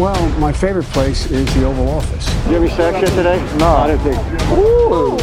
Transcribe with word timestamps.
Well, 0.00 0.28
my 0.38 0.50
favorite 0.50 0.88
place 0.96 1.30
is 1.30 1.44
the 1.52 1.66
Oval 1.66 1.86
Office. 1.90 2.26
You 2.46 2.54
have 2.54 2.62
any 2.62 2.70
sex 2.70 2.96
here 2.96 3.14
today? 3.20 3.36
No, 3.58 3.66
I 3.66 3.86
didn't 3.88 4.04
think. 4.08 4.18
Ooh. 4.56 5.18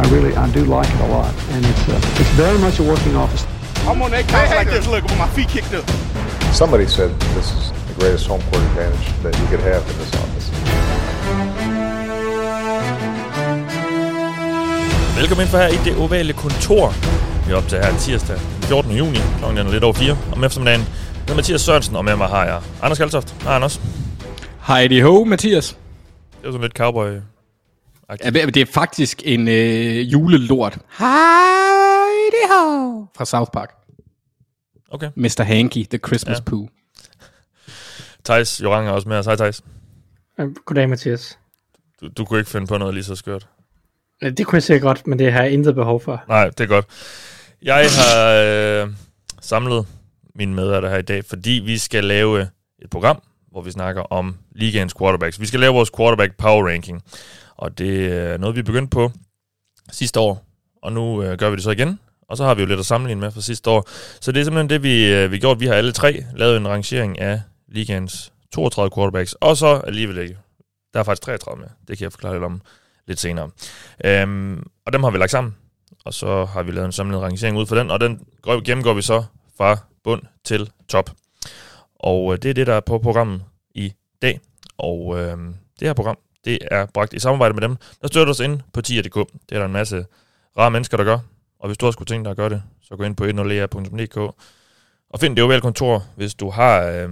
I 0.00 0.08
really, 0.08 0.34
I 0.34 0.48
do 0.52 0.64
like 0.64 0.88
it 0.88 1.00
a 1.00 1.08
lot, 1.08 1.34
and 1.50 1.60
it's 1.66 1.84
uh, 1.86 2.00
it's 2.20 2.30
very 2.30 2.58
much 2.58 2.80
a 2.80 2.82
working 2.82 3.14
office. 3.14 3.44
I'm 3.86 4.00
on 4.00 4.10
that 4.12 4.26
couch 4.28 4.48
like 4.56 4.70
this, 4.70 4.86
look, 4.88 5.04
with 5.04 5.18
my 5.18 5.28
feet 5.36 5.48
kicked 5.48 5.74
up. 5.74 5.84
Somebody 6.54 6.86
said 6.86 7.10
this 7.36 7.52
is 7.52 7.72
the 7.88 7.94
greatest 8.00 8.26
home 8.26 8.40
court 8.48 8.62
advantage 8.72 9.06
that 9.22 9.34
you 9.38 9.46
could 9.50 9.60
have 9.60 9.82
in 9.90 9.96
this 10.00 10.12
office. 10.22 10.46
Velkommen 15.16 15.42
ind 15.42 15.50
for 15.50 15.58
her 15.58 15.68
i 15.68 15.78
det 15.84 15.96
ovale 15.96 16.32
kontor. 16.32 16.94
Vi 17.46 17.52
er 17.52 17.56
op 17.56 17.68
til 17.68 17.78
her 17.78 17.98
tirsdag 17.98 18.36
den 18.36 18.62
14. 18.62 18.92
juni, 18.92 19.18
klokken 19.38 19.58
er 19.66 19.70
lidt 19.70 19.84
over 19.84 19.94
4 19.94 20.16
om 20.32 20.44
eftermiddagen. 20.44 20.86
Det 21.24 21.30
er 21.30 21.34
Mathias 21.34 21.60
Sørensen, 21.60 21.96
og 21.96 22.04
med 22.04 22.16
mig 22.16 22.28
har 22.28 22.44
jeg 22.44 22.60
Anders 22.82 22.98
Kaltoft. 22.98 23.34
Hej 23.42 23.54
Anders. 23.54 23.80
Heidi 24.66 25.00
Ho, 25.00 25.24
Mathias. 25.24 25.68
Det 25.68 26.38
er 26.42 26.46
jo 26.46 26.52
sådan 26.52 26.60
lidt 26.60 26.76
cowboy 26.76 27.20
Ja, 28.24 28.30
det 28.30 28.56
er 28.56 28.66
faktisk 28.66 29.22
en 29.24 29.48
øh, 29.48 30.12
julelort. 30.12 30.78
Heidi 30.98 32.42
Ho. 32.50 33.06
Fra 33.16 33.24
South 33.24 33.50
Park. 33.52 33.74
Okay. 34.90 35.10
Mr. 35.16 35.42
Hanky, 35.42 35.86
The 35.90 35.98
Christmas 36.06 36.38
Ja. 36.38 36.42
Pooh. 36.42 36.68
Thijs 38.24 38.62
Jorang 38.62 38.88
er 38.88 38.92
også 38.92 39.08
med 39.08 39.16
os. 39.16 39.26
Hej 39.26 39.36
Thijs. 39.36 39.62
Goddag, 40.64 40.88
Mathias. 40.88 41.38
Du, 42.00 42.08
du 42.08 42.24
kunne 42.24 42.38
ikke 42.38 42.50
finde 42.50 42.66
på 42.66 42.78
noget 42.78 42.94
lige 42.94 43.04
så 43.04 43.14
skørt. 43.16 43.46
Det 44.22 44.46
kunne 44.46 44.56
jeg 44.56 44.62
sikkert 44.62 44.82
godt, 44.82 45.06
men 45.06 45.18
det 45.18 45.32
har 45.32 45.42
jeg 45.42 45.52
intet 45.52 45.74
behov 45.74 46.00
for. 46.00 46.24
Nej, 46.28 46.48
det 46.48 46.60
er 46.60 46.66
godt. 46.66 46.86
Jeg 47.62 47.88
har 47.90 48.28
øh, 48.84 48.88
samlet 49.40 49.86
mine 50.34 50.54
medværter 50.54 50.88
her 50.88 50.98
i 50.98 51.02
dag, 51.02 51.24
fordi 51.24 51.50
vi 51.50 51.78
skal 51.78 52.04
lave 52.04 52.40
et 52.82 52.90
program, 52.90 53.22
hvor 53.52 53.62
vi 53.62 53.70
snakker 53.70 54.02
om 54.02 54.36
ligaens 54.52 54.94
quarterbacks. 54.98 55.40
Vi 55.40 55.46
skal 55.46 55.60
lave 55.60 55.74
vores 55.74 55.90
quarterback 55.96 56.36
power 56.36 56.68
ranking, 56.68 57.02
og 57.56 57.78
det 57.78 58.12
er 58.12 58.38
noget, 58.38 58.56
vi 58.56 58.62
begyndte 58.62 58.90
på 58.90 59.12
sidste 59.90 60.20
år, 60.20 60.44
og 60.82 60.92
nu 60.92 61.22
øh, 61.22 61.38
gør 61.38 61.50
vi 61.50 61.56
det 61.56 61.64
så 61.64 61.70
igen. 61.70 61.98
Og 62.28 62.36
så 62.36 62.44
har 62.44 62.54
vi 62.54 62.62
jo 62.62 62.66
lidt 62.66 62.80
at 62.80 62.86
sammenligne 62.86 63.20
med 63.20 63.30
fra 63.30 63.40
sidste 63.40 63.70
år. 63.70 63.88
Så 64.20 64.32
det 64.32 64.40
er 64.40 64.44
simpelthen 64.44 64.70
det, 64.70 64.82
vi, 64.82 65.14
øh, 65.14 65.32
vi 65.32 65.38
gjort. 65.38 65.60
Vi 65.60 65.66
har 65.66 65.74
alle 65.74 65.92
tre 65.92 66.24
lavet 66.36 66.56
en 66.56 66.68
rangering 66.68 67.20
af 67.20 67.40
ligaens 67.68 68.32
32 68.52 68.90
quarterbacks, 68.94 69.32
og 69.32 69.56
så 69.56 69.66
alligevel 69.66 70.18
ikke. 70.18 70.38
Der 70.94 71.00
er 71.00 71.04
faktisk 71.04 71.22
33 71.22 71.60
med. 71.60 71.68
Det 71.88 71.98
kan 71.98 72.04
jeg 72.04 72.12
forklare 72.12 72.34
lidt 72.34 72.44
om 72.44 72.60
lidt 73.06 73.20
senere. 73.20 73.50
Øhm, 74.04 74.66
og 74.86 74.92
dem 74.92 75.02
har 75.02 75.10
vi 75.10 75.18
lagt 75.18 75.30
sammen, 75.30 75.56
og 76.04 76.14
så 76.14 76.44
har 76.44 76.62
vi 76.62 76.72
lavet 76.72 76.86
en 76.86 76.92
samlet 76.92 77.20
rangering 77.20 77.56
ud 77.56 77.66
for 77.66 77.76
den, 77.76 77.90
og 77.90 78.00
den 78.00 78.20
gennemgår 78.64 78.94
vi 78.94 79.02
så 79.02 79.24
fra 79.56 79.76
bund 80.04 80.22
til 80.44 80.70
top. 80.88 81.10
Og 82.02 82.32
øh, 82.32 82.38
det 82.42 82.50
er 82.50 82.54
det, 82.54 82.66
der 82.66 82.74
er 82.74 82.80
på 82.80 82.98
programmet 82.98 83.42
i 83.74 83.92
dag. 84.22 84.40
Og 84.78 85.20
øh, 85.20 85.38
det 85.80 85.88
her 85.88 85.92
program, 85.92 86.18
det 86.44 86.58
er 86.70 86.86
bragt 86.86 87.12
i 87.12 87.18
samarbejde 87.18 87.54
med 87.54 87.62
dem, 87.62 87.76
der 88.02 88.08
støtter 88.08 88.30
os 88.30 88.40
ind 88.40 88.60
på 88.72 88.82
tier.dk. 88.82 89.14
Det 89.48 89.54
er 89.54 89.58
der 89.58 89.66
en 89.66 89.72
masse 89.72 90.06
rare 90.58 90.70
mennesker, 90.70 90.96
der 90.96 91.04
gør. 91.04 91.18
Og 91.60 91.66
hvis 91.68 91.78
du 91.78 91.86
også 91.86 91.96
kunne 91.96 92.06
tænke 92.06 92.24
dig 92.24 92.30
at 92.30 92.36
gøre 92.36 92.50
det, 92.50 92.62
så 92.82 92.96
gå 92.96 93.04
ind 93.04 93.16
på 93.16 93.24
10ea.dk 93.24 94.16
og 95.10 95.20
find 95.20 95.36
det 95.36 95.44
ovale 95.44 95.60
kontor, 95.60 96.04
hvis 96.16 96.34
du 96.34 96.50
har 96.50 96.82
øh, 96.82 97.10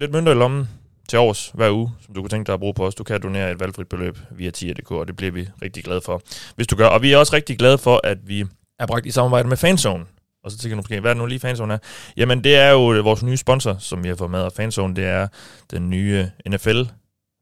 lidt 0.00 0.12
mønter 0.12 0.32
i 0.32 0.34
lommen 0.34 0.68
til 1.08 1.18
års 1.18 1.50
hver 1.54 1.70
uge, 1.70 1.90
som 2.00 2.14
du 2.14 2.20
kunne 2.20 2.28
tænke 2.28 2.46
dig 2.46 2.54
at 2.54 2.60
bruge 2.60 2.74
på 2.74 2.86
os. 2.86 2.94
Du 2.94 3.04
kan 3.04 3.22
donere 3.22 3.50
et 3.50 3.60
valgfrit 3.60 3.88
beløb 3.88 4.18
via 4.30 4.50
tier.dk, 4.50 4.90
og 4.90 5.06
det 5.06 5.16
bliver 5.16 5.32
vi 5.32 5.48
rigtig 5.62 5.84
glade 5.84 6.00
for, 6.00 6.22
hvis 6.56 6.66
du 6.66 6.76
gør. 6.76 6.86
Og 6.86 7.02
vi 7.02 7.12
er 7.12 7.16
også 7.16 7.36
rigtig 7.36 7.58
glade 7.58 7.78
for, 7.78 8.00
at 8.04 8.18
vi 8.28 8.44
er 8.78 8.86
bragt 8.86 9.06
i 9.06 9.10
samarbejde 9.10 9.48
med 9.48 9.56
Fanzone. 9.56 10.04
Og 10.44 10.50
så 10.50 10.58
tænker 10.58 10.74
du 10.74 10.76
måske, 10.76 11.00
hvad 11.00 11.10
er 11.10 11.14
det 11.14 11.20
nu 11.20 11.26
lige 11.26 11.40
Fanzone 11.40 11.74
er? 11.74 11.78
Jamen, 12.16 12.44
det 12.44 12.56
er 12.56 12.70
jo 12.70 12.94
øh, 12.94 13.04
vores 13.04 13.22
nye 13.22 13.36
sponsor, 13.36 13.76
som 13.78 14.04
vi 14.04 14.08
har 14.08 14.16
fået 14.16 14.30
med, 14.30 14.40
og 14.40 14.52
Fanzone, 14.52 14.96
det 14.96 15.04
er 15.04 15.28
den 15.70 15.90
nye 15.90 16.28
øh, 16.46 16.52
NFL 16.52 16.82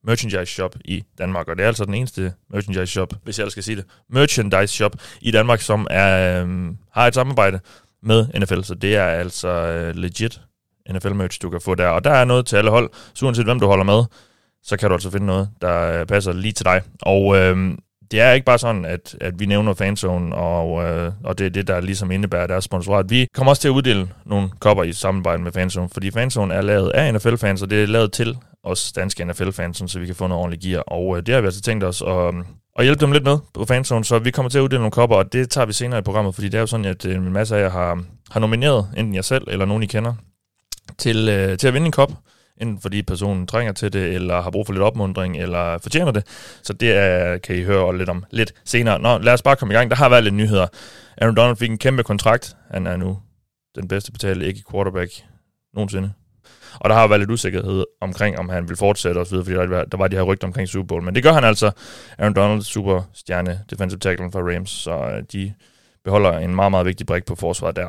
merchandise 0.05 0.53
shop 0.53 0.77
i 0.85 1.05
Danmark, 1.19 1.49
og 1.49 1.57
det 1.57 1.63
er 1.63 1.67
altså 1.67 1.85
den 1.85 1.95
eneste 1.95 2.33
merchandise 2.51 2.87
shop, 2.87 3.15
hvis 3.25 3.39
jeg 3.39 3.43
ellers 3.43 3.53
skal 3.53 3.63
sige 3.63 3.77
det, 3.77 3.85
merchandise 4.11 4.75
shop 4.75 4.97
i 5.21 5.31
Danmark, 5.31 5.61
som 5.61 5.87
er, 5.91 6.43
øhm, 6.43 6.77
har 6.93 7.07
et 7.07 7.15
samarbejde 7.15 7.61
med 8.03 8.27
NFL, 8.41 8.63
så 8.63 8.75
det 8.75 8.97
er 8.97 9.05
altså 9.05 9.49
øh, 9.49 9.95
legit 9.95 10.41
NFL-merch, 10.91 11.39
du 11.43 11.51
kan 11.51 11.61
få 11.61 11.75
der. 11.75 11.89
Og 11.89 12.05
der 12.05 12.11
er 12.11 12.25
noget 12.25 12.47
til 12.47 12.57
alle 12.57 12.71
hold, 12.71 12.91
så 13.15 13.25
uanset 13.25 13.45
hvem 13.45 13.61
du 13.61 13.67
holder 13.67 13.85
med, 13.85 14.05
så 14.63 14.77
kan 14.77 14.89
du 14.89 14.95
altså 14.95 15.11
finde 15.11 15.27
noget, 15.27 15.49
der 15.61 16.01
øh, 16.01 16.07
passer 16.07 16.33
lige 16.33 16.53
til 16.53 16.65
dig. 16.65 16.83
Og 17.03 17.37
øh, 17.37 17.75
det 18.11 18.21
er 18.21 18.33
ikke 18.33 18.45
bare 18.45 18.59
sådan, 18.59 18.85
at, 18.85 19.17
at 19.21 19.41
vi 19.41 19.47
nævner 19.47 19.75
fanzone, 19.75 20.35
og, 20.35 20.85
øh, 20.85 21.13
og 21.25 21.39
det 21.39 21.47
er 21.47 21.51
det, 21.51 21.67
der 21.69 21.81
ligesom 21.81 22.11
indebærer 22.11 22.47
deres 22.47 22.65
sponsorat. 22.65 23.11
Vi 23.11 23.27
kommer 23.35 23.51
også 23.51 23.63
til 23.63 23.69
at 23.69 23.73
uddele 23.73 24.09
nogle 24.27 24.51
kopper 24.61 24.85
i 24.85 24.93
samarbejde 24.93 25.43
med 25.43 25.53
fanzone, 25.53 25.89
fordi 25.93 26.11
fanzone 26.11 26.55
er 26.55 26.63
lavet 26.63 26.91
af 26.91 27.15
NFL-fans, 27.15 27.63
og 27.63 27.71
det 27.71 27.83
er 27.83 27.87
lavet 27.87 28.13
til 28.13 28.37
os 28.65 28.93
danske 28.93 29.25
NFL-fans, 29.25 29.83
så 29.87 29.99
vi 29.99 30.07
kan 30.07 30.15
få 30.15 30.27
noget 30.27 30.41
ordentligt 30.41 30.63
gear. 30.63 30.81
Og 30.81 31.17
øh, 31.17 31.27
det 31.27 31.35
har 31.35 31.41
vi 31.41 31.47
altså 31.47 31.63
tænkt 31.63 31.85
os 31.85 32.03
at, 32.03 32.35
øh, 32.35 32.45
at 32.79 32.85
hjælpe 32.85 33.01
dem 33.01 33.13
lidt 33.13 33.25
med 33.25 33.39
på 33.55 33.65
fanzone, 33.65 34.05
så 34.05 34.19
vi 34.19 34.31
kommer 34.31 34.51
til 34.51 34.59
at 34.59 34.63
uddele 34.63 34.79
nogle 34.79 34.91
kopper, 34.91 35.17
og 35.17 35.33
det 35.33 35.51
tager 35.51 35.67
vi 35.67 35.73
senere 35.73 35.99
i 35.99 36.03
programmet, 36.03 36.35
fordi 36.35 36.49
det 36.49 36.55
er 36.55 36.61
jo 36.61 36.67
sådan, 36.67 36.87
at 36.87 37.05
øh, 37.05 37.15
en 37.15 37.33
masse 37.33 37.57
af 37.57 37.63
jer 37.63 37.71
har, 37.71 38.05
har 38.31 38.41
nomineret, 38.41 38.89
enten 38.97 39.15
jer 39.15 39.23
selv 39.23 39.45
eller 39.49 39.65
nogen, 39.65 39.83
I 39.83 39.87
kender, 39.87 40.15
til, 40.99 41.29
øh, 41.29 41.59
til 41.59 41.69
at 41.69 41.75
vinde 41.75 41.87
en 41.87 41.93
kop, 41.93 42.13
enten 42.61 42.81
fordi 42.81 43.03
personen 43.03 43.47
trænger 43.47 43.73
til 43.73 43.93
det, 43.93 44.15
eller 44.15 44.43
har 44.43 44.51
brug 44.51 44.67
for 44.67 44.73
lidt 44.73 44.83
opmundring, 44.83 45.37
eller 45.37 45.79
fortjener 45.79 46.13
det. 46.13 46.27
Så 46.63 46.73
det 46.73 46.93
er, 46.93 47.39
kan 47.39 47.57
I 47.57 47.63
høre 47.63 47.99
lidt 47.99 48.09
om 48.09 48.25
lidt 48.31 48.53
senere. 48.65 48.99
Nå, 48.99 49.19
lad 49.19 49.33
os 49.33 49.43
bare 49.43 49.57
komme 49.57 49.75
i 49.75 49.77
gang. 49.77 49.91
Der 49.91 49.97
har 49.97 50.09
været 50.09 50.25
lidt 50.25 50.35
nyheder. 50.35 50.67
Aaron 51.19 51.37
Donald 51.37 51.57
fik 51.57 51.71
en 51.71 51.79
kæmpe 51.79 52.03
kontrakt. 52.03 52.57
Han 52.71 52.87
er 52.87 52.97
nu 52.97 53.19
den 53.75 53.89
bedste 53.89 54.13
betalte 54.13 54.47
ikke 54.47 54.63
quarterback 54.71 55.11
nogensinde. 55.75 56.13
Og 56.75 56.91
der 56.91 56.97
har 56.97 57.07
været 57.07 57.21
lidt 57.21 57.31
usikkerhed 57.31 57.85
omkring, 58.01 58.39
om 58.39 58.49
han 58.49 58.69
vil 58.69 58.77
fortsætte 58.77 59.19
osv., 59.19 59.37
fordi 59.37 59.53
der 59.53 59.67
var, 59.67 59.85
der 59.85 59.99
var 59.99 60.09
de 60.09 60.17
her 60.17 60.23
rygter 60.23 60.47
omkring 60.47 60.69
Super 60.69 60.87
Bowl. 60.87 61.03
Men 61.03 61.15
det 61.15 61.23
gør 61.23 61.33
han 61.33 61.45
altså. 61.45 61.71
Aaron 62.19 62.35
Donald, 62.35 62.63
superstjerne, 62.63 63.61
defensive 63.71 63.99
tackle 63.99 64.33
for 64.33 64.55
Rams, 64.55 64.71
så 64.71 64.93
øh, 64.93 65.23
de 65.33 65.55
beholder 66.05 66.39
en 66.39 66.55
meget, 66.55 66.71
meget 66.71 66.87
vigtig 66.87 67.07
brik 67.07 67.25
på 67.25 67.35
forsvaret 67.35 67.77
der. 67.77 67.89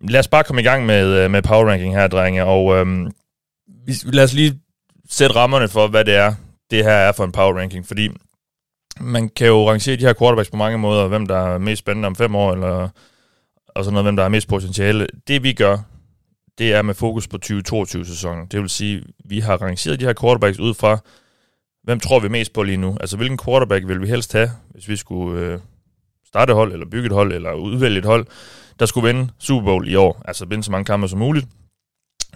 Lad 0.00 0.20
os 0.20 0.28
bare 0.28 0.44
komme 0.44 0.62
i 0.62 0.64
gang 0.64 0.86
med, 0.86 1.24
øh, 1.24 1.30
med 1.30 1.42
power 1.42 1.70
ranking 1.70 1.94
her, 1.94 2.08
drenge, 2.08 2.44
og 2.44 2.76
øhm, 2.76 3.10
vi, 3.86 3.92
lad 4.04 4.24
os 4.24 4.34
lige 4.34 4.60
sætte 5.10 5.36
rammerne 5.36 5.68
for, 5.68 5.88
hvad 5.88 6.04
det 6.04 6.14
er, 6.14 6.34
det 6.70 6.84
her 6.84 6.92
er 6.92 7.12
for 7.12 7.24
en 7.24 7.32
power 7.32 7.58
ranking, 7.58 7.86
fordi 7.86 8.08
man 9.00 9.28
kan 9.28 9.46
jo 9.46 9.70
rangere 9.70 9.96
de 9.96 10.04
her 10.04 10.14
quarterbacks 10.14 10.50
på 10.50 10.56
mange 10.56 10.78
måder, 10.78 11.08
hvem 11.08 11.26
der 11.26 11.36
er 11.36 11.58
mest 11.58 11.78
spændende 11.78 12.06
om 12.06 12.16
fem 12.16 12.34
år, 12.34 12.52
eller 12.52 12.88
og 13.74 13.84
sådan 13.84 13.92
noget, 13.92 14.04
hvem 14.04 14.16
der 14.16 14.22
har 14.22 14.30
mest 14.30 14.48
potentiale. 14.48 15.06
Det 15.28 15.42
vi 15.42 15.52
gør, 15.52 15.78
det 16.58 16.72
er 16.72 16.82
med 16.82 16.94
fokus 16.94 17.28
på 17.28 17.38
2022-sæsonen. 17.44 18.46
Det 18.46 18.60
vil 18.60 18.70
sige, 18.70 19.02
vi 19.24 19.40
har 19.40 19.56
rangeret 19.56 20.00
de 20.00 20.04
her 20.04 20.14
quarterbacks 20.20 20.58
ud 20.58 20.74
fra, 20.74 20.98
hvem 21.84 22.00
tror 22.00 22.20
vi 22.20 22.28
mest 22.28 22.52
på 22.52 22.62
lige 22.62 22.76
nu? 22.76 22.96
Altså, 23.00 23.16
hvilken 23.16 23.38
quarterback 23.38 23.88
vil 23.88 24.00
vi 24.00 24.06
helst 24.06 24.32
have, 24.32 24.50
hvis 24.70 24.88
vi 24.88 24.96
skulle 24.96 25.40
øh, 25.40 25.58
starte 26.26 26.50
et 26.50 26.56
hold, 26.56 26.72
eller 26.72 26.86
bygge 26.90 27.06
et 27.06 27.12
hold, 27.12 27.32
eller 27.32 27.52
udvælge 27.52 27.98
et 27.98 28.04
hold, 28.04 28.26
der 28.78 28.86
skulle 28.86 29.08
vinde 29.08 29.32
Super 29.38 29.64
Bowl 29.64 29.88
i 29.88 29.94
år, 29.94 30.22
altså 30.24 30.46
vinde 30.46 30.64
så 30.64 30.70
mange 30.70 30.84
kampe 30.84 31.08
som 31.08 31.18
muligt. 31.18 31.46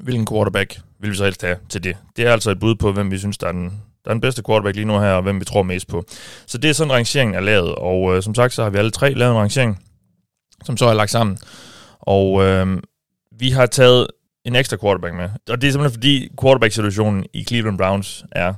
Hvilken 0.01 0.27
quarterback 0.27 0.81
vil 1.01 1.11
vi 1.11 1.17
så 1.17 1.25
helst 1.25 1.43
have 1.43 1.57
til 1.69 1.85
det? 1.85 1.97
Det 2.17 2.27
er 2.27 2.33
altså 2.33 2.51
et 2.51 2.61
bud 2.61 2.75
på, 2.75 2.93
hvem 2.93 3.11
vi 3.11 3.19
synes, 3.19 3.39
der 3.39 3.47
er 3.47 3.53
den, 3.53 3.65
der 4.05 4.11
er 4.11 4.15
den 4.15 4.21
bedste 4.21 4.43
quarterback 4.47 4.77
lige 4.77 4.87
nu 4.87 5.01
her, 5.01 5.13
og 5.13 5.23
hvem 5.23 5.41
vi 5.41 5.45
tror 5.45 5.63
mest 5.63 5.89
på. 5.89 6.05
Så 6.47 6.59
det 6.59 6.71
er 6.71 6.75
sådan, 6.75 6.93
rangeringen 6.93 7.35
er 7.35 7.41
lavet, 7.41 7.75
og 7.75 8.17
øh, 8.17 8.23
som 8.23 8.35
sagt, 8.35 8.53
så 8.53 8.63
har 8.63 8.71
vi 8.71 8.79
alle 8.79 8.91
tre 8.91 9.15
lavet 9.15 9.33
en 9.33 9.39
rangering, 9.39 9.83
som 10.65 10.77
så 10.77 10.87
er 10.87 10.95
lagt 10.95 11.11
sammen. 11.11 11.39
Og 12.01 12.45
øh, 12.45 12.83
vi 13.39 13.51
har 13.51 13.67
taget 13.67 14.07
en 14.45 14.57
ekstra 14.57 14.77
quarterback 14.77 15.15
med, 15.15 15.29
og 15.51 15.61
det 15.61 15.69
er 15.69 15.73
simpelthen 15.73 15.95
fordi 15.97 16.29
quarterback-situationen 16.43 17.25
i 17.33 17.45
Cleveland 17.45 17.79
Browns 17.79 18.25
er 18.33 18.55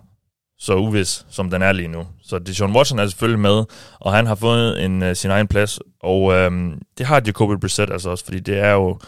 så 0.58 0.74
uvis, 0.74 1.26
som 1.30 1.50
den 1.50 1.62
er 1.62 1.72
lige 1.72 1.88
nu. 1.88 2.06
Så 2.22 2.38
Deshaun 2.38 2.76
Watson 2.76 2.98
er 2.98 3.06
selvfølgelig 3.06 3.40
med, 3.40 3.64
og 4.00 4.12
han 4.12 4.26
har 4.26 4.34
fået 4.34 4.84
en, 4.84 5.02
uh, 5.02 5.12
sin 5.12 5.30
egen 5.30 5.48
plads, 5.48 5.78
og 6.02 6.32
øhm, 6.32 6.82
det 6.98 7.06
har 7.06 7.22
Jacoby 7.26 7.60
Brissett 7.60 7.92
altså 7.92 8.10
også, 8.10 8.24
fordi 8.24 8.40
det 8.40 8.58
er 8.58 8.72
jo 8.72 8.98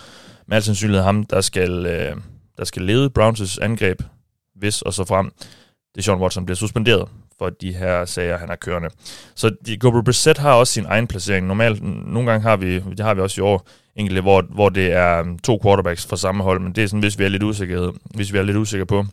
med 0.50 0.56
al 0.56 0.62
sandsynlighed 0.62 1.05
ham, 1.05 1.25
der 1.25 1.41
skal, 1.41 1.87
øh, 1.87 2.16
der 2.59 2.65
skal 2.65 2.83
lede 2.83 3.11
Browns' 3.19 3.59
angreb, 3.62 4.03
hvis 4.55 4.83
og 4.83 4.94
så 4.94 5.05
frem 5.05 5.33
det 5.95 6.04
Sean 6.04 6.19
Watson 6.19 6.47
bliver 6.47 6.57
suspenderet 6.57 7.09
for 7.39 7.51
de 7.51 7.72
her 7.72 8.04
sager, 8.04 8.39
han 8.39 8.48
har 8.48 8.57
kørende. 8.57 8.89
Så 9.34 9.51
Gabriel 9.80 10.04
Brissett 10.04 10.39
har 10.39 10.53
også 10.53 10.72
sin 10.72 10.84
egen 10.84 11.07
placering. 11.07 11.47
Normalt, 11.47 11.83
nogle 11.83 12.30
gange 12.30 12.42
har 12.42 12.57
vi, 12.57 12.74
det 12.74 13.01
har 13.01 13.15
vi 13.15 13.21
også 13.21 13.41
i 13.41 13.45
år, 13.45 13.69
enkelte, 13.97 14.22
hvor, 14.22 14.42
hvor 14.42 14.69
det 14.69 14.92
er 14.92 15.21
um, 15.21 15.39
to 15.39 15.60
quarterbacks 15.63 16.07
fra 16.07 16.16
samme 16.16 16.42
hold, 16.42 16.60
men 16.60 16.72
det 16.72 16.84
er 16.84 16.89
sådan, 16.89 17.01
hvis 17.01 17.19
vi 17.19 17.24
er 17.24 17.28
lidt 17.28 17.42
usikre, 17.42 17.92
hvis 18.15 18.33
vi 18.33 18.39
er 18.39 18.42
lidt 18.42 18.57
usikre 18.57 18.86
på, 18.86 19.04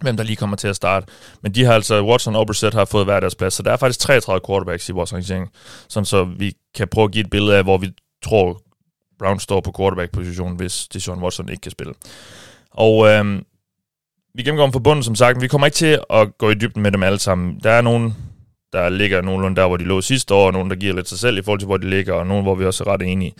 hvem 0.00 0.16
der 0.16 0.24
lige 0.24 0.36
kommer 0.36 0.56
til 0.56 0.68
at 0.68 0.76
starte. 0.76 1.06
Men 1.42 1.54
de 1.54 1.64
har 1.64 1.74
altså, 1.74 2.04
Watson 2.04 2.36
og 2.36 2.46
Brissett 2.46 2.74
har 2.74 2.84
fået 2.84 3.04
hver 3.04 3.20
deres 3.20 3.34
plads, 3.34 3.54
så 3.54 3.62
der 3.62 3.72
er 3.72 3.76
faktisk 3.76 4.00
33 4.00 4.40
quarterbacks 4.46 4.88
i 4.88 4.92
vores 4.92 5.12
rangering, 5.12 5.50
sådan 5.88 6.04
så 6.04 6.24
vi 6.24 6.52
kan 6.74 6.88
prøve 6.88 7.04
at 7.04 7.12
give 7.12 7.24
et 7.24 7.30
billede 7.30 7.56
af, 7.56 7.62
hvor 7.62 7.78
vi 7.78 7.90
tror, 8.24 8.62
Brown 9.20 9.40
står 9.40 9.60
på 9.60 9.72
quarterback-positionen, 9.78 10.56
hvis 10.56 10.88
Deshaun 10.88 11.22
Watson 11.22 11.48
ikke 11.48 11.60
kan 11.60 11.72
spille. 11.72 11.94
Og 12.70 13.08
øh, 13.08 13.42
vi 14.34 14.42
gennemgår 14.42 14.64
dem 14.64 14.72
forbundet, 14.72 15.04
som 15.04 15.14
sagt, 15.14 15.40
vi 15.40 15.48
kommer 15.48 15.66
ikke 15.66 15.74
til 15.74 16.00
at 16.10 16.38
gå 16.38 16.50
i 16.50 16.54
dybden 16.54 16.82
med 16.82 16.92
dem 16.92 17.02
alle 17.02 17.18
sammen. 17.18 17.60
Der 17.62 17.70
er 17.70 17.80
nogen, 17.80 18.16
der 18.72 18.88
ligger 18.88 19.20
nogenlunde 19.20 19.60
der, 19.60 19.66
hvor 19.66 19.76
de 19.76 19.84
lå 19.84 20.00
sidste 20.00 20.34
år, 20.34 20.46
og 20.46 20.52
nogen, 20.52 20.70
der 20.70 20.76
giver 20.76 20.94
lidt 20.94 21.08
sig 21.08 21.18
selv 21.18 21.38
i 21.38 21.42
forhold 21.42 21.58
til, 21.58 21.66
hvor 21.66 21.76
de 21.76 21.90
ligger, 21.90 22.12
og 22.12 22.26
nogen, 22.26 22.44
hvor 22.44 22.54
vi 22.54 22.64
også 22.64 22.84
er 22.84 22.88
ret 22.88 23.02
enige. 23.02 23.34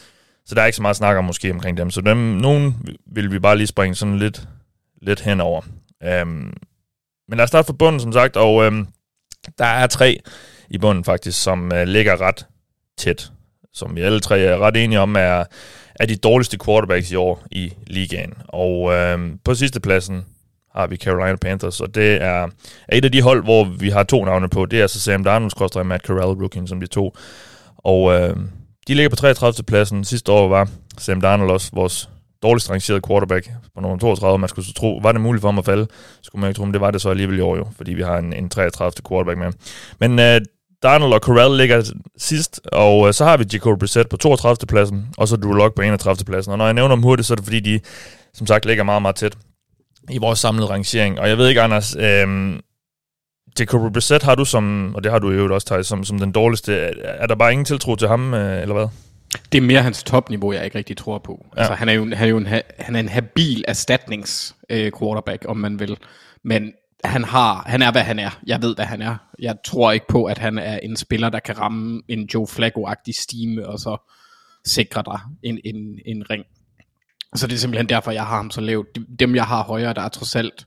Så 0.47 0.55
der 0.55 0.63
er 0.63 0.67
ikke 0.67 0.77
så 0.77 0.83
meget 0.83 0.97
snak 0.97 1.17
om 1.17 1.25
måske 1.25 1.51
omkring 1.51 1.77
dem. 1.77 1.91
Så 1.91 2.01
dem, 2.01 2.17
nogen 2.17 2.77
vil 3.07 3.33
vi 3.33 3.39
bare 3.39 3.57
lige 3.57 3.67
springe 3.67 3.95
sådan 3.95 4.19
lidt, 4.19 4.49
lidt 5.03 5.21
henover. 5.21 5.63
Øhm, 6.03 6.53
men 7.29 7.37
lad 7.37 7.41
os 7.41 7.49
starte 7.49 7.67
fra 7.67 7.73
bunden, 7.73 8.01
som 8.01 8.13
sagt, 8.13 8.37
og 8.37 8.65
øhm, 8.65 8.87
der 9.59 9.65
er 9.65 9.87
tre 9.87 10.21
i 10.71 10.79
bunden 10.79 11.05
faktisk, 11.05 11.43
som 11.43 11.73
øh, 11.73 11.87
ligger 11.87 12.21
ret 12.21 12.47
tæt, 12.99 13.33
som 13.75 13.97
vi 13.97 14.01
alle 14.01 14.21
tre 14.21 14.41
er 14.41 14.59
ret 14.59 14.77
enige 14.77 15.01
om, 15.01 15.17
er, 15.17 15.45
er 15.95 16.07
de 16.07 16.17
dårligste 16.17 16.59
quarterbacks 16.65 17.11
i 17.11 17.17
år 17.17 17.43
i 17.51 17.73
ligaen. 17.87 18.35
Og 18.49 18.93
øh, 18.93 19.19
på 19.45 19.55
sidste 19.55 19.81
pladsen 19.81 20.25
har 20.75 20.87
vi 20.87 20.97
Carolina 20.97 21.37
Panthers, 21.37 21.81
og 21.81 21.95
det 21.95 22.23
er, 22.23 22.49
er 22.89 22.97
et 22.97 23.05
af 23.05 23.13
de 23.13 23.23
hold, 23.23 23.45
hvor 23.45 23.65
vi 23.65 23.91
har 23.91 24.03
to 24.03 24.25
navne 24.25 24.49
på. 24.49 24.67
Det 24.67 24.79
er 24.79 24.83
altså 24.83 25.01
Sam 25.01 25.25
Darnold, 25.25 25.77
og 25.77 25.87
Matt 25.87 26.07
Corral, 26.07 26.43
rookien, 26.43 26.67
som 26.67 26.81
de 26.81 26.87
to. 26.87 27.17
Og 27.79 28.13
øh, 28.21 28.37
de 28.89 28.95
ligger 28.95 29.09
på 29.11 29.17
33. 29.17 29.65
pladsen. 29.65 30.05
Sidste 30.05 30.33
år 30.33 30.49
var 30.49 30.69
Sam 30.99 31.21
Darnold 31.21 31.51
også 31.51 31.71
vores 31.73 32.11
dårligst 32.43 32.71
rangerede 32.71 33.01
quarterback 33.09 33.51
på 33.75 33.81
nummer 33.81 33.99
32. 33.99 34.39
Man 34.39 34.49
skulle 34.49 34.67
så 34.67 34.75
tro, 34.75 35.01
var 35.03 35.13
det 35.13 35.21
muligt 35.21 35.41
for 35.41 35.49
ham 35.49 35.59
at 35.59 35.65
falde? 35.65 35.87
Skulle 36.23 36.41
man 36.41 36.51
ikke 36.51 36.59
tro, 36.59 36.65
men 36.65 36.73
det 36.73 36.81
var 36.81 36.91
det 36.91 37.01
så 37.01 37.11
alligevel 37.11 37.39
i 37.39 37.41
år 37.41 37.57
jo, 37.57 37.67
fordi 37.77 37.95
vi 37.95 38.03
har 38.03 38.19
en, 38.19 38.33
en 38.33 38.49
33. 38.49 38.91
quarterback 39.09 39.39
med. 39.39 39.53
Men 39.99 40.19
øh, 40.19 40.41
Darnold 40.83 41.13
og 41.13 41.21
Corral 41.21 41.57
ligger 41.57 41.93
sidst, 42.17 42.61
og 42.73 43.09
øh, 43.09 43.15
så 43.15 43.25
har 43.25 43.37
vi 43.37 43.45
Jacob 43.53 43.79
Brissett 43.79 44.09
på 44.09 44.17
32. 44.17 44.67
pladsen, 44.67 45.09
og 45.17 45.29
så 45.29 45.37
Drew 45.37 45.53
Lock 45.53 45.75
på 45.75 45.83
31. 45.83 46.25
pladsen. 46.25 46.53
Og 46.53 46.59
når 46.59 46.65
jeg 46.65 46.75
nævner 46.75 46.95
dem 46.95 47.03
hurtigt, 47.03 47.27
så 47.27 47.35
er 47.35 47.37
det 47.37 47.45
fordi, 47.45 47.61
de 47.61 47.81
som 48.35 48.47
sagt 48.47 48.67
ligger 48.67 48.85
meget, 48.85 49.03
meget 49.03 49.17
tæt 49.17 49.39
i 50.11 50.19
vores 50.19 50.39
samlede 50.39 50.71
rangering. 50.71 51.21
Og 51.21 51.29
jeg 51.29 51.39
ved 51.39 51.49
ikke, 51.49 51.61
Anders, 51.61 51.97
øh, 51.97 52.57
Jacob 53.59 53.93
Brissett 53.93 54.23
har 54.23 54.35
du 54.35 54.45
som, 54.45 54.95
og 54.95 55.05
det 55.05 55.13
har 55.13 55.19
du 55.19 55.31
jo 55.31 55.55
også, 55.55 55.67
Thijs, 55.67 55.87
som, 55.87 56.05
som 56.05 56.19
den 56.19 56.33
dårligste. 56.33 56.75
Er 57.05 57.27
der 57.27 57.35
bare 57.35 57.53
ingen 57.53 57.65
tiltro 57.65 57.97
til 57.97 58.09
ham, 58.09 58.35
øh, 58.35 58.63
eller 58.63 58.75
hvad? 58.75 58.87
Det 59.53 59.59
er 59.59 59.63
mere 59.63 59.83
hans 59.83 60.03
topniveau, 60.03 60.53
jeg 60.53 60.65
ikke 60.65 60.79
rigtig 60.79 60.97
tror 60.97 61.19
på. 61.19 61.47
Ja. 61.57 61.61
Altså, 61.61 61.75
han 61.75 61.89
er 61.89 61.93
jo, 61.93 62.05
han 62.05 62.27
er 62.27 62.31
jo 62.31 62.37
en, 62.37 62.47
han 62.79 62.97
er 62.97 63.01
en 63.01 63.09
habil 63.09 63.65
erstatnings 63.69 64.55
øh, 64.71 64.93
quarterback, 64.99 65.45
om 65.49 65.57
man 65.57 65.81
vil. 65.81 65.97
Men 66.45 66.73
han, 67.05 67.25
har, 67.25 67.63
han 67.67 67.83
er, 67.83 67.93
hvad 67.93 68.03
han 68.03 68.19
er. 68.19 68.31
Jeg 68.47 68.63
ved, 68.63 68.75
hvad 68.75 68.85
han 68.85 69.03
er. 69.03 69.17
Jeg 69.39 69.57
tror 69.65 69.93
ikke 69.93 70.07
på, 70.09 70.25
at 70.25 70.39
han 70.39 70.59
er 70.59 70.79
en 70.79 70.97
spiller, 70.97 71.29
der 71.29 71.41
kan 71.41 71.59
ramme 71.59 72.03
en 72.09 72.29
Joe 72.35 72.47
Flacco-agtig 72.47 73.23
stime, 73.23 73.67
og 73.67 73.79
så 73.79 74.13
sikre 74.67 75.03
dig 75.07 75.21
en, 75.43 75.61
en, 75.65 75.99
en 76.07 76.31
ring. 76.31 76.45
Så 77.35 77.47
det 77.47 77.55
er 77.55 77.59
simpelthen 77.59 77.89
derfor, 77.89 78.11
jeg 78.11 78.27
har 78.27 78.37
ham 78.37 78.51
så 78.51 78.61
lavt. 78.61 78.87
Dem, 79.19 79.35
jeg 79.35 79.45
har 79.45 79.63
højere, 79.63 79.95
der 79.95 80.03
er 80.03 80.09
trods 80.09 80.37
alt 80.37 80.67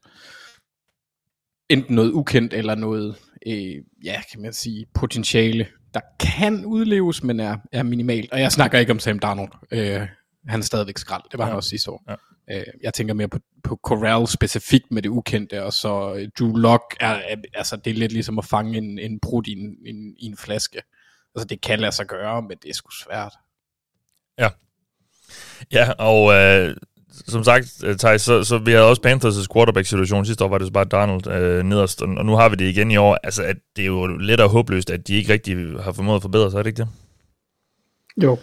enten 1.69 1.95
noget 1.95 2.11
ukendt, 2.11 2.53
eller 2.53 2.75
noget, 2.75 3.15
øh, 3.47 3.75
ja, 4.03 4.21
kan 4.31 4.41
man 4.41 4.53
sige, 4.53 4.85
potentiale, 4.93 5.67
der 5.93 5.99
kan 6.19 6.65
udleves, 6.65 7.23
men 7.23 7.39
er, 7.39 7.57
er 7.71 7.83
minimalt. 7.83 8.31
Og 8.31 8.39
jeg 8.39 8.51
snakker 8.51 8.79
ikke 8.79 8.91
om 8.91 8.99
Sam 8.99 9.19
Darnold. 9.19 9.51
Øh, 9.71 10.07
han 10.47 10.59
er 10.59 10.63
stadigvæk 10.63 10.97
skrald. 10.97 11.23
Det 11.31 11.37
var 11.37 11.43
ja. 11.43 11.49
han 11.49 11.55
også 11.55 11.69
sidste 11.69 11.91
år. 11.91 12.03
Ja. 12.09 12.15
Øh, 12.51 12.63
jeg 12.81 12.93
tænker 12.93 13.13
mere 13.13 13.27
på, 13.27 13.39
på 13.63 13.79
Corral 13.83 14.27
specifikt 14.27 14.91
med 14.91 15.01
det 15.01 15.09
ukendte, 15.09 15.63
og 15.63 15.73
så 15.73 16.15
øh, 16.15 16.29
Drew 16.39 16.55
Lock 16.55 16.95
er, 16.99 17.13
er, 17.13 17.35
altså 17.53 17.77
det 17.77 17.91
er 17.91 17.95
lidt 17.95 18.11
ligesom 18.11 18.39
at 18.39 18.45
fange 18.45 18.77
en, 18.77 18.99
en 18.99 19.19
brud 19.19 19.47
i 19.47 19.51
en, 19.51 19.77
en, 19.85 20.15
i 20.17 20.25
en 20.25 20.37
flaske. 20.37 20.81
Altså 21.35 21.47
det 21.47 21.61
kan 21.61 21.79
lade 21.79 21.91
sig 21.91 22.07
gøre, 22.07 22.41
men 22.41 22.57
det 22.63 22.69
er 22.69 22.73
sgu 22.73 22.91
svært. 22.91 23.33
Ja. 24.39 24.49
Ja, 25.71 25.91
og 25.91 26.33
øh, 26.33 26.75
som 27.11 27.43
sagt, 27.43 27.83
øh, 27.83 27.97
Thijs, 27.97 28.21
så, 28.21 28.43
så 28.43 28.57
vi 28.57 28.71
havde 28.71 28.89
også 28.89 29.01
Panthers' 29.05 29.53
quarterback-situation. 29.53 30.25
Sidste 30.25 30.43
år 30.43 30.47
var 30.47 30.57
det 30.57 30.67
så 30.67 30.73
bare 30.73 30.85
Donald 30.85 31.27
øh, 31.27 31.63
nederst, 31.63 32.01
og 32.01 32.25
nu 32.25 32.35
har 32.35 32.49
vi 32.49 32.55
det 32.55 32.69
igen 32.69 32.91
i 32.91 32.97
år. 32.97 33.17
Altså, 33.23 33.43
at 33.43 33.55
det 33.75 33.81
er 33.81 33.85
jo 33.85 34.07
lidt 34.07 34.41
og 34.41 34.49
håbløst, 34.49 34.89
at 34.89 35.07
de 35.07 35.15
ikke 35.15 35.33
rigtig 35.33 35.57
har 35.83 35.91
formået 35.91 36.15
at 36.15 36.21
forbedre 36.21 36.51
sig, 36.51 36.57
er 36.57 36.63
det 36.63 36.69
ikke 36.69 36.81
det? 36.81 36.89
Jo, 38.23 38.39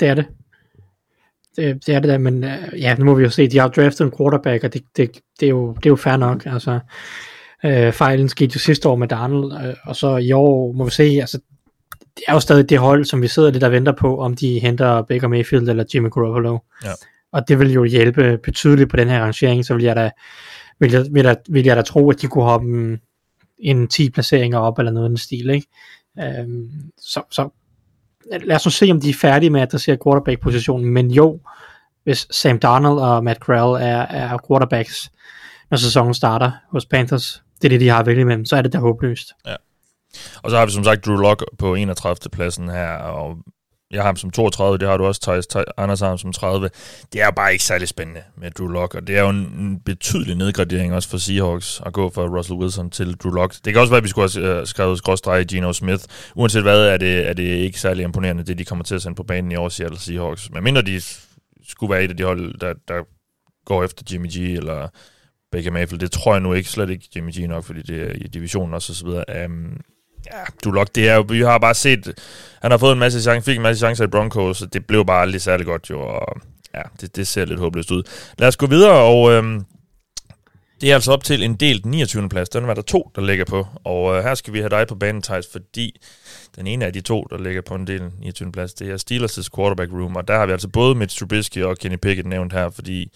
det 0.00 0.08
er 0.08 0.14
det. 0.14 0.26
Det, 1.60 1.86
det 1.86 1.94
er 1.94 2.00
det 2.00 2.08
da, 2.08 2.18
men 2.18 2.44
uh, 2.44 2.80
ja, 2.80 2.94
nu 2.94 3.04
må 3.04 3.14
vi 3.14 3.22
jo 3.22 3.30
se, 3.30 3.48
de 3.48 3.58
har 3.58 3.68
draftet 3.68 4.04
en 4.04 4.12
quarterback, 4.18 4.64
og 4.64 4.72
det, 4.72 4.82
det, 4.96 5.10
det, 5.40 5.46
er, 5.46 5.50
jo, 5.50 5.72
det 5.74 5.86
er 5.86 5.90
jo 5.90 5.96
fair 5.96 6.16
nok. 6.16 6.46
Altså, 6.46 6.78
øh, 7.64 7.92
fejlen 7.92 8.28
skete 8.28 8.52
jo 8.54 8.60
sidste 8.60 8.88
år 8.88 8.96
med 8.96 9.08
Donald, 9.08 9.68
øh, 9.68 9.74
og 9.84 9.96
så 9.96 10.16
i 10.16 10.32
år 10.32 10.72
må 10.72 10.84
vi 10.84 10.90
se, 10.90 11.02
altså, 11.02 11.38
det 12.16 12.22
er 12.28 12.32
jo 12.32 12.40
stadig 12.40 12.68
det 12.70 12.78
hold, 12.78 13.04
som 13.04 13.22
vi 13.22 13.28
sidder 13.28 13.50
lidt 13.50 13.64
og 13.64 13.72
venter 13.72 13.92
på, 13.92 14.18
om 14.18 14.36
de 14.36 14.58
henter 14.58 15.02
Baker 15.02 15.28
Mayfield 15.28 15.68
eller 15.68 15.84
Jimmy 15.94 16.10
Garoppolo. 16.10 16.58
Ja 16.84 16.92
og 17.32 17.48
det 17.48 17.58
vil 17.58 17.72
jo 17.72 17.84
hjælpe 17.84 18.38
betydeligt 18.38 18.90
på 18.90 18.96
den 18.96 19.08
her 19.08 19.20
rangering, 19.20 19.64
så 19.64 19.74
vil 19.74 19.84
jeg 19.84 19.96
da, 19.96 20.10
vil 20.78 20.92
jeg, 20.92 21.04
vil 21.10 21.24
jeg, 21.24 21.36
vil 21.48 21.64
jeg 21.64 21.76
da 21.76 21.82
tro, 21.82 22.10
at 22.10 22.22
de 22.22 22.26
kunne 22.26 22.44
hoppe 22.44 22.98
en 23.58 23.88
10 23.88 24.10
placeringer 24.10 24.58
op, 24.58 24.78
eller 24.78 24.92
noget 24.92 25.08
i 25.08 25.10
den 25.10 25.16
stil, 25.16 25.50
ikke? 25.50 25.66
Øhm, 26.20 26.70
så, 26.98 27.22
så 27.30 27.48
lad 28.30 28.56
os 28.56 28.66
nu 28.66 28.70
se, 28.70 28.90
om 28.90 29.00
de 29.00 29.10
er 29.10 29.14
færdige 29.14 29.50
med 29.50 29.60
at 29.60 29.68
adressere 29.68 29.98
quarterback-positionen, 30.04 30.90
men 30.90 31.10
jo, 31.10 31.40
hvis 32.04 32.26
Sam 32.30 32.58
Darnold 32.58 32.98
og 32.98 33.24
Matt 33.24 33.38
Corral 33.38 33.82
er, 33.82 34.00
er 34.00 34.38
quarterbacks, 34.48 35.10
når 35.70 35.76
sæsonen 35.76 36.14
starter 36.14 36.50
hos 36.70 36.86
Panthers, 36.86 37.42
det 37.62 37.64
er 37.64 37.68
det, 37.68 37.80
de 37.80 37.88
har 37.88 37.98
at 37.98 38.06
vælge 38.06 38.20
imellem, 38.20 38.44
så 38.44 38.56
er 38.56 38.62
det 38.62 38.72
da 38.72 38.78
håbløst. 38.78 39.32
Ja. 39.46 39.54
Og 40.42 40.50
så 40.50 40.58
har 40.58 40.66
vi 40.66 40.72
som 40.72 40.84
sagt 40.84 41.06
Drew 41.06 41.16
Lock 41.16 41.44
på 41.58 41.74
31. 41.74 42.16
pladsen 42.32 42.68
her, 42.68 42.92
og 42.96 43.36
jeg 43.90 44.02
har 44.02 44.06
ham 44.06 44.16
som 44.16 44.30
32, 44.30 44.78
det 44.78 44.88
har 44.88 44.96
du 44.96 45.04
også, 45.04 45.20
Thijs. 45.20 45.46
Anders 45.76 46.00
har 46.00 46.08
ham 46.08 46.18
som 46.18 46.32
30. 46.32 46.70
Det 47.12 47.20
er 47.22 47.30
bare 47.30 47.52
ikke 47.52 47.64
særlig 47.64 47.88
spændende 47.88 48.22
med 48.36 48.50
Drew 48.50 48.68
Lock, 48.68 48.94
og 48.94 49.06
det 49.06 49.16
er 49.16 49.22
jo 49.22 49.28
en 49.28 49.80
betydelig 49.84 50.34
nedgradering 50.34 50.94
også 50.94 51.08
for 51.08 51.18
Seahawks 51.18 51.82
at 51.86 51.92
gå 51.92 52.10
fra 52.10 52.22
Russell 52.22 52.58
Wilson 52.58 52.90
til 52.90 53.16
Drew 53.16 53.32
Lock. 53.32 53.54
Det 53.64 53.72
kan 53.72 53.80
også 53.80 53.90
være, 53.90 53.98
at 53.98 54.04
vi 54.04 54.08
skulle 54.08 54.30
have 54.30 54.60
øh, 54.60 54.66
skrevet 54.66 54.98
skråstreg 54.98 55.46
Geno 55.46 55.72
Smith. 55.72 56.04
Uanset 56.34 56.62
hvad, 56.62 56.86
er 56.86 56.96
det, 56.96 57.28
er 57.28 57.32
det 57.32 57.42
ikke 57.42 57.80
særlig 57.80 58.04
imponerende, 58.04 58.44
det 58.44 58.58
de 58.58 58.64
kommer 58.64 58.84
til 58.84 58.94
at 58.94 59.02
sende 59.02 59.16
på 59.16 59.22
banen 59.22 59.52
i 59.52 59.56
år, 59.56 59.68
Seattle 59.68 59.98
Seahawks. 59.98 60.50
Men 60.50 60.64
mindre 60.64 60.82
de 60.82 61.02
skulle 61.68 61.90
være 61.90 62.04
et 62.04 62.10
af 62.10 62.16
de 62.16 62.24
hold, 62.24 62.58
der, 62.58 62.74
der 62.88 63.02
går 63.64 63.84
efter 63.84 64.04
Jimmy 64.12 64.28
G 64.28 64.36
eller 64.36 64.88
Baker 65.52 65.70
Mayfield. 65.70 66.00
Det 66.00 66.12
tror 66.12 66.34
jeg 66.34 66.40
nu 66.40 66.52
ikke, 66.52 66.70
slet 66.70 66.90
ikke 66.90 67.08
Jimmy 67.16 67.30
G 67.30 67.48
nok, 67.48 67.64
fordi 67.64 67.82
det 67.82 68.02
er 68.02 68.12
i 68.12 68.28
divisionen 68.28 68.74
også 68.74 68.92
og 68.92 68.96
så 68.96 69.04
videre. 69.04 69.46
Um, 69.46 69.80
Ja, 70.32 70.44
du 70.64 70.70
lok, 70.70 70.94
det 70.94 71.08
er 71.08 71.14
jo, 71.14 71.24
vi 71.28 71.40
har 71.40 71.58
bare 71.58 71.74
set, 71.74 72.12
han 72.62 72.70
har 72.70 72.78
fået 72.78 72.92
en 72.92 72.98
masse 72.98 73.22
chancer, 73.22 73.50
fik 73.52 73.56
en 73.56 73.62
masse 73.62 73.80
chancer 73.80 74.04
i 74.04 74.08
Broncos, 74.08 74.58
så 74.58 74.66
det 74.66 74.86
blev 74.86 75.06
bare 75.06 75.22
aldrig 75.22 75.42
særlig 75.42 75.66
godt 75.66 75.90
jo, 75.90 76.00
og 76.00 76.40
ja, 76.74 76.82
det, 77.00 77.16
det 77.16 77.26
ser 77.26 77.44
lidt 77.44 77.60
håbløst 77.60 77.90
ud. 77.90 78.02
Lad 78.38 78.48
os 78.48 78.56
gå 78.56 78.66
videre, 78.66 78.92
og 78.92 79.32
øhm, 79.32 79.64
det 80.80 80.90
er 80.90 80.94
altså 80.94 81.12
op 81.12 81.24
til 81.24 81.42
en 81.42 81.54
delt 81.54 81.86
29. 81.86 82.28
plads. 82.28 82.48
Den 82.48 82.66
var 82.66 82.74
der 82.74 82.82
to, 82.82 83.10
der 83.14 83.22
ligger 83.22 83.44
på, 83.44 83.66
og 83.84 84.16
øh, 84.16 84.22
her 84.22 84.34
skal 84.34 84.52
vi 84.52 84.58
have 84.58 84.68
dig 84.68 84.86
på 84.86 84.94
banen, 84.94 85.22
Thijs, 85.22 85.48
fordi 85.52 86.00
den 86.56 86.66
ene 86.66 86.86
af 86.86 86.92
de 86.92 87.00
to, 87.00 87.26
der 87.30 87.38
ligger 87.38 87.62
på 87.62 87.74
en 87.74 87.86
del 87.86 88.10
29. 88.18 88.52
plads, 88.52 88.74
det 88.74 88.90
er 88.90 88.96
Steelers' 88.96 89.48
quarterback 89.56 89.92
room, 89.92 90.16
og 90.16 90.28
der 90.28 90.38
har 90.38 90.46
vi 90.46 90.52
altså 90.52 90.68
både 90.68 90.94
Mitch 90.94 91.18
Trubisky 91.18 91.62
og 91.62 91.78
Kenny 91.78 91.96
Pickett 91.96 92.28
nævnt 92.28 92.52
her, 92.52 92.70
fordi 92.70 93.12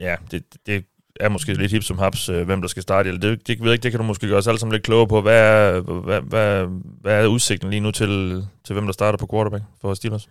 ja, 0.00 0.16
det, 0.30 0.44
det 0.66 0.84
er 1.20 1.28
måske 1.28 1.54
lidt 1.54 1.72
hip 1.72 1.82
som 1.82 1.98
haps, 1.98 2.28
øh, 2.28 2.46
hvem 2.46 2.60
der 2.60 2.68
skal 2.68 2.82
starte. 2.82 3.08
Eller 3.08 3.20
det, 3.20 3.46
det, 3.46 3.64
ved 3.64 3.72
ikke, 3.72 3.82
det 3.82 3.90
kan 3.90 4.00
du 4.00 4.06
måske 4.06 4.28
gøre 4.28 4.38
os 4.38 4.46
alle 4.46 4.58
sammen 4.58 4.72
lidt 4.72 4.82
klogere 4.82 5.08
på. 5.08 5.20
Hvad 5.20 5.40
er, 5.40 5.80
hvad, 5.80 6.20
hvad, 6.20 6.66
hvad 7.00 7.22
er 7.22 7.26
udsigten 7.26 7.70
lige 7.70 7.80
nu 7.80 7.90
til, 7.90 8.44
til 8.64 8.72
hvem 8.72 8.84
der 8.84 8.92
starter 8.92 9.18
på 9.18 9.28
quarterback 9.32 9.64
for 9.80 9.94
Steelers? 9.94 10.28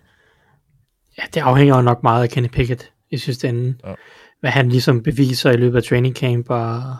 Ja, 1.17 1.23
det 1.33 1.41
afhænger 1.41 1.75
jo 1.75 1.81
nok 1.81 2.03
meget 2.03 2.23
af 2.23 2.29
Kenny 2.29 2.47
Pickett 2.47 2.91
i 3.11 3.17
sidste 3.17 3.49
ende. 3.49 3.75
Ja. 3.85 3.93
Hvad 4.39 4.51
han 4.51 4.69
ligesom 4.69 5.03
beviser 5.03 5.51
i 5.51 5.57
løbet 5.57 5.77
af 5.77 5.83
training 5.83 6.15
camp 6.15 6.49
og, 6.49 6.95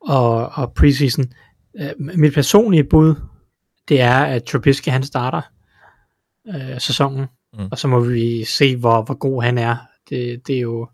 og, 0.00 0.46
og 0.54 0.72
preseason. 0.72 1.24
Uh, 1.74 2.06
mit 2.18 2.34
personlige 2.34 2.84
bud, 2.84 3.14
det 3.88 4.00
er, 4.00 4.24
at 4.24 4.44
Trubisky 4.44 4.88
han 4.88 5.02
starter 5.02 5.42
uh, 6.48 6.78
sæsonen. 6.78 7.26
Mm. 7.58 7.68
Og 7.70 7.78
så 7.78 7.88
må 7.88 8.00
vi 8.00 8.44
se, 8.44 8.76
hvor, 8.76 9.02
hvor 9.02 9.14
god 9.14 9.42
han 9.42 9.58
er. 9.58 9.76
Det, 10.08 10.46
det 10.46 10.56
er 10.56 10.60
jo 10.60 10.88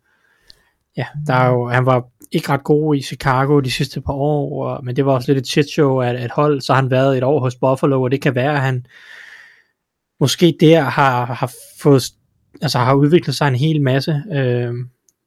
ja, 0.96 1.06
der 1.26 1.34
er 1.34 1.48
jo, 1.48 1.68
han 1.68 1.86
var 1.86 2.04
ikke 2.32 2.48
ret 2.48 2.64
god 2.64 2.96
i 2.96 3.02
Chicago 3.02 3.60
de 3.60 3.70
sidste 3.70 4.00
par 4.00 4.12
år, 4.12 4.64
og, 4.64 4.84
men 4.84 4.96
det 4.96 5.06
var 5.06 5.12
også 5.12 5.32
lidt 5.32 5.42
et 5.42 5.48
shit 5.48 5.70
show 5.70 6.00
at, 6.00 6.16
at 6.16 6.30
hold, 6.30 6.60
så 6.60 6.72
har 6.72 6.80
han 6.80 6.90
været 6.90 7.16
et 7.16 7.24
år 7.24 7.40
hos 7.40 7.56
Buffalo, 7.56 8.02
og 8.02 8.10
det 8.10 8.22
kan 8.22 8.34
være, 8.34 8.52
at 8.52 8.60
han 8.60 8.86
måske 10.20 10.56
der 10.60 10.80
har, 10.80 11.26
har 11.26 11.52
fået, 11.80 12.02
altså 12.62 12.78
har 12.78 12.94
udviklet 12.94 13.36
sig 13.36 13.48
en 13.48 13.54
hel 13.54 13.82
masse 13.82 14.22
øh, 14.32 14.72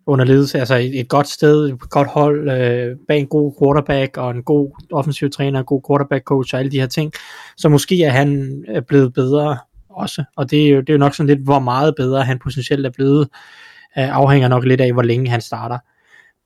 under 0.07 0.25
ledelse, 0.25 0.59
altså 0.59 0.75
et, 0.75 0.99
et 0.99 1.07
godt 1.09 1.27
sted, 1.27 1.65
et 1.65 1.89
godt 1.89 2.07
hold, 2.07 2.49
øh, 2.49 2.97
bag 3.07 3.19
en 3.19 3.27
god 3.27 3.53
quarterback, 3.61 4.17
og 4.17 4.31
en 4.31 4.43
god 4.43 4.71
offensiv 4.91 5.29
træner, 5.29 5.59
en 5.59 5.65
god 5.65 5.81
quarterback 5.89 6.23
coach, 6.23 6.55
og 6.55 6.59
alle 6.59 6.71
de 6.71 6.79
her 6.79 6.87
ting, 6.87 7.11
så 7.57 7.69
måske 7.69 8.03
er 8.03 8.09
han 8.09 8.61
øh, 8.69 8.81
blevet 8.81 9.13
bedre 9.13 9.57
også, 9.89 10.23
og 10.37 10.51
det 10.51 10.65
er 10.65 10.69
jo, 10.69 10.79
det 10.79 10.89
er 10.89 10.93
jo 10.93 10.99
nok 10.99 11.15
sådan 11.15 11.27
lidt, 11.27 11.43
hvor 11.43 11.59
meget 11.59 11.93
bedre 11.97 12.23
han 12.23 12.39
potentielt 12.39 12.85
er 12.85 12.91
blevet, 12.91 13.21
øh, 13.21 13.68
afhænger 13.95 14.47
nok 14.47 14.63
lidt 14.63 14.81
af, 14.81 14.93
hvor 14.93 15.01
længe 15.01 15.29
han 15.29 15.41
starter. 15.41 15.77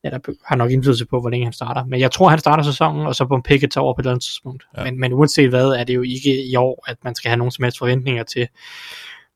Der 0.03 0.19
har 0.45 0.55
nok 0.55 0.71
indflydelse 0.71 1.05
på, 1.05 1.21
hvor 1.21 1.29
længe 1.29 1.45
han 1.45 1.53
starter. 1.53 1.85
Men 1.85 1.99
jeg 1.99 2.11
tror, 2.11 2.29
han 2.29 2.39
starter 2.39 2.63
sæsonen, 2.63 3.07
og 3.07 3.15
så 3.15 3.25
på 3.25 3.35
en 3.35 3.43
picket 3.43 3.77
over 3.77 3.93
på 3.93 3.99
et 3.99 4.03
eller 4.03 4.11
andet 4.11 4.23
tidspunkt. 4.23 4.63
Ja. 4.77 4.83
Men, 4.83 4.99
men 4.99 5.13
uanset 5.13 5.49
hvad, 5.49 5.69
er 5.69 5.83
det 5.83 5.95
jo 5.95 6.01
ikke 6.01 6.45
i 6.45 6.55
år, 6.55 6.83
at 6.87 6.97
man 7.03 7.15
skal 7.15 7.29
have 7.29 7.37
nogen 7.37 7.51
som 7.51 7.63
helst 7.63 7.77
forventninger 7.77 8.23
til, 8.23 8.47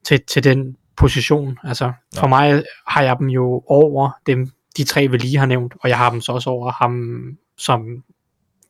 til, 0.04 0.22
til 0.28 0.44
den 0.44 0.76
position. 0.98 1.60
Altså, 1.64 1.86
ja. 1.86 2.22
for 2.22 2.28
mig 2.28 2.64
har 2.88 3.04
jeg 3.04 3.16
dem 3.20 3.28
jo 3.28 3.64
over 3.68 4.10
dem, 4.26 4.52
de 4.78 4.84
tre, 4.84 5.08
vi 5.08 5.18
lige 5.18 5.38
har 5.38 5.46
nævnt, 5.46 5.74
og 5.80 5.90
jeg 5.90 5.98
har 5.98 6.10
dem 6.10 6.22
så 6.22 6.32
også 6.32 6.50
over 6.50 6.72
ham, 6.72 7.24
som 7.58 8.04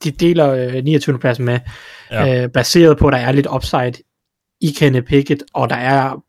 de 0.04 0.12
deler 0.12 0.50
øh, 0.54 0.84
29. 0.84 1.20
pladsen 1.20 1.46
med, 1.46 1.60
ja. 2.12 2.44
øh, 2.44 2.50
baseret 2.50 2.98
på, 2.98 3.08
at 3.08 3.14
der 3.14 3.20
er 3.20 3.32
lidt 3.32 3.48
upside 3.56 3.94
i 4.62 4.72
Kenny 4.78 5.02
Pickett, 5.02 5.44
og 5.54 5.70
der 5.70 5.76
er 5.76 6.24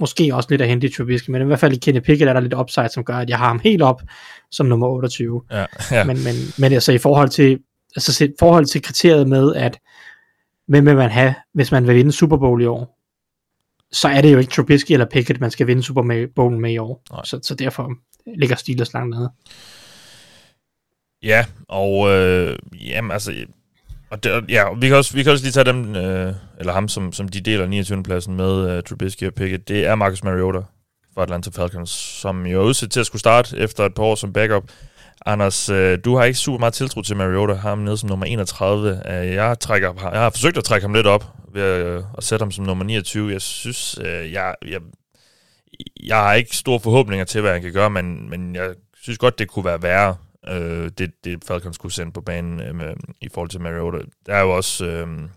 måske 0.00 0.34
også 0.34 0.46
lidt 0.50 0.60
at 0.60 0.68
hente 0.68 0.86
i 0.86 0.90
Trubisky, 0.90 1.30
men 1.30 1.42
i 1.42 1.44
hvert 1.44 1.58
fald 1.58 1.72
i 1.72 1.78
Kenny 1.78 2.00
Pickett 2.00 2.28
er 2.28 2.32
der 2.32 2.40
lidt 2.40 2.54
upside, 2.54 2.88
som 2.88 3.04
gør, 3.04 3.16
at 3.16 3.30
jeg 3.30 3.38
har 3.38 3.46
ham 3.46 3.60
helt 3.64 3.82
op 3.82 4.02
som 4.50 4.66
nummer 4.66 4.86
28. 4.86 5.42
Ja, 5.50 5.66
ja. 5.90 6.04
Men, 6.04 6.24
men, 6.24 6.34
men 6.58 6.72
altså 6.72 6.92
i 6.92 6.98
forhold 6.98 7.28
til, 7.28 7.58
altså 7.96 8.24
i 8.24 8.32
forhold 8.38 8.66
til 8.66 8.82
kriteriet 8.82 9.28
med, 9.28 9.54
at 9.54 9.78
hvem 10.66 10.86
vil 10.86 10.96
man 10.96 11.10
have, 11.10 11.34
hvis 11.54 11.72
man 11.72 11.86
vil 11.86 11.94
vinde 11.94 12.12
Super 12.12 12.36
Bowl 12.36 12.62
i 12.62 12.66
år, 12.66 12.98
så 13.92 14.08
er 14.08 14.20
det 14.20 14.32
jo 14.32 14.38
ikke 14.38 14.50
Trubisky 14.50 14.92
eller 14.92 15.06
Pickett, 15.06 15.40
man 15.40 15.50
skal 15.50 15.66
vinde 15.66 15.82
Super 15.82 16.26
Bowl 16.34 16.60
med 16.60 16.72
i 16.72 16.78
år. 16.78 17.02
Så, 17.24 17.40
så 17.42 17.54
derfor 17.54 17.92
ligger 18.38 18.56
Steelers 18.56 18.92
langt 18.92 19.16
nede. 19.16 19.30
Ja, 21.22 21.44
og 21.68 22.10
øh, 22.10 22.58
jamen, 22.72 23.10
altså, 23.10 23.32
og 24.14 24.24
det, 24.24 24.44
ja, 24.48 24.64
vi 24.76 24.88
kan, 24.88 24.96
også, 24.96 25.14
vi 25.14 25.22
kan 25.22 25.32
også 25.32 25.44
lige 25.44 25.52
tage 25.52 25.64
dem, 25.64 25.96
øh, 25.96 26.34
eller 26.58 26.72
ham, 26.72 26.88
som, 26.88 27.12
som 27.12 27.28
de 27.28 27.40
deler 27.40 27.66
29. 27.66 28.02
pladsen 28.02 28.36
med 28.36 28.70
øh, 28.70 28.82
Trubisky 28.82 29.26
og 29.26 29.34
Pickett. 29.34 29.68
Det 29.68 29.86
er 29.86 29.94
Marcus 29.94 30.24
Mariota 30.24 30.58
fra 31.14 31.22
Atlanta 31.22 31.50
Falcons, 31.50 31.90
som 31.90 32.46
jo 32.46 32.60
er 32.60 32.64
udsat 32.64 32.90
til 32.90 33.00
at 33.00 33.06
skulle 33.06 33.20
starte 33.20 33.58
efter 33.58 33.84
et 33.84 33.94
par 33.94 34.02
år 34.02 34.14
som 34.14 34.32
backup. 34.32 34.64
Anders, 35.26 35.68
øh, 35.68 35.98
du 36.04 36.16
har 36.16 36.24
ikke 36.24 36.38
super 36.38 36.58
meget 36.58 36.74
tiltro 36.74 37.02
til 37.02 37.16
Mariota, 37.16 37.54
ham 37.54 37.78
nede 37.78 37.96
som 37.96 38.08
nummer 38.08 38.26
31. 38.26 39.02
Øh, 39.10 39.34
jeg, 39.34 39.58
trækker, 39.60 40.10
jeg 40.12 40.20
har 40.20 40.30
forsøgt 40.30 40.58
at 40.58 40.64
trække 40.64 40.84
ham 40.84 40.94
lidt 40.94 41.06
op 41.06 41.24
ved 41.54 41.62
at, 41.62 41.86
øh, 41.86 42.02
at 42.18 42.24
sætte 42.24 42.42
ham 42.42 42.50
som 42.50 42.64
nummer 42.64 42.84
29. 42.84 43.32
Jeg 43.32 43.42
synes, 43.42 43.98
øh, 44.04 44.32
jeg, 44.32 44.54
jeg, 44.68 44.80
jeg 46.02 46.16
har 46.16 46.34
ikke 46.34 46.56
store 46.56 46.80
forhåbninger 46.80 47.24
til, 47.24 47.40
hvad 47.40 47.52
han 47.52 47.62
kan 47.62 47.72
gøre, 47.72 47.90
men, 47.90 48.30
men 48.30 48.54
jeg 48.54 48.70
synes 49.02 49.18
godt, 49.18 49.38
det 49.38 49.48
kunne 49.48 49.64
være 49.64 49.82
værre 49.82 50.16
øh, 50.48 50.90
det, 50.98 51.24
det 51.24 51.44
Falcons 51.44 51.76
skulle 51.76 51.92
sende 51.92 52.12
på 52.12 52.20
banen 52.20 52.60
øh, 52.60 52.74
med, 52.74 52.94
i 53.20 53.28
forhold 53.28 53.50
til 53.50 53.60
Mariota. 53.60 53.98
Der 54.26 54.34
er 54.34 54.40
jo 54.40 54.50
også... 54.50 54.86
Øh, 54.86 55.08
nu 55.08 55.28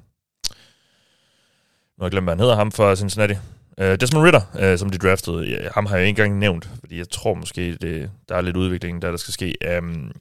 har 1.99 2.05
jeg 2.05 2.11
glemt, 2.11 2.25
hvad 2.25 2.33
han 2.33 2.39
hedder, 2.39 2.55
ham 2.55 2.71
fra 2.71 2.95
Cincinnati. 2.95 3.33
Øh, 3.79 3.99
Desmond 3.99 4.25
Ritter, 4.25 4.41
øh, 4.59 4.77
som 4.77 4.89
de 4.89 4.97
draftede, 4.97 5.49
ja, 5.49 5.69
ham 5.73 5.85
har 5.85 5.97
jeg 5.97 6.07
ikke 6.07 6.21
engang 6.21 6.39
nævnt, 6.39 6.69
fordi 6.79 6.97
jeg 6.97 7.09
tror 7.09 7.33
måske, 7.33 7.75
det, 7.75 8.11
der 8.29 8.35
er 8.35 8.41
lidt 8.41 8.57
udvikling, 8.57 9.01
der 9.01 9.09
der 9.09 9.17
skal 9.17 9.33
ske. 9.33 9.55
Um, 9.77 10.11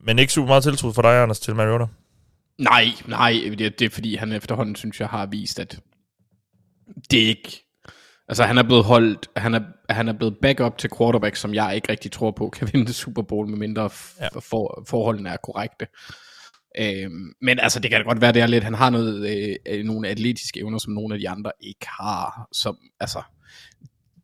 men 0.00 0.18
ikke 0.18 0.32
super 0.32 0.48
meget 0.48 0.62
tiltro 0.62 0.92
for 0.92 1.02
dig, 1.02 1.22
Anders, 1.22 1.40
til 1.40 1.54
Mariota? 1.54 1.86
Nej, 2.58 2.86
nej, 3.06 3.32
det, 3.58 3.78
det 3.78 3.82
er 3.82 3.90
fordi, 3.90 4.14
han 4.14 4.32
efterhånden, 4.32 4.76
synes 4.76 5.00
jeg, 5.00 5.08
har 5.08 5.26
vist, 5.26 5.60
at 5.60 5.80
det 7.10 7.18
ikke 7.18 7.68
Altså 8.28 8.44
han 8.44 8.58
er 8.58 8.62
blevet 8.62 8.84
holdt, 8.84 9.28
han 9.36 9.54
er, 9.54 9.60
han 9.90 10.08
er 10.08 10.12
blevet 10.12 10.36
backup 10.42 10.78
til 10.78 10.90
quarterback, 10.98 11.36
som 11.36 11.54
jeg 11.54 11.74
ikke 11.74 11.92
rigtig 11.92 12.12
tror 12.12 12.30
på 12.30 12.48
kan 12.48 12.68
vinde 12.72 12.92
Super 12.92 13.22
Bowl, 13.22 13.48
medmindre 13.48 13.82
ja. 14.20 14.28
for, 14.28 14.84
forholdene 14.88 15.28
er 15.28 15.36
korrekte. 15.36 15.86
Øhm, 16.78 17.32
men 17.42 17.58
altså 17.58 17.80
det 17.80 17.90
kan 17.90 18.00
da 18.00 18.04
godt 18.04 18.20
være, 18.20 18.32
det 18.32 18.42
er 18.42 18.46
lidt, 18.46 18.64
han 18.64 18.74
har 18.74 18.90
noget, 18.90 19.30
øh, 19.30 19.56
øh, 19.68 19.84
nogle 19.84 20.08
atletiske 20.08 20.60
evner, 20.60 20.78
som 20.78 20.92
nogle 20.92 21.14
af 21.14 21.20
de 21.20 21.28
andre 21.28 21.52
ikke 21.60 21.86
har. 22.00 22.48
Som, 22.52 22.78
altså, 23.00 23.22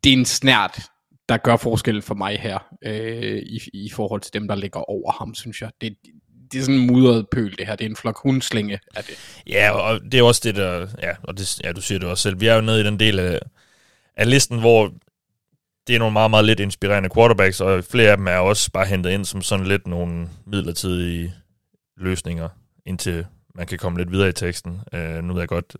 det 0.04 0.12
er 0.12 0.16
en 0.16 0.24
snært, 0.24 0.82
der 1.28 1.36
gør 1.36 1.56
forskel 1.56 2.02
for 2.02 2.14
mig 2.14 2.38
her, 2.40 2.58
øh, 2.84 3.42
i, 3.42 3.60
i 3.72 3.90
forhold 3.90 4.20
til 4.20 4.32
dem, 4.32 4.48
der 4.48 4.54
ligger 4.54 4.80
over 4.80 5.12
ham, 5.12 5.34
synes 5.34 5.62
jeg. 5.62 5.70
Det, 5.80 5.96
det 6.52 6.58
er 6.58 6.62
sådan 6.62 6.80
en 6.80 6.86
mudret 6.86 7.26
pøl, 7.28 7.56
det 7.58 7.66
her. 7.66 7.76
Det 7.76 7.84
er 7.84 7.88
en 7.88 7.96
flok 7.96 8.22
hundslinge 8.22 8.78
af 8.96 9.04
det. 9.04 9.42
Ja, 9.46 9.70
og 9.70 10.00
det 10.12 10.14
er 10.14 10.22
også 10.22 10.40
det, 10.44 10.54
der... 10.54 10.86
Ja, 11.02 11.12
og 11.22 11.38
det, 11.38 11.60
ja, 11.64 11.72
du 11.72 11.80
siger 11.80 11.98
det 11.98 12.08
også 12.08 12.22
selv. 12.22 12.40
Vi 12.40 12.46
er 12.46 12.54
jo 12.54 12.60
nede 12.60 12.80
i 12.80 12.84
den 12.84 13.00
del 13.00 13.18
af, 13.18 13.38
af 14.16 14.30
listen, 14.30 14.60
hvor 14.60 14.92
det 15.86 15.94
er 15.94 15.98
nogle 15.98 16.12
meget, 16.12 16.30
meget 16.30 16.44
lidt 16.44 16.60
inspirerende 16.60 17.08
quarterbacks, 17.14 17.60
og 17.60 17.84
flere 17.84 18.10
af 18.10 18.16
dem 18.16 18.26
er 18.26 18.36
også 18.36 18.70
bare 18.72 18.86
hentet 18.86 19.10
ind 19.10 19.24
som 19.24 19.42
sådan 19.42 19.66
lidt 19.66 19.86
nogle 19.86 20.28
midlertidige 20.46 21.34
løsninger, 21.96 22.48
indtil 22.86 23.26
man 23.54 23.66
kan 23.66 23.78
komme 23.78 23.98
lidt 23.98 24.12
videre 24.12 24.28
i 24.28 24.32
teksten. 24.32 24.80
Uh, 24.92 25.24
nu 25.24 25.32
ved 25.32 25.40
jeg 25.40 25.48
godt, 25.48 25.76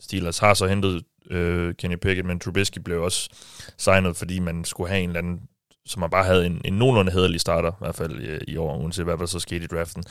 Steelers 0.00 0.38
har 0.38 0.54
så 0.54 0.66
hentet 0.66 1.02
uh, 1.30 1.74
Kenny 1.78 1.96
Pickett, 1.96 2.26
men 2.26 2.40
Trubisky 2.40 2.78
blev 2.78 3.02
også 3.02 3.30
signet, 3.78 4.16
fordi 4.16 4.38
man 4.38 4.64
skulle 4.64 4.90
have 4.90 5.02
en 5.02 5.08
eller 5.08 5.18
anden 5.18 5.40
som 5.86 6.00
man 6.00 6.10
bare 6.10 6.24
havde 6.24 6.46
en, 6.46 6.60
en 6.64 6.72
nogenlunde 6.72 7.12
hederlig 7.12 7.40
starter, 7.40 7.70
i 7.70 7.78
hvert 7.78 7.94
fald 7.94 8.20
i, 8.20 8.52
i 8.52 8.56
år, 8.56 8.76
uanset 8.76 9.04
hvad 9.04 9.18
der 9.18 9.26
så 9.26 9.38
skete 9.38 9.64
i 9.64 9.66
draften. 9.66 10.04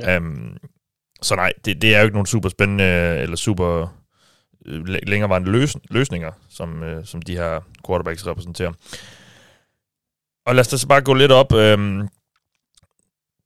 Ja. 0.00 0.16
Um, 0.16 0.56
så 1.22 1.36
nej, 1.36 1.52
det, 1.64 1.82
det 1.82 1.94
er 1.94 1.98
jo 1.98 2.04
ikke 2.04 2.14
nogen 2.14 2.26
super 2.26 2.48
spændende, 2.48 2.84
eller 3.18 3.36
super 3.36 3.96
Øh, 4.66 4.86
længerevarende 4.86 5.50
løs, 5.50 5.76
løsninger, 5.90 6.32
som, 6.48 6.82
øh, 6.82 7.04
som 7.04 7.22
de 7.22 7.36
her 7.36 7.60
quarterbacks 7.86 8.26
repræsenterer. 8.26 8.72
Og 10.46 10.54
lad 10.54 10.60
os 10.60 10.68
da 10.68 10.76
så 10.76 10.88
bare 10.88 11.00
gå 11.00 11.14
lidt 11.14 11.32
op. 11.32 11.52
Øhm, 11.52 12.08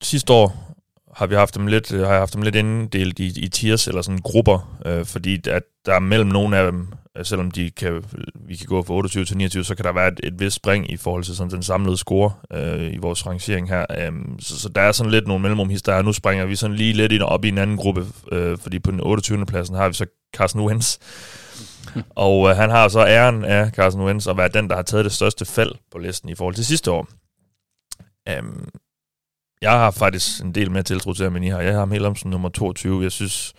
sidste 0.02 0.32
år 0.32 0.74
har 1.14 1.26
vi 1.26 1.34
haft 1.34 1.54
dem 1.54 1.66
lidt, 1.66 1.92
øh, 1.92 2.00
har 2.00 2.10
jeg 2.10 2.18
haft 2.18 2.34
dem 2.34 2.42
lidt 2.42 2.54
inddelt 2.54 3.18
i, 3.18 3.44
i 3.44 3.48
tiers 3.48 3.88
eller 3.88 4.02
sådan 4.02 4.20
grupper, 4.20 4.78
øh, 4.86 5.04
fordi 5.04 5.48
at 5.48 5.62
der 5.86 5.94
er 5.94 5.98
mellem 5.98 6.28
nogle 6.28 6.56
af 6.56 6.72
dem, 6.72 6.88
selvom 7.22 7.50
de 7.50 7.70
kan, 7.70 8.04
vi 8.34 8.56
kan 8.56 8.66
gå 8.66 8.82
fra 8.82 8.94
28 8.94 9.24
til 9.24 9.36
29, 9.36 9.64
så 9.64 9.74
kan 9.74 9.84
der 9.84 9.92
være 9.92 10.08
et, 10.08 10.20
et 10.24 10.40
vist 10.40 10.56
spring 10.56 10.90
i 10.90 10.96
forhold 10.96 11.24
til 11.24 11.36
sådan 11.36 11.50
den 11.50 11.62
samlede 11.62 11.96
score 11.96 12.32
øh, 12.52 12.92
i 12.92 12.96
vores 12.96 13.26
rangering 13.26 13.68
her. 13.68 13.86
Øh, 13.98 14.12
så, 14.38 14.60
så 14.60 14.68
der 14.68 14.80
er 14.80 14.92
sådan 14.92 15.12
lidt 15.12 15.26
nogle 15.26 15.42
mellemrumhistorier. 15.42 16.02
Nu 16.02 16.12
springer 16.12 16.44
vi 16.44 16.56
sådan 16.56 16.76
lige 16.76 16.92
lidt 16.92 17.22
op 17.22 17.44
i 17.44 17.48
en 17.48 17.58
anden 17.58 17.76
gruppe, 17.76 18.06
øh, 18.32 18.58
fordi 18.58 18.78
på 18.78 18.90
den 18.90 19.00
28. 19.00 19.46
pladsen 19.46 19.76
har 19.76 19.88
vi 19.88 19.94
så 19.94 20.06
Carson 20.36 20.60
Wentz. 20.60 20.98
og 22.26 22.50
øh, 22.50 22.56
han 22.56 22.70
har 22.70 22.88
så 22.88 23.06
æren 23.06 23.44
af 23.44 23.70
Carson 23.70 24.00
Wentz 24.00 24.26
at 24.26 24.36
være 24.36 24.48
den, 24.48 24.68
der 24.68 24.76
har 24.76 24.82
taget 24.82 25.04
det 25.04 25.12
største 25.12 25.44
fald 25.44 25.72
på 25.92 25.98
listen 25.98 26.28
i 26.28 26.34
forhold 26.34 26.54
til 26.54 26.66
sidste 26.66 26.90
år. 26.90 27.08
Um, 28.38 28.68
jeg 29.62 29.70
har 29.70 29.90
faktisk 29.90 30.42
en 30.42 30.54
del 30.54 30.70
mere 30.70 30.82
tiltro 30.82 31.12
til 31.12 31.24
ham, 31.24 31.36
end 31.36 31.44
I 31.44 31.48
har. 31.48 31.60
Jeg 31.60 31.72
har 31.72 31.78
ham 31.78 31.90
helt 31.90 32.06
om 32.06 32.16
som 32.16 32.30
nummer 32.30 32.48
22. 32.48 33.02
Jeg 33.02 33.12
synes, 33.12 33.54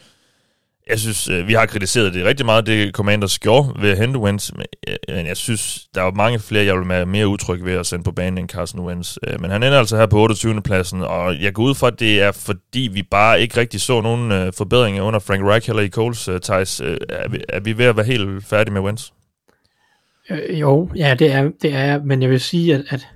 jeg 0.89 0.99
synes, 0.99 1.29
øh, 1.29 1.47
vi 1.47 1.53
har 1.53 1.65
kritiseret 1.65 2.13
det 2.13 2.25
rigtig 2.25 2.45
meget, 2.45 2.65
det 2.65 2.93
Commanders 2.93 3.39
gjorde 3.39 3.81
ved 3.81 3.89
at 3.89 3.97
hente 3.97 4.19
Wentz, 4.19 4.51
øh, 4.87 4.95
men 5.15 5.27
jeg 5.27 5.37
synes, 5.37 5.87
der 5.95 6.03
er 6.03 6.11
mange 6.11 6.39
flere, 6.39 6.65
jeg 6.65 6.77
vil 6.77 6.89
være 6.89 7.05
mere 7.05 7.27
utryg 7.27 7.65
ved 7.65 7.73
at 7.73 7.85
sende 7.85 8.03
på 8.03 8.11
banen 8.11 8.37
end 8.37 8.49
Carson 8.49 8.85
Wentz. 8.85 9.17
Øh, 9.27 9.41
men 9.41 9.51
han 9.51 9.63
ender 9.63 9.79
altså 9.79 9.97
her 9.97 10.05
på 10.05 10.19
28. 10.19 10.61
pladsen, 10.61 11.01
og 11.01 11.41
jeg 11.41 11.53
går 11.53 11.63
ud 11.63 11.75
fra, 11.75 11.87
at 11.87 11.99
det 11.99 12.21
er 12.21 12.31
fordi, 12.31 12.89
vi 12.93 13.03
bare 13.03 13.41
ikke 13.41 13.57
rigtig 13.57 13.81
så 13.81 14.01
nogen 14.01 14.53
forbedringer 14.53 15.03
under 15.03 15.19
Frank 15.19 15.43
Reich 15.43 15.69
eller 15.69 15.83
i 15.83 15.89
Coles, 15.89 16.29
Thijs. 16.43 16.79
Er 16.79 17.29
vi, 17.29 17.43
er 17.49 17.59
ved 17.59 17.85
at 17.85 17.97
være 17.97 18.05
helt 18.05 18.45
færdige 18.45 18.73
med 18.73 18.81
Wentz? 18.81 19.09
Øh, 20.29 20.59
jo, 20.59 20.89
ja, 20.95 21.15
det 21.19 21.31
er, 21.31 21.49
det 21.61 21.73
er 21.73 22.03
men 22.03 22.21
jeg 22.21 22.29
vil 22.29 22.39
sige, 22.39 22.75
at, 22.75 22.83
at, 22.89 23.07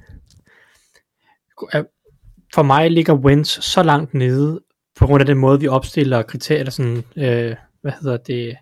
at 1.72 1.86
for 2.54 2.64
mig 2.64 2.92
ligger 2.92 3.14
Wentz 3.14 3.62
så 3.62 3.84
langt 3.84 4.14
nede, 4.14 4.62
på 4.98 5.06
grund 5.06 5.22
af 5.22 5.25
den 5.25 5.38
måde, 5.38 5.60
vi 5.60 5.68
opstiller 5.68 6.22
kriterier, 6.22 6.70
sådan, 6.70 7.04
øh, 7.16 7.56
hvad 7.82 7.92
hedder 8.02 8.18
det, 8.18 8.56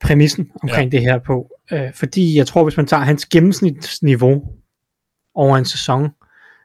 præmissen 0.00 0.50
omkring 0.62 0.92
ja. 0.92 0.98
det 0.98 1.06
her 1.06 1.18
på. 1.18 1.50
Øh, 1.72 1.94
fordi 1.94 2.36
jeg 2.36 2.46
tror, 2.46 2.62
hvis 2.62 2.76
man 2.76 2.86
tager 2.86 3.02
hans 3.02 3.26
gennemsnitsniveau 3.26 4.42
over 5.34 5.56
en 5.56 5.64
sæson, 5.64 6.10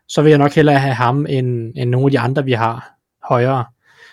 så 0.08 0.22
vil 0.22 0.30
jeg 0.30 0.40
nok 0.40 0.54
hellere 0.54 0.80
have 0.80 0.94
ham, 0.94 1.26
end, 1.30 1.74
end 1.76 1.90
nogle 1.90 2.08
af 2.08 2.12
de 2.12 2.20
andre, 2.20 2.46
vi 2.46 2.52
har 2.52 2.98
højere. 3.24 3.66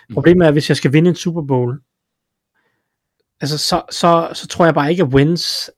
Mm. 0.09 0.13
Problemet 0.13 0.47
er, 0.47 0.51
hvis 0.51 0.69
jeg 0.69 0.77
skal 0.77 0.93
vinde 0.93 1.09
en 1.09 1.15
Super 1.15 1.41
Bowl, 1.41 1.81
altså 3.41 3.57
så, 3.57 3.81
så, 3.91 4.29
så 4.33 4.47
tror 4.47 4.65
jeg 4.65 4.73
bare 4.73 4.91
ikke, 4.91 5.03
at 5.03 5.09
Wins 5.09 5.71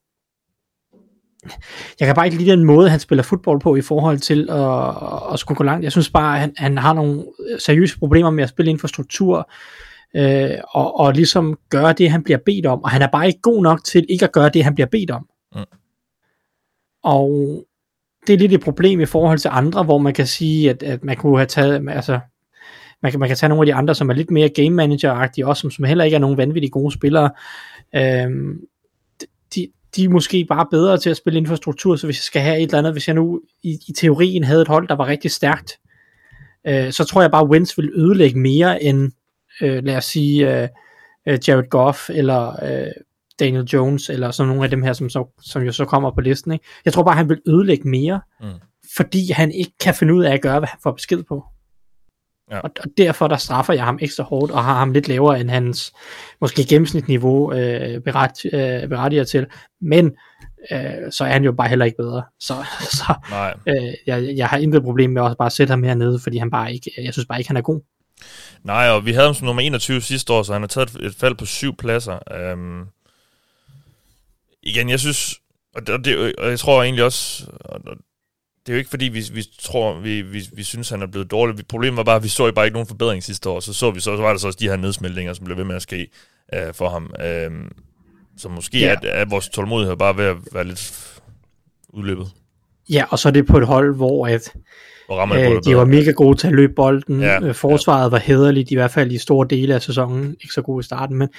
jeg 1.99 2.05
kan 2.05 2.15
bare 2.15 2.25
ikke 2.25 2.37
lide 2.37 2.51
den 2.51 2.63
måde, 2.63 2.89
han 2.89 2.99
spiller 2.99 3.23
fodbold 3.23 3.61
på 3.61 3.75
i 3.75 3.81
forhold 3.81 4.17
til 4.17 4.49
at, 4.49 5.33
at 5.33 5.39
skulle 5.39 5.57
gå 5.57 5.63
langt. 5.63 5.83
Jeg 5.83 5.91
synes 5.91 6.09
bare, 6.09 6.35
at 6.35 6.41
han, 6.41 6.53
han 6.57 6.77
har 6.77 6.93
nogle 6.93 7.25
seriøse 7.59 7.99
problemer 7.99 8.29
med 8.29 8.43
at 8.43 8.49
spille 8.49 8.69
inden 8.69 8.81
for 8.81 8.87
struktur, 8.87 9.49
øh, 10.15 10.49
og, 10.69 10.99
og 10.99 11.13
ligesom 11.13 11.57
gøre 11.69 11.93
det, 11.93 12.11
han 12.11 12.23
bliver 12.23 12.39
bedt 12.45 12.65
om. 12.65 12.83
Og 12.83 12.89
han 12.89 13.01
er 13.01 13.07
bare 13.07 13.27
ikke 13.27 13.41
god 13.41 13.63
nok 13.63 13.83
til 13.83 14.05
ikke 14.09 14.25
at 14.25 14.31
gøre 14.31 14.49
det, 14.49 14.63
han 14.63 14.75
bliver 14.75 14.87
bedt 14.87 15.11
om. 15.11 15.27
Mm. 15.55 15.61
Og 17.03 17.63
det 18.27 18.33
er 18.33 18.37
lidt 18.37 18.53
et 18.53 18.61
problem 18.61 18.99
i 18.99 19.05
forhold 19.05 19.39
til 19.39 19.49
andre, 19.53 19.83
hvor 19.83 19.97
man 19.97 20.13
kan 20.13 20.27
sige, 20.27 20.69
at, 20.69 20.83
at 20.83 21.03
man 21.03 21.17
kunne 21.17 21.37
have 21.37 21.45
taget, 21.45 21.89
altså, 21.89 22.19
man 23.01 23.11
kan, 23.11 23.19
man 23.19 23.29
kan 23.29 23.37
tage 23.37 23.49
nogle 23.49 23.61
af 23.61 23.65
de 23.65 23.73
andre, 23.73 23.95
som 23.95 24.09
er 24.09 24.13
lidt 24.13 24.31
mere 24.31 24.49
game 24.49 24.69
manager-agtige, 24.69 25.47
også 25.47 25.61
som, 25.61 25.71
som 25.71 25.85
heller 25.85 26.03
ikke 26.03 26.15
er 26.15 26.19
nogen 26.19 26.37
vanvittigt 26.37 26.73
gode 26.73 26.93
spillere. 26.93 27.29
Øhm, 27.95 28.59
de, 29.55 29.67
de 29.95 30.03
er 30.03 30.09
måske 30.09 30.45
bare 30.45 30.67
bedre 30.71 30.97
til 30.97 31.09
at 31.09 31.17
spille 31.17 31.39
infrastruktur, 31.39 31.95
så 31.95 32.07
hvis 32.07 32.17
jeg 32.17 32.23
skal 32.23 32.41
have 32.41 32.57
et 32.57 32.63
eller 32.63 32.77
andet, 32.77 32.93
hvis 32.93 33.07
jeg 33.07 33.15
nu 33.15 33.41
i, 33.63 33.79
i 33.87 33.93
teorien 33.93 34.43
havde 34.43 34.61
et 34.61 34.67
hold, 34.67 34.87
der 34.87 34.95
var 34.95 35.07
rigtig 35.07 35.31
stærkt, 35.31 35.79
øh, 36.67 36.91
så 36.91 37.03
tror 37.03 37.21
jeg 37.21 37.31
bare, 37.31 37.43
at 37.43 37.49
Wentz 37.49 37.77
vil 37.77 37.91
ødelægge 37.95 38.39
mere 38.39 38.83
end, 38.83 39.11
øh, 39.61 39.83
lad 39.83 39.97
os 39.97 40.05
sige, 40.05 40.61
øh, 40.61 40.69
øh, 41.27 41.39
Jared 41.47 41.69
Goff, 41.69 42.09
eller 42.09 42.63
øh, 42.63 42.91
Daniel 43.39 43.63
Jones, 43.63 44.09
eller 44.09 44.31
sådan 44.31 44.47
nogle 44.47 44.63
af 44.63 44.69
dem 44.69 44.83
her, 44.83 44.93
som, 44.93 45.09
så, 45.09 45.25
som 45.41 45.61
jo 45.61 45.71
så 45.71 45.85
kommer 45.85 46.11
på 46.11 46.21
listen. 46.21 46.51
Ikke? 46.51 46.65
Jeg 46.85 46.93
tror 46.93 47.03
bare, 47.03 47.15
han 47.15 47.29
vil 47.29 47.41
ødelægge 47.47 47.89
mere, 47.89 48.21
mm. 48.41 48.47
fordi 48.97 49.31
han 49.31 49.51
ikke 49.51 49.71
kan 49.79 49.93
finde 49.93 50.13
ud 50.13 50.23
af 50.23 50.33
at 50.33 50.41
gøre, 50.41 50.59
hvad 50.59 50.67
han 50.67 50.79
får 50.83 50.91
besked 50.91 51.23
på. 51.23 51.43
Ja. 52.51 52.59
Og, 52.59 52.71
og 52.79 52.89
derfor 52.97 53.27
der 53.27 53.37
straffer 53.37 53.73
jeg 53.73 53.85
ham 53.85 53.99
ekstra 54.01 54.23
hårdt, 54.23 54.51
og 54.51 54.63
har 54.63 54.73
ham 54.73 54.91
lidt 54.91 55.07
lavere 55.07 55.39
end 55.39 55.49
hans 55.49 55.93
måske 56.41 56.65
gennemsnitniveau 56.69 57.53
øh, 57.53 58.01
beret, 58.01 58.31
øh, 58.53 58.89
berettiger 58.89 59.23
til. 59.23 59.45
Men 59.81 60.05
øh, 60.71 61.11
så 61.11 61.23
er 61.23 61.29
han 61.29 61.43
jo 61.43 61.51
bare 61.51 61.67
heller 61.67 61.85
ikke 61.85 61.97
bedre. 61.97 62.23
Så, 62.39 62.53
så 62.99 63.13
øh, 63.67 63.93
jeg, 64.07 64.37
jeg 64.37 64.47
har 64.47 64.57
intet 64.57 64.83
problem 64.83 65.09
med 65.09 65.25
at 65.25 65.37
bare 65.37 65.49
sætte 65.49 65.71
ham 65.71 65.83
hernede, 65.83 66.19
fordi 66.23 66.37
han 66.37 66.51
bare 66.51 66.73
ikke, 66.73 66.91
jeg 66.97 67.13
synes 67.13 67.25
bare 67.25 67.39
ikke, 67.39 67.49
han 67.49 67.57
er 67.57 67.61
god. 67.61 67.81
Nej, 68.63 68.89
og 68.89 69.05
vi 69.05 69.11
havde 69.11 69.25
ham 69.25 69.33
som 69.33 69.45
nummer 69.45 69.61
21 69.61 70.01
sidste 70.01 70.33
år, 70.33 70.43
så 70.43 70.53
han 70.53 70.61
har 70.61 70.67
taget 70.67 70.95
et 70.95 71.15
fald 71.15 71.35
på 71.35 71.45
syv 71.45 71.75
pladser. 71.77 72.19
Um, 72.53 72.87
igen, 74.63 74.89
jeg 74.89 74.99
synes, 74.99 75.35
og, 75.75 75.87
det, 75.87 76.35
og 76.37 76.49
jeg 76.49 76.59
tror 76.59 76.83
egentlig 76.83 77.03
også, 77.03 77.45
det 78.67 78.73
er 78.73 78.75
jo 78.75 78.77
ikke 78.77 78.89
fordi, 78.89 79.05
vi, 79.05 79.23
vi 79.33 79.43
tror, 79.59 79.99
vi, 79.99 80.21
vi, 80.21 80.41
vi 80.53 80.63
synes, 80.63 80.89
han 80.89 81.01
er 81.01 81.07
blevet 81.07 81.31
dårlig. 81.31 81.67
Problemet 81.67 81.97
var 81.97 82.03
bare, 82.03 82.15
at 82.15 82.23
vi 82.23 82.27
så 82.27 82.45
jo 82.45 82.51
bare 82.51 82.65
ikke 82.65 82.73
nogen 82.73 82.87
forbedring 82.87 83.23
sidste 83.23 83.49
år. 83.49 83.59
Så 83.59 83.73
så 83.73 83.91
vi 83.91 83.99
så, 83.99 84.15
så 84.15 84.21
var 84.21 84.29
der 84.29 84.37
så 84.37 84.47
også 84.47 84.59
de 84.61 84.69
her 84.69 84.75
nedsmeltninger, 84.75 85.33
som 85.33 85.45
blev 85.45 85.57
ved 85.57 85.63
med 85.63 85.75
at 85.75 85.81
ske 85.81 86.07
øh, 86.53 86.73
for 86.73 86.89
ham. 86.89 87.13
Øh, 87.25 87.51
så 88.37 88.49
måske 88.49 88.79
ja. 88.79 88.95
er, 89.03 89.09
er 89.09 89.25
vores 89.25 89.49
tålmodighed 89.49 89.97
bare 89.97 90.17
ved 90.17 90.25
at 90.25 90.35
være 90.53 90.63
lidt 90.63 91.19
udløbet. 91.89 92.27
Ja, 92.89 93.05
og 93.09 93.19
så 93.19 93.27
er 93.27 93.31
det 93.31 93.47
på 93.47 93.57
et 93.57 93.65
hold, 93.65 93.95
hvor 93.95 94.27
at, 94.27 94.53
øh, 95.11 95.61
de 95.65 95.77
var 95.77 95.85
mega 95.85 96.11
gode 96.11 96.37
til 96.37 96.47
at 96.47 96.53
løbe 96.53 96.73
bolden. 96.73 97.21
Ja, 97.21 97.43
øh, 97.43 97.55
forsvaret 97.55 98.03
ja. 98.03 98.09
var 98.09 98.17
hederligt, 98.17 98.71
i 98.71 98.75
hvert 98.75 98.91
fald 98.91 99.11
i 99.11 99.17
store 99.17 99.47
dele 99.49 99.75
af 99.75 99.81
sæsonen. 99.81 100.29
Ikke 100.29 100.53
så 100.53 100.61
god 100.61 100.81
i 100.81 100.85
starten, 100.85 101.17
men 101.17 101.29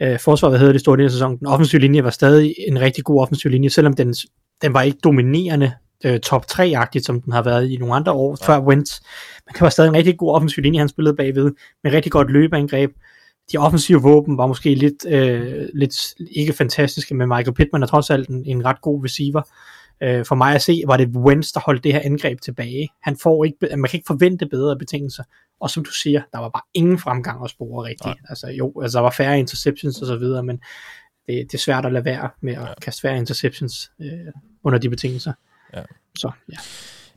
øh, 0.00 0.18
forsvaret 0.18 0.52
var 0.52 0.58
hederligt 0.58 0.80
i 0.80 0.84
store 0.84 0.96
dele 0.96 1.04
af 1.04 1.10
sæsonen. 1.10 1.38
Den 1.38 1.46
offensive 1.46 1.80
linje 1.80 2.04
var 2.04 2.10
stadig 2.10 2.54
en 2.68 2.80
rigtig 2.80 3.04
god 3.04 3.20
offensiv 3.20 3.50
linje, 3.50 3.70
selvom 3.70 3.94
den, 3.94 4.14
den 4.62 4.74
var 4.74 4.82
ikke 4.82 4.98
dominerende 5.04 5.72
øh, 6.04 6.20
top 6.20 6.44
3-agtigt, 6.52 7.04
som 7.04 7.22
den 7.22 7.32
har 7.32 7.42
været 7.42 7.70
i 7.70 7.76
nogle 7.76 7.94
andre 7.94 8.12
år 8.12 8.36
ja. 8.40 8.46
før 8.46 8.60
Wentz. 8.60 9.00
Men 9.46 9.52
det 9.52 9.60
var 9.60 9.68
stadig 9.68 9.88
en 9.88 9.94
rigtig 9.94 10.18
god 10.18 10.34
offensiv 10.34 10.62
linje, 10.62 10.78
han 10.78 10.88
spillede 10.88 11.16
bagved, 11.16 11.52
med 11.84 11.92
rigtig 11.92 12.12
godt 12.12 12.30
løbeangreb. 12.30 12.90
De 13.52 13.58
offensive 13.58 14.02
våben 14.02 14.38
var 14.38 14.46
måske 14.46 14.74
lidt, 14.74 15.06
øh, 15.06 15.68
lidt 15.74 16.14
ikke 16.30 16.52
fantastiske, 16.52 17.14
men 17.14 17.28
Michael 17.28 17.54
Pittman 17.54 17.82
er 17.82 17.86
trods 17.86 18.10
alt 18.10 18.28
en, 18.28 18.44
en 18.46 18.64
ret 18.64 18.80
god 18.80 19.04
receiver. 19.04 19.42
Øh, 20.02 20.24
for 20.24 20.34
mig 20.34 20.54
at 20.54 20.62
se, 20.62 20.82
var 20.86 20.96
det 20.96 21.08
Wentz, 21.08 21.52
der 21.52 21.60
holdt 21.60 21.84
det 21.84 21.92
her 21.92 22.00
angreb 22.04 22.40
tilbage. 22.40 22.88
Han 23.02 23.16
får 23.16 23.44
ikke, 23.44 23.58
man 23.60 23.90
kan 23.90 23.98
ikke 23.98 24.06
forvente 24.06 24.46
bedre 24.46 24.78
betingelser. 24.78 25.24
Og 25.60 25.70
som 25.70 25.84
du 25.84 25.90
siger, 25.90 26.22
der 26.32 26.38
var 26.38 26.48
bare 26.48 26.62
ingen 26.74 26.98
fremgang 26.98 27.44
at 27.44 27.50
spore 27.50 27.84
rigtigt. 27.84 28.06
Ja. 28.06 28.28
Altså 28.28 28.46
jo, 28.46 28.72
altså 28.82 28.98
der 28.98 29.02
var 29.02 29.10
færre 29.10 29.38
interceptions 29.38 30.00
og 30.00 30.06
så 30.06 30.16
videre, 30.16 30.42
men 30.42 30.56
det, 31.26 31.52
det 31.52 31.54
er 31.54 31.58
svært 31.58 31.86
at 31.86 31.92
lade 31.92 32.04
være 32.04 32.30
med 32.40 32.52
at 32.52 32.60
ja. 32.62 32.74
kaste 32.82 33.00
færre 33.00 33.16
interceptions 33.16 33.90
øh, 34.00 34.10
under 34.64 34.78
de 34.78 34.90
betingelser. 34.90 35.32
Ja. 35.76 35.82
Så, 36.18 36.30
ja. 36.52 36.56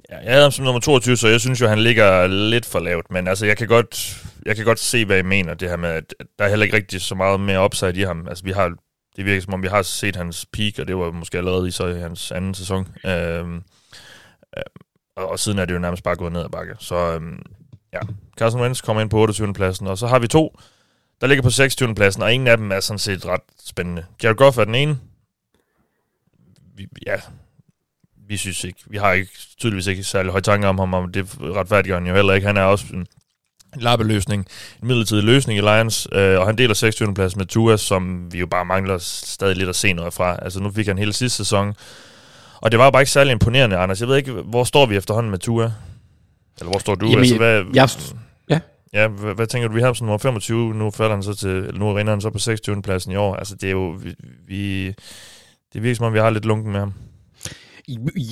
Ja, 0.09 0.17
jeg 0.17 0.31
havde 0.31 0.41
ham 0.41 0.51
som 0.51 0.65
nummer 0.65 0.81
22, 0.81 1.17
så 1.17 1.27
jeg 1.27 1.41
synes 1.41 1.61
jo, 1.61 1.67
han 1.67 1.79
ligger 1.79 2.27
lidt 2.27 2.65
for 2.65 2.79
lavt. 2.79 3.11
Men 3.11 3.27
altså, 3.27 3.45
jeg 3.45 3.57
kan 3.57 3.67
godt, 3.67 4.23
jeg 4.45 4.55
kan 4.55 4.65
godt 4.65 4.79
se, 4.79 5.05
hvad 5.05 5.19
I 5.19 5.21
mener, 5.21 5.53
det 5.53 5.69
her 5.69 5.75
med, 5.75 5.89
at 5.89 6.13
der 6.39 6.45
er 6.45 6.49
heller 6.49 6.63
ikke 6.63 6.75
rigtig 6.75 7.01
så 7.01 7.15
meget 7.15 7.39
mere 7.39 7.65
upside 7.65 7.99
i 7.99 8.03
ham. 8.03 8.27
Altså, 8.27 8.43
vi 8.43 8.51
har, 8.51 8.73
det 9.15 9.25
virker 9.25 9.41
som 9.41 9.53
om, 9.53 9.63
vi 9.63 9.67
har 9.67 9.81
set 9.81 10.15
hans 10.15 10.45
peak, 10.53 10.73
og 10.79 10.87
det 10.87 10.97
var 10.97 11.11
måske 11.11 11.37
allerede 11.37 11.67
i, 11.67 11.71
så 11.71 11.87
i 11.87 11.99
hans 11.99 12.31
anden 12.31 12.53
sæson. 12.53 12.87
Øhm, 13.05 13.55
øh, 14.57 14.63
og, 15.15 15.29
og 15.29 15.39
siden 15.39 15.59
er 15.59 15.65
det 15.65 15.73
jo 15.73 15.79
nærmest 15.79 16.03
bare 16.03 16.15
gået 16.15 16.33
ned 16.33 16.43
ad 16.43 16.49
bakke. 16.49 16.75
Så 16.79 16.95
øhm, 16.95 17.41
ja, 17.93 17.99
Carson 18.37 18.61
Wentz 18.61 18.81
kommer 18.81 19.01
ind 19.01 19.09
på 19.09 19.17
28. 19.17 19.53
pladsen, 19.53 19.87
og 19.87 19.97
så 19.97 20.07
har 20.07 20.19
vi 20.19 20.27
to, 20.27 20.59
der 21.21 21.27
ligger 21.27 21.41
på 21.43 21.49
26. 21.49 21.95
pladsen, 21.95 22.23
og 22.23 22.33
ingen 22.33 22.47
af 22.47 22.57
dem 22.57 22.71
er 22.71 22.79
sådan 22.79 22.99
set 22.99 23.25
ret 23.25 23.41
spændende. 23.65 24.05
Jared 24.23 24.35
Goff 24.35 24.57
er 24.57 24.65
den 24.65 24.75
ene. 24.75 24.99
Vi, 26.75 26.87
ja, 27.07 27.21
vi 28.27 28.37
synes 28.37 28.63
ikke, 28.63 28.79
vi 28.87 28.97
har 28.97 29.11
ikke 29.13 29.31
tydeligvis 29.59 29.87
ikke 29.87 30.03
særlig 30.03 30.31
høje 30.31 30.41
tanker 30.41 30.67
om 30.67 30.79
ham, 30.79 30.93
og 30.93 31.13
det 31.13 31.27
retfærdiger 31.41 31.95
han 31.95 32.07
jo 32.07 32.15
heller 32.15 32.33
ikke. 32.33 32.47
Han 32.47 32.57
er 32.57 32.61
også 32.61 32.85
en 32.93 33.07
lappeløsning, 33.75 34.45
en 34.81 34.87
midlertidig 34.87 35.23
løsning 35.23 35.59
i 35.59 35.61
Lions, 35.61 36.07
øh, 36.11 36.39
og 36.39 36.45
han 36.45 36.57
deler 36.57 36.73
26. 36.73 37.13
plads 37.13 37.35
med 37.35 37.45
Tua, 37.45 37.77
som 37.77 38.33
vi 38.33 38.39
jo 38.39 38.47
bare 38.47 38.65
mangler 38.65 38.97
stadig 38.97 39.57
lidt 39.57 39.69
at 39.69 39.75
se 39.75 39.93
noget 39.93 40.13
fra. 40.13 40.37
Altså 40.41 40.59
nu 40.59 40.71
fik 40.71 40.87
han 40.87 40.97
hele 40.97 41.13
sidste 41.13 41.37
sæson, 41.37 41.73
og 42.55 42.71
det 42.71 42.79
var 42.79 42.85
jo 42.85 42.91
bare 42.91 43.01
ikke 43.01 43.11
særlig 43.11 43.31
imponerende, 43.31 43.77
Anders. 43.77 43.99
Jeg 43.99 44.07
ved 44.07 44.17
ikke, 44.17 44.31
hvor 44.31 44.63
står 44.63 44.85
vi 44.85 44.95
efterhånden 44.95 45.31
med 45.31 45.39
Tua? 45.39 45.71
Eller 46.59 46.69
hvor 46.69 46.79
står 46.79 46.95
du? 46.95 47.05
Jamen, 47.05 47.19
altså, 47.19 47.37
hvad, 47.37 47.63
jeg, 47.73 47.89
ja. 48.49 48.59
Ja, 48.93 49.07
hvad, 49.07 49.33
hvad, 49.33 49.47
tænker 49.47 49.67
du? 49.67 49.73
Vi 49.73 49.81
har 49.81 49.93
som 49.93 50.07
nummer 50.07 50.17
25, 50.17 50.73
nu 50.73 50.91
falder 50.91 51.15
han 51.15 51.23
så 51.23 51.35
til, 51.35 51.71
nu 51.73 51.93
rinder 51.93 52.13
han 52.13 52.21
så 52.21 52.29
på 52.29 52.39
26. 52.39 52.81
pladsen 52.81 53.11
i 53.11 53.15
år. 53.15 53.35
Altså 53.35 53.55
det 53.55 53.67
er 53.67 53.71
jo, 53.71 53.89
vi, 53.89 54.15
vi 54.47 54.93
det 55.73 55.83
virker 55.83 55.95
som 55.95 56.05
om, 56.05 56.13
vi 56.13 56.19
har 56.19 56.29
lidt 56.29 56.45
lunken 56.45 56.71
med 56.71 56.79
ham. 56.79 56.93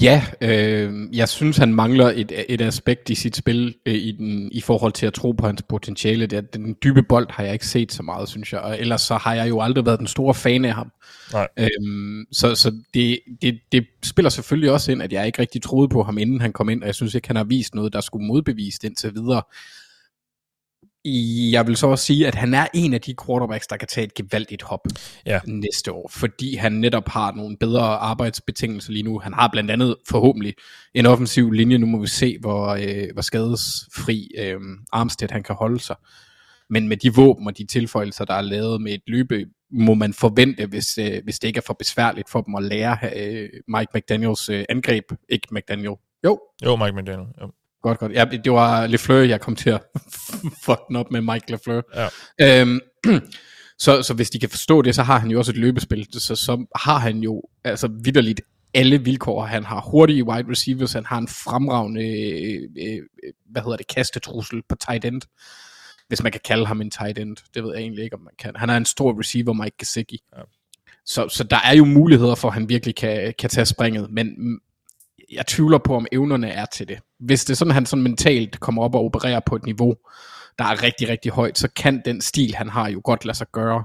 Ja, 0.01 0.25
øh, 0.41 1.15
jeg 1.17 1.29
synes, 1.29 1.57
han 1.57 1.73
mangler 1.73 2.11
et, 2.15 2.31
et 2.49 2.61
aspekt 2.61 3.09
i 3.09 3.15
sit 3.15 3.35
spil 3.35 3.75
øh, 3.85 3.93
i, 3.93 4.11
den, 4.11 4.49
i 4.51 4.61
forhold 4.61 4.91
til 4.91 5.05
at 5.05 5.13
tro 5.13 5.31
på 5.31 5.45
hans 5.45 5.61
potentiale. 5.61 6.25
Det, 6.25 6.53
den 6.53 6.75
dybe 6.83 7.03
bold 7.03 7.27
har 7.29 7.43
jeg 7.43 7.53
ikke 7.53 7.67
set 7.67 7.91
så 7.91 8.03
meget, 8.03 8.29
synes 8.29 8.53
jeg. 8.53 8.61
Og 8.61 8.79
ellers 8.79 9.01
så 9.01 9.15
har 9.17 9.33
jeg 9.33 9.49
jo 9.49 9.61
aldrig 9.61 9.85
været 9.85 9.99
den 9.99 10.07
store 10.07 10.33
fan 10.33 10.65
af 10.65 10.73
ham. 10.73 10.91
Nej. 11.33 11.47
Øhm, 11.57 12.25
så 12.31 12.55
så 12.55 12.71
det, 12.93 13.19
det, 13.41 13.59
det 13.71 13.85
spiller 14.03 14.29
selvfølgelig 14.29 14.71
også 14.71 14.91
ind, 14.91 15.01
at 15.03 15.13
jeg 15.13 15.25
ikke 15.25 15.41
rigtig 15.41 15.61
troede 15.61 15.89
på 15.89 16.03
ham, 16.03 16.17
inden 16.17 16.41
han 16.41 16.53
kom 16.53 16.69
ind. 16.69 16.81
Og 16.81 16.87
jeg 16.87 16.95
synes 16.95 17.15
ikke, 17.15 17.27
han 17.27 17.35
har 17.35 17.43
vist 17.43 17.75
noget, 17.75 17.93
der 17.93 18.01
skulle 18.01 18.27
modbevise 18.27 18.79
det 18.81 18.87
indtil 18.87 19.13
videre. 19.15 19.41
Jeg 21.51 21.67
vil 21.67 21.77
så 21.77 21.87
også 21.87 22.05
sige, 22.05 22.27
at 22.27 22.35
han 22.35 22.53
er 22.53 22.67
en 22.73 22.93
af 22.93 23.01
de 23.01 23.15
quarterbacks, 23.25 23.67
der 23.67 23.77
kan 23.77 23.87
tage 23.87 24.05
et 24.05 24.13
gevaldigt 24.13 24.61
hop 24.61 24.87
ja. 25.25 25.39
næste 25.45 25.91
år, 25.91 26.09
fordi 26.13 26.55
han 26.55 26.71
netop 26.71 27.07
har 27.07 27.31
nogle 27.31 27.57
bedre 27.57 27.81
arbejdsbetingelser 27.81 28.91
lige 28.91 29.03
nu. 29.03 29.19
Han 29.19 29.33
har 29.33 29.49
blandt 29.51 29.71
andet 29.71 29.95
forhåbentlig 30.09 30.53
en 30.93 31.05
offensiv 31.05 31.51
linje. 31.51 31.77
Nu 31.77 31.85
må 31.85 31.99
vi 31.99 32.07
se, 32.07 32.37
hvor, 32.39 32.67
øh, 32.67 33.07
hvor 33.13 33.21
skadesfri 33.21 34.31
øh, 34.37 34.59
Armstead 34.91 35.29
han 35.31 35.43
kan 35.43 35.55
holde 35.55 35.79
sig. 35.79 35.95
Men 36.69 36.87
med 36.87 36.97
de 36.97 37.15
våben 37.15 37.47
og 37.47 37.57
de 37.57 37.65
tilføjelser, 37.65 38.25
der 38.25 38.33
er 38.33 38.41
lavet 38.41 38.81
med 38.81 38.93
et 38.93 39.01
løbe, 39.07 39.45
må 39.71 39.93
man 39.93 40.13
forvente, 40.13 40.65
hvis, 40.65 40.97
øh, 40.97 41.23
hvis 41.23 41.39
det 41.39 41.47
ikke 41.47 41.57
er 41.57 41.63
for 41.67 41.73
besværligt 41.73 42.29
for 42.29 42.41
dem 42.41 42.55
at 42.55 42.63
lære 42.63 42.97
øh, 43.15 43.49
Mike 43.67 43.91
McDaniels 43.95 44.49
øh, 44.49 44.65
angreb. 44.69 45.03
Ikke 45.29 45.47
McDaniel. 45.51 45.95
Jo. 46.25 46.39
Jo, 46.65 46.75
Mike 46.75 46.91
McDaniel. 46.91 47.27
Jo. 47.41 47.51
Godt, 47.83 47.99
godt. 47.99 48.11
Ja, 48.11 48.25
det 48.25 48.51
var 48.51 48.87
Lefleur, 48.87 49.19
jeg 49.19 49.41
kom 49.41 49.55
til 49.55 49.69
at 49.69 49.81
fuck 50.65 50.79
den 50.87 50.95
op 50.95 51.11
med 51.11 51.21
Mike 51.21 51.51
Lefleur. 51.51 51.81
Ja. 52.39 52.61
Øhm, 52.61 52.79
så, 53.83 54.01
så 54.01 54.13
hvis 54.13 54.29
de 54.29 54.39
kan 54.39 54.49
forstå 54.49 54.81
det, 54.81 54.95
så 54.95 55.03
har 55.03 55.19
han 55.19 55.31
jo 55.31 55.37
også 55.37 55.51
et 55.51 55.57
løbespil. 55.57 56.07
Så, 56.11 56.35
så 56.35 56.65
har 56.75 56.97
han 56.97 57.17
jo 57.17 57.41
altså 57.63 57.89
vidderligt 58.03 58.41
alle 58.73 59.03
vilkår. 59.03 59.45
Han 59.45 59.63
har 59.63 59.81
hurtige 59.81 60.23
wide 60.23 60.51
receivers, 60.51 60.93
han 60.93 61.05
har 61.05 61.17
en 61.17 61.27
fremragende, 61.27 62.01
øh, 62.01 62.69
øh, 62.77 63.03
hvad 63.51 63.61
hedder 63.61 63.77
det, 63.77 63.87
kastetrussel 63.87 64.61
på 64.69 64.75
tight 64.75 65.05
end. 65.05 65.21
Hvis 66.07 66.23
man 66.23 66.31
kan 66.31 66.41
kalde 66.45 66.65
ham 66.65 66.81
en 66.81 66.91
tight 66.91 67.17
end. 67.17 67.37
Det 67.53 67.63
ved 67.63 67.73
jeg 67.73 67.81
egentlig 67.81 68.03
ikke, 68.03 68.15
om 68.15 68.21
man 68.21 68.33
kan. 68.39 68.55
Han 68.55 68.69
er 68.69 68.77
en 68.77 68.85
stor 68.85 69.19
receiver, 69.19 69.53
Mike 69.53 69.75
Gesicki. 69.79 70.19
Ja. 70.37 70.41
Så, 71.05 71.29
så 71.29 71.43
der 71.43 71.59
er 71.65 71.75
jo 71.75 71.85
muligheder 71.85 72.35
for, 72.35 72.47
at 72.47 72.53
han 72.53 72.69
virkelig 72.69 72.95
kan, 72.95 73.33
kan 73.39 73.49
tage 73.49 73.65
springet. 73.65 74.11
Men 74.11 74.27
jeg 75.35 75.47
tvivler 75.47 75.77
på, 75.77 75.95
om 75.95 76.05
evnerne 76.11 76.49
er 76.49 76.65
til 76.65 76.87
det. 76.87 76.99
Hvis 77.19 77.45
det 77.45 77.53
er 77.53 77.57
sådan, 77.57 77.71
at 77.71 77.75
han 77.75 77.85
sådan 77.85 78.03
mentalt 78.03 78.59
kommer 78.59 78.83
op 78.83 78.95
og 78.95 79.05
opererer 79.05 79.39
på 79.45 79.55
et 79.55 79.65
niveau, 79.65 79.95
der 80.59 80.65
er 80.65 80.83
rigtig, 80.83 81.09
rigtig 81.09 81.31
højt, 81.31 81.57
så 81.57 81.67
kan 81.75 82.01
den 82.05 82.21
stil, 82.21 82.55
han 82.55 82.69
har, 82.69 82.89
jo 82.89 83.01
godt 83.03 83.25
lade 83.25 83.37
sig 83.37 83.47
gøre. 83.51 83.83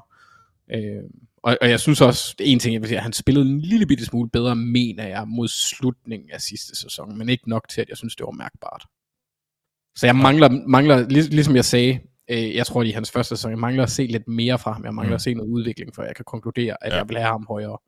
Øh, 0.75 1.03
og, 1.43 1.59
og 1.61 1.71
jeg 1.71 1.81
synes 1.81 2.01
også, 2.01 2.35
en 2.41 2.59
ting, 2.59 2.75
jeg 2.75 2.83
vil 2.83 2.89
sige, 2.89 2.99
at 2.99 3.03
han 3.03 3.13
spillede 3.13 3.47
en 3.47 3.61
lille 3.61 3.87
bitte 3.87 4.05
smule 4.05 4.31
bedre, 4.31 4.57
mener 4.57 5.07
jeg, 5.07 5.29
mod 5.29 5.49
slutningen 5.49 6.31
af 6.31 6.41
sidste 6.41 6.77
sæson, 6.77 7.19
men 7.19 7.29
ikke 7.29 7.51
nok 7.51 7.69
til, 7.69 7.81
at 7.81 7.89
jeg 7.89 7.97
synes, 7.97 8.17
det 8.17 8.25
var 8.25 8.33
mærkbart. 8.33 8.87
Så 9.97 10.07
jeg 10.07 10.17
mangler, 10.17 10.49
mangler 10.69 11.09
lig, 11.09 11.25
ligesom 11.25 11.57
jeg 11.57 11.65
sagde, 11.65 12.01
øh, 12.31 12.55
jeg 12.55 12.67
tror, 12.67 12.83
det 12.83 12.91
er 12.91 12.95
hans 12.95 13.11
første 13.11 13.37
sæson, 13.37 13.51
jeg 13.51 13.59
mangler 13.59 13.83
at 13.83 13.91
se 13.91 14.07
lidt 14.07 14.29
mere 14.29 14.59
fra 14.59 14.73
ham, 14.73 14.85
jeg 14.85 14.95
mangler 14.95 15.13
mm. 15.13 15.15
at 15.15 15.23
se 15.23 15.35
noget 15.35 15.51
udvikling, 15.51 15.95
for 15.95 16.03
jeg 16.03 16.17
kan 16.17 16.25
konkludere, 16.25 16.77
at 16.85 16.93
ja. 16.93 16.97
jeg 16.97 17.09
vil 17.09 17.17
have 17.17 17.31
ham 17.31 17.47
højere. 17.49 17.79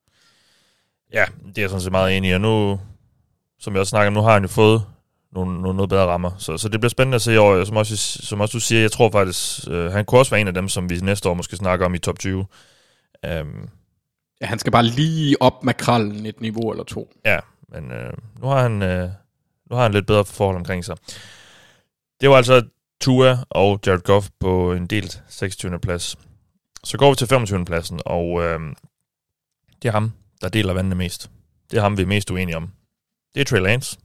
Ja, 1.12 1.24
det 1.46 1.58
er 1.58 1.62
jeg 1.62 1.70
sådan 1.70 1.80
set 1.80 1.92
meget 1.92 2.16
enig 2.16 2.30
i, 2.30 2.32
og 2.32 2.40
nu, 2.40 2.80
som 3.60 3.72
jeg 3.72 3.80
også 3.80 3.90
snakker 3.90 4.06
om, 4.06 4.12
nu 4.12 4.22
har 4.22 4.32
han 4.32 4.42
jo 4.42 4.48
fået 4.48 4.82
nogle, 5.32 5.60
nogle 5.60 5.76
noget 5.76 5.88
bedre 5.88 6.06
rammer. 6.06 6.30
Så, 6.38 6.58
så 6.58 6.68
det 6.68 6.80
bliver 6.80 6.90
spændende 6.90 7.16
at 7.16 7.22
se 7.22 7.34
i 7.34 7.36
år. 7.36 7.64
Som 7.64 7.76
også, 7.76 7.96
som 7.96 8.40
også 8.40 8.52
du 8.52 8.60
siger, 8.60 8.80
jeg 8.80 8.92
tror 8.92 9.10
faktisk, 9.10 9.68
øh, 9.70 9.92
han 9.92 10.04
kunne 10.04 10.20
også 10.20 10.30
være 10.30 10.40
en 10.40 10.48
af 10.48 10.54
dem, 10.54 10.68
som 10.68 10.90
vi 10.90 10.98
næste 11.00 11.28
år 11.28 11.34
måske 11.34 11.56
snakker 11.56 11.86
om 11.86 11.94
i 11.94 11.98
top 11.98 12.18
20. 12.18 12.38
Um, 12.38 12.46
øhm. 13.24 13.68
ja, 14.40 14.46
han 14.46 14.58
skal 14.58 14.72
bare 14.72 14.84
lige 14.84 15.42
op 15.42 15.64
med 15.64 15.74
krallen 15.74 16.26
et 16.26 16.40
niveau 16.40 16.70
eller 16.70 16.84
to. 16.84 17.12
Ja, 17.24 17.38
men 17.68 17.92
øh, 17.92 18.12
nu, 18.40 18.46
har 18.46 18.62
han, 18.62 18.82
øh, 18.82 19.10
nu 19.70 19.76
har 19.76 19.82
han 19.82 19.92
lidt 19.92 20.06
bedre 20.06 20.24
forhold 20.24 20.56
omkring 20.56 20.84
sig. 20.84 20.96
Det 22.20 22.30
var 22.30 22.36
altså 22.36 22.62
Tua 23.00 23.38
og 23.50 23.80
Jared 23.86 24.00
Goff 24.00 24.28
på 24.40 24.72
en 24.72 24.86
delt 24.86 25.22
26. 25.28 25.78
plads. 25.78 26.16
Så 26.84 26.98
går 26.98 27.10
vi 27.10 27.16
til 27.16 27.26
25. 27.26 27.64
pladsen, 27.64 28.00
og 28.04 28.42
øh, 28.42 28.60
det 29.82 29.88
er 29.88 29.92
ham, 29.92 30.12
der 30.40 30.48
deler 30.48 30.72
vandene 30.72 30.94
mest. 30.94 31.30
Det 31.70 31.76
er 31.76 31.82
ham, 31.82 31.96
vi 31.96 32.02
er 32.02 32.06
mest 32.06 32.30
uenige 32.30 32.56
om. 32.56 32.70
Det 33.34 33.40
er 33.40 33.44
Trey 33.44 33.60
Lance. 33.60 33.98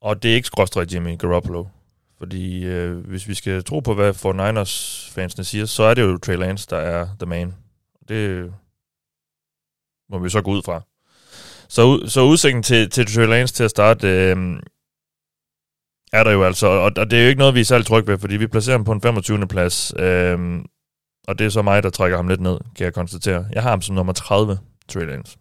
Og 0.00 0.22
det 0.22 0.30
er 0.30 0.34
ikke 0.34 0.46
skråstrej 0.46 0.86
Jimmy 0.92 1.18
Garoppolo. 1.18 1.64
Fordi 2.18 2.64
øh, 2.64 2.96
hvis 2.96 3.28
vi 3.28 3.34
skal 3.34 3.64
tro 3.64 3.80
på, 3.80 3.94
hvad 3.94 4.10
49ers 4.10 5.10
fansene 5.14 5.44
siger, 5.44 5.66
så 5.66 5.82
er 5.82 5.94
det 5.94 6.02
jo 6.02 6.18
Trey 6.18 6.36
Lance, 6.36 6.66
der 6.70 6.76
er 6.76 7.08
the 7.18 7.26
man. 7.26 7.54
Det 8.08 8.52
må 10.10 10.18
vi 10.18 10.28
så 10.28 10.42
gå 10.42 10.50
ud 10.50 10.62
fra. 10.62 10.82
Så, 11.68 12.06
så 12.08 12.20
udsigten 12.20 12.62
til, 12.62 12.90
til 12.90 13.06
Trey 13.06 13.26
Lance 13.26 13.54
til 13.54 13.64
at 13.64 13.70
starte, 13.70 14.08
øh, 14.08 14.36
er 16.12 16.24
der 16.24 16.30
jo 16.30 16.44
altså, 16.44 16.66
og, 16.66 16.92
og 16.96 17.10
det 17.10 17.18
er 17.18 17.22
jo 17.22 17.28
ikke 17.28 17.38
noget, 17.38 17.54
vi 17.54 17.60
er 17.60 17.64
særlig 17.64 17.86
trygge 17.86 18.12
ved, 18.12 18.18
fordi 18.18 18.36
vi 18.36 18.46
placerer 18.46 18.76
ham 18.76 18.84
på 18.84 18.92
en 18.92 19.00
25. 19.00 19.48
plads, 19.48 19.92
øh, 19.98 20.60
og 21.28 21.38
det 21.38 21.44
er 21.44 21.48
så 21.48 21.62
mig, 21.62 21.82
der 21.82 21.90
trækker 21.90 22.16
ham 22.16 22.28
lidt 22.28 22.40
ned, 22.40 22.58
kan 22.76 22.84
jeg 22.84 22.94
konstatere. 22.94 23.46
Jeg 23.52 23.62
har 23.62 23.70
ham 23.70 23.82
som 23.82 23.94
nummer 23.94 24.12
30, 24.12 24.58
Trey 24.88 25.06
Lance. 25.06 25.38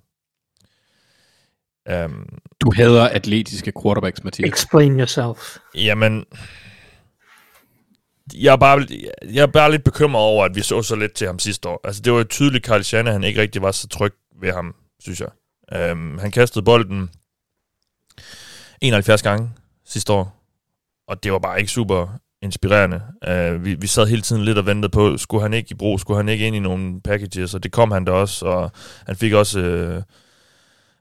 Um, 1.91 2.27
du 2.61 2.71
hader 2.75 3.09
atletiske 3.09 3.71
quarterbacks, 3.83 4.23
Mathias. 4.23 4.49
Explain 4.49 4.99
yourself. 4.99 5.57
Jamen, 5.75 6.25
jeg 8.33 8.51
er, 8.51 8.57
bare, 8.57 8.87
jeg 9.33 9.41
er 9.41 9.47
bare 9.47 9.71
lidt 9.71 9.83
bekymret 9.83 10.23
over, 10.23 10.45
at 10.45 10.55
vi 10.55 10.61
så 10.61 10.81
så 10.81 10.95
lidt 10.95 11.13
til 11.13 11.27
ham 11.27 11.39
sidste 11.39 11.69
år. 11.69 11.81
Altså, 11.83 12.01
det 12.01 12.13
var 12.13 12.17
jo 12.17 12.23
tydeligt, 12.23 12.69
at 12.69 12.85
Carl 12.85 13.07
han 13.07 13.23
ikke 13.23 13.41
rigtig 13.41 13.61
var 13.61 13.71
så 13.71 13.87
tryg 13.87 14.13
ved 14.41 14.53
ham, 14.53 14.75
synes 14.99 15.21
jeg. 15.21 15.91
Um, 15.91 16.17
han 16.17 16.31
kastede 16.31 16.65
bolden 16.65 17.09
71 18.81 19.21
gange 19.21 19.49
sidste 19.85 20.13
år, 20.13 20.43
og 21.07 21.23
det 21.23 21.31
var 21.31 21.39
bare 21.39 21.59
ikke 21.59 21.71
super 21.71 22.19
inspirerende. 22.41 23.01
Uh, 23.27 23.65
vi, 23.65 23.73
vi 23.73 23.87
sad 23.87 24.07
hele 24.07 24.21
tiden 24.21 24.43
lidt 24.43 24.57
og 24.57 24.65
ventede 24.65 24.91
på, 24.91 25.17
skulle 25.17 25.41
han 25.41 25.53
ikke 25.53 25.71
i 25.71 25.75
brug, 25.75 25.99
skulle 25.99 26.17
han 26.17 26.29
ikke 26.29 26.47
ind 26.47 26.55
i 26.55 26.59
nogle 26.59 27.01
packages, 27.01 27.53
og 27.53 27.63
det 27.63 27.71
kom 27.71 27.91
han 27.91 28.05
da 28.05 28.11
også, 28.11 28.45
og 28.45 28.71
han 29.05 29.15
fik 29.15 29.33
også... 29.33 29.59
Uh, 29.97 30.03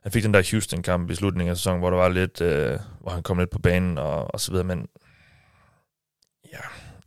han 0.03 0.11
fik 0.11 0.23
den 0.23 0.33
der 0.33 0.51
Houston-kamp 0.51 1.11
i 1.11 1.15
slutningen 1.15 1.51
af 1.51 1.57
sæsonen, 1.57 1.79
hvor 1.79 1.89
der 1.89 1.97
var 1.97 2.09
lidt, 2.09 2.41
øh, 2.41 2.79
hvor 3.01 3.11
han 3.11 3.23
kom 3.23 3.39
lidt 3.39 3.49
på 3.49 3.59
banen 3.59 3.97
og, 3.97 4.33
og 4.33 4.39
så 4.39 4.51
videre, 4.51 4.67
men 4.67 4.87
ja, 6.53 6.59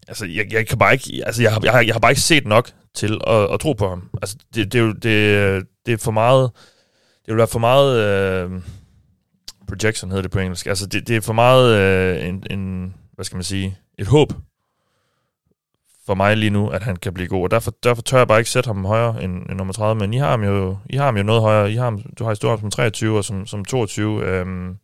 altså 0.09 0.27
jeg, 0.27 0.53
jeg 0.53 0.67
kan 0.67 0.79
bare 0.79 0.93
ikke, 0.93 1.23
altså 1.27 1.43
jeg 1.43 1.65
jeg, 1.65 1.87
jeg 1.87 1.95
har 1.95 2.01
bare 2.01 2.13
ikke 2.13 2.21
set 2.21 2.47
nok 2.47 2.71
til 2.95 3.21
at, 3.27 3.53
at 3.53 3.61
tro 3.61 3.73
på 3.73 3.89
ham. 3.89 4.11
Altså 4.23 4.37
det, 4.55 4.73
det, 4.73 4.79
er 4.79 4.83
jo, 4.83 4.93
det, 4.93 5.67
det 5.87 5.95
er 5.95 5.99
for 5.99 6.11
meget, 6.11 6.51
det 7.27 7.33
vil 7.33 7.37
være 7.37 7.49
for 7.49 7.59
meget 7.59 8.05
øh, 8.05 8.63
projection 9.69 10.11
hedder 10.11 10.23
det 10.23 10.31
på 10.31 10.39
engelsk. 10.39 10.67
Altså 10.67 10.87
det, 10.87 11.09
det 11.09 11.17
er 11.17 11.21
for 11.21 11.33
meget 11.33 11.77
øh, 11.79 12.29
en, 12.29 12.43
en, 12.51 12.95
hvad 13.15 13.25
skal 13.25 13.37
man 13.37 13.45
sige, 13.45 13.79
et 13.99 14.07
håb 14.07 14.33
for 16.07 16.15
mig 16.15 16.37
lige 16.37 16.51
nu, 16.51 16.69
at 16.69 16.83
han 16.83 16.97
kan 16.97 17.15
blive 17.15 17.29
god. 17.29 17.43
Og 17.43 17.51
derfor, 17.51 17.71
derfor 17.71 18.03
tør 18.03 18.19
jeg 18.19 18.29
bare 18.29 18.39
ikke 18.39 18.51
sætte 18.51 18.69
ham 18.69 18.85
højere 18.85 19.25
end, 19.25 19.33
end 19.49 19.59
nummer 19.59 19.73
30, 19.75 20.01
men 20.01 20.15
I 20.15 20.17
har 20.17 20.31
ham 20.31 20.45
jo, 20.45 20.77
I 20.91 20.97
har 20.97 21.05
ham 21.05 21.17
jo 21.17 21.23
noget 21.23 21.43
højere. 21.43 21.73
I 21.73 21.75
har 21.75 21.85
ham, 21.85 22.03
du 22.19 22.25
har 22.25 22.33
i 22.33 22.37
stor 22.37 22.57
som 22.57 22.71
23 22.71 23.17
og 23.17 23.25
som, 23.25 23.47
som 23.47 23.65
22. 23.65 24.23
Øhm, 24.25 24.77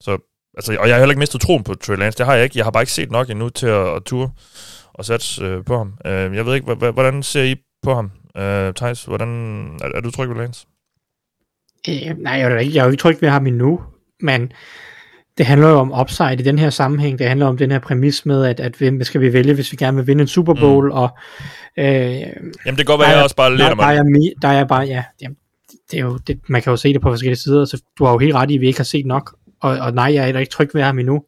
så, 0.00 0.18
altså, 0.56 0.76
og 0.80 0.88
jeg 0.88 0.94
har 0.94 1.00
heller 1.00 1.12
ikke 1.12 1.18
mistet 1.18 1.40
troen 1.40 1.64
på 1.64 1.74
Trey 1.74 1.96
Lance. 1.96 2.18
Det 2.18 2.26
har 2.26 2.34
jeg 2.34 2.44
ikke. 2.44 2.58
Jeg 2.58 2.66
har 2.66 2.70
bare 2.70 2.82
ikke 2.82 2.92
set 2.92 3.10
nok 3.10 3.30
endnu 3.30 3.48
til 3.48 3.66
at, 3.66 3.96
at 3.96 4.02
ture 4.04 4.30
og 4.94 5.04
sætte 5.04 5.44
øh, 5.44 5.64
på 5.64 5.78
ham. 5.78 5.94
Øh, 6.06 6.36
jeg 6.36 6.46
ved 6.46 6.54
ikke, 6.54 6.74
hvordan 6.74 7.22
ser 7.22 7.42
I 7.42 7.56
på 7.82 7.94
ham, 7.94 8.10
øh, 8.36 8.74
Thijs? 8.74 9.04
Hvordan, 9.04 9.28
er, 9.82 9.88
er 9.94 10.00
du 10.00 10.10
tryg 10.10 10.28
ved 10.28 10.36
Lance? 10.36 10.66
Øh, 11.88 12.18
nej, 12.18 12.32
jeg 12.32 12.52
er, 12.52 12.58
ikke, 12.58 12.74
jeg 12.74 12.80
er 12.80 12.84
jo 12.84 12.90
ikke 12.90 13.00
tryg 13.00 13.22
ved 13.22 13.28
ham 13.28 13.46
endnu, 13.46 13.80
men 14.20 14.52
det 15.38 15.46
handler 15.46 15.68
jo 15.68 15.74
om 15.74 16.00
upside 16.00 16.32
i 16.32 16.36
den 16.36 16.58
her 16.58 16.70
sammenhæng. 16.70 17.18
Det 17.18 17.28
handler 17.28 17.46
om 17.46 17.56
den 17.56 17.70
her 17.70 17.78
præmis 17.78 18.26
med, 18.26 18.44
at, 18.44 18.60
at 18.60 18.74
hvem 18.74 19.04
skal 19.04 19.20
vi 19.20 19.32
vælge, 19.32 19.54
hvis 19.54 19.72
vi 19.72 19.76
gerne 19.76 19.96
vil 19.96 20.06
vinde 20.06 20.22
en 20.22 20.28
Super 20.28 20.54
Bowl. 20.54 20.86
Mm. 20.86 20.92
Og, 20.92 21.10
øh, 21.78 21.84
Jamen 21.84 22.32
det 22.64 22.76
kan 22.76 22.84
godt 22.84 23.00
være, 23.00 23.08
jeg 23.08 23.22
også 23.22 23.36
bare 23.36 23.56
lærer 23.56 23.74
mig. 23.74 23.84
Der 23.84 23.92
er, 23.92 24.32
der 24.42 24.48
er 24.48 24.64
bare, 24.64 24.82
ja, 24.86 25.04
det 25.90 25.98
er 25.98 26.02
jo, 26.02 26.18
det, 26.26 26.40
man 26.48 26.62
kan 26.62 26.70
jo 26.70 26.76
se 26.76 26.92
det 26.92 27.00
på 27.00 27.10
forskellige 27.10 27.38
sider, 27.38 27.64
så 27.64 27.82
du 27.98 28.04
har 28.04 28.12
jo 28.12 28.18
helt 28.18 28.34
ret 28.34 28.50
i, 28.50 28.54
at 28.54 28.60
vi 28.60 28.66
ikke 28.66 28.78
har 28.78 28.84
set 28.84 29.06
nok. 29.06 29.36
Og, 29.60 29.78
og 29.78 29.92
nej, 29.92 30.14
jeg 30.14 30.30
er 30.30 30.38
ikke 30.38 30.50
tryg 30.50 30.70
ved 30.74 30.82
ham 30.82 30.98
endnu. 30.98 31.24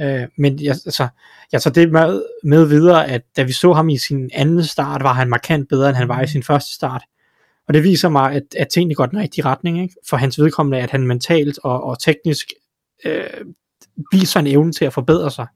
Øh, 0.00 0.22
men 0.38 0.62
jeg, 0.62 0.70
altså, 0.70 1.08
jeg 1.52 1.62
tager 1.62 1.72
det 1.72 1.92
med, 1.92 2.22
med 2.44 2.64
videre, 2.64 3.08
at 3.08 3.22
da 3.36 3.42
vi 3.42 3.52
så 3.52 3.72
ham 3.72 3.88
i 3.88 3.98
sin 3.98 4.30
anden 4.34 4.64
start, 4.64 5.02
var 5.02 5.12
han 5.12 5.28
markant 5.28 5.68
bedre, 5.68 5.88
end 5.88 5.96
han 5.96 6.08
var 6.08 6.22
i 6.22 6.26
sin 6.26 6.42
første 6.42 6.74
start. 6.74 7.02
Og 7.68 7.74
det 7.74 7.82
viser 7.84 8.08
mig, 8.08 8.32
at, 8.32 8.42
at 8.58 8.68
tingene 8.68 8.94
går 8.94 9.06
den 9.06 9.18
rigtige 9.18 9.44
retning, 9.44 9.82
ikke? 9.82 9.94
for 10.08 10.16
hans 10.16 10.38
vedkommende, 10.38 10.78
at 10.78 10.90
han 10.90 11.06
mentalt 11.06 11.58
og, 11.62 11.84
og 11.84 11.98
teknisk 11.98 12.52
øh, 13.04 13.46
viser 14.12 14.40
en 14.40 14.46
evne 14.46 14.72
til 14.72 14.84
at 14.84 14.92
forbedre 14.92 15.30
sig. 15.30 15.46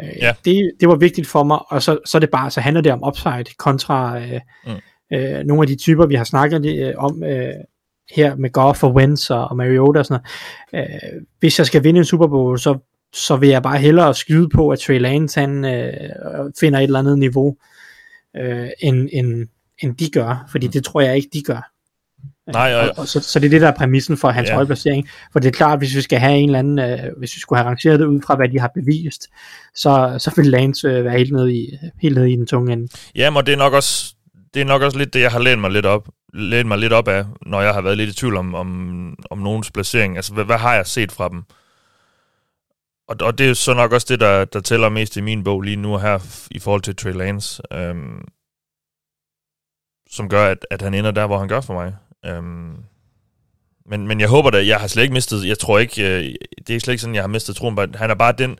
Øh, 0.00 0.16
ja. 0.20 0.34
det, 0.44 0.70
det 0.80 0.88
var 0.88 0.96
vigtigt 0.96 1.26
for 1.26 1.44
mig, 1.44 1.58
og 1.68 1.82
så, 1.82 1.98
så, 2.06 2.18
det 2.18 2.30
bare, 2.30 2.50
så 2.50 2.60
handler 2.60 2.80
det 2.80 2.92
om 2.92 3.06
upside 3.06 3.54
kontra 3.58 4.20
øh, 4.20 4.40
mm. 4.66 5.16
øh, 5.16 5.44
nogle 5.44 5.62
af 5.62 5.66
de 5.66 5.76
typer, 5.76 6.06
vi 6.06 6.14
har 6.14 6.24
snakket 6.24 6.66
øh, 6.66 6.94
om 6.96 7.24
øh, 7.24 7.54
her 8.10 8.36
med 8.36 8.50
Goff 8.50 8.84
og 8.84 8.94
Wentz 8.94 9.30
og, 9.30 9.48
og 9.48 9.56
Mariota 9.56 9.98
og 9.98 10.06
sådan 10.06 10.24
noget. 10.72 10.88
Øh, 10.88 11.22
hvis 11.38 11.58
jeg 11.58 11.66
skal 11.66 11.84
vinde 11.84 11.98
en 11.98 12.04
Super 12.04 12.26
Bowl, 12.26 12.58
så, 12.58 12.78
så 13.12 13.36
vil 13.36 13.48
jeg 13.48 13.62
bare 13.62 13.78
hellere 13.78 14.14
skyde 14.14 14.48
på, 14.48 14.68
at 14.68 14.78
Trey 14.78 14.98
Lance 14.98 15.40
han, 15.40 15.64
øh, 15.64 16.52
finder 16.60 16.78
et 16.78 16.82
eller 16.82 16.98
andet 16.98 17.18
niveau, 17.18 17.56
øh, 18.36 18.68
end, 18.80 19.08
end, 19.12 19.48
end 19.82 19.96
de 19.96 20.10
gør, 20.10 20.48
fordi 20.50 20.66
mm. 20.66 20.72
det 20.72 20.84
tror 20.84 21.00
jeg 21.00 21.16
ikke, 21.16 21.28
de 21.32 21.42
gør. 21.42 21.71
Nej, 22.46 22.74
og, 22.74 22.90
og, 22.96 23.08
så, 23.08 23.20
så 23.20 23.38
det 23.38 23.46
er 23.46 23.50
det, 23.50 23.60
der 23.60 23.68
er 23.68 23.76
præmissen 23.76 24.16
for 24.16 24.30
hans 24.30 24.48
ja. 24.48 24.54
høje 24.54 24.66
placering. 24.66 25.08
For 25.32 25.38
det 25.38 25.48
er 25.48 25.52
klart, 25.52 25.78
hvis 25.78 25.96
vi 25.96 26.00
skal 26.00 26.18
have 26.18 26.38
en 26.38 26.48
eller 26.48 26.58
anden, 26.58 26.78
øh, 26.78 27.18
hvis 27.18 27.34
vi 27.34 27.40
skulle 27.40 27.58
have 27.58 27.68
rangeret 27.68 28.00
det 28.00 28.06
ud 28.06 28.20
fra, 28.26 28.36
hvad 28.36 28.48
de 28.48 28.60
har 28.60 28.70
bevist, 28.74 29.28
så, 29.74 30.16
så 30.18 30.32
vil 30.36 30.46
Lance 30.46 30.88
øh, 30.88 31.04
være 31.04 31.18
helt 31.18 31.32
nede, 31.32 31.54
i, 31.54 31.78
helt 32.02 32.14
nede 32.14 32.32
i 32.32 32.36
den 32.36 32.46
tunge 32.46 32.72
ende. 32.72 32.88
Ja, 33.14 33.36
og 33.36 33.46
det 33.46 33.52
er 33.52 33.56
nok 33.56 33.72
også 33.72 34.14
det 34.54 34.60
er 34.60 34.64
nok 34.64 34.82
også 34.82 34.98
lidt 34.98 35.14
det, 35.14 35.20
jeg 35.20 35.30
har 35.30 35.38
lænt 35.38 35.60
mig 35.60 35.70
lidt 35.70 35.86
op, 35.86 36.08
lænt 36.34 36.68
mig 36.68 36.78
lidt 36.78 36.92
op 36.92 37.08
af, 37.08 37.24
når 37.46 37.60
jeg 37.60 37.74
har 37.74 37.80
været 37.80 37.96
lidt 37.96 38.10
i 38.10 38.14
tvivl 38.14 38.36
om, 38.36 38.54
om, 38.54 39.16
om 39.30 39.38
nogens 39.38 39.70
placering. 39.70 40.16
Altså, 40.16 40.34
hvad, 40.34 40.44
hvad 40.44 40.58
har 40.58 40.74
jeg 40.74 40.86
set 40.86 41.12
fra 41.12 41.28
dem? 41.28 41.42
Og, 43.08 43.16
og 43.20 43.38
det 43.38 43.50
er 43.50 43.54
så 43.54 43.74
nok 43.74 43.92
også 43.92 44.06
det, 44.10 44.20
der, 44.20 44.44
der 44.44 44.60
tæller 44.60 44.88
mest 44.88 45.16
i 45.16 45.20
min 45.20 45.44
bog 45.44 45.60
lige 45.60 45.76
nu 45.76 45.98
her, 45.98 46.46
i 46.50 46.58
forhold 46.58 46.82
til 46.82 46.96
Trey 46.96 47.12
Lance, 47.12 47.62
øhm, 47.72 48.24
som 50.10 50.28
gør, 50.28 50.46
at, 50.46 50.66
at 50.70 50.82
han 50.82 50.94
ender 50.94 51.10
der, 51.10 51.26
hvor 51.26 51.38
han 51.38 51.48
gør 51.48 51.60
for 51.60 51.74
mig. 51.74 51.96
Øhm, 52.26 52.84
men, 53.86 54.06
men 54.08 54.20
jeg 54.20 54.28
håber 54.28 54.50
da, 54.50 54.66
jeg 54.66 54.80
har 54.80 54.86
slet 54.86 55.02
ikke 55.02 55.12
mistet, 55.12 55.48
jeg 55.48 55.58
tror 55.58 55.78
ikke, 55.78 56.18
øh, 56.18 56.34
det 56.66 56.76
er 56.76 56.80
slet 56.80 56.92
ikke 56.92 57.00
sådan, 57.00 57.14
jeg 57.14 57.22
har 57.22 57.28
mistet 57.28 57.56
troen, 57.56 57.74
men 57.74 57.94
han 57.94 58.10
er 58.10 58.14
bare 58.14 58.32
den, 58.38 58.58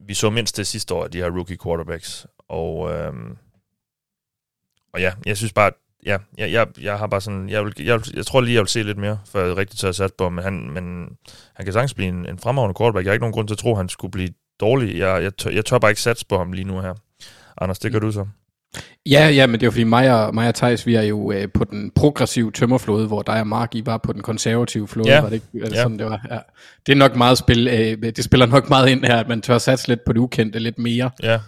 vi 0.00 0.14
så 0.14 0.30
mindst 0.30 0.56
det 0.56 0.66
sidste 0.66 0.94
år, 0.94 1.06
de 1.06 1.18
her 1.18 1.30
rookie 1.30 1.58
quarterbacks. 1.64 2.26
Og, 2.48 2.92
øhm, 2.92 3.36
og 4.92 5.00
ja, 5.00 5.12
jeg 5.26 5.36
synes 5.36 5.52
bare, 5.52 5.70
ja, 6.06 6.18
jeg, 6.38 6.52
jeg, 6.52 6.66
jeg 6.80 6.98
har 6.98 7.06
bare 7.06 7.20
sådan, 7.20 7.48
jeg, 7.48 7.64
vil, 7.64 7.74
jeg, 7.78 8.00
jeg 8.14 8.26
tror 8.26 8.40
lige, 8.40 8.54
jeg 8.54 8.60
vil 8.60 8.68
se 8.68 8.82
lidt 8.82 8.98
mere, 8.98 9.18
for 9.26 9.40
jeg 9.40 9.56
rigtig 9.56 9.78
tager 9.78 9.92
sat 9.92 10.14
på 10.14 10.28
men 10.28 10.44
han, 10.44 10.70
men 10.70 11.16
han 11.54 11.66
kan 11.66 11.72
sagtens 11.72 11.94
blive 11.94 12.08
en, 12.08 12.26
en 12.26 12.38
fremragende 12.38 12.74
quarterback. 12.78 13.04
Jeg 13.04 13.10
har 13.10 13.14
ikke 13.14 13.22
nogen 13.22 13.34
grund 13.34 13.48
til 13.48 13.54
at 13.54 13.58
tro, 13.58 13.70
at 13.70 13.76
han 13.76 13.88
skulle 13.88 14.12
blive 14.12 14.28
dårlig. 14.60 14.98
Jeg, 14.98 15.22
jeg, 15.22 15.36
tør, 15.36 15.50
jeg 15.50 15.64
tør 15.64 15.78
bare 15.78 15.90
ikke 15.90 16.00
satse 16.00 16.26
på 16.26 16.38
ham 16.38 16.52
lige 16.52 16.64
nu 16.64 16.80
her. 16.80 16.94
Anders, 17.60 17.78
det 17.78 17.92
gør 17.92 17.98
du 17.98 18.12
så. 18.12 18.26
Ja, 19.06 19.28
ja, 19.28 19.46
men 19.46 19.54
det 19.54 19.62
er 19.62 19.66
jo 19.66 19.70
fordi 19.70 19.84
mig 19.84 20.26
og, 20.26 20.34
mig 20.34 20.48
og 20.48 20.54
Thijs, 20.54 20.86
vi 20.86 20.94
er 20.94 21.02
jo 21.02 21.32
øh, 21.32 21.48
på 21.54 21.64
den 21.64 21.90
progressive 21.90 22.52
tømmerflåde, 22.52 23.06
hvor 23.06 23.22
dig 23.22 23.40
og 23.40 23.46
Mark, 23.46 23.74
I 23.74 23.86
var 23.86 23.98
på 23.98 24.12
den 24.12 24.22
konservative 24.22 24.88
flåde, 24.88 25.08
ja. 25.08 25.20
var 25.20 25.28
det 25.28 25.34
ikke 25.34 25.66
det 25.66 25.72
ja. 25.72 25.82
sådan, 25.82 25.98
det 25.98 26.06
var? 26.06 26.26
Ja. 26.30 26.38
Det 26.86 26.92
er 26.92 26.96
nok 26.96 27.16
meget 27.16 27.38
spil, 27.38 27.68
øh, 27.68 28.12
det 28.16 28.24
spiller 28.24 28.46
nok 28.46 28.68
meget 28.68 28.88
ind 28.88 29.04
her, 29.04 29.16
at 29.16 29.28
man 29.28 29.42
tør 29.42 29.58
satse 29.58 29.88
lidt 29.88 30.00
på 30.06 30.12
det 30.12 30.20
ukendte 30.20 30.58
lidt 30.58 30.78
mere. 30.78 31.10
Ja. 31.22 31.40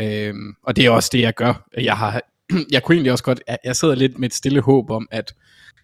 Øhm, 0.00 0.54
og 0.62 0.76
det 0.76 0.86
er 0.86 0.90
også 0.90 1.10
det, 1.12 1.20
jeg 1.20 1.34
gør. 1.34 1.68
Jeg 1.78 1.96
har, 1.96 2.20
jeg 2.72 2.82
kunne 2.82 2.94
egentlig 2.94 3.12
også 3.12 3.24
godt, 3.24 3.40
jeg 3.64 3.76
sidder 3.76 3.94
lidt 3.94 4.18
med 4.18 4.28
et 4.28 4.34
stille 4.34 4.60
håb 4.60 4.90
om, 4.90 5.08
at 5.10 5.34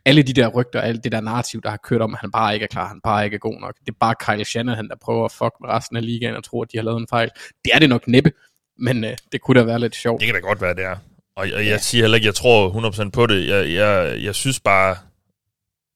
alle 0.04 0.22
de 0.22 0.32
der 0.32 0.48
rygter, 0.48 0.80
alt 0.80 1.04
det 1.04 1.12
der 1.12 1.20
narrativ, 1.20 1.62
der 1.62 1.70
har 1.70 1.76
kørt 1.84 2.00
om, 2.00 2.14
at 2.14 2.20
han 2.20 2.30
bare 2.30 2.54
ikke 2.54 2.64
er 2.64 2.68
klar, 2.68 2.88
han 2.88 3.00
bare 3.04 3.24
ikke 3.24 3.34
er 3.34 3.38
god 3.38 3.60
nok. 3.60 3.74
Det 3.86 3.88
er 3.88 3.96
bare 4.00 4.14
Kyle 4.20 4.44
Shanahan, 4.44 4.88
der 4.88 4.94
prøver 5.02 5.24
at 5.24 5.32
fuck 5.32 5.54
med 5.60 5.68
resten 5.68 5.96
af 5.96 6.04
ligaen 6.04 6.36
og 6.36 6.44
tror, 6.44 6.62
at 6.62 6.72
de 6.72 6.78
har 6.78 6.84
lavet 6.84 7.00
en 7.00 7.06
fejl. 7.10 7.30
Det 7.64 7.70
er 7.74 7.78
det 7.78 7.88
nok 7.88 8.08
næppe, 8.08 8.32
men 8.80 9.04
øh, 9.04 9.16
det 9.32 9.40
kunne 9.40 9.60
da 9.60 9.64
være 9.64 9.78
lidt 9.78 9.96
sjovt. 9.96 10.20
Det 10.20 10.26
kan 10.26 10.34
da 10.34 10.40
godt 10.40 10.60
være, 10.60 10.74
det 10.74 10.84
er. 10.84 10.96
Og, 11.36 11.50
jeg 11.50 11.64
ja. 11.64 11.78
siger 11.78 12.02
heller 12.02 12.14
ikke, 12.16 12.26
jeg 12.26 12.34
tror 12.34 12.90
100% 13.06 13.10
på 13.10 13.26
det. 13.26 13.48
Jeg, 13.48 13.72
jeg, 13.74 14.18
jeg 14.22 14.34
synes 14.34 14.60
bare... 14.60 14.96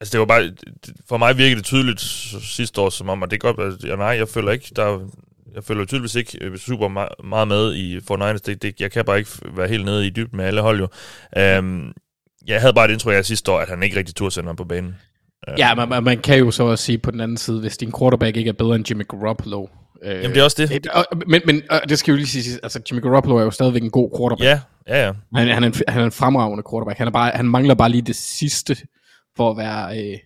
Altså, 0.01 0.13
det 0.13 0.21
var 0.21 0.27
bare... 0.27 0.53
For 1.09 1.17
mig 1.17 1.39
virkede 1.39 1.57
det 1.57 1.65
tydeligt 1.65 2.01
sidste 2.41 2.81
år, 2.81 2.91
som 2.91 3.09
om, 3.09 3.23
at 3.23 3.31
det 3.31 3.41
godt... 3.41 3.61
At, 3.61 3.85
ja, 3.85 3.97
nej, 3.97 4.07
jeg 4.07 4.29
føler 4.29 4.53
ikke... 4.53 4.73
Der, 4.77 5.09
jeg 5.55 5.65
føler 5.65 5.85
tydeligvis 5.85 6.15
ikke 6.15 6.39
øh, 6.41 6.59
super 6.59 6.89
meget 7.25 7.49
med 7.49 7.75
i 7.75 8.01
for 8.07 8.17
Niners. 8.17 8.41
Det, 8.41 8.63
det, 8.63 8.81
jeg 8.81 8.91
kan 8.91 9.05
bare 9.05 9.19
ikke 9.19 9.31
være 9.57 9.69
helt 9.69 9.85
nede 9.85 10.07
i 10.07 10.11
dybden 10.11 10.37
med 10.37 10.45
alle 10.45 10.61
hold 10.61 10.79
jo. 10.81 10.89
Um, 11.59 11.93
jeg 12.47 12.61
havde 12.61 12.75
bare 12.75 12.85
et 12.85 12.91
indtryk 12.91 13.15
af 13.15 13.25
sidste 13.25 13.53
år, 13.53 13.61
at 13.61 13.69
han 13.69 13.83
ikke 13.83 13.97
rigtig 13.97 14.15
turde 14.15 14.35
sende 14.35 14.49
ham 14.49 14.57
på 14.57 14.65
banen. 14.65 14.97
Ja, 15.59 15.75
man, 15.75 16.05
man 16.05 16.19
kan 16.19 16.39
jo 16.39 16.51
så 16.51 16.63
også 16.63 16.85
sige 16.85 16.99
på 16.99 17.11
den 17.11 17.21
anden 17.21 17.37
side, 17.37 17.61
hvis 17.61 17.77
din 17.77 17.93
quarterback 17.99 18.37
ikke 18.37 18.49
er 18.49 18.53
bedre 18.53 18.75
end 18.75 18.91
Jimmy 18.91 19.09
Garoppolo, 19.09 19.67
Øh, 20.05 20.17
Jamen 20.17 20.31
det 20.31 20.41
er 20.41 20.45
også 20.45 20.63
det. 20.63 20.77
Et, 20.77 20.87
og, 20.87 21.05
men 21.27 21.43
men 21.45 21.63
og 21.71 21.81
det 21.89 21.99
skal 21.99 22.13
jo 22.13 22.17
lige 22.17 22.27
sige, 22.27 22.61
altså 22.63 22.81
Jimmy 22.91 23.03
Garoppolo 23.03 23.37
er 23.37 23.43
jo 23.43 23.51
stadigvæk 23.51 23.83
en 23.83 23.91
god 23.91 24.11
quarterback. 24.19 24.45
Ja, 24.45 24.61
ja, 24.89 25.07
ja. 25.07 25.13
Han, 25.35 25.49
han, 25.49 25.63
er, 25.63 25.67
en, 25.67 25.75
han 25.89 26.01
er 26.01 26.05
en 26.05 26.13
fremragende 26.13 26.65
quarterback. 26.71 26.99
Han, 26.99 27.07
er 27.07 27.13
bare, 27.13 27.31
han 27.35 27.47
mangler 27.47 27.75
bare 27.75 27.89
lige 27.89 28.03
det 28.03 28.17
sidste 28.17 28.77
for 29.37 29.51
at 29.51 29.57
være 29.57 29.99
øh, 29.99 30.19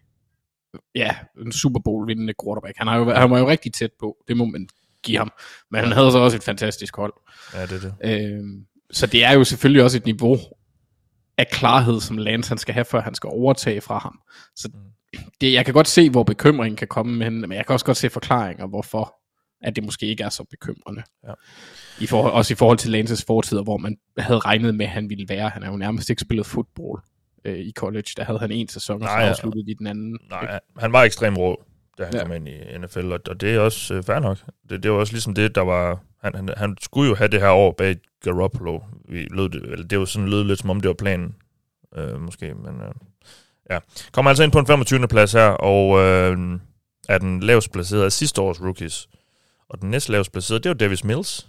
ja, 0.95 1.17
en 1.45 1.53
Super 1.53 1.81
Bowl 1.85 2.07
vindende 2.07 2.35
quarterback. 2.45 2.79
Han, 2.79 2.87
har 2.87 2.97
jo, 2.97 3.11
han 3.11 3.31
var 3.31 3.39
jo 3.39 3.49
rigtig 3.49 3.73
tæt 3.73 3.91
på, 4.01 4.17
det 4.29 4.37
må 4.37 4.45
man 4.45 4.69
give 5.03 5.19
ham. 5.19 5.33
Men 5.71 5.81
han 5.81 5.93
havde 5.93 6.13
så 6.13 6.19
også 6.19 6.37
et 6.37 6.43
fantastisk 6.43 6.97
hold. 6.97 7.13
Ja, 7.55 7.63
det 7.63 7.73
er 7.73 7.81
det. 7.81 8.25
Øh, 8.31 8.45
så 8.91 9.07
det 9.07 9.25
er 9.25 9.33
jo 9.33 9.45
selvfølgelig 9.45 9.85
også 9.85 9.97
et 9.97 10.05
niveau 10.05 10.39
af 11.39 11.49
klarhed, 11.49 12.01
som 12.01 12.19
Lance 12.19 12.49
han 12.49 12.59
skal 12.59 12.75
have, 12.75 12.85
før 12.85 13.01
han 13.01 13.15
skal 13.15 13.29
overtage 13.29 13.81
fra 13.81 13.99
ham. 13.99 14.19
Så 14.57 14.69
mm. 14.75 14.81
Det, 15.41 15.53
jeg 15.53 15.65
kan 15.65 15.75
godt 15.75 15.89
se, 15.89 16.11
hvor 16.11 16.23
bekymringen 16.23 16.77
kan 16.77 16.89
komme, 16.89 17.17
men, 17.17 17.41
men 17.41 17.53
jeg 17.53 17.67
kan 17.67 17.73
også 17.73 17.87
godt 17.87 17.97
se 17.97 18.11
forklaringer, 18.11 18.67
hvorfor 18.67 19.15
at 19.61 19.77
det 19.77 19.85
måske 19.85 20.07
ikke 20.07 20.25
er 20.25 20.29
så 20.29 20.45
bekymrende. 20.45 21.03
Ja. 21.27 21.33
I 22.01 22.07
forhold, 22.07 22.33
også 22.33 22.53
i 22.53 22.55
forhold 22.55 22.79
til 22.79 22.91
Lances 22.91 23.25
fortider, 23.25 23.63
hvor 23.63 23.77
man 23.77 23.97
havde 24.19 24.39
regnet 24.39 24.75
med, 24.75 24.87
at 24.87 24.93
han 24.93 25.11
ville 25.11 25.29
være. 25.29 25.49
Han 25.49 25.63
har 25.63 25.71
jo 25.71 25.77
nærmest 25.77 26.11
ikke 26.11 26.21
spillet 26.21 26.47
fodbold 26.47 27.03
øh, 27.45 27.59
i 27.59 27.73
college. 27.77 28.09
Der 28.17 28.25
havde 28.25 28.39
han 28.39 28.53
en 28.53 28.69
sæson, 28.69 29.03
og 29.03 29.09
så 29.09 29.15
afsluttede 29.15 29.67
de 29.67 29.75
den 29.79 29.87
anden. 29.87 30.19
Nej, 30.31 30.61
han 30.79 30.93
var 30.93 31.03
ekstremt 31.03 31.39
rå, 31.39 31.65
da 31.99 32.05
han 32.05 32.15
ja. 32.15 32.23
kom 32.23 32.33
ind 32.33 32.49
i 32.49 32.79
NFL, 32.79 33.13
og 33.13 33.41
det 33.41 33.55
er 33.55 33.61
også 33.61 33.95
øh, 33.95 34.03
fair 34.03 34.19
nok. 34.19 34.39
Det, 34.71 34.83
det 34.83 34.91
var 34.91 34.97
også 34.97 35.13
ligesom 35.13 35.35
det, 35.35 35.55
der 35.55 35.61
var... 35.61 36.01
Han, 36.23 36.35
han, 36.35 36.49
han 36.57 36.77
skulle 36.83 37.09
jo 37.09 37.15
have 37.15 37.29
det 37.29 37.41
her 37.41 37.51
år 37.51 37.73
bag 37.73 37.97
Garoppolo. 38.23 38.81
Vi 39.09 39.27
lød 39.31 39.49
det, 39.49 39.63
eller 39.63 39.87
det 39.87 39.99
var 39.99 40.05
sådan 40.05 40.29
lød 40.29 40.45
lidt, 40.45 40.59
som 40.59 40.71
om 40.71 40.81
det 40.81 40.89
var 40.89 40.95
planen, 40.95 41.35
øh, 41.97 42.21
måske, 42.21 42.55
men... 42.55 42.81
Øh, 42.81 42.95
ja. 43.71 43.79
Kommer 44.13 44.31
altså 44.31 44.45
ind 44.45 44.53
på 44.53 44.59
en 44.59 44.67
25. 44.67 45.09
plads 45.09 45.33
her, 45.33 45.49
og 45.49 45.99
øh, 45.99 46.61
er 47.09 47.19
den 47.19 47.41
lavest 47.41 47.73
placeret 47.73 48.05
af 48.05 48.13
sidste 48.13 48.41
års 48.41 48.61
rookies. 48.61 49.09
Og 49.71 49.81
den 49.81 49.91
næste 49.91 50.13
lavest 50.13 50.33
placerede, 50.33 50.63
det 50.63 50.69
var 50.69 50.75
Davis 50.75 51.05
Mills, 51.05 51.47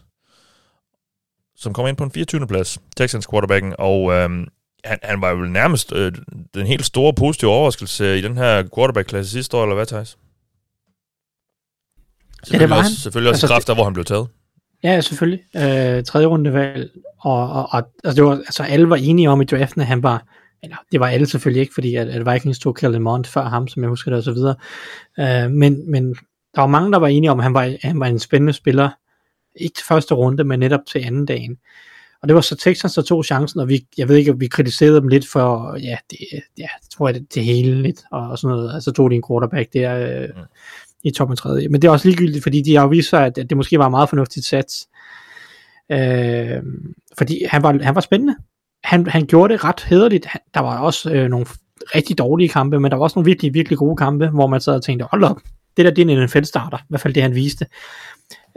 som 1.56 1.74
kom 1.74 1.88
ind 1.88 1.98
på 1.98 2.04
en 2.04 2.12
24. 2.12 2.48
plads, 2.48 2.80
Texans 2.98 3.28
quarterbacken, 3.32 3.76
og 3.80 4.14
øhm, 4.14 4.48
han, 4.84 5.00
han 5.04 5.22
var 5.22 5.30
jo 5.30 5.38
nærmest 5.38 5.94
øh, 5.94 6.12
den 6.54 6.68
helt 6.68 6.86
store 6.86 7.14
positive 7.14 7.52
overraskelse 7.52 8.20
i 8.20 8.22
den 8.22 8.38
her 8.38 8.64
quarterback-klasse 8.76 9.32
sidste 9.32 9.58
år, 9.58 9.64
eller 9.64 9.76
hvad, 9.76 9.86
Thijs? 9.86 10.18
Ja, 12.52 12.58
det 12.58 12.70
var 12.70 12.78
også, 12.78 12.90
han. 12.90 12.98
Selvfølgelig 12.98 13.30
også 13.30 13.54
Altså, 13.54 13.68
der, 13.68 13.74
hvor 13.74 13.84
han 13.84 13.94
blev 13.94 14.06
taget. 14.06 14.28
Ja, 14.84 15.02
selvfølgelig. 15.02 15.44
Øh, 15.56 16.04
tredje 16.04 16.28
rundevalg, 16.28 16.92
og, 17.20 17.50
og, 17.50 17.68
og 17.72 17.84
altså, 18.04 18.16
det 18.16 18.24
var, 18.24 18.36
altså, 18.36 18.64
alle 18.64 18.90
var 18.90 18.96
enige 18.96 19.30
om 19.30 19.42
i 19.42 19.46
draften, 19.46 19.82
at 19.82 19.88
han 19.88 20.04
var, 20.04 20.26
eller 20.64 20.78
det 20.92 21.00
var 21.00 21.08
alle 21.08 21.28
selvfølgelig 21.28 21.62
ikke, 21.62 21.74
fordi 21.74 21.96
at, 21.96 22.08
at 22.08 22.34
Vikings 22.34 22.60
tog 22.60 22.76
Kellen 22.76 23.02
Mond 23.02 23.26
før 23.26 23.44
ham, 23.44 23.68
som 23.68 23.84
jeg 23.84 23.90
husker 23.90 24.12
det, 24.12 24.18
og 24.18 24.24
så 24.24 24.34
videre. 24.34 24.56
Øh, 25.20 25.52
men, 25.52 25.92
men 25.92 26.16
der 26.56 26.62
var 26.62 26.68
mange, 26.68 26.92
der 26.92 27.00
var 27.00 27.08
enige 27.08 27.32
om, 27.32 27.40
at 27.40 27.44
han 27.44 27.54
var, 27.54 27.76
han 27.82 28.00
var 28.00 28.06
en 28.06 28.20
spændende 28.20 28.54
spiller, 28.54 28.90
ikke 29.56 29.76
til 29.76 29.86
første 29.86 30.14
runde, 30.14 30.44
men 30.44 30.60
netop 30.60 30.82
til 30.88 31.00
anden 31.00 31.26
dagen. 31.26 31.58
Og 32.22 32.28
det 32.28 32.36
var 32.36 32.42
så 32.42 32.56
Texans, 32.56 32.94
der 32.94 33.02
tog 33.02 33.26
chancen, 33.26 33.60
og 33.60 33.70
vi, 33.70 33.86
jeg 33.98 34.10
ved 34.10 34.16
ikke, 34.16 34.40
vi 34.40 34.48
kritiserede 34.48 35.02
dem 35.02 35.08
lidt 35.08 35.28
for, 35.28 35.78
ja, 35.84 35.98
det, 36.10 36.18
ja 36.58 36.68
det 36.82 36.90
tror 36.90 37.08
jeg, 37.08 37.16
det, 37.16 37.36
det 37.36 37.44
hele 37.44 37.82
lidt, 37.82 38.02
og, 38.12 38.30
og 38.30 38.40
sådan 38.40 38.56
noget. 38.56 38.74
Altså 38.74 38.92
tog 38.92 39.12
de 39.12 39.16
en 39.16 39.24
quarterback 39.30 39.74
der 39.74 40.22
øh, 40.22 40.30
i 41.04 41.12
toppen 41.12 41.38
tredje. 41.38 41.68
Men 41.68 41.82
det 41.82 41.88
er 41.88 41.92
også 41.92 42.08
ligegyldigt, 42.08 42.44
fordi 42.44 42.62
de 42.62 42.76
har 42.76 42.84
jo 42.84 42.90
vist 42.90 43.10
sig, 43.10 43.26
at, 43.26 43.38
at 43.38 43.50
det 43.50 43.58
måske 43.58 43.80
var 43.80 43.90
meget 43.90 44.10
fornuftigt 44.10 44.46
sats. 44.46 44.88
Øh, 45.92 46.64
fordi 47.18 47.46
han 47.50 47.64
var, 47.64 47.84
han 47.84 47.96
var 47.96 48.02
spændende. 48.02 48.36
Han, 48.84 49.08
han 49.08 49.26
gjorde 49.26 49.54
det 49.54 49.64
ret 49.64 49.86
hederligt. 49.90 50.26
Han, 50.26 50.42
der 50.54 50.60
var 50.60 50.80
også 50.80 51.12
øh, 51.12 51.30
nogle 51.30 51.46
rigtig 51.96 52.18
dårlige 52.18 52.50
kampe, 52.50 52.80
men 52.80 52.92
der 52.92 52.98
var 52.98 53.04
også 53.04 53.20
nogle 53.20 53.26
virkelig, 53.26 53.54
virkelig 53.54 53.78
gode 53.78 53.96
kampe, 53.96 54.28
hvor 54.28 54.48
man 54.48 54.62
sad 54.62 54.76
og 54.76 54.84
tænkte, 54.84 55.06
hold 55.12 55.24
op, 55.24 55.42
det 55.78 55.86
der 55.86 55.92
det 55.92 56.10
er 56.10 56.18
en 56.18 56.24
NFL-starter, 56.24 56.78
i 56.78 56.86
hvert 56.90 57.02
fald 57.02 57.14
det 57.14 57.24
han 57.24 57.36
viste. 57.36 57.66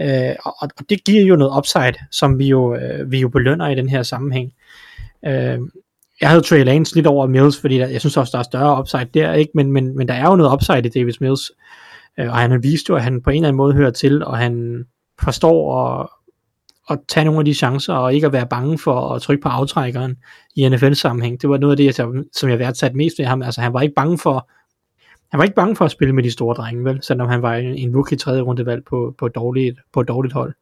Øh, 0.00 0.34
og, 0.44 0.54
og 0.60 0.68
det 0.88 1.04
giver 1.04 1.24
jo 1.24 1.36
noget 1.36 1.58
upside, 1.58 2.06
som 2.10 2.38
vi 2.38 2.46
jo, 2.46 2.74
øh, 2.74 3.10
vi 3.10 3.20
jo 3.20 3.28
belønner 3.28 3.68
i 3.68 3.74
den 3.74 3.88
her 3.88 4.02
sammenhæng. 4.02 4.52
Øh, 5.26 5.58
jeg 6.20 6.28
havde 6.28 6.42
Trey 6.42 6.64
Lance 6.64 6.94
lidt 6.94 7.06
over 7.06 7.26
Mills, 7.26 7.60
fordi 7.60 7.78
der, 7.78 7.86
jeg 7.86 8.00
synes 8.00 8.16
også, 8.16 8.30
der 8.32 8.38
er 8.38 8.42
større 8.42 8.80
upside 8.80 9.08
der, 9.14 9.32
ikke? 9.32 9.50
Men, 9.54 9.72
men, 9.72 9.96
men 9.96 10.08
der 10.08 10.14
er 10.14 10.30
jo 10.30 10.36
noget 10.36 10.52
upside 10.52 10.78
i 10.78 10.88
Davis 10.88 11.20
Mills, 11.20 11.50
øh, 12.18 12.28
og 12.28 12.36
han 12.36 12.50
har 12.50 12.58
vist 12.58 12.88
jo, 12.88 12.96
at 12.96 13.02
han 13.02 13.22
på 13.22 13.30
en 13.30 13.36
eller 13.36 13.48
anden 13.48 13.56
måde 13.56 13.74
hører 13.74 13.90
til, 13.90 14.24
og 14.24 14.38
han 14.38 14.84
forstår 15.22 15.74
og 15.74 16.10
at 16.90 16.98
tage 17.08 17.24
nogle 17.24 17.38
af 17.38 17.44
de 17.44 17.54
chancer, 17.54 17.94
og 17.94 18.14
ikke 18.14 18.26
at 18.26 18.32
være 18.32 18.46
bange 18.46 18.78
for 18.78 19.14
at 19.14 19.22
trykke 19.22 19.42
på 19.42 19.48
aftrækkeren 19.48 20.16
i 20.56 20.68
NFL-sammenhæng. 20.68 21.42
Det 21.42 21.50
var 21.50 21.58
noget 21.58 21.72
af 21.72 21.76
det, 21.76 21.84
jeg, 21.84 21.94
som 22.32 22.48
jeg 22.48 22.58
værdsatte 22.58 22.96
mest 22.96 23.18
ved 23.18 23.26
ham. 23.26 23.42
Altså, 23.42 23.60
han 23.60 23.72
var 23.72 23.80
ikke 23.80 23.94
bange 23.94 24.18
for 24.18 24.48
han 25.32 25.38
var 25.38 25.44
ikke 25.44 25.54
bange 25.54 25.76
for 25.76 25.84
at 25.84 25.90
spille 25.90 26.14
med 26.14 26.22
de 26.22 26.30
store 26.30 26.54
drenge, 26.54 26.84
vel? 26.84 27.02
Selvom 27.02 27.28
han 27.28 27.42
var 27.42 27.54
en, 27.54 27.74
en 27.74 27.96
rookie 27.96 28.18
tredje 28.18 28.42
rundevalg 28.42 28.84
på, 28.84 29.14
på, 29.18 29.26
et 29.26 29.34
dårligt, 29.34 29.78
på 29.92 30.00
et 30.00 30.08
dårligt 30.08 30.34
hold. 30.34 30.54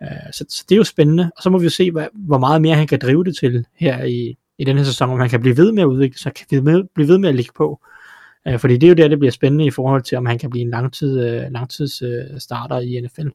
Uh, 0.00 0.32
så, 0.32 0.44
så, 0.48 0.64
det 0.68 0.74
er 0.74 0.76
jo 0.76 0.84
spændende, 0.84 1.30
og 1.36 1.42
så 1.42 1.50
må 1.50 1.58
vi 1.58 1.64
jo 1.64 1.70
se, 1.70 1.90
hvad, 1.90 2.06
hvor 2.14 2.38
meget 2.38 2.62
mere 2.62 2.76
han 2.76 2.86
kan 2.86 2.98
drive 3.02 3.24
det 3.24 3.36
til 3.36 3.66
her 3.74 4.04
i, 4.04 4.36
i 4.58 4.64
den 4.64 4.76
her 4.76 4.84
sæson, 4.84 5.10
om 5.10 5.20
han 5.20 5.28
kan 5.28 5.40
blive 5.40 5.56
ved 5.56 5.72
med 5.72 5.82
at 5.82 5.86
udvikle 5.86 6.18
sig, 6.18 6.34
kan 6.34 6.46
blive 6.48 6.64
ved, 6.64 6.84
blive 6.94 7.08
ved 7.08 7.18
med 7.18 7.28
at 7.28 7.34
ligge 7.34 7.52
på. 7.56 7.80
Uh, 8.50 8.58
fordi 8.58 8.74
det 8.74 8.86
er 8.86 8.88
jo 8.88 8.94
der, 8.94 9.08
det 9.08 9.18
bliver 9.18 9.32
spændende 9.32 9.66
i 9.66 9.70
forhold 9.70 10.02
til, 10.02 10.18
om 10.18 10.26
han 10.26 10.38
kan 10.38 10.50
blive 10.50 10.62
en 10.62 10.70
langtid, 10.70 11.18
uh, 11.18 11.52
langtids 11.52 12.02
uh, 12.02 12.38
starter 12.38 12.80
i 12.80 13.00
NFL. 13.00 13.28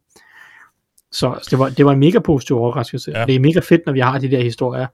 Så, 1.11 1.47
det, 1.49 1.59
var, 1.59 1.69
det 1.69 1.85
var 1.85 1.91
en 1.91 1.99
mega 1.99 2.19
positiv 2.19 2.57
overraskelse. 2.57 3.11
Ja. 3.11 3.25
Det 3.25 3.35
er 3.35 3.39
mega 3.39 3.59
fedt, 3.59 3.81
når 3.85 3.93
vi 3.93 3.99
har 3.99 4.19
de 4.19 4.31
der 4.31 4.41
historier. 4.41 4.87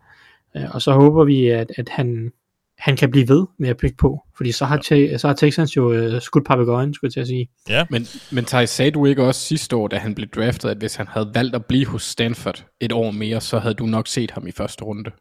Uh, 0.55 0.75
og 0.75 0.81
så 0.81 0.91
håber 0.91 1.23
vi, 1.23 1.47
at, 1.47 1.71
at 1.77 1.89
han, 1.89 2.31
han 2.77 2.97
kan 2.97 3.11
blive 3.11 3.27
ved 3.27 3.45
med 3.59 3.69
at 3.69 3.77
bygge 3.77 3.95
på, 3.95 4.21
fordi 4.37 4.51
så 4.51 4.65
har, 4.65 4.77
te, 4.77 5.19
så 5.19 5.27
har 5.27 5.35
Texans 5.35 5.75
jo 5.77 5.91
øh, 5.93 6.21
skudt 6.21 6.45
papegøjen, 6.45 6.93
skulle 6.93 7.09
jeg 7.09 7.13
til 7.13 7.19
at 7.19 7.27
sige. 7.27 7.49
Ja. 7.69 7.85
Men, 7.89 8.07
men 8.31 8.45
Thaj, 8.45 8.65
sagde 8.65 8.91
du 8.91 9.05
ikke 9.05 9.23
også 9.23 9.41
sidste 9.41 9.75
år, 9.75 9.87
da 9.87 9.97
han 9.97 10.15
blev 10.15 10.27
draftet, 10.27 10.69
at 10.69 10.77
hvis 10.77 10.95
han 10.95 11.07
havde 11.07 11.31
valgt 11.33 11.55
at 11.55 11.65
blive 11.65 11.85
hos 11.85 12.03
Stanford 12.03 12.65
et 12.79 12.91
år 12.91 13.11
mere, 13.11 13.41
så 13.41 13.59
havde 13.59 13.73
du 13.73 13.85
nok 13.85 14.07
set 14.07 14.31
ham 14.31 14.47
i 14.47 14.51
første 14.51 14.83
runde? 14.83 15.11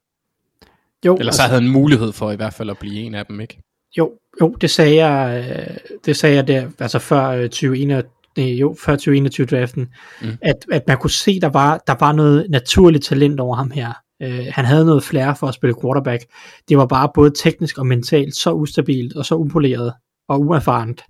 Jo, 1.07 1.17
Eller 1.17 1.33
så 1.33 1.43
havde 1.43 1.63
han 1.63 1.71
mulighed 1.71 2.13
for 2.13 2.31
i 2.31 2.37
hvert 2.37 2.55
fald 2.55 2.71
at 2.71 2.79
blive 2.79 3.01
en 3.01 3.15
af 3.15 3.27
dem, 3.27 3.41
ikke? 3.41 3.59
Jo, 3.99 4.13
jo 4.41 4.57
det 4.61 4.71
sagde 4.71 5.05
jeg, 5.07 5.45
øh, 5.49 5.77
det 6.05 6.17
sagde 6.17 6.37
jeg 6.37 6.49
der, 6.49 6.69
altså 6.79 6.99
før 6.99 7.29
øh, 7.29 7.43
2021, 7.43 8.11
nej, 8.37 8.47
jo, 8.47 8.77
før 8.85 8.93
2021 8.93 9.47
draften, 9.47 9.89
mm. 10.23 10.39
at, 10.43 10.57
at 10.73 10.83
man 10.89 10.99
kunne 10.99 11.11
se, 11.11 11.41
der 11.41 11.49
var, 11.49 11.83
der 11.87 11.95
var 12.01 12.13
noget 12.13 12.47
naturligt 12.51 13.05
talent 13.05 13.41
over 13.41 13.57
ham 13.57 13.71
her. 13.71 13.93
Uh, 14.25 14.47
han 14.49 14.65
havde 14.65 14.85
noget 14.85 15.03
flere 15.03 15.37
for 15.37 15.47
at 15.47 15.55
spille 15.55 15.77
quarterback. 15.83 16.25
Det 16.69 16.79
var 16.79 16.87
bare 16.87 17.11
både 17.15 17.33
teknisk 17.43 17.79
og 17.79 17.87
mentalt 17.87 18.37
så 18.37 18.53
ustabilt 18.53 19.17
og 19.17 19.27
så 19.27 19.35
upoleret 19.35 19.93
og 20.29 20.41
uerfarent, 20.41 21.03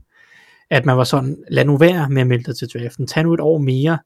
at 0.70 0.86
man 0.86 0.96
var 0.96 1.04
sådan, 1.04 1.36
lad 1.50 1.64
nu 1.64 1.76
være 1.76 2.08
med 2.08 2.20
at 2.20 2.26
melde 2.26 2.44
dig 2.44 2.56
til 2.56 2.68
draften. 2.68 3.06
Tag 3.06 3.22
nu 3.24 3.34
et 3.34 3.40
år 3.40 3.58
mere. 3.58 3.98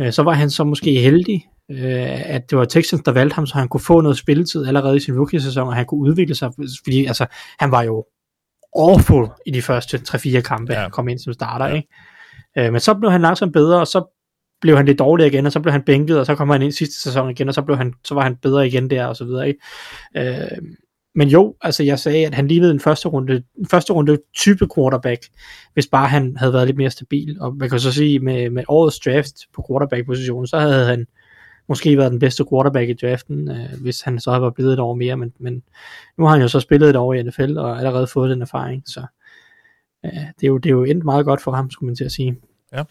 Uh, 0.00 0.10
så 0.10 0.22
var 0.22 0.32
han 0.32 0.50
så 0.50 0.64
måske 0.64 1.00
heldig, 1.00 1.48
uh, 1.68 2.30
at 2.34 2.50
det 2.50 2.58
var 2.58 2.64
Texans, 2.64 3.02
der 3.04 3.12
valgte 3.12 3.34
ham, 3.34 3.46
så 3.46 3.54
han 3.54 3.68
kunne 3.68 3.80
få 3.80 4.00
noget 4.00 4.18
spilletid 4.18 4.66
allerede 4.66 4.96
i 4.96 5.00
sin 5.00 5.18
rookie-sæson, 5.18 5.68
og 5.68 5.74
han 5.74 5.86
kunne 5.86 6.00
udvikle 6.00 6.34
sig, 6.34 6.50
fordi 6.84 7.06
altså, 7.06 7.26
han 7.58 7.70
var 7.70 7.82
jo 7.82 8.04
awful 8.76 9.28
i 9.46 9.50
de 9.50 9.62
første 9.62 10.02
3-4 10.08 10.40
kampe, 10.40 10.72
ja. 10.72 10.80
han 10.80 10.90
kom 10.90 11.08
ind 11.08 11.18
som 11.18 11.32
starter, 11.32 11.66
ja. 11.66 11.74
ikke? 11.74 11.88
Øh, 12.58 12.72
men 12.72 12.80
så 12.80 12.94
blev 12.94 13.10
han 13.10 13.20
langsomt 13.20 13.52
bedre, 13.52 13.80
og 13.80 13.86
så 13.86 14.18
blev 14.60 14.76
han 14.76 14.86
lidt 14.86 14.98
dårlig 14.98 15.26
igen, 15.26 15.46
og 15.46 15.52
så 15.52 15.60
blev 15.60 15.72
han 15.72 15.82
bænket, 15.82 16.18
og 16.18 16.26
så 16.26 16.34
kom 16.34 16.50
han 16.50 16.62
ind 16.62 16.72
sidste 16.72 17.00
sæson 17.02 17.30
igen, 17.30 17.48
og 17.48 17.54
så, 17.54 17.62
blev 17.62 17.76
han, 17.76 17.94
så 18.04 18.14
var 18.14 18.22
han 18.22 18.36
bedre 18.36 18.66
igen 18.66 18.90
der, 18.90 19.06
og 19.06 19.16
så 19.16 19.24
videre. 19.24 19.48
Ikke? 19.48 19.60
Øh, 20.16 20.62
men 21.14 21.28
jo, 21.28 21.54
altså 21.60 21.82
jeg 21.82 21.98
sagde, 21.98 22.26
at 22.26 22.34
han 22.34 22.48
lignede 22.48 22.70
en 22.70 22.80
første 22.80 23.08
runde, 23.08 23.42
en 23.58 23.66
første 23.66 23.92
runde 23.92 24.18
type 24.36 24.68
quarterback, 24.76 25.22
hvis 25.74 25.86
bare 25.86 26.08
han 26.08 26.36
havde 26.36 26.52
været 26.52 26.66
lidt 26.66 26.76
mere 26.76 26.90
stabil. 26.90 27.36
Og 27.40 27.56
man 27.56 27.70
kan 27.70 27.80
så 27.80 27.92
sige, 27.92 28.18
med, 28.18 28.50
med 28.50 28.64
årets 28.68 29.00
draft 29.00 29.34
på 29.54 29.64
quarterback-positionen, 29.68 30.46
så 30.46 30.58
havde 30.58 30.86
han 30.86 31.06
måske 31.68 31.98
været 31.98 32.10
den 32.10 32.18
bedste 32.18 32.44
quarterback 32.50 32.88
i 32.88 32.92
draften, 32.92 33.50
øh, 33.50 33.82
hvis 33.82 34.00
han 34.00 34.20
så 34.20 34.30
havde 34.30 34.42
været 34.42 34.54
blevet 34.54 34.72
et 34.72 34.78
år 34.78 34.94
mere, 34.94 35.16
men, 35.16 35.32
men 35.38 35.62
nu 36.18 36.24
har 36.24 36.32
han 36.32 36.42
jo 36.42 36.48
så 36.48 36.60
spillet 36.60 36.90
et 36.90 36.96
år 36.96 37.14
i 37.14 37.22
NFL, 37.22 37.58
og 37.58 37.78
allerede 37.78 38.06
fået 38.06 38.30
den 38.30 38.42
erfaring, 38.42 38.82
så 38.86 39.00
øh, 40.04 40.10
det, 40.12 40.42
er 40.42 40.48
jo, 40.48 40.58
det 40.58 40.68
er 40.68 40.74
jo 40.74 40.84
endt 40.84 41.04
meget 41.04 41.24
godt 41.24 41.42
for 41.42 41.52
ham, 41.52 41.70
skulle 41.70 41.86
man 41.86 41.96
til 41.96 42.04
at 42.04 42.12
sige. 42.12 42.36
Ja. 42.72 42.84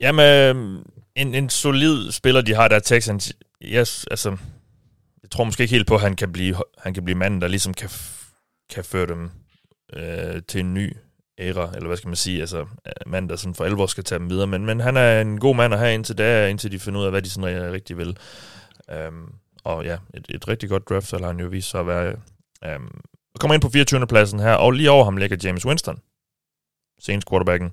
Jamen, 0.00 0.56
øhm, 0.56 0.82
en, 1.14 1.34
en 1.34 1.50
solid 1.50 2.12
spiller, 2.12 2.40
de 2.40 2.54
har 2.54 2.68
der, 2.68 2.78
Texans. 2.78 3.32
Yes, 3.62 4.06
altså, 4.10 4.30
jeg 5.22 5.30
tror 5.30 5.44
måske 5.44 5.62
ikke 5.62 5.74
helt 5.74 5.86
på, 5.86 5.94
at 5.94 6.00
han 6.00 6.16
kan 6.16 6.32
blive, 6.32 6.56
han 6.78 6.94
kan 6.94 7.04
blive 7.04 7.18
manden, 7.18 7.40
der 7.40 7.48
ligesom 7.48 7.74
kan, 7.74 7.90
kan 8.70 8.84
føre 8.84 9.06
dem 9.06 9.30
øh, 9.96 10.42
til 10.48 10.60
en 10.60 10.74
ny 10.74 10.96
æra, 11.38 11.72
eller 11.74 11.86
hvad 11.86 11.96
skal 11.96 12.08
man 12.08 12.16
sige, 12.16 12.40
altså 12.40 12.60
øh, 12.60 12.92
mand, 13.06 13.28
der 13.28 13.36
sådan 13.36 13.54
for 13.54 13.64
alvor 13.64 13.86
skal 13.86 14.04
tage 14.04 14.18
dem 14.18 14.30
videre, 14.30 14.46
men, 14.46 14.66
men 14.66 14.80
han 14.80 14.96
er 14.96 15.20
en 15.20 15.40
god 15.40 15.56
mand 15.56 15.74
at 15.74 15.80
have 15.80 15.94
indtil 15.94 16.18
da, 16.18 16.48
indtil 16.48 16.72
de 16.72 16.78
finder 16.78 17.00
ud 17.00 17.04
af, 17.04 17.10
hvad 17.10 17.22
de 17.22 17.30
sådan 17.30 17.72
rigtig 17.72 17.98
vil. 17.98 18.16
Um, 19.08 19.34
og 19.64 19.84
ja, 19.84 19.96
et, 20.14 20.26
et 20.28 20.48
rigtig 20.48 20.68
godt 20.68 20.88
draft, 20.88 21.06
så 21.06 21.18
har 21.18 21.26
han 21.26 21.40
jo 21.40 21.46
vist 21.46 21.70
sig 21.70 21.80
at 21.80 21.86
være. 21.86 22.16
Um, 22.76 23.00
kommer 23.40 23.54
ind 23.54 23.62
på 23.62 23.68
24. 23.68 24.06
pladsen 24.06 24.40
her, 24.40 24.54
og 24.54 24.72
lige 24.72 24.90
over 24.90 25.04
ham 25.04 25.16
ligger 25.16 25.36
James 25.44 25.66
Winston, 25.66 25.98
senest 27.00 27.28
quarterbacken 27.28 27.72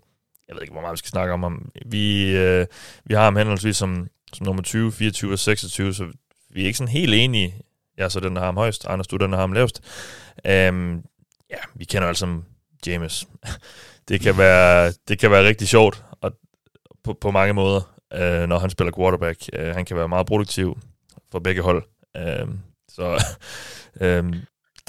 jeg 0.49 0.55
ved 0.55 0.61
ikke, 0.61 0.71
hvor 0.71 0.81
meget 0.81 0.93
vi 0.93 0.97
skal 0.97 1.09
snakke 1.09 1.33
om 1.33 1.43
ham. 1.43 1.71
Vi, 1.85 2.35
øh, 2.37 2.67
vi 3.05 3.13
har 3.13 3.23
ham 3.23 3.35
henholdsvis 3.35 3.77
som, 3.77 4.07
som 4.33 4.45
nummer 4.45 4.63
20, 4.63 4.91
24 4.91 5.31
og 5.31 5.39
26, 5.39 5.93
så 5.93 6.07
vi 6.49 6.61
er 6.61 6.65
ikke 6.65 6.77
sådan 6.77 6.91
helt 6.91 7.13
enige. 7.13 7.55
Jeg 7.97 8.05
er 8.05 8.09
så 8.09 8.19
den, 8.19 8.35
der 8.35 8.39
har 8.39 8.45
ham 8.45 8.57
højst, 8.57 8.85
Anders, 8.87 9.07
du 9.07 9.17
den, 9.17 9.31
der 9.31 9.37
har 9.37 9.43
ham 9.43 9.53
lavest. 9.53 9.81
Øhm, 10.45 11.03
ja, 11.49 11.57
vi 11.75 11.85
kender 11.85 12.07
altså 12.07 12.41
James. 12.87 13.27
det, 14.09 14.21
kan 14.21 14.37
være, 14.37 14.93
det 15.07 15.19
kan 15.19 15.31
være 15.31 15.47
rigtig 15.47 15.67
sjovt 15.67 16.03
og, 16.21 16.31
på, 17.03 17.13
på 17.13 17.31
mange 17.31 17.53
måder, 17.53 17.81
øh, 18.13 18.47
når 18.49 18.59
han 18.59 18.69
spiller 18.69 18.91
quarterback. 18.97 19.49
Øh, 19.53 19.75
han 19.75 19.85
kan 19.85 19.97
være 19.97 20.09
meget 20.09 20.27
produktiv 20.27 20.77
for 21.31 21.39
begge 21.39 21.61
hold. 21.61 21.83
Øh, 22.17 22.47
så 22.89 23.23
øh, 24.01 24.35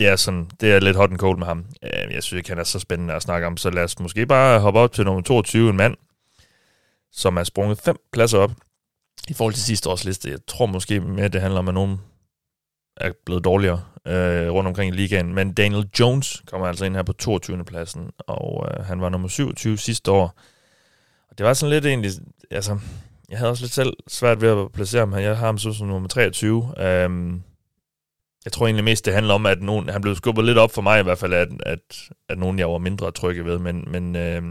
det 0.01 0.09
er, 0.09 0.17
sådan, 0.17 0.51
det 0.61 0.73
er 0.73 0.81
lidt 0.81 0.97
hot 0.97 1.11
and 1.11 1.19
cold 1.19 1.39
med 1.39 1.47
ham. 1.47 1.65
Øh, 1.83 2.15
jeg 2.15 2.23
synes 2.23 2.39
ikke, 2.39 2.49
han 2.49 2.59
er 2.59 2.65
så 2.65 2.79
spændende 2.79 3.15
at 3.15 3.23
snakke 3.23 3.47
om, 3.47 3.57
så 3.57 3.71
lad 3.71 3.85
os 3.85 3.99
måske 3.99 4.27
bare 4.27 4.61
hoppe 4.61 4.81
op 4.81 4.93
til 4.93 5.05
nummer 5.05 5.23
22, 5.23 5.71
en 5.71 5.77
mand, 5.77 5.97
som 7.13 7.37
er 7.37 7.45
sprunget 7.45 7.79
fem 7.79 7.97
pladser 8.13 8.39
op 8.39 8.51
i 9.29 9.33
forhold 9.33 9.55
til 9.55 9.63
sidste 9.63 9.89
års 9.89 10.05
liste. 10.05 10.31
Jeg 10.31 10.39
tror 10.47 10.67
måske 10.67 11.01
mere, 11.01 11.29
det 11.29 11.41
handler 11.41 11.59
om, 11.59 11.69
at 11.69 11.75
nogen 11.75 12.01
er 12.97 13.13
blevet 13.27 13.45
dårligere 13.45 13.83
øh, 14.07 14.51
rundt 14.51 14.69
omkring 14.69 14.95
i 14.95 14.97
ligaen. 14.97 15.35
Men 15.35 15.53
Daniel 15.53 15.89
Jones 16.01 16.43
kommer 16.47 16.67
altså 16.67 16.85
ind 16.85 16.97
her 16.97 17.03
på 17.03 17.13
22. 17.13 17.65
pladsen, 17.65 18.11
og 18.19 18.67
øh, 18.71 18.85
han 18.85 19.01
var 19.01 19.09
nummer 19.09 19.29
27 19.29 19.79
sidste 19.79 20.11
år. 20.11 20.35
Og 21.31 21.39
det 21.39 21.47
var 21.47 21.55
sådan 21.55 21.71
lidt 21.71 21.87
egentlig, 21.87 22.11
altså, 22.51 22.79
jeg 23.29 23.39
havde 23.39 23.51
også 23.51 23.65
lidt 23.65 23.73
selv 23.73 23.93
svært 24.09 24.41
ved 24.41 24.49
at 24.49 24.73
placere 24.73 25.01
ham 25.01 25.13
her. 25.13 25.21
Jeg 25.21 25.39
har 25.39 25.47
ham 25.47 25.59
så 25.59 25.73
som 25.73 25.87
nummer 25.87 26.09
23. 26.09 26.75
Øh, 26.79 27.33
jeg 28.44 28.53
tror 28.53 28.66
egentlig 28.66 28.85
mest, 28.85 29.05
det 29.05 29.14
handler 29.14 29.35
om, 29.35 29.46
at 29.46 29.62
nogen, 29.62 29.88
han 29.88 30.00
blev 30.00 30.16
skubbet 30.16 30.44
lidt 30.44 30.59
op 30.59 30.72
for 30.72 30.83
mig 30.83 31.00
i 31.00 31.03
hvert 31.03 31.18
fald, 31.18 31.33
at, 31.33 31.48
at, 31.66 31.79
at 32.29 32.38
nogen 32.38 32.59
jeg 32.59 32.68
var 32.68 32.79
mindre 32.79 33.11
trygge 33.11 33.44
ved. 33.44 33.59
Men, 33.59 33.85
men 33.87 34.16
øh, 34.16 34.42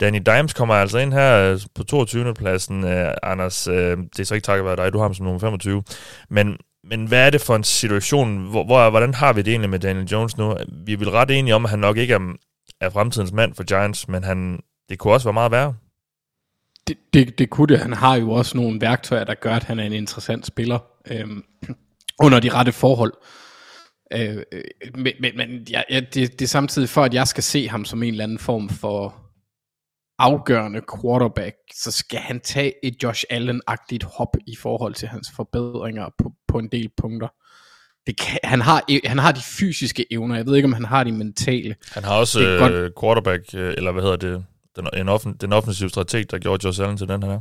Danny 0.00 0.18
Dimes 0.26 0.52
kommer 0.52 0.74
altså 0.74 0.98
ind 0.98 1.12
her 1.12 1.52
øh, 1.52 1.60
på 1.74 1.84
22. 1.84 2.34
pladsen. 2.34 2.84
Øh, 2.84 3.14
Anders, 3.22 3.68
øh, 3.68 3.96
det 3.96 4.20
er 4.20 4.24
så 4.24 4.34
ikke 4.34 4.44
takket 4.44 4.64
være 4.64 4.76
dig, 4.76 4.92
du 4.92 4.98
har 4.98 5.04
ham 5.04 5.14
som 5.14 5.24
nummer 5.24 5.40
25. 5.40 5.82
Men, 6.30 6.56
men 6.84 7.06
hvad 7.06 7.26
er 7.26 7.30
det 7.30 7.40
for 7.40 7.56
en 7.56 7.64
situation? 7.64 8.50
Hvor, 8.50 8.64
hvor, 8.64 8.90
hvordan 8.90 9.14
har 9.14 9.32
vi 9.32 9.42
det 9.42 9.50
egentlig 9.50 9.70
med 9.70 9.78
Daniel 9.78 10.08
Jones 10.08 10.36
nu? 10.36 10.56
Vi 10.86 10.92
er 10.92 10.96
vel 10.96 11.10
ret 11.10 11.30
enige 11.30 11.54
om, 11.54 11.64
at 11.64 11.70
han 11.70 11.78
nok 11.78 11.96
ikke 11.96 12.14
er, 12.14 12.34
er 12.80 12.90
fremtidens 12.90 13.32
mand 13.32 13.54
for 13.54 13.62
Giants, 13.62 14.08
men 14.08 14.24
han, 14.24 14.60
det 14.88 14.98
kunne 14.98 15.12
også 15.12 15.26
være 15.28 15.34
meget 15.34 15.52
værre. 15.52 15.74
Det, 16.88 16.96
det, 17.12 17.38
det 17.38 17.50
kunne 17.50 17.66
det. 17.66 17.78
Han 17.78 17.92
har 17.92 18.16
jo 18.16 18.30
også 18.30 18.56
nogle 18.56 18.80
værktøjer, 18.80 19.24
der 19.24 19.34
gør, 19.34 19.54
at 19.54 19.64
han 19.64 19.78
er 19.78 19.84
en 19.84 19.92
interessant 19.92 20.46
spiller. 20.46 20.78
Øhm, 21.10 21.44
under 22.20 22.40
de 22.40 22.48
rette 22.48 22.72
forhold. 22.72 23.12
Øh, 24.12 24.42
øh, 24.52 24.62
men 24.94 25.12
men, 25.36 25.66
ja, 25.70 25.82
ja, 25.90 26.00
det, 26.00 26.14
det 26.14 26.42
er 26.42 26.46
samtidig 26.46 26.88
for, 26.88 27.04
at 27.04 27.14
jeg 27.14 27.28
skal 27.28 27.42
se 27.42 27.68
ham 27.68 27.84
som 27.84 28.02
en 28.02 28.10
eller 28.10 28.24
anden 28.24 28.38
form 28.38 28.68
for 28.68 29.14
afgørende 30.18 30.80
quarterback, 31.02 31.56
så 31.74 31.90
skal 31.90 32.18
han 32.18 32.40
tage 32.40 32.72
et 32.82 33.02
Josh 33.02 33.24
Allen-agtigt 33.30 34.04
hop 34.16 34.36
i 34.46 34.56
forhold 34.56 34.94
til 34.94 35.08
hans 35.08 35.28
forbedringer 35.36 36.08
på, 36.18 36.32
på 36.48 36.58
en 36.58 36.68
del 36.68 36.90
punkter. 36.96 37.28
Det 38.06 38.18
kan, 38.18 38.38
han, 38.44 38.60
har, 38.60 39.08
han 39.08 39.18
har 39.18 39.32
de 39.32 39.40
fysiske 39.40 40.12
evner, 40.12 40.36
jeg 40.36 40.46
ved 40.46 40.56
ikke, 40.56 40.66
om 40.66 40.72
han 40.72 40.84
har 40.84 41.04
de 41.04 41.12
mentale. 41.12 41.76
Han 41.92 42.04
har 42.04 42.14
også 42.14 42.40
øh, 42.40 42.58
godt... 42.58 42.92
quarterback, 43.00 43.54
øh, 43.54 43.74
eller 43.76 43.92
hvad 43.92 44.02
hedder 44.02 44.16
det, 44.16 44.44
den, 44.76 44.88
en 44.96 45.08
offen, 45.08 45.36
den 45.40 45.52
offensive 45.52 45.88
strateg, 45.88 46.30
der 46.30 46.38
gjorde 46.38 46.66
Josh 46.66 46.82
Allen 46.82 46.96
til 46.96 47.08
den 47.08 47.22
her. 47.22 47.40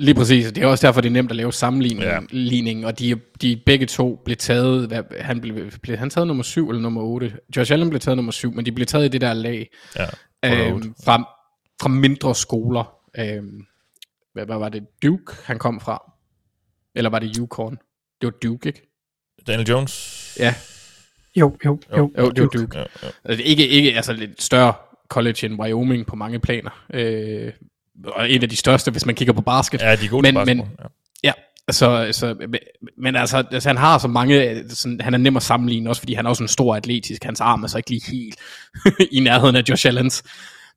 Lige 0.00 0.14
præcis. 0.14 0.52
Det 0.52 0.62
er 0.62 0.66
også 0.66 0.86
derfor, 0.86 1.00
det 1.00 1.08
er 1.08 1.12
nemt 1.12 1.30
at 1.30 1.36
lave 1.36 1.52
sammenligning, 1.52 2.80
ja. 2.80 2.86
og 2.86 2.98
de, 2.98 3.20
de 3.42 3.62
begge 3.66 3.86
to 3.86 4.22
blev 4.24 4.36
taget, 4.36 4.88
hvad, 4.88 5.02
han 5.20 5.40
blev, 5.40 5.70
blev 5.82 5.96
han 5.96 6.10
taget 6.10 6.26
nummer 6.26 6.42
7 6.42 6.68
eller 6.68 6.82
nummer 6.82 7.02
8? 7.02 7.32
Josh 7.56 7.72
Allen 7.72 7.90
blev 7.90 8.00
taget 8.00 8.16
nummer 8.16 8.32
7, 8.32 8.52
men 8.52 8.66
de 8.66 8.72
blev 8.72 8.86
taget 8.86 9.04
i 9.04 9.08
det 9.08 9.20
der 9.20 9.32
lag 9.32 9.68
ja, 9.96 10.06
øhm, 10.44 10.94
fra, 11.04 11.16
fra 11.82 11.88
mindre 11.88 12.34
skoler. 12.34 12.94
Øhm, 13.18 13.66
hvad, 14.32 14.46
hvad 14.46 14.56
var 14.56 14.68
det? 14.68 14.86
Duke, 15.02 15.32
han 15.44 15.58
kom 15.58 15.80
fra? 15.80 16.12
Eller 16.94 17.10
var 17.10 17.18
det 17.18 17.36
Yukon? 17.38 17.78
Det 18.20 18.26
var 18.26 18.34
Duke, 18.42 18.68
ikke? 18.68 18.82
Daniel 19.46 19.68
Jones? 19.68 20.36
Ja. 20.40 20.54
Jo, 21.36 21.56
jo, 21.64 21.78
jo. 21.96 22.12
Jo, 22.18 22.30
det 22.30 22.42
var 22.42 22.48
Duke. 22.48 22.78
Ja, 22.78 22.84
ja. 23.02 23.08
Altså, 23.24 23.44
ikke, 23.44 23.68
ikke 23.68 23.96
altså 23.96 24.12
lidt 24.12 24.42
større 24.42 24.74
college 25.08 25.46
end 25.46 25.60
Wyoming 25.60 26.06
på 26.06 26.16
mange 26.16 26.38
planer. 26.38 26.84
Øh, 26.94 27.52
og 28.04 28.30
en 28.30 28.42
af 28.42 28.48
de 28.48 28.56
største, 28.56 28.90
hvis 28.90 29.06
man 29.06 29.14
kigger 29.14 29.34
på 29.34 29.42
basket. 29.42 29.80
Ja, 29.80 29.96
de 29.96 30.04
er 30.04 30.08
gode 30.08 30.32
men, 30.32 30.46
men, 30.46 30.58
ja. 30.58 30.86
ja, 31.24 31.32
så, 31.72 32.08
så, 32.12 32.48
men 32.98 33.16
altså, 33.16 33.44
altså, 33.52 33.68
han 33.68 33.76
har 33.76 33.98
så 33.98 34.08
mange, 34.08 34.64
sådan, 34.68 35.00
han 35.00 35.14
er 35.14 35.18
nem 35.18 35.36
at 35.36 35.42
sammenligne, 35.42 35.90
også 35.90 36.02
fordi 36.02 36.14
han 36.14 36.26
er 36.26 36.30
også 36.30 36.44
en 36.44 36.48
stor 36.48 36.76
atletisk, 36.76 37.24
hans 37.24 37.40
arm 37.40 37.62
er 37.62 37.66
så 37.66 37.78
ikke 37.78 37.90
lige 37.90 38.10
helt 38.10 38.36
i 39.16 39.20
nærheden 39.20 39.56
af 39.56 39.62
Josh 39.68 39.86
Allens. 39.86 40.22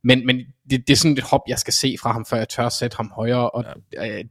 Men, 0.03 0.25
men 0.25 0.37
det, 0.69 0.87
det 0.87 0.89
er 0.89 0.97
sådan 0.97 1.17
et 1.17 1.23
hop, 1.23 1.41
jeg 1.47 1.59
skal 1.59 1.73
se 1.73 1.95
fra 2.01 2.11
ham, 2.11 2.25
før 2.25 2.37
jeg 2.37 2.49
tør 2.49 2.65
at 2.65 2.73
sætte 2.73 2.97
ham 2.97 3.11
højere, 3.15 3.49
og 3.49 3.65
ja. 3.93 4.17
øh, 4.17 4.25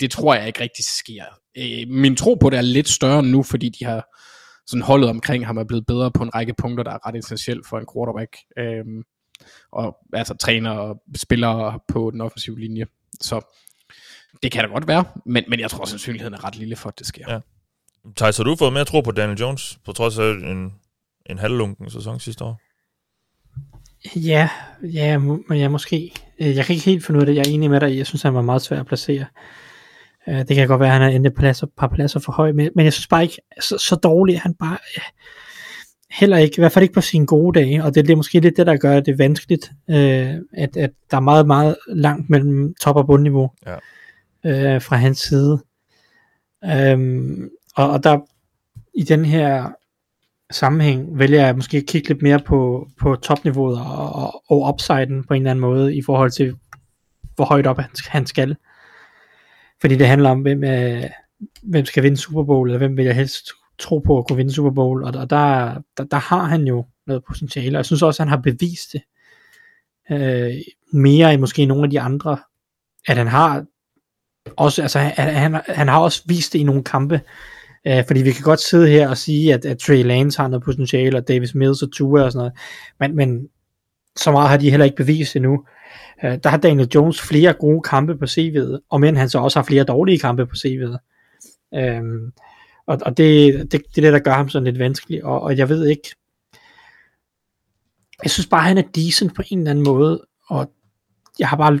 det 0.00 0.10
tror 0.10 0.34
jeg 0.34 0.46
ikke 0.46 0.60
rigtig 0.60 0.84
sker. 0.84 1.24
Øh, 1.58 1.88
min 1.88 2.16
tro 2.16 2.34
på 2.34 2.50
det 2.50 2.56
er 2.56 2.62
lidt 2.62 2.88
større 2.88 3.22
nu, 3.22 3.42
fordi 3.42 3.68
de 3.68 3.84
har 3.84 4.06
sådan 4.66 4.82
holdet 4.82 5.10
omkring 5.10 5.46
ham 5.46 5.56
er 5.56 5.64
blevet 5.64 5.86
bedre 5.86 6.10
på 6.10 6.22
en 6.22 6.34
række 6.34 6.54
punkter, 6.58 6.84
der 6.84 6.90
er 6.90 7.08
ret 7.08 7.16
essentielt 7.16 7.66
for 7.66 7.78
en 7.78 7.86
quarterback. 7.94 8.36
Øh, 8.58 8.84
og 9.72 9.96
altså 10.12 10.34
træner 10.34 10.70
og 10.70 11.02
spillere 11.16 11.78
på 11.88 12.10
den 12.10 12.20
offensive 12.20 12.60
linje. 12.60 12.86
Så 13.20 13.40
det 14.42 14.52
kan 14.52 14.64
da 14.64 14.70
godt 14.70 14.88
være, 14.88 15.04
men, 15.26 15.44
men 15.48 15.60
jeg 15.60 15.70
tror 15.70 15.84
sandsynligheden 15.84 16.34
er 16.34 16.44
ret 16.44 16.56
lille 16.56 16.76
for, 16.76 16.88
at 16.88 16.98
det 16.98 17.06
sker. 17.06 17.24
Ja. 17.28 17.38
Thijs, 18.16 18.36
har 18.36 18.44
du 18.44 18.56
fået 18.56 18.72
mere 18.72 18.84
tro 18.84 19.00
på 19.00 19.10
Daniel 19.10 19.38
Jones, 19.38 19.78
på 19.84 19.92
trods 19.92 20.18
af 20.18 20.30
en, 20.30 20.74
en 21.26 21.38
halvlunken 21.38 21.90
sæson 21.90 22.20
sidste 22.20 22.44
år? 22.44 22.60
Ja, 24.16 24.48
ja, 24.82 25.18
men 25.18 25.44
ja, 25.50 25.68
måske. 25.68 26.12
Øh, 26.40 26.56
jeg 26.56 26.64
kan 26.66 26.74
ikke 26.74 26.84
helt 26.84 27.06
finde 27.06 27.18
ud 27.18 27.22
af 27.22 27.26
det. 27.26 27.34
Jeg 27.34 27.46
er 27.46 27.50
enig 27.50 27.70
med 27.70 27.80
dig. 27.80 27.96
Jeg 27.96 28.06
synes, 28.06 28.22
han 28.22 28.34
var 28.34 28.42
meget 28.42 28.62
svær 28.62 28.80
at 28.80 28.86
placere. 28.86 29.26
Øh, 30.28 30.38
det 30.38 30.56
kan 30.56 30.68
godt 30.68 30.80
være, 30.80 30.88
at 30.88 31.00
han 31.00 31.02
er 31.02 31.16
endt 31.16 31.26
et 31.26 31.34
par 31.78 31.88
pladser 31.88 32.20
for 32.20 32.32
høj, 32.32 32.52
men, 32.52 32.70
men 32.74 32.84
jeg 32.84 32.92
synes 32.92 33.06
bare 33.06 33.22
ikke, 33.22 33.38
så, 33.60 33.78
så 33.78 33.96
dårligt, 33.96 34.38
han 34.38 34.54
bare 34.54 34.78
heller 36.12 36.36
ikke, 36.36 36.54
i 36.58 36.60
hvert 36.60 36.72
fald 36.72 36.82
ikke 36.82 36.94
på 36.94 37.00
sine 37.00 37.26
gode 37.26 37.60
dage, 37.60 37.84
og 37.84 37.94
det, 37.94 38.04
det 38.04 38.12
er 38.12 38.16
måske 38.16 38.40
lidt 38.40 38.56
det, 38.56 38.66
der 38.66 38.76
gør 38.76 39.00
det 39.00 39.18
vanskeligt, 39.18 39.72
øh, 39.90 40.34
at, 40.52 40.76
at 40.76 40.90
der 41.10 41.16
er 41.16 41.20
meget, 41.20 41.46
meget 41.46 41.76
langt 41.88 42.30
mellem 42.30 42.74
top- 42.80 42.96
og 42.96 43.06
bundniveau 43.06 43.50
ja. 43.66 44.74
øh, 44.74 44.82
fra 44.82 44.96
hans 44.96 45.18
side. 45.18 45.62
Øhm, 46.64 47.48
og, 47.76 47.90
og 47.90 48.04
der 48.04 48.18
i 48.94 49.02
den 49.02 49.24
her 49.24 49.70
sammenhæng 50.50 51.18
vælger 51.18 51.46
jeg 51.46 51.56
måske 51.56 51.76
at 51.76 51.86
kigge 51.86 52.08
lidt 52.08 52.22
mere 52.22 52.38
på, 52.38 52.88
på 53.00 53.14
topniveauet 53.14 53.80
og, 53.80 54.12
og, 54.12 54.42
og 54.50 54.68
upsiden 54.68 55.24
på 55.24 55.34
en 55.34 55.42
eller 55.42 55.50
anden 55.50 55.60
måde 55.60 55.96
i 55.96 56.02
forhold 56.02 56.30
til, 56.30 56.54
hvor 57.36 57.44
højt 57.44 57.66
op 57.66 57.78
han, 57.78 57.90
han 58.08 58.26
skal. 58.26 58.56
Fordi 59.80 59.96
det 59.96 60.06
handler 60.06 60.30
om, 60.30 60.40
hvem, 60.40 60.64
øh, 60.64 61.04
hvem 61.62 61.84
skal 61.84 62.02
vinde 62.02 62.16
Super 62.16 62.44
Bowl, 62.44 62.68
eller 62.68 62.78
hvem 62.78 62.96
vil 62.96 63.04
jeg 63.04 63.14
helst 63.14 63.48
tro 63.82 63.98
på 63.98 64.18
at 64.18 64.26
kunne 64.26 64.36
vinde 64.36 64.52
Super 64.52 64.70
Bowl, 64.70 65.04
og 65.04 65.12
der, 65.12 65.24
der, 65.24 65.74
der, 65.96 66.04
der 66.04 66.16
har 66.16 66.44
han 66.44 66.66
jo 66.66 66.84
noget 67.06 67.24
potentiale, 67.28 67.76
og 67.76 67.78
jeg 67.78 67.86
synes 67.86 68.02
også, 68.02 68.22
at 68.22 68.28
han 68.28 68.36
har 68.36 68.42
bevist 68.42 68.92
det 68.92 69.02
øh, 70.10 70.54
mere 70.92 71.32
end 71.32 71.40
måske 71.40 71.66
nogle 71.66 71.84
af 71.84 71.90
de 71.90 72.00
andre, 72.00 72.38
at 73.08 73.16
han 73.16 73.26
har 73.26 73.64
også, 74.56 74.82
altså 74.82 74.98
han, 74.98 75.34
han, 75.34 75.60
han 75.68 75.88
har 75.88 76.00
også 76.00 76.22
vist 76.26 76.52
det 76.52 76.58
i 76.58 76.62
nogle 76.62 76.84
kampe, 76.84 77.20
øh, 77.86 78.04
fordi 78.06 78.22
vi 78.22 78.32
kan 78.32 78.44
godt 78.44 78.60
sidde 78.60 78.88
her 78.88 79.08
og 79.08 79.16
sige, 79.16 79.54
at, 79.54 79.64
at 79.64 79.78
Trey 79.78 80.04
Lance 80.04 80.40
har 80.40 80.48
noget 80.48 80.64
potentiale, 80.64 81.16
og 81.16 81.28
Davis 81.28 81.54
Mills 81.54 81.82
og 81.82 81.92
Tua 81.92 82.22
og 82.22 82.32
sådan 82.32 82.38
noget, 82.38 82.52
men, 83.00 83.16
men 83.16 83.48
så 84.16 84.32
meget 84.32 84.48
har 84.48 84.56
de 84.56 84.70
heller 84.70 84.84
ikke 84.84 84.96
bevist 84.96 85.36
endnu. 85.36 85.64
Øh, 86.24 86.38
der 86.42 86.48
har 86.48 86.56
Daniel 86.56 86.88
Jones 86.94 87.20
flere 87.20 87.52
gode 87.52 87.82
kampe 87.82 88.16
på 88.16 88.24
CV'et, 88.24 88.78
og 88.90 89.00
men 89.00 89.16
han 89.16 89.28
så 89.28 89.38
også 89.38 89.58
har 89.58 89.64
flere 89.64 89.84
dårlige 89.84 90.18
kampe 90.18 90.46
på 90.46 90.54
CV'et. 90.54 90.96
Øh, 91.74 92.02
og, 92.86 92.98
og 93.02 93.16
det, 93.16 93.54
det, 93.54 93.72
det 93.72 93.98
er 93.98 94.02
det, 94.02 94.12
der 94.12 94.18
gør 94.18 94.32
ham 94.32 94.48
sådan 94.48 94.64
lidt 94.64 94.78
vanskelig, 94.78 95.24
og, 95.24 95.40
og 95.40 95.56
jeg 95.56 95.68
ved 95.68 95.86
ikke, 95.86 96.14
jeg 98.22 98.30
synes 98.30 98.46
bare, 98.46 98.62
han 98.62 98.78
er 98.78 98.82
decent 98.94 99.34
på 99.34 99.42
en 99.50 99.58
eller 99.58 99.70
anden 99.70 99.84
måde, 99.84 100.26
og 100.48 100.72
jeg 101.38 101.48
har 101.48 101.56
bare, 101.56 101.80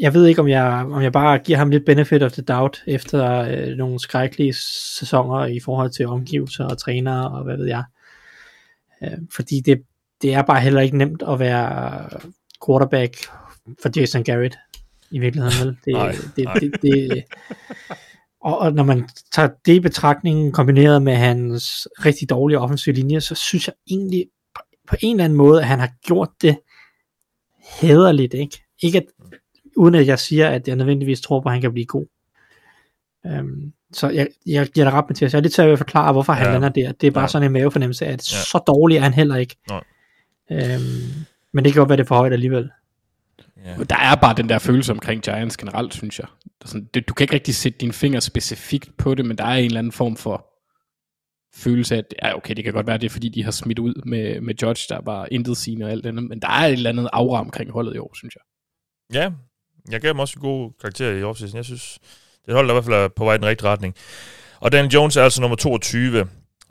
jeg 0.00 0.14
ved 0.14 0.26
ikke, 0.26 0.40
om 0.40 0.48
jeg, 0.48 0.86
om 0.90 1.02
jeg 1.02 1.12
bare 1.12 1.38
giver 1.38 1.58
ham 1.58 1.70
lidt 1.70 1.84
benefit 1.86 2.22
of 2.22 2.32
the 2.32 2.42
doubt, 2.42 2.82
efter 2.86 3.38
øh, 3.38 3.76
nogle 3.76 4.00
skrækkelige 4.00 4.54
sæsoner 4.98 5.46
i 5.46 5.60
forhold 5.60 5.90
til 5.90 6.06
omgivelser 6.06 6.64
og 6.64 6.78
trænere, 6.78 7.30
og 7.30 7.44
hvad 7.44 7.56
ved 7.56 7.66
jeg. 7.66 7.84
Øh, 9.02 9.18
fordi 9.34 9.60
det, 9.60 9.82
det 10.22 10.34
er 10.34 10.42
bare 10.42 10.60
heller 10.60 10.80
ikke 10.80 10.98
nemt 10.98 11.22
at 11.28 11.38
være 11.38 12.08
quarterback 12.66 13.16
for 13.82 14.00
Jason 14.00 14.24
Garrett, 14.24 14.56
i 15.10 15.18
virkeligheden, 15.18 15.66
vel? 15.66 15.76
Det, 15.84 15.92
nej, 15.92 16.14
det, 16.36 16.44
nej. 16.44 16.54
det, 16.54 16.82
det, 16.82 16.82
det 16.82 17.24
og, 18.40 18.58
og 18.58 18.72
når 18.72 18.84
man 18.84 19.08
tager 19.32 19.48
det 19.66 19.72
i 19.72 19.80
betragtning 19.80 20.54
kombineret 20.54 21.02
med 21.02 21.14
hans 21.14 21.88
rigtig 22.04 22.30
dårlige 22.30 22.58
offensive 22.58 22.94
linje, 22.94 23.20
så 23.20 23.34
synes 23.34 23.66
jeg 23.66 23.74
egentlig 23.90 24.26
på, 24.54 24.62
på 24.88 24.96
en 25.00 25.16
eller 25.16 25.24
anden 25.24 25.36
måde, 25.36 25.60
at 25.60 25.66
han 25.66 25.78
har 25.78 25.90
gjort 26.06 26.30
det 26.42 26.58
hederligt, 27.80 28.34
ikke? 28.34 28.62
Ikke 28.82 28.98
at, 28.98 29.04
uden 29.76 29.94
at 29.94 30.06
jeg 30.06 30.18
siger, 30.18 30.48
at 30.48 30.68
jeg 30.68 30.76
nødvendigvis 30.76 31.20
tror 31.20 31.40
på, 31.40 31.48
at 31.48 31.52
han 31.52 31.60
kan 31.60 31.72
blive 31.72 31.86
god. 31.86 32.06
Um, 33.24 33.72
så 33.92 34.08
jeg, 34.08 34.28
jeg 34.46 34.66
giver 34.66 34.86
dig 34.86 34.92
ret, 34.92 35.04
Mathias. 35.08 35.32
Jeg 35.32 35.38
er 35.38 35.42
lidt 35.42 35.54
til 35.54 35.62
at 35.62 35.78
forklare, 35.78 36.12
hvorfor 36.12 36.32
han 36.32 36.46
ja. 36.46 36.52
lander 36.52 36.68
der. 36.68 36.92
Det 36.92 37.06
er 37.06 37.10
bare 37.10 37.22
ja. 37.22 37.28
sådan 37.28 37.46
en 37.46 37.52
mavefornemmelse 37.52 38.06
af, 38.06 38.12
at 38.12 38.32
ja. 38.32 38.36
så 38.38 38.62
dårlig 38.66 38.96
er 38.96 39.00
han 39.00 39.14
heller 39.14 39.36
ikke. 39.36 39.56
Nej. 39.68 39.82
Um, 40.50 41.26
men 41.52 41.64
det 41.64 41.72
kan 41.72 41.80
godt 41.80 41.88
være, 41.88 41.96
det 41.96 42.02
er 42.02 42.08
for 42.08 42.16
højt 42.16 42.32
alligevel. 42.32 42.70
Yeah. 43.66 43.78
Der 43.90 43.96
er 43.96 44.14
bare 44.14 44.34
den 44.34 44.48
der 44.48 44.58
følelse 44.58 44.92
omkring 44.92 45.22
Giants 45.22 45.56
generelt, 45.56 45.94
synes 45.94 46.18
jeg. 46.18 46.28
Sådan, 46.64 46.88
det, 46.94 47.08
du 47.08 47.14
kan 47.14 47.24
ikke 47.24 47.34
rigtig 47.34 47.54
sætte 47.54 47.78
dine 47.78 47.92
fingre 47.92 48.20
specifikt 48.20 48.96
på 48.96 49.14
det, 49.14 49.24
men 49.26 49.38
der 49.38 49.44
er 49.44 49.54
en 49.54 49.64
eller 49.64 49.78
anden 49.78 49.92
form 49.92 50.16
for 50.16 50.46
følelse 51.54 51.94
af, 51.94 51.98
at 51.98 52.14
ja, 52.22 52.36
okay, 52.36 52.54
det 52.54 52.64
kan 52.64 52.72
godt 52.72 52.86
være, 52.86 52.98
det 52.98 53.06
er 53.06 53.10
fordi, 53.10 53.28
de 53.28 53.44
har 53.44 53.50
smidt 53.50 53.78
ud 53.78 54.02
med, 54.06 54.40
med 54.40 54.54
Judge, 54.62 54.86
der 54.88 55.00
var 55.04 55.28
intet 55.30 55.56
sigende 55.56 55.86
og 55.86 55.90
alt 55.90 56.04
det 56.04 56.14
men 56.14 56.42
der 56.42 56.48
er 56.48 56.66
et 56.66 56.72
eller 56.72 56.90
andet 56.90 57.08
aura 57.12 57.40
omkring 57.40 57.70
holdet 57.70 57.94
i 57.94 57.98
år, 57.98 58.10
synes 58.14 58.34
jeg. 58.34 58.42
Ja, 59.14 59.30
jeg 59.90 60.00
gav 60.00 60.08
dem 60.08 60.18
også 60.18 60.38
en 60.38 60.42
god 60.42 60.72
karakter 60.80 61.10
i 61.10 61.22
offseason. 61.22 61.56
Jeg 61.56 61.64
synes, 61.64 61.98
det 62.46 62.54
holder 62.54 62.70
i 62.70 62.74
hvert 62.74 62.84
fald 62.84 63.10
på 63.10 63.24
vej 63.24 63.34
i 63.34 63.38
den 63.38 63.46
rigtige 63.46 63.68
retning. 63.68 63.94
Og 64.60 64.72
Dan 64.72 64.86
Jones 64.86 65.16
er 65.16 65.22
altså 65.22 65.40
nummer 65.40 65.56
22 65.56 66.28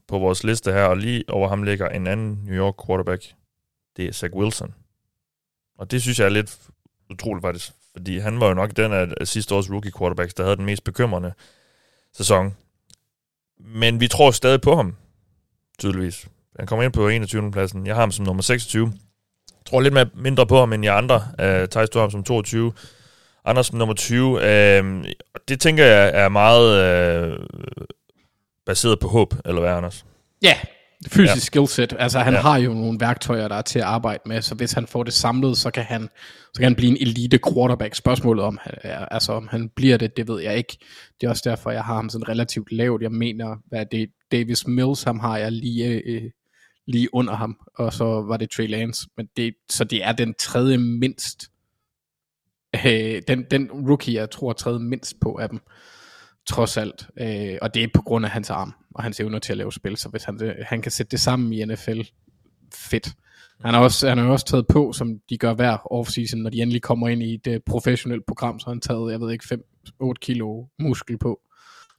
på 0.08 0.20
vores 0.20 0.44
liste 0.44 0.72
her, 0.72 0.84
og 0.84 0.98
lige 0.98 1.24
over 1.30 1.50
ham 1.50 1.64
ligger 1.64 1.90
en 1.90 2.08
anden 2.08 2.40
New 2.46 2.56
York 2.56 2.76
quarterback. 2.88 3.24
Det 3.98 4.06
er 4.06 4.12
Zach 4.12 4.34
Wilson. 4.34 4.74
Og 5.80 5.92
det 5.92 6.02
synes 6.02 6.20
jeg 6.20 6.26
er 6.26 6.30
lidt 6.30 6.58
utroligt 7.10 7.44
faktisk, 7.44 7.72
fordi 7.94 8.20
han 8.20 8.40
var 8.40 8.48
jo 8.48 8.54
nok 8.54 8.78
den 8.78 8.94
af 8.94 9.28
sidste 9.28 9.56
års 9.56 9.72
rookie 9.72 9.92
quarterbacks, 9.98 10.34
der 10.34 10.44
havde 10.44 10.58
den 10.58 10.66
mest 10.66 10.84
bekymrende 10.84 11.34
sæson. 12.14 12.56
Men 13.60 14.00
vi 14.00 14.08
tror 14.08 14.32
stadig 14.32 14.62
på 14.62 14.76
ham, 14.76 14.96
tydeligvis. 15.80 16.28
Han 16.60 16.68
kommer 16.68 16.84
ind 16.84 16.94
på 16.94 17.08
21. 17.08 17.52
pladsen. 17.52 17.88
Jeg 17.88 17.96
har 17.96 18.02
ham 18.02 18.12
som 18.12 18.26
nummer 18.26 18.44
26. 18.44 18.94
Jeg 19.48 19.66
tror 19.66 19.82
lidt 19.82 19.94
mere, 19.94 20.10
mindre 20.16 20.48
på 20.48 20.60
ham 20.60 20.74
end 20.74 20.84
jeg 20.84 20.98
andre. 20.98 21.28
Øh, 21.40 21.62
uh, 21.62 21.68
Thijs, 21.68 21.90
du 21.90 22.00
har 22.00 22.04
ham 22.04 22.12
som 22.12 22.24
22. 22.24 22.74
Anders 23.46 23.68
som 23.68 23.78
nummer 23.78 23.96
20. 23.96 24.26
Uh, 24.26 24.44
øh, 24.44 25.06
det 25.48 25.60
tænker 25.60 25.86
jeg 25.86 26.12
er 26.14 26.30
meget 26.30 27.38
uh, 27.40 27.46
baseret 28.66 29.00
på 29.00 29.08
håb, 29.08 29.34
eller 29.46 29.62
hvad, 29.62 29.72
Anders? 29.72 30.06
Ja, 30.42 30.54
fysisk 31.08 31.36
ja. 31.36 31.40
skillset. 31.40 31.96
Altså 32.00 32.20
han 32.20 32.34
ja. 32.34 32.42
har 32.42 32.58
jo 32.58 32.74
nogle 32.74 33.00
værktøjer, 33.00 33.48
der 33.48 33.56
er 33.56 33.62
til 33.62 33.80
at 33.80 33.86
arbejde 33.86 34.24
med, 34.26 34.42
så 34.42 34.56
hvis 34.56 34.72
han 34.72 34.88
får 34.88 35.04
det 35.04 35.14
samlet, 35.14 35.58
så 35.58 35.72
kan 35.72 35.84
han, 35.84 36.10
så 36.54 36.60
kan 36.60 36.64
han 36.64 36.76
blive 36.76 36.90
en 36.92 37.08
elite 37.08 37.40
quarterback. 37.54 37.96
Spørgsmålet 37.96 38.46
om, 38.46 38.60
altså, 38.84 39.32
om 39.32 39.48
han 39.52 39.70
bliver 39.76 39.98
det, 39.98 40.18
det 40.18 40.28
ved 40.28 40.42
jeg 40.42 40.58
ikke. 40.58 40.78
Det 41.22 41.28
er 41.28 41.30
også 41.30 41.50
derfor, 41.50 41.72
jeg 41.72 41.84
har 41.84 41.96
ham 41.96 42.10
sådan 42.10 42.30
relativt 42.30 42.72
lavt. 42.72 43.02
Jeg 43.02 43.12
mener, 43.12 43.56
hvad 43.70 43.86
det 43.92 44.10
Davis 44.32 44.68
Mills, 44.68 45.04
ham 45.04 45.20
har 45.20 45.38
jeg 45.38 45.52
lige, 45.52 45.86
øh, 45.86 46.32
lige 46.88 47.16
under 47.16 47.36
ham, 47.36 47.58
og 47.76 47.94
så 47.94 48.04
var 48.04 48.38
det 48.38 48.52
Trey 48.52 48.70
Lance. 48.70 49.08
Men 49.18 49.28
det, 49.38 49.54
så 49.70 49.84
det 49.84 50.06
er 50.06 50.12
den 50.12 50.34
tredje 50.40 50.78
mindst, 50.78 51.50
øh, 52.86 53.22
den, 53.28 53.46
den 53.52 53.72
rookie, 53.72 54.14
jeg 54.14 54.32
tror, 54.32 54.54
tredje 54.54 54.80
mindst 54.80 55.16
på 55.22 55.38
af 55.42 55.50
dem 55.50 55.60
trods 56.50 56.78
alt. 56.78 57.08
Øh, 57.20 57.58
og 57.62 57.74
det 57.74 57.84
er 57.84 57.88
på 57.94 58.02
grund 58.02 58.26
af 58.26 58.32
hans 58.32 58.50
arm. 58.50 58.74
Og 59.00 59.04
hans 59.04 59.20
evner 59.20 59.40
til 59.40 59.54
at 59.54 59.58
lave 59.58 59.72
spil, 59.72 59.98
så 59.98 60.10
hvis 60.10 60.24
han, 60.24 60.56
han 60.62 60.82
kan 60.82 60.92
sætte 60.92 61.12
det 61.12 61.20
sammen 61.20 61.54
i 61.54 61.66
NFL, 61.66 62.02
fedt. 62.74 63.14
Han 63.62 63.74
har 63.74 63.82
også, 63.82 64.10
han 64.10 64.18
har 64.18 64.26
også 64.26 64.46
taget 64.46 64.68
på, 64.68 64.94
som 64.94 65.20
de 65.30 65.38
gør 65.38 65.54
hver 65.54 65.94
offseason, 65.94 66.40
når 66.40 66.50
de 66.50 66.62
endelig 66.62 66.82
kommer 66.82 67.08
ind 67.08 67.24
i 67.24 67.34
et 67.34 67.64
professionelt 67.66 68.26
program, 68.26 68.60
så 68.60 68.66
har 68.66 68.72
han 68.72 68.82
taget, 68.82 69.12
jeg 69.12 69.22
ved 69.22 69.32
ikke, 69.32 69.62
5-8 70.04 70.14
kilo 70.22 70.66
muskel 70.80 71.18
på. 71.18 71.40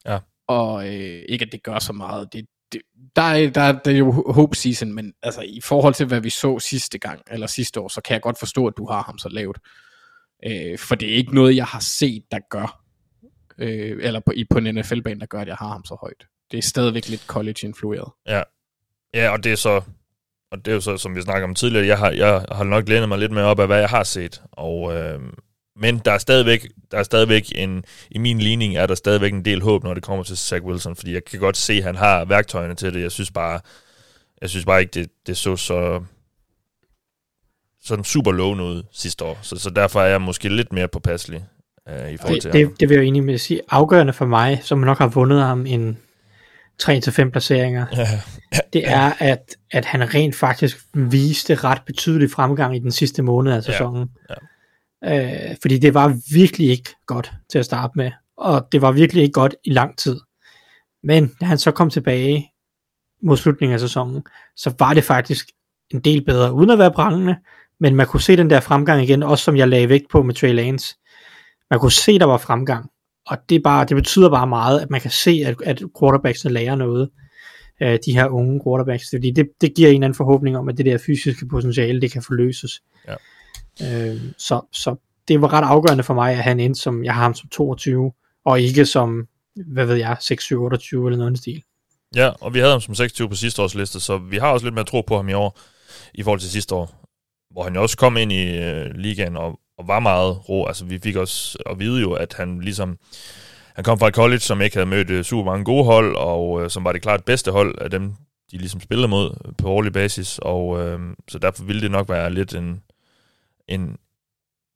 Ja. 0.06 0.18
Og 0.46 0.88
øh, 0.88 1.22
ikke 1.28 1.44
at 1.44 1.52
det 1.52 1.62
gør 1.62 1.78
så 1.78 1.92
meget. 1.92 2.32
Det, 2.32 2.46
det, 2.72 2.80
der, 3.16 3.22
er, 3.22 3.50
der, 3.50 3.60
er, 3.60 3.72
der 3.72 3.90
er 3.90 3.96
jo 3.96 4.32
hope 4.32 4.56
season, 4.56 4.92
men 4.92 5.12
altså, 5.22 5.40
i 5.40 5.60
forhold 5.60 5.94
til, 5.94 6.06
hvad 6.06 6.20
vi 6.20 6.30
så 6.30 6.58
sidste 6.58 6.98
gang, 6.98 7.20
eller 7.30 7.46
sidste 7.46 7.80
år, 7.80 7.88
så 7.88 8.00
kan 8.00 8.14
jeg 8.14 8.22
godt 8.22 8.38
forstå, 8.38 8.66
at 8.66 8.74
du 8.76 8.86
har 8.86 9.02
ham 9.02 9.18
så 9.18 9.28
lavt. 9.28 9.58
Øh, 10.46 10.78
for 10.78 10.94
det 10.94 11.12
er 11.12 11.16
ikke 11.16 11.34
noget, 11.34 11.56
jeg 11.56 11.66
har 11.66 11.80
set, 11.80 12.24
der 12.30 12.38
gør, 12.50 12.82
øh, 13.58 13.98
eller 14.00 14.20
på, 14.20 14.32
i, 14.36 14.44
på 14.50 14.58
en 14.58 14.74
NFL-bane, 14.74 15.20
der 15.20 15.26
gør, 15.26 15.40
at 15.40 15.48
jeg 15.48 15.56
har 15.56 15.68
ham 15.68 15.84
så 15.84 15.96
højt. 16.00 16.26
Det 16.50 16.58
er 16.58 16.62
stadigvæk 16.62 17.08
lidt 17.08 17.26
college-influeret. 17.26 18.12
Ja. 18.26 18.42
ja, 19.14 19.30
og 19.30 19.44
det 19.44 19.52
er 19.52 19.56
så, 19.56 19.80
og 20.50 20.64
det 20.64 20.68
er 20.68 20.74
jo 20.74 20.80
så, 20.80 20.96
som 20.96 21.16
vi 21.16 21.22
snakker 21.22 21.48
om 21.48 21.54
tidligere, 21.54 21.86
jeg 21.86 21.98
har, 21.98 22.10
jeg 22.10 22.44
har 22.52 22.64
nok 22.64 22.88
lænet 22.88 23.08
mig 23.08 23.18
lidt 23.18 23.32
mere 23.32 23.44
op 23.44 23.60
af, 23.60 23.66
hvad 23.66 23.78
jeg 23.78 23.88
har 23.88 24.04
set, 24.04 24.42
og, 24.52 24.96
øh, 24.96 25.20
men 25.76 25.98
der 25.98 26.12
er 26.12 26.18
stadigvæk, 26.18 26.68
der 26.90 26.98
er 26.98 27.02
stadigvæk 27.02 27.52
en, 27.54 27.84
i 28.10 28.18
min 28.18 28.38
ligning 28.38 28.76
er 28.76 28.86
der 28.86 28.94
stadigvæk 28.94 29.32
en 29.32 29.44
del 29.44 29.62
håb, 29.62 29.84
når 29.84 29.94
det 29.94 30.02
kommer 30.02 30.24
til 30.24 30.36
Zach 30.36 30.64
Wilson, 30.64 30.96
fordi 30.96 31.12
jeg 31.12 31.24
kan 31.24 31.40
godt 31.40 31.56
se, 31.56 31.72
at 31.72 31.82
han 31.82 31.96
har 31.96 32.24
værktøjerne 32.24 32.74
til 32.74 32.94
det. 32.94 33.02
Jeg 33.02 33.12
synes 33.12 33.30
bare, 33.30 33.60
jeg 34.40 34.50
synes 34.50 34.64
bare 34.64 34.80
ikke, 34.80 34.90
det, 34.90 35.10
det 35.26 35.36
så 35.36 35.56
så 35.56 36.02
sådan 37.82 38.04
super 38.04 38.32
lovende 38.32 38.64
ud 38.64 38.82
sidste 38.92 39.24
år. 39.24 39.38
Så, 39.42 39.56
så 39.56 39.70
derfor 39.70 40.00
er 40.00 40.06
jeg 40.06 40.20
måske 40.20 40.48
lidt 40.48 40.72
mere 40.72 40.88
påpasselig 40.88 41.44
øh, 41.88 42.10
i 42.10 42.16
forhold 42.16 42.34
det, 42.34 42.42
til 42.42 42.52
det, 42.52 42.64
ham. 42.64 42.74
det 42.80 42.88
vil 42.88 42.94
jeg 42.94 43.00
jo 43.00 43.04
egentlig 43.04 43.24
med 43.24 43.34
at 43.34 43.40
sige. 43.40 43.60
Afgørende 43.68 44.12
for 44.12 44.26
mig, 44.26 44.60
som 44.62 44.78
nok 44.78 44.98
har 44.98 45.08
vundet 45.08 45.42
ham 45.42 45.66
en 45.66 45.98
3-5 46.82 47.30
placeringer, 47.30 47.86
det 48.72 48.88
er, 48.88 49.12
at, 49.18 49.56
at 49.70 49.84
han 49.84 50.14
rent 50.14 50.34
faktisk 50.34 50.78
viste 50.94 51.54
ret 51.54 51.82
betydelig 51.86 52.30
fremgang 52.30 52.76
i 52.76 52.78
den 52.78 52.92
sidste 52.92 53.22
måned 53.22 53.52
af 53.52 53.62
sæsonen. 53.62 54.08
Ja. 55.04 55.50
Øh, 55.50 55.56
fordi 55.62 55.78
det 55.78 55.94
var 55.94 56.18
virkelig 56.34 56.70
ikke 56.70 56.90
godt 57.06 57.32
til 57.50 57.58
at 57.58 57.64
starte 57.64 57.92
med, 57.96 58.10
og 58.36 58.68
det 58.72 58.82
var 58.82 58.92
virkelig 58.92 59.22
ikke 59.22 59.32
godt 59.32 59.54
i 59.64 59.70
lang 59.70 59.98
tid. 59.98 60.20
Men 61.02 61.30
da 61.40 61.44
han 61.44 61.58
så 61.58 61.70
kom 61.70 61.90
tilbage 61.90 62.50
mod 63.22 63.36
slutningen 63.36 63.74
af 63.74 63.80
sæsonen, 63.80 64.22
så 64.56 64.74
var 64.78 64.94
det 64.94 65.04
faktisk 65.04 65.48
en 65.90 66.00
del 66.00 66.24
bedre, 66.24 66.52
uden 66.52 66.70
at 66.70 66.78
være 66.78 66.92
prangende, 66.92 67.36
men 67.80 67.94
man 67.94 68.06
kunne 68.06 68.20
se 68.20 68.36
den 68.36 68.50
der 68.50 68.60
fremgang 68.60 69.02
igen, 69.02 69.22
også 69.22 69.44
som 69.44 69.56
jeg 69.56 69.68
lagde 69.68 69.88
vægt 69.88 70.10
på 70.10 70.22
med 70.22 70.34
Trey 70.34 70.54
Lance. 70.54 70.96
Man 71.70 71.80
kunne 71.80 71.92
se, 71.92 72.18
der 72.18 72.24
var 72.24 72.38
fremgang, 72.38 72.90
og 73.30 73.38
det, 73.48 73.54
er 73.56 73.60
bare, 73.64 73.84
det 73.84 73.96
betyder 73.96 74.30
bare 74.30 74.46
meget, 74.46 74.80
at 74.80 74.90
man 74.90 75.00
kan 75.00 75.10
se, 75.10 75.42
at, 75.46 75.56
at 75.64 75.82
quarterbacksene 76.00 76.54
lærer 76.54 76.74
noget, 76.74 77.10
øh, 77.82 77.98
de 78.06 78.12
her 78.12 78.28
unge 78.28 78.60
quarterbacks, 78.66 79.04
fordi 79.14 79.30
det, 79.30 79.46
det 79.60 79.74
giver 79.74 79.88
en 79.88 79.94
eller 79.94 80.04
anden 80.04 80.16
forhåbning 80.16 80.56
om, 80.56 80.68
at 80.68 80.78
det 80.78 80.86
der 80.86 80.98
fysiske 81.06 81.46
potentiale, 81.46 82.00
det 82.00 82.12
kan 82.12 82.22
forløses. 82.22 82.82
Ja. 83.08 83.14
Øh, 83.82 84.20
så, 84.38 84.60
så 84.72 84.96
det 85.28 85.40
var 85.40 85.52
ret 85.52 85.64
afgørende 85.64 86.04
for 86.04 86.14
mig, 86.14 86.32
at 86.32 86.44
han 86.44 86.60
endte 86.60 86.80
som, 86.80 87.04
jeg 87.04 87.14
har 87.14 87.22
ham 87.22 87.34
som 87.34 87.48
22, 87.48 88.12
og 88.44 88.60
ikke 88.60 88.86
som, 88.86 89.28
hvad 89.66 89.86
ved 89.86 89.96
jeg, 89.96 90.16
6, 90.20 90.52
28 90.52 91.06
eller 91.06 91.18
noget 91.18 91.38
stil. 91.38 91.62
Ja, 92.16 92.30
og 92.40 92.54
vi 92.54 92.58
havde 92.58 92.72
ham 92.72 92.80
som 92.80 92.94
26 92.94 93.28
på 93.28 93.34
sidste 93.34 93.62
års 93.62 93.74
liste, 93.74 94.00
så 94.00 94.18
vi 94.18 94.36
har 94.36 94.52
også 94.52 94.66
lidt 94.66 94.74
mere 94.74 94.84
tro 94.84 95.00
på 95.00 95.16
ham 95.16 95.28
i 95.28 95.32
år, 95.32 95.58
i 96.14 96.22
forhold 96.22 96.40
til 96.40 96.50
sidste 96.50 96.74
år, 96.74 97.08
hvor 97.50 97.62
han 97.62 97.74
jo 97.74 97.82
også 97.82 97.96
kom 97.96 98.16
ind 98.16 98.32
i 98.32 98.58
øh, 98.58 98.94
ligaen 98.94 99.36
og, 99.36 99.60
og 99.80 99.88
var 99.88 100.00
meget 100.00 100.48
ro. 100.48 100.66
Altså 100.66 100.84
vi 100.84 100.98
fik 100.98 101.16
også 101.16 101.58
at 101.70 101.78
vide 101.78 102.00
jo, 102.00 102.12
at 102.12 102.34
han 102.36 102.60
ligesom, 102.60 102.98
han 103.74 103.84
kom 103.84 103.98
fra 103.98 104.08
et 104.08 104.14
college, 104.14 104.40
som 104.40 104.60
ikke 104.62 104.76
havde 104.76 104.90
mødt 104.90 105.10
øh, 105.10 105.24
super 105.24 105.44
mange 105.44 105.64
gode 105.64 105.84
hold, 105.84 106.16
og 106.16 106.62
øh, 106.62 106.70
som 106.70 106.84
var 106.84 106.92
det 106.92 107.02
klart 107.02 107.24
bedste 107.24 107.50
hold 107.50 107.78
af 107.80 107.90
dem, 107.90 108.14
de 108.50 108.58
ligesom 108.58 108.80
spillede 108.80 109.08
mod 109.08 109.52
på 109.58 109.68
årlig 109.68 109.92
basis, 109.92 110.38
og 110.42 110.80
øh, 110.80 111.00
så 111.28 111.38
derfor 111.38 111.64
ville 111.64 111.82
det 111.82 111.90
nok 111.90 112.08
være 112.08 112.32
lidt 112.32 112.54
en, 112.54 112.82
en, 113.68 113.96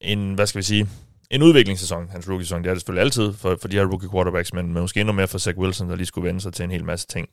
en, 0.01 0.35
hvad 0.35 0.47
skal 0.47 0.59
vi 0.59 0.65
sige, 0.65 0.89
en 1.31 1.43
udviklingssæson, 1.43 2.09
hans 2.09 2.29
rookie-sæson. 2.29 2.63
Det 2.63 2.71
er 2.71 2.75
det 2.75 2.81
selvfølgelig 2.81 3.05
altid 3.05 3.33
for, 3.33 3.57
for 3.61 3.69
de 3.69 3.77
her 3.77 3.85
rookie 3.85 4.11
quarterbacks, 4.11 4.53
men, 4.53 4.73
men 4.73 4.81
måske 4.81 5.01
endnu 5.01 5.13
mere 5.13 5.29
for 5.29 5.39
Zach 5.39 5.59
Wilson, 5.59 5.91
der 5.91 5.97
lige 5.97 6.07
skulle 6.07 6.27
vende 6.27 6.41
sig 6.41 6.53
til 6.53 6.65
en 6.65 6.71
hel 6.71 6.85
masse 6.85 7.07
ting 7.07 7.29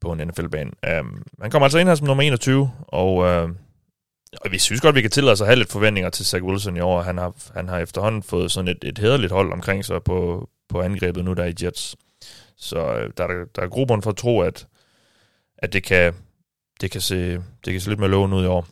på 0.00 0.12
en 0.12 0.28
NFL-bane. 0.28 0.70
Um, 1.00 1.22
han 1.42 1.50
kommer 1.50 1.66
altså 1.66 1.78
ind 1.78 1.88
her 1.88 1.94
som 1.94 2.06
nummer 2.06 2.22
21, 2.22 2.70
og, 2.88 3.16
uh, 3.16 3.50
og 4.40 4.52
vi 4.52 4.58
synes 4.58 4.80
godt, 4.80 4.94
vi 4.94 5.02
kan 5.02 5.10
tillade 5.10 5.32
os 5.32 5.40
at 5.40 5.46
have 5.46 5.56
lidt 5.56 5.72
forventninger 5.72 6.10
til 6.10 6.26
Zach 6.26 6.44
Wilson 6.44 6.76
i 6.76 6.80
år. 6.80 7.02
Han 7.02 7.18
har, 7.18 7.34
han 7.54 7.68
har 7.68 7.78
efterhånden 7.78 8.22
fået 8.22 8.50
sådan 8.52 8.68
et, 8.68 8.84
et 8.84 8.98
hederligt 8.98 9.32
hold 9.32 9.52
omkring 9.52 9.84
sig 9.84 10.02
på, 10.02 10.48
på 10.68 10.80
angrebet 10.80 11.24
nu, 11.24 11.32
der 11.32 11.44
i 11.44 11.54
Jets. 11.62 11.96
Så 12.56 12.78
øh, 12.78 13.10
der, 13.16 13.24
er, 13.24 13.44
der 13.56 13.62
er 13.62 13.68
grobund 13.68 14.02
for 14.02 14.10
at 14.10 14.16
tro, 14.16 14.40
at, 14.40 14.66
at 15.58 15.72
det, 15.72 15.82
kan, 15.82 16.14
det, 16.80 16.90
kan 16.90 17.00
se, 17.00 17.32
det 17.34 17.72
kan 17.72 17.80
se 17.80 17.88
lidt 17.88 18.00
mere 18.00 18.10
lovende 18.10 18.36
ud 18.36 18.44
i 18.44 18.46
år. 18.46 18.66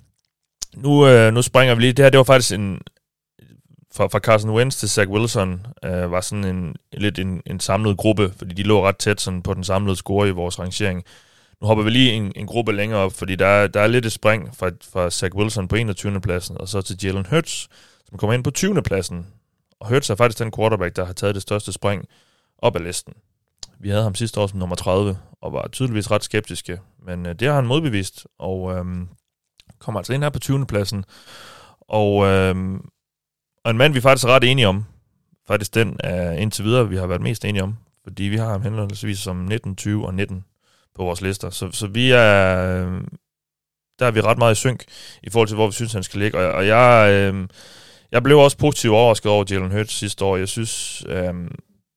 Nu, 0.76 1.09
øh, 1.09 1.32
nu 1.32 1.42
springer 1.42 1.74
vi 1.74 1.80
lige. 1.80 1.92
Det 1.92 2.04
her, 2.04 2.11
det 2.11 2.18
var 2.18 2.24
faktisk 2.24 2.54
en, 2.54 2.80
fra, 3.94 4.07
fra 4.07 4.18
Carson 4.18 4.50
Wentz 4.50 4.76
til 4.76 4.90
Zach 4.90 5.11
Wilson, 5.11 5.66
øh, 5.84 6.11
var 6.11 6.20
sådan 6.20 6.44
en, 6.44 6.76
lidt 6.92 7.18
en, 7.18 7.42
en 7.46 7.61
samlet 7.61 7.96
gruppe, 7.96 8.32
fordi 8.38 8.54
de 8.54 8.62
lå 8.62 8.86
ret 8.86 8.96
tæt 8.96 9.20
sådan 9.20 9.42
på 9.42 9.54
den 9.54 9.64
samlede 9.64 9.96
score 9.96 10.28
i 10.28 10.30
vores 10.30 10.59
rangering. 10.59 11.04
Nu 11.61 11.66
hopper 11.66 11.84
vi 11.84 11.90
lige 11.90 12.12
en, 12.12 12.32
en 12.36 12.46
gruppe 12.46 12.72
længere 12.72 13.00
op, 13.00 13.12
fordi 13.12 13.36
der 13.36 13.46
er, 13.46 13.66
der 13.66 13.80
er 13.80 13.86
lidt 13.86 14.07
et 14.07 14.12
spring 14.12 14.57
fra, 14.57 14.70
fra 14.92 15.11
Zach 15.11 15.34
Wilson 15.34 15.68
på 15.68 15.76
21. 15.76 16.20
pladsen, 16.20 16.59
og 16.61 16.68
så 16.68 16.82
til 16.82 16.96
Jalen 17.02 17.26
Hurts, 17.30 17.68
som 18.09 18.18
kommer 18.18 18.34
ind 18.34 18.44
på 18.44 18.50
20. 18.50 18.82
pladsen. 18.82 19.26
Og 19.80 19.88
Hurts 19.88 20.11
er 20.11 20.14
faktisk 20.14 20.38
den 20.38 20.52
quarterback, 20.57 20.96
der 20.96 21.04
har 21.04 21.12
taget 21.12 21.34
det 21.34 21.42
største 21.42 21.72
spring 21.72 22.04
op 22.59 22.76
ad 22.76 22.80
listen. 22.80 23.14
Vi 23.80 23.88
havde 23.88 24.02
ham 24.02 24.14
sidste 24.14 24.40
år 24.40 24.46
som 24.46 24.59
nummer 24.59 24.76
30, 24.76 25.18
og 25.40 25.52
var 25.52 25.68
tydeligvis 25.68 26.11
ret 26.11 26.24
skeptiske, 26.24 26.80
men 27.07 27.26
øh, 27.26 27.34
det 27.34 27.48
har 27.48 27.54
han 27.54 27.66
modbevist, 27.66 28.26
og 28.38 28.72
øh, 28.72 28.84
kommer 29.78 30.00
altså 30.00 30.12
ind 30.12 30.22
her 30.22 30.30
på 30.30 30.38
20. 30.38 30.66
pladsen. 30.66 31.04
Og, 31.80 32.26
øh, 32.26 32.80
og 33.64 33.70
en 33.70 33.78
mand, 33.78 33.92
vi 33.92 34.00
faktisk 34.00 34.26
er 34.26 34.30
ret 34.30 34.44
enige 34.44 34.68
om, 34.68 34.84
faktisk 35.46 35.74
den 35.74 35.96
er 36.00 36.32
indtil 36.32 36.64
videre, 36.64 36.88
vi 36.88 36.96
har 36.96 37.07
været 37.07 37.22
mest 37.22 37.44
enige 37.44 37.62
om, 37.62 37.76
fordi 38.04 38.22
vi 38.22 38.36
har 38.36 38.48
ham 38.48 38.62
henholdsvis 38.62 39.18
som 39.18 39.36
19, 39.36 39.76
20 39.76 40.07
og 40.07 40.14
19 40.14 40.44
på 40.97 41.05
vores 41.05 41.20
lister. 41.20 41.51
Så, 41.51 41.72
så 41.72 41.86
vi 41.86 42.11
er, 42.11 42.57
øh, 42.86 43.01
der 43.99 44.07
er 44.07 44.11
vi 44.11 44.20
ret 44.20 44.38
meget 44.38 44.53
i 44.53 44.59
synk 44.59 44.84
i 45.22 45.30
forhold 45.30 45.49
til, 45.49 45.55
hvor 45.55 45.66
vi 45.66 45.72
synes, 45.72 45.92
han 45.92 46.03
skal 46.03 46.20
ligge. 46.20 46.38
Og, 46.38 46.53
og 46.53 46.66
jeg, 46.66 47.11
øh, 47.12 47.49
jeg 48.12 48.22
blev 48.22 48.38
også 48.38 48.59
positivt 48.59 48.94
overrasket 48.94 49.32
over 49.32 49.44
Jalen 49.51 49.70
Hurts 49.70 49.94
sidste 49.94 50.24
år. 50.24 50.36
Jeg 50.36 50.49
synes, 50.49 51.05
øh, 51.09 51.34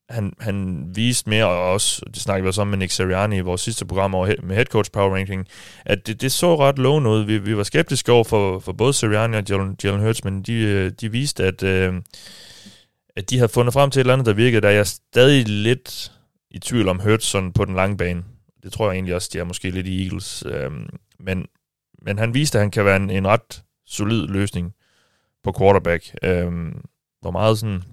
han, 0.09 0.33
han 0.39 0.85
viste 0.95 1.29
mere, 1.29 1.45
og 1.45 1.73
også, 1.73 2.05
det 2.13 2.21
snakkede 2.21 2.43
vi 2.43 2.47
også 2.47 2.61
om 2.61 2.67
med 2.67 2.77
Nick 2.77 2.91
Seriani 2.91 3.37
i 3.37 3.41
vores 3.41 3.61
sidste 3.61 3.85
program 3.85 4.15
over, 4.15 4.33
med 4.43 4.55
Head 4.55 4.65
Coach 4.65 4.91
Power 4.91 5.15
Ranking, 5.15 5.47
at 5.85 6.07
det, 6.07 6.21
det 6.21 6.31
så 6.31 6.55
ret 6.55 6.79
lovende 6.79 7.09
ud. 7.09 7.23
Vi, 7.23 7.37
vi 7.37 7.57
var 7.57 7.63
skeptiske 7.63 8.11
over 8.11 8.23
for, 8.23 8.59
for 8.59 8.73
både 8.73 8.93
Seriani 8.93 9.37
og 9.37 9.43
Jalen, 9.49 9.77
Jalen 9.83 9.99
Hurts, 9.99 10.23
men 10.23 10.41
de, 10.41 10.53
øh, 10.53 10.91
de 11.01 11.11
viste, 11.11 11.43
at, 11.43 11.63
øh, 11.63 11.93
at 13.15 13.29
de 13.29 13.37
havde 13.37 13.49
fundet 13.49 13.73
frem 13.73 13.91
til 13.91 13.99
et 13.99 14.03
eller 14.03 14.13
andet, 14.13 14.25
der 14.25 14.33
virkede. 14.33 14.61
Der 14.61 14.67
er 14.67 14.73
jeg 14.73 14.87
stadig 14.87 15.47
lidt 15.47 16.11
i 16.51 16.59
tvivl 16.59 16.87
om 16.87 16.99
Hurts 16.99 17.25
sådan 17.25 17.53
på 17.53 17.65
den 17.65 17.75
lange 17.75 17.97
bane. 17.97 18.23
Det 18.63 18.73
tror 18.73 18.85
jeg 18.85 18.95
egentlig 18.95 19.15
også, 19.15 19.29
de 19.33 19.39
er 19.39 19.43
måske 19.43 19.71
lidt 19.71 19.87
i 19.87 20.03
Eagles. 20.03 20.43
Øh, 20.45 20.71
men, 21.19 21.47
men 22.01 22.17
han 22.17 22.33
viste, 22.33 22.57
at 22.57 22.61
han 22.61 22.71
kan 22.71 22.85
være 22.85 22.95
en, 22.95 23.09
en 23.09 23.27
ret 23.27 23.63
solid 23.85 24.27
løsning 24.27 24.73
på 25.43 25.53
quarterback. 25.59 26.15
Øh, 26.23 26.51
hvor 27.21 27.31
meget 27.31 27.59
sådan 27.59 27.83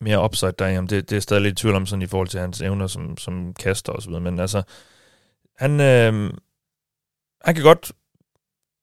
mere 0.00 0.24
upside 0.24 0.52
der, 0.58 0.66
jamen 0.66 0.90
det, 0.90 1.10
det 1.10 1.16
er 1.16 1.20
stadig 1.20 1.42
lidt 1.42 1.58
i 1.58 1.62
tvivl 1.62 1.74
om 1.74 1.86
sådan 1.86 2.02
i 2.02 2.06
forhold 2.06 2.28
til 2.28 2.40
hans 2.40 2.60
evner 2.60 2.86
som, 2.86 3.16
som 3.16 3.54
kaster 3.54 3.92
og 3.92 4.02
så 4.02 4.08
videre, 4.08 4.22
men 4.22 4.38
altså, 4.38 4.62
han, 5.58 5.80
øh, 5.80 6.32
han 7.44 7.54
kan 7.54 7.62
godt 7.62 7.92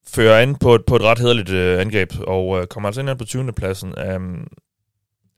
føre 0.08 0.44
ind 0.44 0.56
på 0.56 0.76
et, 0.76 0.86
på 0.86 0.96
et 0.96 1.02
ret 1.02 1.20
hederligt 1.20 1.50
øh, 1.50 1.82
angreb, 1.82 2.14
og 2.28 2.60
øh, 2.60 2.68
kommer 2.68 2.90
altså 2.90 3.02
ind 3.02 3.18
på 3.18 3.26
20. 3.26 3.54
pladsen. 3.54 3.90
Øh, 4.00 4.48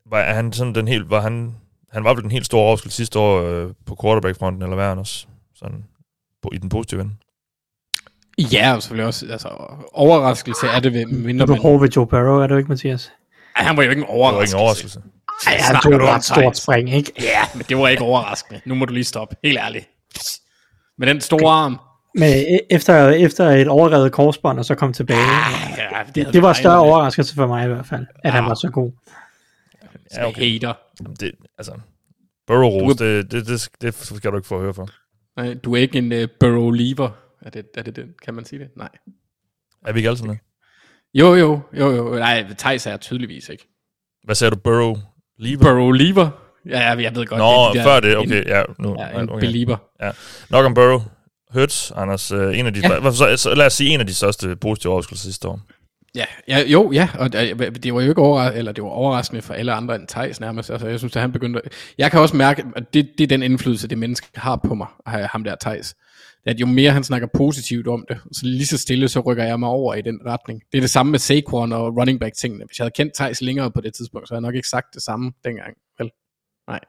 var 0.06 0.20
er 0.20 0.34
han 0.34 0.54
sådan 0.54 0.76
den 0.76 0.88
helt, 0.88 1.10
var 1.10 1.22
han, 1.22 1.56
han 1.96 2.04
var 2.04 2.14
vel 2.14 2.24
den 2.24 2.32
helt 2.32 2.46
store 2.46 2.62
overskud 2.62 2.92
sidste 2.92 3.20
år 3.20 3.42
øh, 3.42 3.74
på 3.86 3.98
quarterback-fronten, 4.02 4.64
eller 4.64 4.76
hvad 4.76 4.88
også, 4.88 5.26
sådan 5.56 5.84
på, 6.42 6.50
i 6.54 6.58
den 6.58 6.70
positive 6.70 7.02
ende? 7.02 7.14
Ja, 8.38 8.76
og 8.76 8.84
selvfølgelig 8.84 9.08
også, 9.08 9.26
altså, 9.32 9.50
overraskelse 9.94 10.68
er 10.68 10.80
det 10.80 10.94
ved 10.94 11.06
mindre... 11.06 11.46
Du 11.46 11.54
er 11.54 11.62
hård 11.62 11.80
ved 11.80 11.90
Joe 11.90 12.08
Burrow, 12.08 12.40
er 12.40 12.48
du 12.48 12.58
ikke, 12.58 12.70
Mathias? 12.70 13.12
Ej, 13.56 13.64
han 13.64 13.78
var 13.78 13.84
jo 13.84 13.90
ikke 13.90 14.02
en 14.02 14.08
overraskelse. 14.08 14.58
Det 14.58 14.64
var 14.64 14.72
ikke 14.72 14.82
en 14.90 14.90
overraskelse. 14.90 15.02
Ej, 15.48 15.58
han 15.58 15.82
tog 15.82 15.94
et 15.94 16.02
ret 16.02 16.24
stort 16.24 16.58
spring, 16.58 16.94
ikke? 16.94 17.12
Ja, 17.20 17.42
men 17.56 17.66
det 17.70 17.78
var 17.78 17.88
ikke 17.88 18.04
overraskende. 18.04 18.62
Nu 18.66 18.76
må 18.76 18.86
du 18.86 18.94
lige 18.94 19.04
stoppe, 19.04 19.36
helt 19.44 19.60
ærligt. 19.60 19.90
Med 20.98 21.08
den 21.08 21.22
store 21.22 21.54
arm. 21.54 21.80
Men 22.16 22.60
efter, 22.70 23.10
efter 23.10 23.50
et 23.50 23.68
overrevet 23.68 24.12
korsbånd, 24.12 24.60
og 24.60 24.66
så 24.66 24.76
kom 24.76 24.94
tilbage. 24.94 25.20
Ja, 25.78 25.90
det, 26.16 26.34
det 26.34 26.42
var 26.42 26.54
større 26.54 26.80
overraskelse 26.80 27.36
for 27.36 27.48
mig 27.48 27.66
i 27.66 27.68
hvert 27.68 27.86
fald, 27.86 28.06
at 28.24 28.30
ja. 28.30 28.30
han 28.30 28.46
var 28.46 28.54
så 28.54 28.70
god. 28.70 28.92
Ja, 30.16 30.28
okay. 30.28 30.54
Hater. 30.54 30.74
Det, 31.20 31.32
altså, 31.58 31.74
Burrow 32.48 32.70
Rose, 32.70 33.06
det, 33.06 33.32
det, 33.32 33.48
det, 33.48 33.70
det 33.82 33.96
skal 33.96 34.32
du 34.32 34.38
ikke 34.38 34.48
få 34.48 34.56
at 34.56 34.62
høre 34.62 34.74
for. 34.74 34.90
Nej, 35.38 35.54
du 35.54 35.76
er 35.76 35.78
ikke 35.78 35.98
en 35.98 36.12
uh, 36.12 36.30
Burrow 36.40 36.72
lever. 36.72 37.10
Er 37.42 37.50
det, 37.50 37.66
er 37.78 37.82
det 37.82 37.96
det? 37.96 38.22
Kan 38.22 38.34
man 38.34 38.46
sige 38.46 38.60
det? 38.60 38.70
Nej. 38.78 38.90
Er 39.86 39.94
vi 39.94 40.00
ikke 40.00 40.10
alle 40.10 40.18
sådan 40.18 40.34
det? 40.34 40.40
Jo, 41.14 41.36
jo, 41.36 41.60
jo, 41.74 41.92
jo. 41.96 42.16
Nej, 42.16 42.54
Thijs 42.58 42.88
er 42.88 42.98
tydeligvis 42.98 43.50
ikke. 43.50 43.68
Hvad 44.24 44.36
sagde 44.36 44.52
du, 44.52 44.56
Burrow 44.56 44.96
Lever? 45.38 45.62
Burrow 45.62 45.92
Lever. 45.92 46.30
Ja, 46.70 46.90
jeg, 46.90 47.02
jeg 47.04 47.16
ved 47.16 47.26
godt. 47.26 47.40
Nå, 47.40 47.46
det 47.46 47.68
er 47.68 47.72
de 47.72 47.84
før 47.84 48.00
det, 48.00 48.18
okay, 48.18 48.46
ja. 48.46 48.64
Nu, 48.80 48.96
Ja, 49.00 49.20
en 49.20 49.30
okay. 49.30 49.40
belieber. 49.40 49.78
Nok 50.50 50.66
om 50.66 50.74
Burrow. 50.74 51.02
Hurts, 51.54 51.92
Anders, 51.92 52.32
øh, 52.32 52.60
en 52.60 52.66
af 52.66 52.74
de, 52.74 52.80
ja. 52.80 53.12
så, 53.38 53.54
lad 53.58 53.66
os 53.66 53.74
sige 53.74 53.90
en 53.90 54.00
af 54.00 54.08
de 54.08 54.14
største 54.14 54.56
positive 54.56 54.92
overraskelser 54.92 55.24
sidste 55.24 55.48
år. 55.48 55.62
Ja, 56.16 56.26
ja, 56.48 56.60
jo, 56.68 56.92
ja, 56.92 57.10
og 57.20 57.34
det, 57.34 57.94
var 57.94 58.02
jo 58.02 58.10
ikke 58.10 58.22
overraskende, 58.22 58.60
eller 58.60 58.72
det 58.72 58.84
var 58.84 58.90
overraskende 58.90 59.42
for 59.42 59.54
alle 59.54 59.74
andre 59.74 59.96
end 59.96 60.08
Thijs 60.08 60.40
nærmest. 60.40 60.70
Altså, 60.72 60.88
jeg 60.88 61.00
synes, 61.00 61.16
at 61.16 61.22
han 61.22 61.32
begyndte... 61.32 61.62
at- 61.66 61.72
Jeg 61.98 62.12
kan 62.12 62.20
også 62.20 62.36
mærke, 62.36 62.64
at 62.76 62.94
det, 62.94 63.10
det 63.18 63.24
er 63.24 63.28
den 63.28 63.44
indflydelse, 63.44 63.88
det 63.88 63.98
menneske 63.98 64.28
har 64.36 64.56
på 64.68 64.76
mig, 64.76 64.88
ham 65.08 65.44
der 65.44 65.56
Thijs. 65.62 65.96
At 66.46 66.60
jo 66.60 66.66
mere 66.66 66.92
han 66.92 67.04
snakker 67.04 67.28
positivt 67.34 67.88
om 67.88 68.06
det, 68.10 68.18
så 68.32 68.46
lige 68.46 68.66
så 68.66 68.78
stille, 68.78 69.08
så 69.08 69.20
rykker 69.20 69.44
jeg 69.44 69.60
mig 69.60 69.70
over 69.70 69.94
i 69.96 70.02
den 70.02 70.20
retning. 70.26 70.62
Det 70.72 70.78
er 70.78 70.82
det 70.82 70.90
samme 70.90 71.12
med 71.12 71.20
Saquon 71.20 71.72
og 71.72 71.98
running 71.98 72.20
back 72.20 72.36
tingene. 72.36 72.66
Hvis 72.66 72.80
jeg 72.80 72.84
havde 72.84 72.94
kendt 72.96 73.14
Thijs 73.14 73.42
længere 73.42 73.72
på 73.72 73.82
det 73.82 73.94
tidspunkt, 73.94 74.28
så 74.28 74.34
havde 74.34 74.44
jeg 74.44 74.48
nok 74.48 74.56
ikke 74.56 74.68
sagt 74.68 74.94
det 74.94 75.02
samme 75.02 75.32
dengang. 75.46 75.74
Vel? 76.00 76.10
Nej. 76.68 76.80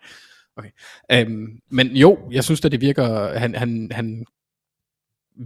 Okay. 0.57 0.71
Øhm, 1.13 1.47
men 1.71 1.87
jo, 1.87 2.19
jeg 2.33 2.45
synes, 2.45 2.65
at 2.65 2.73
det 2.73 2.81
virker, 2.81 3.39
han, 3.39 3.55
han, 3.55 3.89
han 3.93 4.25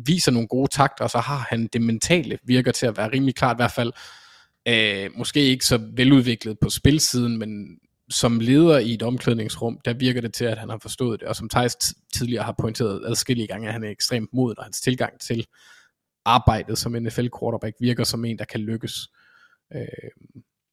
viser 0.07 0.33
nogle 0.33 0.49
gode 0.49 0.69
takter, 0.69 1.05
og 1.05 1.11
så 1.11 1.19
har 1.19 1.47
han 1.51 1.67
det 1.73 1.83
mentale 1.83 2.39
virker 2.45 2.73
til 2.73 2.87
at 2.87 2.97
være 2.97 3.13
rimelig 3.13 3.35
klart, 3.35 3.57
i 3.57 3.59
hvert 3.59 3.73
fald 3.73 3.93
øh, 4.69 5.11
måske 5.17 5.41
ikke 5.41 5.67
så 5.67 5.81
veludviklet 5.93 6.59
på 6.63 6.71
spilsiden, 6.71 7.39
men 7.39 7.79
som 8.11 8.41
leder 8.41 8.79
i 8.79 8.95
et 8.95 9.03
omklædningsrum, 9.03 9.79
der 9.85 9.93
virker 9.93 10.21
det 10.21 10.35
til, 10.35 10.45
at 10.45 10.59
han 10.59 10.71
har 10.71 10.79
forstået 10.79 11.21
det, 11.21 11.29
og 11.29 11.37
som 11.37 11.49
Thijs 11.49 11.77
tidligere 12.15 12.45
har 12.45 12.55
pointeret 12.61 13.03
adskillige 13.07 13.47
gange, 13.47 13.67
at 13.67 13.73
han 13.73 13.85
er 13.85 13.91
ekstremt 13.91 14.31
moden, 14.33 14.59
og 14.59 14.65
hans 14.65 14.81
tilgang 14.81 15.21
til 15.21 15.47
arbejdet 16.25 16.79
som 16.79 16.93
NFL-quarterback 16.93 17.77
virker 17.81 18.05
som 18.05 18.25
en, 18.25 18.39
der 18.39 18.45
kan 18.45 18.61
lykkes. 18.61 19.09
Øh, 19.75 20.11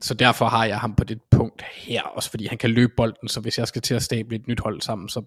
så 0.02 0.14
derfor 0.14 0.46
har 0.46 0.66
jeg 0.66 0.80
ham 0.80 0.96
på 0.96 1.04
det 1.04 1.22
punkt 1.32 1.62
her, 1.62 2.02
også 2.02 2.30
fordi 2.30 2.48
han 2.48 2.58
kan 2.58 2.70
løbe 2.70 2.94
bolden, 2.98 3.28
så 3.28 3.40
hvis 3.40 3.58
jeg 3.58 3.68
skal 3.68 3.82
til 3.82 3.96
at 3.96 4.04
stable 4.04 4.36
et 4.36 4.48
nyt 4.48 4.60
hold 4.60 4.82
sammen, 4.82 5.10
så 5.10 5.22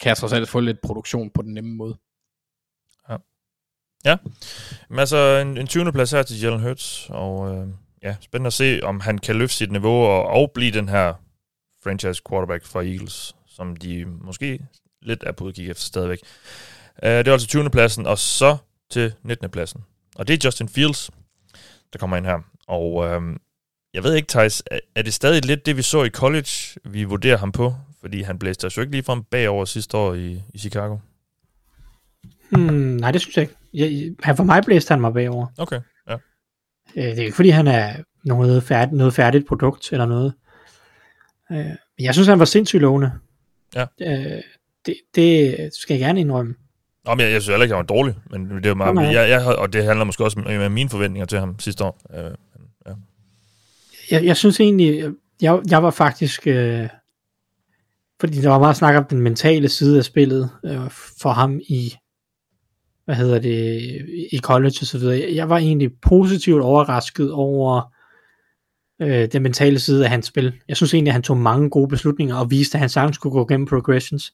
kan 0.00 0.08
jeg 0.08 0.16
trods 0.16 0.32
alt 0.32 0.48
få 0.48 0.60
lidt 0.60 0.80
produktion 0.82 1.30
på 1.30 1.42
den 1.42 1.54
nemme 1.54 1.74
måde. 1.74 1.98
Ja, 4.04 4.16
Men 4.88 4.98
altså, 4.98 5.16
en, 5.16 5.58
en 5.58 5.66
20. 5.66 5.92
plads 5.92 6.10
her 6.10 6.22
til 6.22 6.40
Jalen 6.40 6.60
Hurts, 6.60 7.06
og 7.10 7.54
øh, 7.54 7.66
ja, 8.02 8.16
spændende 8.20 8.46
at 8.46 8.52
se, 8.52 8.80
om 8.82 9.00
han 9.00 9.18
kan 9.18 9.36
løfte 9.36 9.56
sit 9.56 9.72
niveau 9.72 10.04
og, 10.04 10.26
og 10.26 10.50
blive 10.54 10.72
den 10.72 10.88
her 10.88 11.14
franchise 11.84 12.22
quarterback 12.28 12.64
fra 12.64 12.82
Eagles, 12.82 13.34
som 13.46 13.76
de 13.76 14.04
måske 14.04 14.60
lidt 15.02 15.24
er 15.26 15.32
på 15.32 15.44
udkig 15.44 15.70
efter 15.70 15.84
stadigvæk. 15.84 16.18
Uh, 17.02 17.08
det 17.08 17.28
er 17.28 17.32
altså 17.32 17.48
20. 17.48 17.70
pladsen, 17.70 18.06
og 18.06 18.18
så 18.18 18.56
til 18.90 19.12
19. 19.22 19.50
pladsen. 19.50 19.84
Og 20.16 20.28
det 20.28 20.34
er 20.34 20.48
Justin 20.48 20.68
Fields, 20.68 21.10
der 21.92 21.98
kommer 21.98 22.16
ind 22.16 22.26
her. 22.26 22.38
Og 22.66 23.06
øh, 23.06 23.36
jeg 23.94 24.02
ved 24.02 24.14
ikke, 24.14 24.28
Thijs, 24.28 24.62
er, 24.70 24.78
er 24.94 25.02
det 25.02 25.14
stadig 25.14 25.44
lidt 25.44 25.66
det, 25.66 25.76
vi 25.76 25.82
så 25.82 26.04
i 26.04 26.10
college, 26.10 26.50
vi 26.84 27.04
vurderer 27.04 27.36
ham 27.36 27.52
på? 27.52 27.74
Fordi 28.00 28.22
han 28.22 28.38
blæste 28.38 28.64
os 28.64 28.76
jo 28.76 28.82
ikke 28.82 28.92
ligefrem 28.92 29.22
bagover 29.22 29.64
sidste 29.64 29.96
år 29.96 30.14
i, 30.14 30.42
i 30.54 30.58
Chicago. 30.58 30.98
Hmm, 32.50 32.96
nej, 32.96 33.10
det 33.12 33.20
synes 33.20 33.36
jeg 33.36 33.42
ikke. 33.42 33.54
Jeg, 33.74 34.14
han, 34.22 34.36
for 34.36 34.44
mig 34.44 34.62
blæste 34.66 34.92
han 34.92 35.00
mig 35.00 35.12
bagover. 35.12 35.46
Okay, 35.58 35.80
ja. 36.08 36.14
Øh, 36.96 37.04
det 37.04 37.18
er 37.18 37.24
ikke, 37.24 37.36
fordi 37.36 37.48
han 37.48 37.66
er 37.66 37.96
noget, 38.24 38.62
færd, 38.62 38.92
noget 38.92 39.14
færdigt 39.14 39.46
produkt 39.46 39.92
eller 39.92 40.06
noget. 40.06 40.34
Øh, 41.50 41.56
men 41.56 42.04
jeg 42.04 42.14
synes, 42.14 42.28
han 42.28 42.38
var 42.38 42.44
sindssygt 42.44 42.82
lovende. 42.82 43.12
Ja. 43.74 43.86
Øh, 44.00 44.42
det, 44.86 44.94
det 45.14 45.70
skal 45.80 45.94
jeg 45.94 46.00
gerne 46.00 46.20
indrømme. 46.20 46.54
Nå, 47.04 47.14
men 47.14 47.20
jeg, 47.20 47.32
jeg 47.32 47.42
synes 47.42 47.52
heller 47.52 47.64
ikke, 47.64 47.74
han 47.74 47.86
var 47.88 47.94
dårlig, 47.94 48.14
men 48.30 48.50
det 48.50 48.66
er 48.66 48.74
meget, 48.74 48.94
nej. 48.94 49.04
jeg, 49.04 49.28
jeg, 49.28 49.46
og 49.46 49.72
det 49.72 49.84
handler 49.84 50.04
måske 50.04 50.24
også 50.24 50.40
om 50.64 50.72
mine 50.72 50.90
forventninger 50.90 51.26
til 51.26 51.38
ham 51.38 51.58
sidste 51.58 51.84
år. 51.84 52.00
Øh, 52.14 52.30
ja. 52.86 52.92
Jeg, 54.10 54.24
jeg 54.24 54.36
synes 54.36 54.60
egentlig, 54.60 55.14
jeg, 55.42 55.60
jeg 55.70 55.82
var 55.82 55.90
faktisk, 55.90 56.46
øh, 56.46 56.88
fordi 58.20 58.40
der 58.40 58.48
var 58.48 58.58
meget 58.58 58.76
snak 58.76 58.96
om 58.96 59.04
den 59.04 59.20
mentale 59.20 59.68
side 59.68 59.98
af 59.98 60.04
spillet 60.04 60.50
øh, 60.64 60.90
for 61.20 61.30
ham 61.30 61.60
i, 61.68 61.94
hvad 63.10 63.16
hedder 63.16 63.38
det, 63.38 63.80
i 64.32 64.38
college 64.38 64.74
og 64.80 64.86
så 64.86 64.98
videre. 64.98 65.34
Jeg- 65.34 65.48
var 65.48 65.58
egentlig 65.58 65.90
positivt 66.02 66.62
overrasket 66.62 67.32
over 67.32 67.92
øh, 69.02 69.28
den 69.32 69.42
mentale 69.42 69.78
side 69.78 70.04
af 70.04 70.10
hans 70.10 70.26
spil. 70.26 70.52
Jeg 70.68 70.76
synes 70.76 70.94
egentlig, 70.94 71.10
at 71.10 71.14
han 71.14 71.22
tog 71.22 71.36
mange 71.36 71.70
gode 71.70 71.88
beslutninger 71.88 72.36
og 72.36 72.50
viste, 72.50 72.76
at 72.76 72.80
han 72.80 72.88
sagtens 72.88 73.18
kunne 73.18 73.30
gå 73.30 73.44
gennem 73.46 73.66
progressions. 73.66 74.32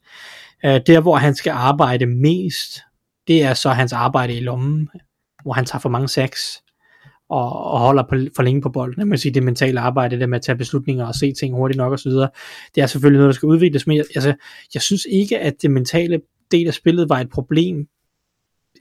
Øh, 0.65 0.81
der, 0.87 1.01
hvor 1.01 1.17
han 1.17 1.35
skal 1.35 1.51
arbejde 1.51 2.07
mest, 2.07 2.79
det 3.29 3.43
er 3.43 3.55
så 3.55 3.71
hans 3.71 3.93
arbejde 3.93 4.35
i 4.35 4.41
lommen, 4.41 4.89
hvor 5.43 5.53
han 5.53 5.65
tager 5.65 5.81
for 5.81 5.89
mange 5.89 6.09
sacks 6.09 6.63
og, 7.31 7.53
og 7.53 7.79
holder 7.81 8.03
på, 8.03 8.17
for 8.37 8.43
længe 8.43 8.61
på 8.63 8.69
bolden. 8.69 9.01
Jeg 9.01 9.09
kan 9.09 9.19
sige, 9.19 9.35
det 9.35 9.43
mentale 9.43 9.81
arbejde, 9.81 10.21
det 10.21 10.29
med 10.29 10.39
at 10.39 10.43
tage 10.43 10.59
beslutninger 10.59 11.07
og 11.07 11.15
se 11.15 11.33
ting 11.33 11.55
hurtigt 11.55 11.77
nok 11.79 11.93
osv., 11.93 12.11
det 12.75 12.83
er 12.83 12.87
selvfølgelig 12.87 13.19
noget, 13.19 13.33
der 13.33 13.37
skal 13.37 13.47
udvikles, 13.47 13.87
men 13.87 13.97
jeg, 13.97 14.05
altså, 14.15 14.35
jeg 14.75 14.83
synes 14.83 15.07
ikke, 15.11 15.39
at 15.39 15.55
det 15.63 15.71
mentale 15.71 16.21
del 16.51 16.67
af 16.67 16.75
spillet 16.75 17.09
var 17.09 17.21
et 17.21 17.31
problem 17.31 17.87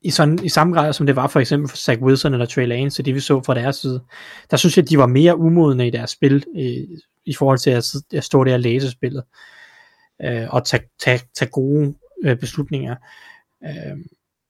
i, 0.06 0.10
sådan, 0.10 0.40
i 0.44 0.50
samme 0.50 0.74
grad, 0.74 0.94
som 0.94 1.06
det 1.06 1.16
var 1.16 1.28
for 1.28 1.40
eksempel 1.40 1.70
for 1.70 1.78
Zach 1.78 2.02
Wilson 2.02 2.34
eller 2.34 2.46
Trey 2.46 2.68
Lance, 2.68 3.04
det 3.04 3.16
vi 3.16 3.20
så 3.20 3.42
fra 3.46 3.54
deres 3.54 3.76
side. 3.76 4.04
Der 4.52 4.58
synes 4.58 4.78
jeg, 4.78 4.84
at 4.84 4.90
de 4.90 4.98
var 4.98 5.08
mere 5.08 5.38
umodne 5.38 5.88
i 5.88 5.90
deres 5.90 6.10
spil, 6.10 6.44
øh, 6.56 6.98
i 7.26 7.34
forhold 7.34 7.58
til 7.58 7.70
at, 7.70 7.96
at 8.14 8.24
stå 8.24 8.44
der 8.44 8.54
og 8.54 8.60
læse 8.60 8.92
spillet, 8.92 9.24
øh, 10.24 10.48
og 10.50 10.66
tage, 10.66 10.84
tage, 11.00 11.22
tage 11.36 11.50
gode 11.50 11.96
øh, 12.24 12.38
beslutninger. 12.38 12.96
Øh, 13.66 13.98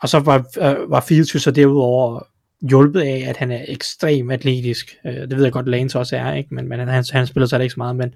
og 0.02 0.10
så 0.10 0.20
var, 0.20 0.38
øh, 0.38 0.92
var 0.92 1.02
Fields 1.02 1.36
jo 1.36 1.40
så 1.40 1.52
derudover 1.52 2.24
hjulpet 2.70 3.02
af, 3.02 3.26
at 3.28 3.38
han 3.38 3.52
er 3.52 3.66
ekstrem 3.68 4.30
atletisk. 4.30 4.96
Øh, 5.06 5.14
det 5.14 5.38
ved 5.38 5.44
jeg 5.44 5.54
godt, 5.54 5.68
Lance 5.68 6.00
også 6.00 6.18
er, 6.18 6.34
ikke? 6.34 6.56
men, 6.56 6.70
men 6.70 6.80
han, 6.80 7.06
han 7.12 7.28
spiller 7.28 7.48
så 7.48 7.60
ikke 7.60 7.74
så 7.74 7.80
meget, 7.80 7.96
men 7.96 8.14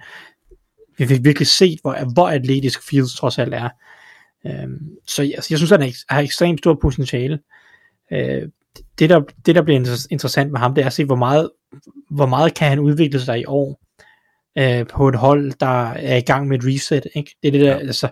vi 0.98 1.08
fik 1.08 1.24
virkelig 1.24 1.48
set, 1.48 1.80
hvor, 1.82 2.14
hvor 2.14 2.30
atletisk 2.30 2.90
Fields 2.90 3.16
trods 3.16 3.40
alt 3.40 3.54
er. 3.54 3.70
Øhm, 4.46 4.90
så 5.08 5.24
jeg, 5.24 5.36
jeg 5.50 5.58
synes, 5.58 5.70
han 5.70 5.82
er, 5.82 5.88
ek- 5.88 6.06
har 6.10 6.22
ekstremt 6.22 6.60
stort 6.60 6.80
potentiale. 6.80 7.40
Øh, 8.12 8.50
det, 9.00 9.10
der, 9.10 9.22
det, 9.46 9.56
der 9.56 9.62
bliver 9.62 9.80
inter- 9.80 10.08
interessant 10.12 10.52
med 10.52 10.60
ham, 10.60 10.76
det 10.76 10.82
er 10.82 10.86
at 10.86 10.94
se, 10.94 11.06
hvor 11.06 11.16
meget, 11.16 11.50
hvor 12.10 12.26
meget 12.26 12.54
kan 12.54 12.70
han 12.70 12.80
udvikle 12.80 13.20
sig 13.20 13.40
i 13.40 13.46
år 13.46 13.82
øh, 14.58 14.88
på 14.88 15.08
et 15.10 15.16
hold, 15.16 15.52
der 15.60 15.90
er 15.90 16.18
i 16.18 16.22
gang 16.22 16.48
med 16.48 16.60
et 16.60 16.66
reset. 16.66 17.08
Ikke? 17.16 17.36
Det, 17.44 17.48
er 17.48 17.52
det, 17.52 17.62
der, 17.62 17.72
ja. 17.72 17.78
altså, 17.78 18.10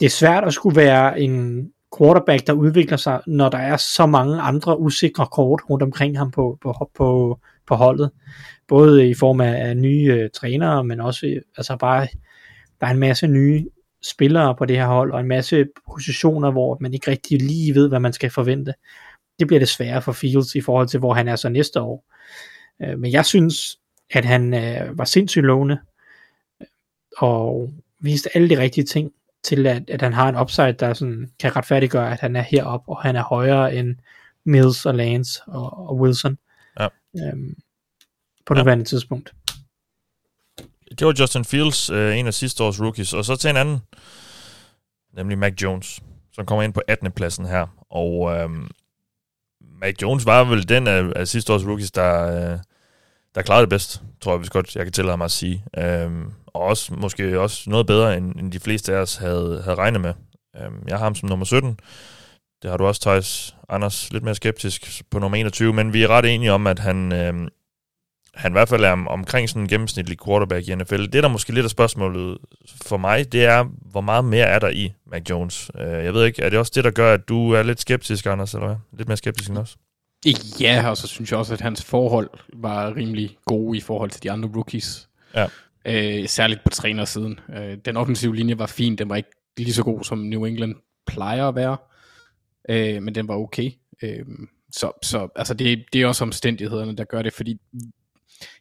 det 0.00 0.06
er 0.06 0.10
svært 0.10 0.44
at 0.44 0.54
skulle 0.54 0.76
være 0.76 1.20
en 1.20 1.68
quarterback, 1.98 2.46
der 2.46 2.52
udvikler 2.52 2.96
sig, 2.96 3.20
når 3.26 3.48
der 3.48 3.58
er 3.58 3.76
så 3.76 4.06
mange 4.06 4.40
andre 4.40 4.80
usikre 4.80 5.26
kort 5.26 5.60
rundt 5.70 5.82
omkring 5.82 6.18
ham 6.18 6.30
på, 6.30 6.58
på, 6.62 6.90
på, 6.96 7.38
på 7.66 7.74
holdet. 7.74 8.10
Både 8.68 9.08
i 9.10 9.14
form 9.14 9.40
af, 9.40 9.68
af 9.68 9.76
nye 9.76 10.12
øh, 10.12 10.30
trænere, 10.34 10.84
men 10.84 11.00
også 11.00 11.26
øh, 11.26 11.42
altså 11.56 11.76
bare, 11.76 12.06
der 12.80 12.86
er 12.86 12.90
en 12.90 12.98
masse 12.98 13.26
nye 13.26 13.66
spillere 14.02 14.54
på 14.56 14.64
det 14.64 14.76
her 14.76 14.86
hold, 14.86 15.12
og 15.12 15.20
en 15.20 15.28
masse 15.28 15.66
positioner, 15.90 16.50
hvor 16.50 16.78
man 16.80 16.94
ikke 16.94 17.10
rigtig 17.10 17.42
lige 17.42 17.74
ved, 17.74 17.88
hvad 17.88 18.00
man 18.00 18.12
skal 18.12 18.30
forvente. 18.30 18.74
Det 19.38 19.46
bliver 19.46 19.58
det 19.60 19.68
sværere 19.68 20.02
for 20.02 20.12
Fields 20.12 20.54
i 20.54 20.60
forhold 20.60 20.88
til, 20.88 20.98
hvor 20.98 21.14
han 21.14 21.28
er 21.28 21.36
så 21.36 21.48
næste 21.48 21.80
år. 21.80 22.04
Øh, 22.82 22.98
Men 22.98 23.12
jeg 23.12 23.26
synes, 23.26 23.78
at 24.10 24.24
han 24.24 24.54
øh, 24.54 24.98
var 24.98 25.04
sindssygt 25.04 25.44
lovende, 25.44 25.78
og 27.18 27.72
viste 28.00 28.30
alle 28.36 28.48
de 28.50 28.58
rigtige 28.58 28.84
ting 28.84 29.12
til, 29.42 29.66
at, 29.66 29.90
at 29.90 30.02
han 30.02 30.12
har 30.12 30.28
en 30.28 30.36
upside, 30.36 30.72
der 30.72 30.94
sådan, 30.94 31.30
kan 31.40 31.56
retfærdiggøre, 31.56 32.12
at 32.12 32.20
han 32.20 32.36
er 32.36 32.40
heroppe, 32.42 32.88
og 32.88 33.02
han 33.02 33.16
er 33.16 33.22
højere 33.22 33.74
end 33.74 33.96
Mills 34.44 34.86
og 34.86 34.94
Lance 34.94 35.42
og, 35.46 35.88
og 35.88 35.96
Wilson 35.96 36.38
Ja. 36.80 36.88
øhm, 37.16 37.54
på 38.46 38.54
nuværende 38.54 38.84
tidspunkt. 38.84 39.32
Det 40.90 41.06
var 41.06 41.14
Justin 41.18 41.44
Fields, 41.44 41.90
øh, 41.90 42.18
en 42.18 42.26
af 42.26 42.34
sidste 42.34 42.64
års 42.64 42.80
rookies. 42.80 43.14
Og 43.14 43.24
så 43.24 43.36
til 43.36 43.50
en 43.50 43.56
anden, 43.56 43.80
nemlig 45.16 45.38
Mac 45.38 45.52
Jones, 45.62 46.00
som 46.32 46.46
kommer 46.46 46.62
ind 46.62 46.72
på 46.72 46.80
18. 46.88 47.12
pladsen 47.12 47.46
her. 47.46 47.66
Og 47.90 48.36
øh, 48.36 48.50
Mac 49.80 49.94
Jones 50.02 50.26
var 50.26 50.44
vel 50.44 50.68
den 50.68 50.86
af, 50.86 51.12
af 51.16 51.28
sidste 51.28 51.52
års 51.52 51.66
rookies, 51.66 51.90
der, 51.90 52.26
øh, 52.26 52.58
der 53.34 53.42
klarede 53.42 53.62
det 53.62 53.70
bedst, 53.70 54.02
tror 54.20 54.32
jeg, 54.32 54.38
hvis 54.38 54.50
godt 54.50 54.76
jeg 54.76 54.84
kan 54.84 54.92
tillade 54.92 55.16
mig 55.16 55.24
at 55.24 55.30
sige. 55.30 55.64
Øh, 55.78 56.10
og 56.46 56.62
også 56.62 56.94
måske 56.94 57.40
også 57.40 57.70
noget 57.70 57.86
bedre, 57.86 58.16
end, 58.16 58.34
end 58.40 58.52
de 58.52 58.60
fleste 58.60 58.92
af 58.92 59.00
os 59.00 59.16
havde, 59.16 59.62
havde 59.64 59.76
regnet 59.76 60.00
med. 60.00 60.14
Øh, 60.56 60.70
jeg 60.88 60.98
har 60.98 61.04
ham 61.04 61.14
som 61.14 61.28
nummer 61.28 61.46
17. 61.46 61.80
Det 62.62 62.70
har 62.70 62.76
du 62.76 62.86
også, 62.86 63.00
Thijs. 63.00 63.54
Anders, 63.68 64.12
lidt 64.12 64.24
mere 64.24 64.34
skeptisk 64.34 65.02
på 65.10 65.18
nummer 65.18 65.38
21, 65.38 65.72
men 65.72 65.92
vi 65.92 66.02
er 66.02 66.08
ret 66.08 66.34
enige 66.34 66.52
om, 66.52 66.66
at 66.66 66.78
han, 66.78 67.12
øh, 67.12 67.48
han 68.34 68.52
i 68.52 68.54
hvert 68.54 68.68
fald 68.68 68.84
er 68.84 68.90
om, 68.90 69.08
omkring 69.08 69.48
sådan 69.48 69.62
en 69.62 69.68
gennemsnitlig 69.68 70.18
quarterback 70.26 70.68
i 70.68 70.74
NFL. 70.74 71.02
Det, 71.02 71.12
der 71.12 71.28
måske 71.28 71.52
lidt 71.52 71.64
af 71.64 71.70
spørgsmålet 71.70 72.38
for 72.82 72.96
mig, 72.96 73.32
det 73.32 73.44
er, 73.44 73.64
hvor 73.90 74.00
meget 74.00 74.24
mere 74.24 74.46
er 74.46 74.58
der 74.58 74.68
i 74.68 74.92
Mac 75.06 75.22
Jones? 75.30 75.70
Uh, 75.74 75.80
jeg 75.80 76.14
ved 76.14 76.24
ikke, 76.24 76.42
er 76.42 76.50
det 76.50 76.58
også 76.58 76.72
det, 76.74 76.84
der 76.84 76.90
gør, 76.90 77.14
at 77.14 77.28
du 77.28 77.52
er 77.52 77.62
lidt 77.62 77.80
skeptisk, 77.80 78.26
Anders, 78.26 78.54
eller 78.54 78.66
hvad? 78.66 78.76
Lidt 78.98 79.08
mere 79.08 79.16
skeptisk 79.16 79.50
end 79.50 79.58
os? 79.58 79.76
Ja, 80.60 80.90
og 80.90 80.96
så 80.96 81.06
synes 81.06 81.30
jeg 81.30 81.38
også, 81.38 81.54
at 81.54 81.60
hans 81.60 81.84
forhold 81.84 82.30
var 82.52 82.96
rimelig 82.96 83.36
gode 83.46 83.78
i 83.78 83.80
forhold 83.80 84.10
til 84.10 84.22
de 84.22 84.30
andre 84.30 84.50
rookies. 84.56 85.08
Ja. 85.34 85.46
Øh, 85.84 86.28
særligt 86.28 86.60
på 86.64 86.70
trænersiden. 86.70 87.40
Øh, 87.56 87.78
den 87.84 87.96
offensive 87.96 88.36
linje 88.36 88.58
var 88.58 88.66
fin, 88.66 88.96
den 88.96 89.08
var 89.08 89.16
ikke 89.16 89.30
lige 89.58 89.72
så 89.72 89.82
god, 89.82 90.04
som 90.04 90.18
New 90.18 90.44
England 90.44 90.74
plejer 91.06 91.48
at 91.48 91.54
være, 91.54 91.76
øh, 92.68 93.02
men 93.02 93.14
den 93.14 93.28
var 93.28 93.34
okay. 93.34 93.70
Øh, 94.02 94.24
så 94.72 94.92
så 95.02 95.28
altså 95.36 95.54
det, 95.54 95.84
det 95.92 96.02
er 96.02 96.06
også 96.06 96.24
omstændighederne, 96.24 96.96
der 96.96 97.04
gør 97.04 97.22
det, 97.22 97.32
fordi 97.32 97.60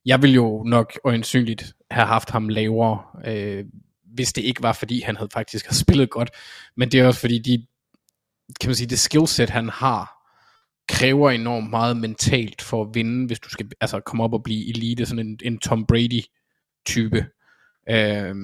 jeg 0.05 0.21
vil 0.21 0.33
jo 0.33 0.63
nok 0.63 0.99
øjensynligt 1.03 1.73
have 1.91 2.07
haft 2.07 2.29
ham 2.29 2.49
lavere, 2.49 3.03
øh, 3.25 3.65
hvis 4.13 4.33
det 4.33 4.41
ikke 4.41 4.63
var, 4.63 4.73
fordi 4.73 5.01
han 5.01 5.15
havde 5.15 5.29
faktisk 5.33 5.65
har 5.65 5.73
spillet 5.73 6.09
godt. 6.09 6.29
Men 6.77 6.91
det 6.91 6.99
er 6.99 7.07
også 7.07 7.19
fordi, 7.19 7.39
de, 7.39 7.65
kan 8.61 8.69
man 8.69 8.75
sige, 8.75 8.87
det 8.87 8.99
skillset, 8.99 9.49
han 9.49 9.69
har, 9.69 10.13
kræver 10.89 11.31
enormt 11.31 11.69
meget 11.69 11.97
mentalt 11.97 12.61
for 12.61 12.83
at 12.83 12.89
vinde, 12.93 13.27
hvis 13.27 13.39
du 13.39 13.49
skal 13.49 13.69
altså, 13.81 13.99
komme 13.99 14.23
op 14.23 14.33
og 14.33 14.43
blive 14.43 14.69
elite, 14.69 15.05
sådan 15.05 15.27
en, 15.27 15.39
en 15.43 15.57
Tom 15.57 15.85
Brady-type. 15.85 17.25
øh, 17.89 18.35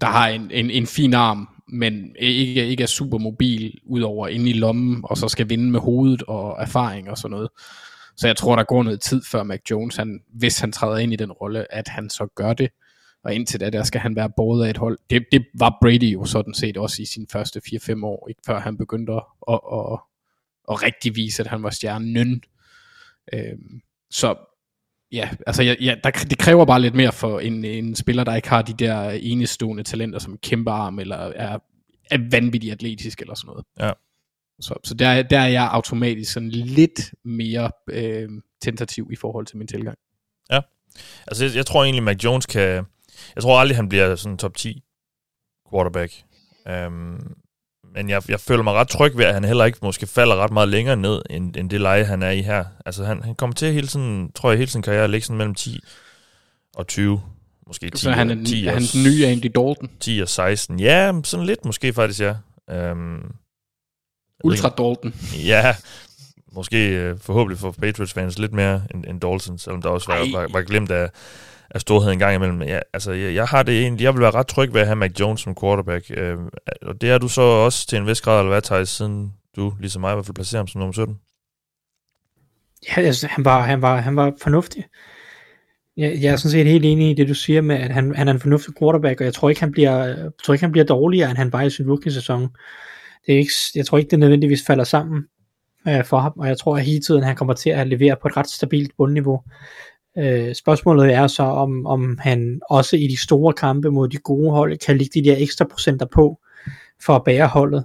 der 0.00 0.06
har 0.06 0.28
en, 0.28 0.50
en, 0.50 0.70
en 0.70 0.86
fin 0.86 1.14
arm, 1.14 1.48
men 1.68 2.16
ikke, 2.18 2.66
ikke 2.66 2.82
er 2.82 2.86
super 2.86 3.18
mobil, 3.18 3.78
udover 3.84 4.28
inde 4.28 4.50
i 4.50 4.52
lommen, 4.52 5.00
og 5.04 5.16
så 5.16 5.28
skal 5.28 5.48
vinde 5.48 5.70
med 5.70 5.80
hovedet 5.80 6.22
og 6.22 6.56
erfaring 6.60 7.10
og 7.10 7.18
sådan 7.18 7.30
noget. 7.30 7.48
Så 8.18 8.26
jeg 8.26 8.36
tror, 8.36 8.56
der 8.56 8.64
går 8.64 8.82
noget 8.82 9.00
tid 9.00 9.22
før 9.30 9.42
Mac 9.42 9.60
Jones, 9.70 9.96
han, 9.96 10.20
hvis 10.34 10.58
han 10.58 10.72
træder 10.72 10.96
ind 10.96 11.12
i 11.12 11.16
den 11.16 11.32
rolle, 11.32 11.74
at 11.74 11.88
han 11.88 12.10
så 12.10 12.26
gør 12.34 12.52
det. 12.52 12.70
Og 13.24 13.34
indtil 13.34 13.60
da, 13.60 13.70
der 13.70 13.82
skal 13.82 14.00
han 14.00 14.16
være 14.16 14.30
båret 14.36 14.66
af 14.66 14.70
et 14.70 14.76
hold. 14.76 14.98
Det, 15.10 15.26
det 15.32 15.46
var 15.54 15.78
Brady 15.80 16.12
jo 16.12 16.24
sådan 16.24 16.54
set 16.54 16.76
også 16.76 17.02
i 17.02 17.04
sine 17.04 17.26
første 17.32 17.60
4-5 17.66 18.04
år, 18.04 18.28
ikke 18.28 18.40
før 18.46 18.60
han 18.60 18.76
begyndte 18.76 19.12
at, 19.12 19.22
at, 19.48 19.60
at, 19.72 19.98
at 20.70 20.82
rigtig 20.82 21.16
vise, 21.16 21.42
at 21.42 21.46
han 21.46 21.62
var 21.62 21.70
stjernen. 21.70 22.42
Øhm, 23.32 23.80
så 24.10 24.34
ja, 25.12 25.30
altså 25.46 25.62
ja, 25.62 25.74
ja, 25.80 25.94
der, 26.04 26.10
det 26.10 26.38
kræver 26.38 26.64
bare 26.64 26.80
lidt 26.80 26.94
mere 26.94 27.12
for 27.12 27.40
en, 27.40 27.64
en 27.64 27.94
spiller, 27.94 28.24
der 28.24 28.34
ikke 28.34 28.48
har 28.48 28.62
de 28.62 28.72
der 28.72 29.10
enestående 29.10 29.82
talenter 29.82 30.18
som 30.18 30.38
kæmpe 30.38 30.70
arm, 30.70 30.98
eller 30.98 31.16
er, 31.16 31.58
er 32.10 32.18
vanvittigt 32.30 32.72
atletisk 32.72 33.20
eller 33.20 33.34
sådan 33.34 33.48
noget. 33.48 33.64
Ja. 33.80 33.92
Så, 34.60 34.74
så 34.84 34.94
der, 34.94 35.22
der 35.22 35.38
er 35.38 35.48
jeg 35.48 35.68
automatisk 35.72 36.32
sådan 36.32 36.48
lidt 36.50 37.14
mere 37.24 37.70
øh, 37.90 38.28
tentativ 38.62 39.08
i 39.12 39.16
forhold 39.16 39.46
til 39.46 39.56
min 39.56 39.66
tilgang. 39.66 39.98
Ja, 40.50 40.60
altså 41.26 41.44
jeg, 41.44 41.54
jeg 41.54 41.66
tror 41.66 41.84
egentlig, 41.84 42.02
Mac 42.02 42.24
Jones 42.24 42.46
kan... 42.46 42.84
Jeg 43.34 43.42
tror 43.42 43.60
aldrig, 43.60 43.76
han 43.76 43.88
bliver 43.88 44.16
sådan 44.16 44.38
top 44.38 44.56
10 44.56 44.82
quarterback. 45.70 46.12
Um, 46.86 47.36
men 47.94 48.08
jeg, 48.08 48.22
jeg 48.28 48.40
føler 48.40 48.62
mig 48.62 48.72
ret 48.72 48.88
tryg 48.88 49.16
ved, 49.16 49.24
at 49.24 49.34
han 49.34 49.44
heller 49.44 49.64
ikke 49.64 49.78
måske 49.82 50.06
falder 50.06 50.36
ret 50.36 50.52
meget 50.52 50.68
længere 50.68 50.96
ned, 50.96 51.22
end, 51.30 51.56
end 51.56 51.70
det 51.70 51.80
leje, 51.80 52.04
han 52.04 52.22
er 52.22 52.30
i 52.30 52.42
her. 52.42 52.64
Altså 52.86 53.04
han, 53.04 53.22
han 53.22 53.34
kommer 53.34 53.54
til 53.54 53.72
hele 53.72 53.86
tiden, 53.86 54.32
tror 54.32 54.50
jeg, 54.50 54.58
hele 54.58 54.70
sin 54.70 54.82
karriere 54.82 55.04
at 55.04 55.10
ligge 55.10 55.24
sådan 55.26 55.38
mellem 55.38 55.54
10 55.54 55.80
og 56.74 56.86
20. 56.86 57.22
Måske 57.66 57.90
10, 57.90 58.02
Så 58.02 58.10
han 58.10 58.30
er, 58.30 58.44
10 58.44 58.66
er 58.66 58.70
og, 58.70 58.74
han 58.74 58.82
den 58.82 59.02
nye 59.02 59.26
Andy 59.26 59.44
Dalton? 59.44 59.90
10 60.00 60.20
og 60.22 60.28
16. 60.28 60.80
Ja, 60.80 61.12
sådan 61.24 61.46
lidt 61.46 61.64
måske 61.64 61.92
faktisk, 61.92 62.20
ja. 62.20 62.34
Um, 62.92 63.34
Ultra 64.44 64.68
Dalton. 64.68 65.14
Ja, 65.46 65.74
måske 66.52 66.88
øh, 66.88 67.18
forhåbentlig 67.18 67.58
for 67.58 67.70
Patriots 67.70 68.12
fans 68.12 68.38
lidt 68.38 68.52
mere 68.52 68.82
end, 68.94 69.04
end 69.08 69.20
Dalton, 69.20 69.58
selvom 69.58 69.82
der 69.82 69.88
også 69.88 70.12
var, 70.12 70.40
var, 70.40 70.48
var 70.52 70.62
glemt 70.62 70.90
af, 70.90 71.10
af 71.70 71.80
storhed 71.80 72.12
en 72.12 72.18
gang 72.18 72.34
imellem. 72.34 72.62
Ja, 72.62 72.80
altså, 72.92 73.12
jeg, 73.12 73.34
jeg 73.34 73.46
har 73.46 73.62
det 73.62 73.80
egentlig, 73.80 74.04
jeg 74.04 74.14
vil 74.14 74.20
være 74.20 74.30
ret 74.30 74.46
tryg 74.46 74.74
ved 74.74 74.80
at 74.80 74.86
have 74.86 74.96
Mac 74.96 75.10
Jones 75.20 75.40
som 75.40 75.56
quarterback. 75.60 76.04
Øh, 76.10 76.36
og 76.82 77.00
det 77.00 77.10
er 77.10 77.18
du 77.18 77.28
så 77.28 77.42
også 77.42 77.86
til 77.86 77.98
en 77.98 78.06
vis 78.06 78.20
grad, 78.20 78.38
eller 78.38 78.50
hvad, 78.50 78.62
Thijs, 78.62 78.88
siden 78.88 79.32
du, 79.56 79.74
ligesom 79.80 80.00
mig, 80.00 80.12
i 80.12 80.14
hvert 80.14 80.26
fald 80.26 80.34
placerer 80.34 80.60
ham 80.60 80.68
som 80.68 80.78
nummer 80.78 80.92
17? 80.92 81.18
Ja, 82.88 83.02
altså, 83.02 83.26
han, 83.26 83.44
var, 83.44 83.62
han, 83.62 83.82
var, 83.82 84.00
han 84.00 84.16
var 84.16 84.32
fornuftig. 84.42 84.84
Jeg, 85.96 86.18
jeg 86.22 86.32
er 86.32 86.36
sådan 86.36 86.50
set 86.50 86.66
helt 86.66 86.84
enig 86.84 87.10
i 87.10 87.14
det, 87.14 87.28
du 87.28 87.34
siger 87.34 87.60
med, 87.60 87.76
at 87.76 87.90
han, 87.90 88.14
han 88.14 88.28
er 88.28 88.32
en 88.32 88.40
fornuftig 88.40 88.74
quarterback, 88.78 89.20
og 89.20 89.24
jeg 89.24 89.34
tror 89.34 89.48
ikke, 89.48 89.60
han 89.60 89.72
bliver, 89.72 90.04
jeg 90.04 90.30
tror 90.44 90.54
ikke, 90.54 90.64
han 90.64 90.72
bliver 90.72 90.84
dårligere, 90.84 91.30
end 91.30 91.38
han 91.38 91.52
var 91.52 91.62
i 91.62 91.70
sin 91.70 91.88
rookie-sæson. 91.88 92.48
Det 93.28 93.34
er 93.34 93.38
ikke, 93.38 93.52
jeg 93.74 93.86
tror 93.86 93.98
ikke, 93.98 94.10
det 94.10 94.18
nødvendigvis 94.18 94.66
falder 94.66 94.84
sammen 94.84 95.24
øh, 95.88 96.04
for 96.04 96.18
ham, 96.18 96.32
og 96.36 96.48
jeg 96.48 96.58
tror, 96.58 96.76
at 96.76 96.84
hele 96.84 97.00
tiden 97.00 97.22
han 97.22 97.36
kommer 97.36 97.54
til 97.54 97.70
at 97.70 97.88
levere 97.88 98.16
på 98.22 98.28
et 98.28 98.36
ret 98.36 98.48
stabilt 98.48 98.92
bundniveau. 98.96 99.40
Øh, 100.18 100.54
spørgsmålet 100.54 101.14
er 101.14 101.26
så, 101.26 101.42
om, 101.42 101.86
om 101.86 102.18
han 102.20 102.60
også 102.70 102.96
i 102.96 103.06
de 103.06 103.16
store 103.16 103.52
kampe 103.52 103.90
mod 103.90 104.08
de 104.08 104.16
gode 104.16 104.50
hold, 104.50 104.78
kan 104.78 104.98
ligge 104.98 105.20
de 105.20 105.28
der 105.28 105.36
ekstra 105.38 105.64
procenter 105.64 106.06
på, 106.06 106.38
for 107.02 107.16
at 107.16 107.24
bære 107.24 107.46
holdet. 107.46 107.84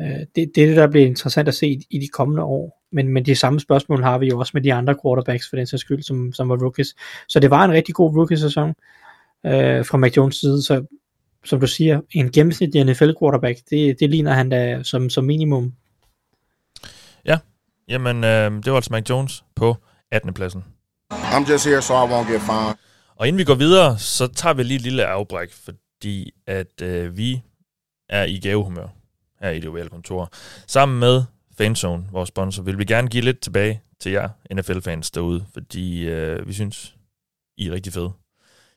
Øh, 0.00 0.20
det, 0.36 0.52
det 0.54 0.62
er 0.62 0.66
det, 0.66 0.76
der 0.76 0.90
bliver 0.90 1.06
interessant 1.06 1.48
at 1.48 1.54
se 1.54 1.68
i, 1.68 1.86
i 1.90 1.98
de 1.98 2.08
kommende 2.08 2.42
år. 2.42 2.82
Men, 2.92 3.08
men 3.08 3.26
de 3.26 3.34
samme 3.34 3.60
spørgsmål 3.60 4.02
har 4.02 4.18
vi 4.18 4.28
jo 4.28 4.38
også 4.38 4.50
med 4.54 4.62
de 4.62 4.74
andre 4.74 4.94
quarterbacks, 5.04 5.48
for 5.48 5.56
den 5.56 5.66
sags 5.66 5.80
skyld, 5.80 6.02
som, 6.02 6.32
som 6.32 6.48
var 6.48 6.56
rookies. 6.56 6.94
Så 7.28 7.40
det 7.40 7.50
var 7.50 7.64
en 7.64 7.72
rigtig 7.72 7.94
god 7.94 8.16
rookie-sæson 8.16 8.68
øh, 9.46 9.84
fra 9.84 9.98
Mac 9.98 10.16
Jones 10.16 10.36
side, 10.36 10.62
så 10.62 10.84
som 11.44 11.60
du 11.60 11.66
siger, 11.66 12.00
en 12.10 12.32
gennemsnitlig 12.32 12.84
NFL 12.84 13.10
quarterback, 13.20 13.58
det, 13.70 14.00
det 14.00 14.10
ligner 14.10 14.32
han 14.32 14.48
da 14.48 14.82
som, 14.82 15.10
som 15.10 15.24
minimum. 15.24 15.72
Ja, 17.24 17.38
jamen 17.88 18.24
øh, 18.24 18.52
det 18.52 18.66
var 18.66 18.76
altså 18.76 18.92
Mac 18.92 19.10
Jones 19.10 19.44
på 19.54 19.76
18. 20.10 20.34
pladsen. 20.34 20.64
I'm 21.12 21.50
just 21.50 21.66
here 21.66 21.82
so 21.82 21.94
I 21.94 22.10
won't 22.10 22.32
get 22.32 22.40
fined. 22.40 22.74
Og 23.16 23.28
inden 23.28 23.38
vi 23.38 23.44
går 23.44 23.54
videre, 23.54 23.98
så 23.98 24.26
tager 24.26 24.54
vi 24.54 24.62
lige 24.62 24.76
et 24.76 24.82
lille 24.82 25.06
afbræk, 25.06 25.52
fordi 25.52 26.30
at 26.46 26.82
øh, 26.82 27.16
vi 27.16 27.42
er 28.08 28.24
i 28.24 28.38
gavehumør 28.38 28.88
her 29.40 29.50
i 29.50 29.60
det 29.60 29.90
kontor. 29.90 30.28
Sammen 30.66 31.00
med 31.00 31.22
Fanzone, 31.58 32.04
vores 32.12 32.28
sponsor, 32.28 32.62
vil 32.62 32.78
vi 32.78 32.84
gerne 32.84 33.08
give 33.08 33.24
lidt 33.24 33.40
tilbage 33.40 33.82
til 34.00 34.12
jer 34.12 34.28
NFL-fans 34.54 35.10
derude, 35.10 35.44
fordi 35.54 36.04
øh, 36.04 36.48
vi 36.48 36.52
synes, 36.52 36.96
I 37.56 37.68
er 37.68 37.72
rigtig 37.72 37.92
fede. 37.92 38.12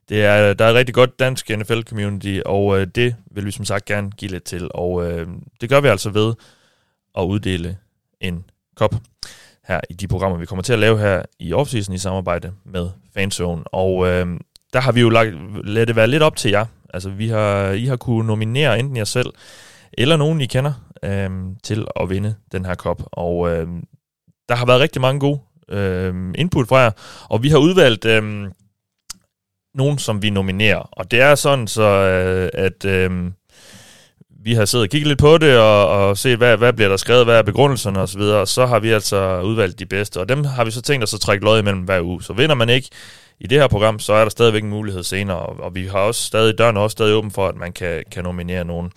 Det 0.09 0.25
er, 0.25 0.49
øh, 0.49 0.55
der 0.59 0.65
er 0.65 0.69
et 0.69 0.75
rigtig 0.75 0.95
godt 0.95 1.19
dansk 1.19 1.49
NFL-community, 1.49 2.39
og 2.45 2.79
øh, 2.79 2.87
det 2.87 3.15
vil 3.31 3.45
vi 3.45 3.51
som 3.51 3.65
sagt 3.65 3.85
gerne 3.85 4.11
give 4.11 4.31
lidt 4.31 4.43
til. 4.43 4.69
Og 4.73 5.11
øh, 5.11 5.27
det 5.61 5.69
gør 5.69 5.81
vi 5.81 5.87
altså 5.87 6.09
ved 6.09 6.33
at 7.17 7.23
uddele 7.23 7.77
en 8.21 8.45
kop 8.75 8.95
her 9.67 9.81
i 9.89 9.93
de 9.93 10.07
programmer, 10.07 10.37
vi 10.37 10.45
kommer 10.45 10.63
til 10.63 10.73
at 10.73 10.79
lave 10.79 10.99
her 10.99 11.23
i 11.39 11.53
offseason 11.53 11.95
i 11.95 11.97
samarbejde 11.97 12.53
med 12.65 12.89
Fanzone. 13.13 13.63
Og 13.63 14.07
øh, 14.07 14.27
der 14.73 14.79
har 14.79 14.91
vi 14.91 15.01
jo 15.01 15.09
lagt, 15.09 15.35
lad 15.63 15.85
det 15.85 15.95
være 15.95 16.07
lidt 16.07 16.23
op 16.23 16.35
til 16.35 16.51
jer. 16.51 16.65
Altså, 16.93 17.09
vi 17.09 17.27
har, 17.27 17.71
I 17.71 17.85
har 17.85 17.95
kunne 17.95 18.27
nominere 18.27 18.79
enten 18.79 18.97
jer 18.97 19.03
selv, 19.03 19.29
eller 19.93 20.17
nogen, 20.17 20.41
I 20.41 20.45
kender, 20.45 20.73
øh, 21.03 21.29
til 21.63 21.87
at 21.95 22.09
vinde 22.09 22.35
den 22.51 22.65
her 22.65 22.75
kop. 22.75 23.03
Og 23.11 23.51
øh, 23.51 23.67
der 24.49 24.55
har 24.55 24.65
været 24.65 24.81
rigtig 24.81 25.01
mange 25.01 25.19
gode 25.19 25.39
øh, 25.69 26.33
input 26.37 26.67
fra 26.67 26.77
jer, 26.77 26.91
og 27.29 27.43
vi 27.43 27.49
har 27.49 27.57
udvalgt 27.57 28.05
øh, 28.05 28.47
nogen, 29.75 29.97
som 29.97 30.21
vi 30.21 30.29
nominerer. 30.29 30.89
Og 30.91 31.11
det 31.11 31.21
er 31.21 31.35
sådan, 31.35 31.67
så 31.67 31.83
øh, 31.83 32.49
at 32.53 32.85
øh, 32.85 33.31
vi 34.45 34.53
har 34.53 34.65
siddet 34.65 34.85
og 34.85 34.89
kigget 34.89 35.07
lidt 35.07 35.19
på 35.19 35.37
det, 35.37 35.57
og, 35.57 35.87
og 35.87 36.17
set, 36.17 36.37
hvad, 36.37 36.57
hvad 36.57 36.73
bliver 36.73 36.89
der 36.89 36.97
skrevet, 36.97 37.25
hvad 37.25 37.37
er 37.37 37.41
begrundelserne 37.41 38.01
osv., 38.01 38.21
og 38.21 38.47
så 38.47 38.65
har 38.65 38.79
vi 38.79 38.89
altså 38.91 39.41
udvalgt 39.41 39.79
de 39.79 39.85
bedste, 39.85 40.19
og 40.19 40.29
dem 40.29 40.43
har 40.43 40.65
vi 40.65 40.71
så 40.71 40.81
tænkt 40.81 41.03
os 41.03 41.13
at 41.13 41.19
trække 41.19 41.45
lod 41.45 41.59
imellem 41.59 41.81
hver 41.81 42.01
uge. 42.01 42.23
Så 42.23 42.33
vinder 42.33 42.55
man 42.55 42.69
ikke 42.69 42.89
i 43.39 43.47
det 43.47 43.59
her 43.59 43.67
program, 43.67 43.99
så 43.99 44.13
er 44.13 44.23
der 44.23 44.29
stadigvæk 44.29 44.63
en 44.63 44.69
mulighed 44.69 45.03
senere, 45.03 45.39
og, 45.39 45.59
og 45.59 45.75
vi 45.75 45.85
har 45.87 45.99
også 45.99 46.23
stadig, 46.23 46.57
døren 46.57 46.77
er 46.77 46.81
også 46.81 46.91
stadig 46.93 47.15
åben 47.15 47.31
for, 47.31 47.47
at 47.47 47.55
man 47.55 47.73
kan, 47.73 48.03
kan 48.11 48.23
nominere 48.23 48.65
nogen. 48.65 48.91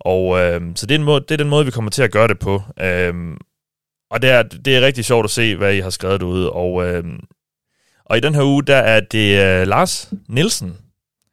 Og 0.00 0.38
øh, 0.38 0.60
så 0.74 0.86
det 0.86 0.94
er, 0.94 0.98
en 0.98 1.04
måde, 1.04 1.20
det 1.20 1.30
er 1.30 1.36
den 1.36 1.48
måde, 1.48 1.64
vi 1.64 1.70
kommer 1.70 1.90
til 1.90 2.02
at 2.02 2.12
gøre 2.12 2.28
det 2.28 2.38
på. 2.38 2.62
Øh, 2.80 3.14
og 4.10 4.22
det 4.22 4.30
er, 4.30 4.42
det 4.42 4.76
er 4.76 4.80
rigtig 4.80 5.04
sjovt 5.04 5.24
at 5.24 5.30
se, 5.30 5.56
hvad 5.56 5.74
I 5.74 5.80
har 5.80 5.90
skrevet 5.90 6.20
derude, 6.20 6.50
og, 6.52 6.86
øh, 6.86 7.04
og 8.08 8.16
i 8.16 8.20
den 8.20 8.34
her 8.34 8.42
uge, 8.42 8.62
der 8.62 8.76
er 8.76 9.00
det 9.00 9.44
øh, 9.44 9.66
Lars 9.66 10.12
Nielsen, 10.28 10.76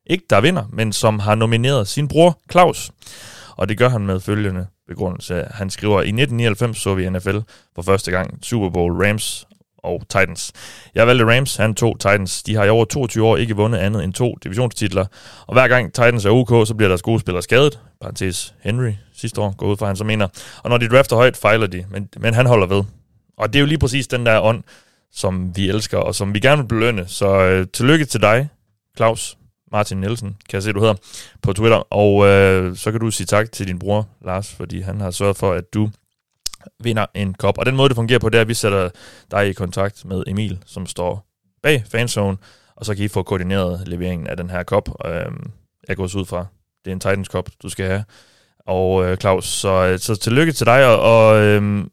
ikke 0.06 0.26
der 0.30 0.42
vinder, 0.42 0.64
men 0.74 0.94
som 0.94 1.20
har 1.20 1.36
nomineret 1.36 1.88
sin 1.88 2.08
bror 2.08 2.40
Claus. 2.52 2.92
Og 3.58 3.70
det 3.70 3.78
gør 3.78 3.90
han 3.90 4.06
med 4.06 4.20
følgende 4.20 4.68
begrundelse. 4.88 5.48
Han 5.52 5.70
skriver, 5.70 5.98
i 6.02 6.08
1999 6.08 6.78
så 6.78 6.94
vi 6.96 7.10
NFL 7.10 7.38
for 7.76 7.82
første 7.82 8.12
gang 8.12 8.40
Super 8.44 8.70
Bowl 8.70 9.06
Rams 9.06 9.48
og 9.78 10.02
Titans. 10.02 10.52
Jeg 10.96 11.08
valgte 11.08 11.36
Rams, 11.36 11.56
han 11.56 11.76
tog 11.76 12.00
Titans. 12.00 12.44
De 12.44 12.56
har 12.56 12.64
i 12.64 12.70
over 12.70 12.86
22 12.86 13.26
år 13.26 13.38
ikke 13.38 13.56
vundet 13.56 13.80
andet 13.80 14.04
end 14.04 14.14
to 14.14 14.38
divisionstitler. 14.44 15.06
Og 15.48 15.54
hver 15.54 15.68
gang 15.68 15.94
Titans 15.94 16.26
er 16.26 16.30
OK, 16.30 16.68
så 16.68 16.74
bliver 16.74 16.88
deres 16.88 17.02
gode 17.02 17.20
spillere 17.20 17.44
skadet. 17.44 17.80
Parenthes 18.02 18.56
Henry 18.62 18.92
sidste 19.14 19.42
år 19.42 19.56
går 19.58 19.68
ud 19.68 19.78
fra, 19.78 19.88
han 19.88 19.96
så 19.96 20.04
mener. 20.04 20.28
Og 20.64 20.70
når 20.70 20.78
de 20.78 20.90
drafter 20.90 21.16
højt, 21.16 21.38
fejler 21.38 21.68
de. 21.68 21.86
Men, 21.90 22.10
men 22.18 22.34
han 22.34 22.46
holder 22.46 22.68
ved. 22.68 22.84
Og 23.38 23.54
det 23.54 23.56
er 23.56 23.62
jo 23.62 23.66
lige 23.66 23.78
præcis 23.78 24.08
den 24.08 24.26
der 24.26 24.42
ånd, 24.42 24.64
som 25.16 25.56
vi 25.56 25.70
elsker, 25.70 25.98
og 25.98 26.16
som 26.16 26.34
vi 26.34 26.40
gerne 26.40 26.62
vil 26.62 26.68
belønne. 26.68 27.08
Så 27.08 27.28
øh, 27.28 27.68
tillykke 27.74 28.06
til 28.06 28.22
dig, 28.22 28.50
Claus 28.98 29.38
Martin 29.72 29.98
Nielsen, 29.98 30.28
kan 30.50 30.56
jeg 30.58 30.64
se, 30.64 30.74
du 30.74 30.80
hedder, 30.80 30.96
på 31.42 31.54
Twitter. 31.54 31.94
Og 31.94 32.28
øh, 32.28 32.76
så 32.76 32.92
kan 32.92 33.00
du 33.00 33.12
sige 33.12 33.28
tak 33.28 33.52
til 33.52 33.68
din 33.68 33.80
bror, 33.80 34.08
Lars, 34.26 34.54
fordi 34.54 34.82
han 34.82 35.02
har 35.02 35.12
sørget 35.12 35.38
for, 35.38 35.54
at 35.54 35.74
du 35.74 35.90
vinder 36.80 37.06
en 37.14 37.34
kop. 37.34 37.58
Og 37.58 37.66
den 37.66 37.76
måde, 37.76 37.90
det 37.90 37.96
fungerer 37.96 38.20
på, 38.20 38.30
det 38.30 38.38
er, 38.38 38.42
at 38.42 38.48
vi 38.48 38.54
sætter 38.54 38.90
dig 39.32 39.50
i 39.50 39.54
kontakt 39.54 40.06
med 40.06 40.24
Emil, 40.28 40.60
som 40.66 40.86
står 40.86 41.26
bag 41.64 41.84
fanzone, 41.92 42.38
og 42.76 42.86
så 42.86 42.96
kan 42.96 43.06
I 43.06 43.08
få 43.08 43.24
koordineret 43.24 43.88
leveringen 43.88 44.28
af 44.28 44.38
den 44.38 44.50
her 44.50 44.64
kop. 44.64 44.90
Øh, 45.06 45.32
jeg 45.88 45.96
går 45.96 46.04
også 46.04 46.18
ud 46.18 46.26
fra, 46.26 46.46
det 46.86 46.92
er 46.92 46.96
en 46.96 47.00
Titans 47.00 47.28
kop, 47.28 47.50
du 47.64 47.70
skal 47.70 47.86
have. 47.86 48.04
Og 48.66 49.06
øh, 49.06 49.18
Claus, 49.18 49.46
så, 49.46 49.86
øh, 49.86 50.00
så 50.00 50.16
tillykke 50.16 50.52
til 50.52 50.66
dig, 50.66 50.86
og, 50.86 51.00
og 51.00 51.42
øh, 51.42 51.86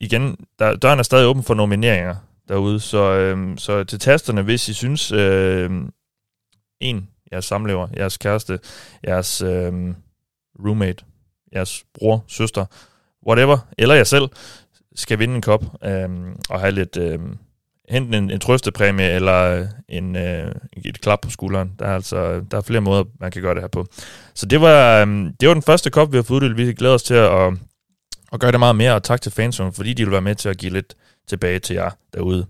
igen, 0.00 0.36
der, 0.58 0.76
døren 0.76 0.98
er 0.98 1.02
stadig 1.02 1.26
åben 1.26 1.42
for 1.42 1.54
nomineringer 1.54 2.14
derude, 2.48 2.80
så, 2.80 2.98
øh, 2.98 3.58
så 3.58 3.84
til 3.84 3.98
tasterne, 3.98 4.42
hvis 4.42 4.68
I 4.68 4.74
synes, 4.74 5.12
øh, 5.12 5.70
en, 6.80 7.08
jeres 7.32 7.44
samlever, 7.44 7.88
jeres 7.96 8.18
kæreste, 8.18 8.58
jeres 9.06 9.42
øh, 9.42 9.72
roommate, 10.64 11.04
jeres 11.54 11.84
bror, 11.94 12.24
søster, 12.28 12.66
whatever, 13.26 13.58
eller 13.78 13.94
jer 13.94 14.04
selv, 14.04 14.28
skal 14.94 15.18
vinde 15.18 15.34
en 15.34 15.42
kop 15.42 15.64
øh, 15.84 16.08
og 16.50 16.60
have 16.60 16.72
lidt, 16.72 16.96
øh, 16.96 17.18
enten 17.88 18.14
en, 18.14 18.30
en 18.30 18.40
trøstepræmie 18.40 19.10
eller 19.10 19.42
øh, 19.42 19.66
en, 19.88 20.16
øh, 20.16 20.54
et 20.84 21.00
klap 21.00 21.20
på 21.20 21.30
skulderen. 21.30 21.72
Der 21.78 21.86
er 21.86 21.94
altså 21.94 22.40
der 22.50 22.56
er 22.56 22.62
flere 22.62 22.80
måder, 22.80 23.04
man 23.20 23.30
kan 23.30 23.42
gøre 23.42 23.54
det 23.54 23.62
her 23.62 23.68
på. 23.68 23.86
Så 24.34 24.46
det 24.46 24.60
var, 24.60 25.00
øh, 25.00 25.06
det 25.40 25.48
var 25.48 25.54
den 25.54 25.62
første 25.62 25.90
kop, 25.90 26.12
vi 26.12 26.16
har 26.16 26.22
fået 26.22 26.42
uddelt. 26.42 26.56
Vi 26.56 26.72
glæder 26.72 26.94
os 26.94 27.02
til 27.02 27.14
at, 27.14 27.52
at 28.32 28.40
gøre 28.40 28.52
det 28.52 28.60
meget 28.60 28.76
mere, 28.76 28.94
og 28.94 29.02
tak 29.02 29.20
til 29.20 29.32
fanzone, 29.32 29.72
fordi 29.72 29.92
de 29.94 30.04
vil 30.04 30.12
være 30.12 30.20
med 30.20 30.34
til 30.34 30.48
at 30.48 30.58
give 30.58 30.72
lidt 30.72 30.94
tilbage 31.26 31.58
til 31.58 31.74
jer 31.74 31.90
derude. 32.14 32.46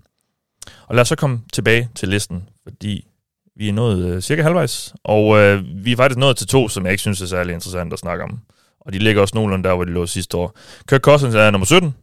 Og 0.87 0.95
lad 0.95 1.01
os 1.01 1.07
så 1.07 1.15
komme 1.15 1.41
tilbage 1.53 1.89
til 1.95 2.09
listen, 2.09 2.49
fordi 2.63 3.07
vi 3.55 3.69
er 3.69 3.73
nået 3.73 4.05
øh, 4.05 4.21
cirka 4.21 4.41
halvvejs, 4.43 4.93
og 5.03 5.37
øh, 5.37 5.63
vi 5.85 5.91
er 5.91 5.95
faktisk 5.95 6.17
nået 6.17 6.37
til 6.37 6.47
to, 6.47 6.69
som 6.69 6.85
jeg 6.85 6.91
ikke 6.91 7.01
synes 7.01 7.21
er 7.21 7.25
særlig 7.25 7.53
interessant 7.53 7.93
at 7.93 7.99
snakke 7.99 8.23
om. 8.23 8.39
Og 8.79 8.93
de 8.93 8.99
ligger 8.99 9.21
også 9.21 9.35
nogenlunde 9.35 9.69
der, 9.69 9.75
hvor 9.75 9.83
de 9.83 9.91
lå 9.91 10.05
sidste 10.05 10.37
år. 10.37 10.57
Kirk 10.89 11.01
Cousins 11.01 11.35
er 11.35 11.51
nummer 11.51 11.65
17 11.65 11.95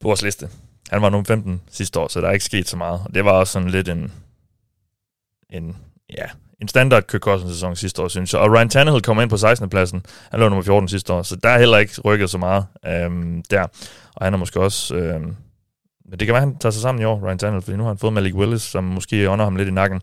på 0.00 0.08
vores 0.08 0.22
liste. 0.22 0.48
Han 0.90 1.02
var 1.02 1.10
nummer 1.10 1.24
15 1.24 1.62
sidste 1.70 2.00
år, 2.00 2.08
så 2.08 2.20
der 2.20 2.28
er 2.28 2.32
ikke 2.32 2.44
sket 2.44 2.68
så 2.68 2.76
meget. 2.76 3.00
Og 3.04 3.14
det 3.14 3.24
var 3.24 3.32
også 3.32 3.52
sådan 3.52 3.70
lidt 3.70 3.88
en, 3.88 4.12
en, 5.50 5.76
ja, 6.18 6.26
en 6.62 6.68
standard 6.68 7.02
Kirk 7.02 7.20
Cousins 7.20 7.52
sæson 7.52 7.76
sidste 7.76 8.02
år, 8.02 8.08
synes 8.08 8.32
jeg. 8.32 8.40
Og 8.40 8.52
Ryan 8.52 8.68
Tannehill 8.68 9.02
kommer 9.02 9.22
ind 9.22 9.30
på 9.30 9.36
16. 9.36 9.68
pladsen. 9.68 10.06
Han 10.30 10.40
lå 10.40 10.48
nummer 10.48 10.62
14 10.62 10.88
sidste 10.88 11.12
år, 11.12 11.22
så 11.22 11.36
der 11.36 11.48
er 11.48 11.58
heller 11.58 11.78
ikke 11.78 12.00
rykket 12.00 12.30
så 12.30 12.38
meget 12.38 12.66
øhm, 12.86 13.42
der. 13.50 13.62
Og 14.14 14.26
han 14.26 14.34
er 14.34 14.38
måske 14.38 14.60
også... 14.60 14.94
Øhm, 14.94 15.36
men 16.08 16.20
det 16.20 16.26
kan 16.26 16.32
være, 16.32 16.42
at 16.42 16.48
han 16.48 16.58
tager 16.58 16.70
sig 16.70 16.82
sammen 16.82 17.02
i 17.02 17.04
år, 17.04 17.26
Ryan 17.26 17.38
Tannehill, 17.38 17.62
fordi 17.62 17.76
nu 17.76 17.82
har 17.82 17.90
han 17.90 17.98
fået 17.98 18.12
Malik 18.12 18.34
Willis, 18.34 18.62
som 18.62 18.84
måske 18.84 19.30
ånder 19.30 19.44
ham 19.44 19.56
lidt 19.56 19.68
i 19.68 19.72
nakken. 19.72 20.00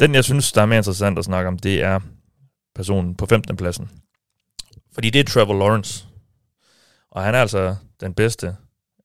Den, 0.00 0.14
jeg 0.14 0.24
synes, 0.24 0.52
der 0.52 0.62
er 0.62 0.66
mere 0.66 0.78
interessant 0.78 1.18
at 1.18 1.24
snakke 1.24 1.48
om, 1.48 1.58
det 1.58 1.82
er 1.82 2.00
personen 2.74 3.14
på 3.14 3.26
15. 3.26 3.56
pladsen. 3.56 3.90
Fordi 4.94 5.10
det 5.10 5.20
er 5.20 5.24
Trevor 5.24 5.58
Lawrence. 5.58 6.06
Og 7.10 7.22
han 7.22 7.34
er 7.34 7.40
altså 7.40 7.76
den 8.00 8.14
bedste 8.14 8.56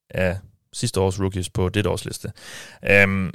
af 0.10 0.38
sidste 0.74 1.00
års 1.00 1.20
rookies 1.20 1.50
på 1.50 1.70
det 1.70 1.88
års 1.88 2.06
liste. 2.06 2.32
Øhm, 2.90 3.32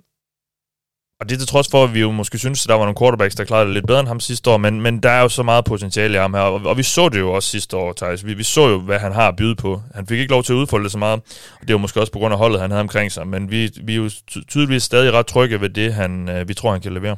og 1.21 1.29
det 1.29 1.35
er 1.35 1.39
til 1.39 1.49
trods 1.49 1.69
for, 1.71 1.85
at 1.85 1.95
vi 1.95 2.01
jo 2.01 2.11
måske 2.11 2.39
synes, 2.39 2.65
at 2.65 2.69
der 2.69 2.75
var 2.75 2.85
nogle 2.85 2.99
quarterbacks, 2.99 3.35
der 3.35 3.45
klarede 3.45 3.67
det 3.67 3.75
lidt 3.75 3.87
bedre 3.87 4.01
end 4.01 4.09
ham 4.09 4.21
sidste 4.21 4.51
år, 4.51 4.57
men, 4.57 4.81
men 4.81 5.01
der 5.01 5.11
er 5.11 5.23
jo 5.23 5.29
så 5.29 5.43
meget 5.43 5.65
potentiale 5.65 6.15
i 6.15 6.21
ham 6.21 6.35
her, 6.35 6.41
og, 6.41 6.61
og 6.65 6.77
vi 6.77 6.83
så 6.83 7.09
det 7.09 7.19
jo 7.19 7.33
også 7.33 7.49
sidste 7.49 7.77
år, 7.77 7.93
Thijs. 7.93 8.27
Vi, 8.27 8.35
vi 8.35 8.43
så 8.43 8.69
jo, 8.69 8.81
hvad 8.81 8.99
han 8.99 9.13
har 9.13 9.29
at 9.29 9.37
byde 9.37 9.57
på. 9.57 9.83
Han 9.95 10.07
fik 10.07 10.19
ikke 10.19 10.31
lov 10.31 10.43
til 10.43 10.53
at 10.53 10.57
udfolde 10.57 10.85
det 10.85 10.93
så 10.93 10.99
meget, 10.99 11.21
og 11.55 11.61
det 11.61 11.71
er 11.71 11.75
jo 11.75 11.79
måske 11.79 12.01
også 12.01 12.13
på 12.13 12.19
grund 12.19 12.33
af 12.33 12.39
holdet, 12.39 12.61
han 12.61 12.71
havde 12.71 12.81
omkring 12.81 13.13
sig, 13.13 13.27
men 13.27 13.51
vi, 13.51 13.71
vi 13.83 13.93
er 13.93 13.97
jo 13.97 14.11
tydeligvis 14.49 14.83
stadig 14.83 15.13
ret 15.13 15.27
trygge 15.27 15.61
ved 15.61 15.69
det, 15.69 15.95
han, 15.95 16.29
øh, 16.29 16.49
vi 16.49 16.55
tror, 16.55 16.73
han 16.73 16.81
kan 16.81 16.93
levere. 16.93 17.17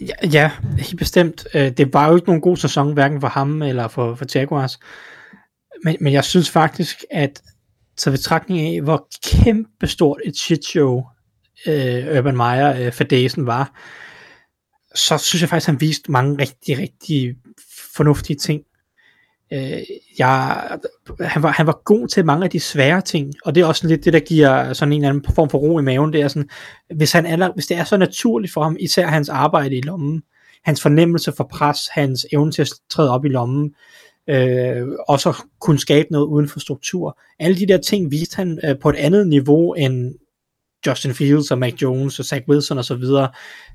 Ja, 0.00 0.28
ja, 0.32 0.50
helt 0.78 0.98
bestemt. 0.98 1.46
Øh, 1.54 1.70
det 1.70 1.92
var 1.92 2.08
jo 2.08 2.14
ikke 2.14 2.28
nogen 2.28 2.42
god 2.42 2.56
sæson, 2.56 2.92
hverken 2.92 3.20
for 3.20 3.28
ham 3.28 3.62
eller 3.62 3.88
for, 3.88 4.14
for 4.14 4.24
Jaguars. 4.34 4.78
Men, 5.84 5.96
men 6.00 6.12
jeg 6.12 6.24
synes 6.24 6.50
faktisk, 6.50 7.04
at 7.10 7.42
så 7.96 8.10
betragtning 8.10 8.60
af, 8.60 8.82
hvor 8.82 9.08
kæmpestort 9.24 10.20
et 10.24 10.36
shitshow 10.36 11.02
øh, 11.66 12.18
Urban 12.18 12.36
Meyer 12.36 12.86
øh, 12.86 12.92
fadesen 12.92 13.46
var, 13.46 13.72
så 14.94 15.18
synes 15.18 15.40
jeg 15.40 15.48
faktisk, 15.48 15.68
at 15.68 15.72
han 15.72 15.80
viste 15.80 16.12
mange 16.12 16.38
rigtig, 16.38 16.78
rigtig 16.78 17.36
fornuftige 17.96 18.36
ting. 18.36 18.62
Øh, 19.52 19.82
jeg, 20.18 20.62
han, 21.20 21.42
var, 21.42 21.50
han 21.50 21.66
var 21.66 21.80
god 21.84 22.08
til 22.08 22.24
mange 22.24 22.44
af 22.44 22.50
de 22.50 22.60
svære 22.60 23.00
ting, 23.00 23.34
og 23.44 23.54
det 23.54 23.60
er 23.60 23.66
også 23.66 23.86
lidt 23.86 24.04
det, 24.04 24.12
der 24.12 24.20
giver 24.20 24.72
sådan 24.72 24.92
en 24.92 25.00
eller 25.00 25.08
anden 25.08 25.34
form 25.34 25.50
for 25.50 25.58
ro 25.58 25.78
i 25.78 25.82
maven. 25.82 26.12
Det 26.12 26.20
er 26.20 26.28
sådan, 26.28 26.48
hvis, 26.94 27.12
han 27.12 27.26
aller, 27.26 27.52
hvis 27.54 27.66
det 27.66 27.76
er 27.76 27.84
så 27.84 27.96
naturligt 27.96 28.52
for 28.52 28.62
ham, 28.62 28.76
især 28.80 29.06
hans 29.06 29.28
arbejde 29.28 29.76
i 29.76 29.80
lommen, 29.80 30.22
hans 30.64 30.82
fornemmelse 30.82 31.32
for 31.36 31.48
pres, 31.52 31.88
hans 31.92 32.26
evne 32.32 32.52
til 32.52 32.62
at 32.62 32.68
træde 32.90 33.10
op 33.10 33.24
i 33.24 33.28
lommen, 33.28 33.74
øh, 34.28 34.86
og 35.08 35.20
så 35.20 35.42
kunne 35.60 35.78
skabe 35.78 36.08
noget 36.10 36.26
uden 36.26 36.48
for 36.48 36.60
struktur. 36.60 37.18
Alle 37.38 37.58
de 37.58 37.66
der 37.66 37.78
ting 37.78 38.10
viste 38.10 38.36
han 38.36 38.60
øh, 38.64 38.78
på 38.78 38.90
et 38.90 38.96
andet 38.96 39.26
niveau 39.26 39.74
end 39.74 40.14
Justin 40.86 41.14
Fields 41.14 41.50
og 41.50 41.58
Mac 41.58 41.74
Jones 41.82 42.18
og 42.18 42.24
Zach 42.24 42.48
Wilson 42.48 42.78
og 42.78 42.84
så 42.84 42.94
videre, 42.94 43.28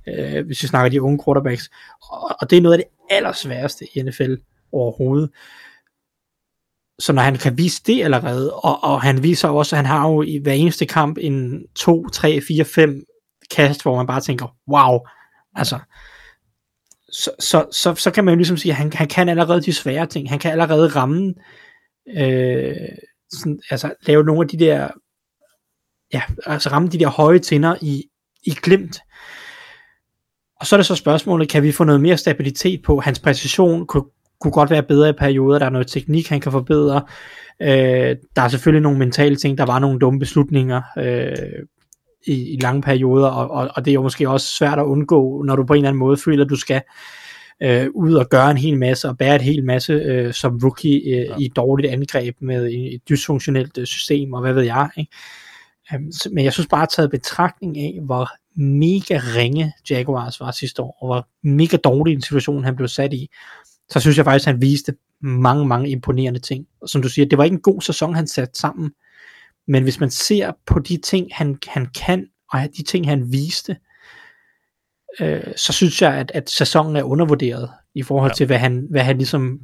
øh, 0.07 0.45
hvis 0.45 0.63
vi 0.63 0.67
snakker 0.67 0.89
de 0.89 1.01
unge 1.01 1.23
quarterbacks. 1.25 1.69
Og, 2.11 2.35
og 2.41 2.49
det 2.49 2.57
er 2.57 2.61
noget 2.61 2.77
af 2.77 2.83
det 2.83 3.15
allersværeste 3.15 3.85
i 3.95 4.01
NFL 4.01 4.33
overhovedet. 4.71 5.29
Så 6.99 7.13
når 7.13 7.21
han 7.21 7.35
kan 7.35 7.57
vise 7.57 7.81
det 7.85 8.03
allerede, 8.03 8.53
og, 8.53 8.83
og 8.83 9.01
han 9.01 9.23
viser 9.23 9.47
også, 9.47 9.75
at 9.75 9.77
han 9.77 9.85
har 9.85 10.09
jo 10.09 10.21
i 10.21 10.37
hver 10.37 10.53
eneste 10.53 10.85
kamp 10.85 11.17
en 11.21 11.65
2, 11.75 12.09
3, 12.09 12.41
4, 12.47 12.65
5 12.65 13.03
kast, 13.51 13.81
hvor 13.81 13.95
man 13.95 14.07
bare 14.07 14.21
tænker, 14.21 14.55
wow, 14.67 14.99
altså, 15.55 15.79
så, 17.11 17.31
så, 17.39 17.65
så, 17.71 17.95
så 17.95 18.11
kan 18.11 18.25
man 18.25 18.31
jo 18.33 18.37
ligesom 18.37 18.57
sige, 18.57 18.71
at 18.71 18.77
han, 18.77 18.93
han 18.93 19.07
kan 19.07 19.29
allerede 19.29 19.61
de 19.61 19.73
svære 19.73 20.05
ting, 20.05 20.29
han 20.29 20.39
kan 20.39 20.51
allerede 20.51 20.87
ramme, 20.87 21.33
øh, 22.17 22.75
sådan, 23.31 23.59
altså 23.69 23.93
lave 24.01 24.23
nogle 24.23 24.41
af 24.41 24.47
de 24.47 24.59
der 24.59 24.89
ja, 26.13 26.21
altså 26.45 26.69
ramme 26.69 26.87
de 26.87 26.99
der 26.99 27.07
høje 27.07 27.39
tænder 27.39 27.75
i, 27.81 28.03
i 28.43 28.53
glimt. 28.61 28.99
Og 30.59 30.67
så 30.67 30.75
er 30.75 30.77
det 30.77 30.85
så 30.85 30.95
spørgsmålet, 30.95 31.49
kan 31.49 31.63
vi 31.63 31.71
få 31.71 31.83
noget 31.83 32.01
mere 32.01 32.17
stabilitet 32.17 32.81
på? 32.81 32.99
Hans 32.99 33.19
præcision 33.19 33.87
kunne, 33.87 34.03
kunne 34.41 34.51
godt 34.51 34.69
være 34.69 34.83
bedre 34.83 35.09
i 35.09 35.13
perioder, 35.13 35.59
der 35.59 35.65
er 35.65 35.69
noget 35.69 35.87
teknik, 35.87 36.29
han 36.29 36.41
kan 36.41 36.51
forbedre. 36.51 37.01
Øh, 37.61 38.15
der 38.35 38.41
er 38.41 38.47
selvfølgelig 38.47 38.81
nogle 38.81 38.99
mentale 38.99 39.35
ting, 39.35 39.57
der 39.57 39.65
var 39.65 39.79
nogle 39.79 39.99
dumme 39.99 40.19
beslutninger 40.19 40.81
øh, 40.97 41.65
i, 42.27 42.53
i 42.53 42.57
lange 42.61 42.81
perioder, 42.81 43.27
og, 43.27 43.51
og, 43.51 43.69
og 43.75 43.85
det 43.85 43.91
er 43.91 43.95
jo 43.95 44.01
måske 44.01 44.29
også 44.29 44.55
svært 44.57 44.79
at 44.79 44.85
undgå, 44.85 45.43
når 45.43 45.55
du 45.55 45.65
på 45.65 45.73
en 45.73 45.77
eller 45.77 45.89
anden 45.89 45.99
måde 45.99 46.17
føler, 46.17 46.43
at 46.43 46.49
du 46.49 46.55
skal 46.55 46.81
øh, 47.63 47.87
ud 47.93 48.13
og 48.13 48.29
gøre 48.29 48.51
en 48.51 48.57
hel 48.57 48.77
masse, 48.77 49.09
og 49.09 49.17
bære 49.17 49.35
et 49.35 49.41
hel 49.41 49.65
masse 49.65 49.93
øh, 49.93 50.33
som 50.33 50.59
rookie 50.63 50.95
øh, 50.95 51.25
ja. 51.25 51.35
i 51.39 51.45
et 51.45 51.55
dårligt 51.55 51.93
angreb 51.93 52.35
med 52.39 52.71
et 52.71 53.01
dysfunktionelt 53.09 53.77
øh, 53.77 53.85
system, 53.85 54.33
og 54.33 54.41
hvad 54.41 54.53
ved 54.53 54.63
jeg, 54.63 54.89
ikke? 54.97 55.11
Um, 55.95 56.11
men 56.31 56.45
jeg 56.45 56.53
synes 56.53 56.67
bare, 56.67 56.83
at 56.83 56.89
taget 56.89 57.11
betragtning 57.11 57.77
af, 57.77 57.99
hvor 58.05 58.29
mega 58.55 59.19
ringe 59.35 59.73
Jaguars 59.89 60.39
var 60.39 60.51
sidste 60.51 60.81
år, 60.81 60.97
og 61.01 61.07
hvor 61.07 61.27
mega 61.43 61.77
dårlig 61.77 62.13
en 62.13 62.21
situation 62.21 62.63
han 62.63 62.75
blev 62.75 62.87
sat 62.87 63.13
i, 63.13 63.29
så 63.89 63.99
synes 63.99 64.17
jeg 64.17 64.25
faktisk, 64.25 64.47
at 64.47 64.53
han 64.53 64.61
viste 64.61 64.95
mange, 65.21 65.65
mange 65.65 65.89
imponerende 65.89 66.39
ting. 66.39 66.67
Og 66.81 66.89
som 66.89 67.01
du 67.01 67.09
siger, 67.09 67.25
det 67.25 67.37
var 67.37 67.43
ikke 67.43 67.53
en 67.53 67.61
god 67.61 67.81
sæson, 67.81 68.15
han 68.15 68.27
satte 68.27 68.59
sammen, 68.59 68.91
men 69.67 69.83
hvis 69.83 69.99
man 69.99 70.11
ser 70.11 70.51
på 70.65 70.79
de 70.79 70.97
ting, 70.97 71.27
han, 71.31 71.57
han 71.67 71.85
kan, 71.85 72.27
og 72.53 72.59
de 72.77 72.83
ting, 72.83 73.07
han 73.07 73.31
viste, 73.31 73.77
øh, 75.19 75.53
så 75.55 75.73
synes 75.73 76.01
jeg, 76.01 76.13
at, 76.13 76.31
at 76.33 76.49
sæsonen 76.49 76.95
er 76.95 77.03
undervurderet 77.03 77.69
i 77.95 78.03
forhold 78.03 78.31
ja. 78.31 78.35
til, 78.35 78.45
hvad 78.45 78.57
han, 78.57 78.87
hvad 78.89 79.01
han 79.01 79.17
ligesom 79.17 79.59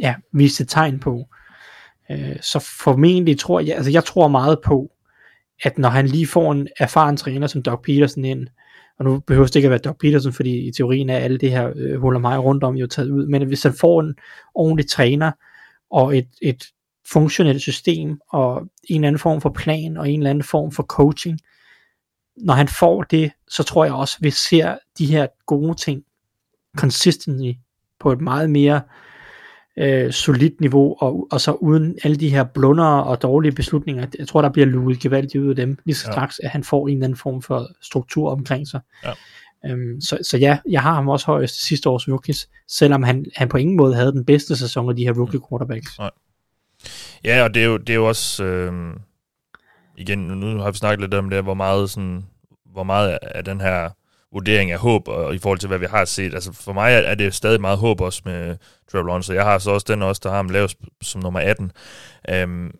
ja, 0.00 0.14
viste 0.32 0.64
tegn 0.64 1.00
på. 1.00 1.28
Øh, 2.10 2.36
så 2.40 2.58
formentlig 2.82 3.38
tror 3.38 3.60
jeg, 3.60 3.76
altså 3.76 3.90
jeg 3.90 4.04
tror 4.04 4.28
meget 4.28 4.58
på, 4.64 4.90
at 5.62 5.78
når 5.78 5.88
han 5.88 6.06
lige 6.06 6.26
får 6.26 6.52
en 6.52 6.68
erfaren 6.78 7.16
træner 7.16 7.46
som 7.46 7.62
Doc 7.62 7.82
Peterson 7.82 8.24
ind, 8.24 8.46
og 8.98 9.04
nu 9.04 9.20
behøver 9.20 9.46
det 9.46 9.56
ikke 9.56 9.66
at 9.66 9.70
være 9.70 9.78
Doc 9.78 9.96
Peterson, 10.00 10.32
fordi 10.32 10.68
i 10.68 10.72
teorien 10.72 11.10
er 11.10 11.18
alle 11.18 11.38
det 11.38 11.50
her 11.50 11.72
øh, 11.76 12.00
holder 12.00 12.20
mig 12.20 12.38
rundt 12.38 12.64
om 12.64 12.74
jo 12.74 12.86
taget 12.86 13.10
ud, 13.10 13.26
men 13.26 13.46
hvis 13.46 13.62
han 13.62 13.74
får 13.80 14.00
en 14.00 14.14
ordentlig 14.54 14.88
træner, 14.88 15.32
og 15.90 16.16
et, 16.16 16.28
et 16.42 16.64
funktionelt 17.12 17.62
system, 17.62 18.20
og 18.32 18.62
en 18.88 18.96
eller 18.96 19.08
anden 19.08 19.18
form 19.18 19.40
for 19.40 19.50
plan, 19.50 19.96
og 19.96 20.10
en 20.10 20.20
eller 20.20 20.30
anden 20.30 20.44
form 20.44 20.72
for 20.72 20.82
coaching, 20.82 21.38
når 22.36 22.54
han 22.54 22.68
får 22.68 23.02
det, 23.02 23.32
så 23.48 23.62
tror 23.62 23.84
jeg 23.84 23.94
også, 23.94 24.16
at 24.20 24.24
vi 24.24 24.30
ser 24.30 24.78
de 24.98 25.06
her 25.06 25.26
gode 25.46 25.74
ting 25.74 26.02
consistently 26.76 27.52
på 28.00 28.12
et 28.12 28.20
meget 28.20 28.50
mere 28.50 28.74
øh, 28.74 29.09
øh, 29.80 30.12
solidt 30.12 30.60
niveau, 30.60 30.96
og, 30.98 31.26
og 31.30 31.40
så 31.40 31.52
uden 31.52 31.98
alle 32.04 32.16
de 32.16 32.28
her 32.28 32.44
blunder 32.44 32.84
og 32.84 33.22
dårlige 33.22 33.52
beslutninger, 33.52 34.06
jeg 34.18 34.28
tror, 34.28 34.42
der 34.42 34.48
bliver 34.48 34.66
luet 34.66 35.00
gevaldigt 35.00 35.44
ud 35.44 35.48
af 35.48 35.56
dem, 35.56 35.78
lige 35.84 35.96
så 35.96 36.06
ja. 36.08 36.12
straks, 36.12 36.40
at 36.44 36.50
han 36.50 36.64
får 36.64 36.88
en 36.88 36.94
eller 36.94 37.04
anden 37.04 37.16
form 37.16 37.42
for 37.42 37.68
struktur 37.82 38.30
omkring 38.30 38.68
sig. 38.68 38.80
Ja. 39.04 39.12
Øhm, 39.66 40.00
så, 40.00 40.18
så 40.22 40.38
ja, 40.38 40.58
jeg 40.70 40.82
har 40.82 40.94
ham 40.94 41.08
også 41.08 41.26
højst 41.26 41.66
sidste 41.66 41.88
års 41.88 42.08
rookies, 42.08 42.48
selvom 42.68 43.02
han, 43.02 43.26
han 43.36 43.48
på 43.48 43.56
ingen 43.56 43.76
måde 43.76 43.94
havde 43.94 44.12
den 44.12 44.24
bedste 44.24 44.56
sæson 44.56 44.88
af 44.88 44.96
de 44.96 45.04
her 45.04 45.12
rookie 45.12 45.40
quarterbacks. 45.48 45.98
Nej. 45.98 46.10
Ja, 47.24 47.42
og 47.44 47.54
det 47.54 47.62
er 47.62 47.66
jo, 47.66 47.76
det 47.76 47.90
er 47.90 47.94
jo 47.94 48.08
også, 48.08 48.44
øh, 48.44 48.72
igen, 49.96 50.18
nu 50.18 50.58
har 50.58 50.70
vi 50.70 50.76
snakket 50.76 51.00
lidt 51.00 51.14
om 51.14 51.30
det, 51.30 51.42
hvor 51.42 51.54
meget, 51.54 51.90
sådan, 51.90 52.24
hvor 52.72 52.82
meget 52.82 53.18
af 53.22 53.44
den 53.44 53.60
her 53.60 53.88
vurdering 54.32 54.70
af 54.70 54.78
håb, 54.78 55.08
og 55.08 55.34
i 55.34 55.38
forhold 55.38 55.58
til, 55.58 55.68
hvad 55.68 55.78
vi 55.78 55.86
har 55.90 56.04
set. 56.04 56.34
Altså 56.34 56.52
for 56.52 56.72
mig 56.72 56.94
er 56.94 57.14
det 57.14 57.34
stadig 57.34 57.60
meget 57.60 57.78
håb 57.78 58.00
også 58.00 58.22
med 58.24 58.56
Trevor 58.92 59.06
Lawrence, 59.06 59.32
jeg 59.32 59.44
har 59.44 59.58
så 59.58 59.70
også 59.70 59.86
den 59.88 60.02
også, 60.02 60.20
der 60.24 60.28
har 60.30 60.36
ham 60.36 60.48
lavet 60.48 60.76
som 61.02 61.20
nummer 61.22 61.40
18. 61.40 61.72
Øhm, 62.28 62.70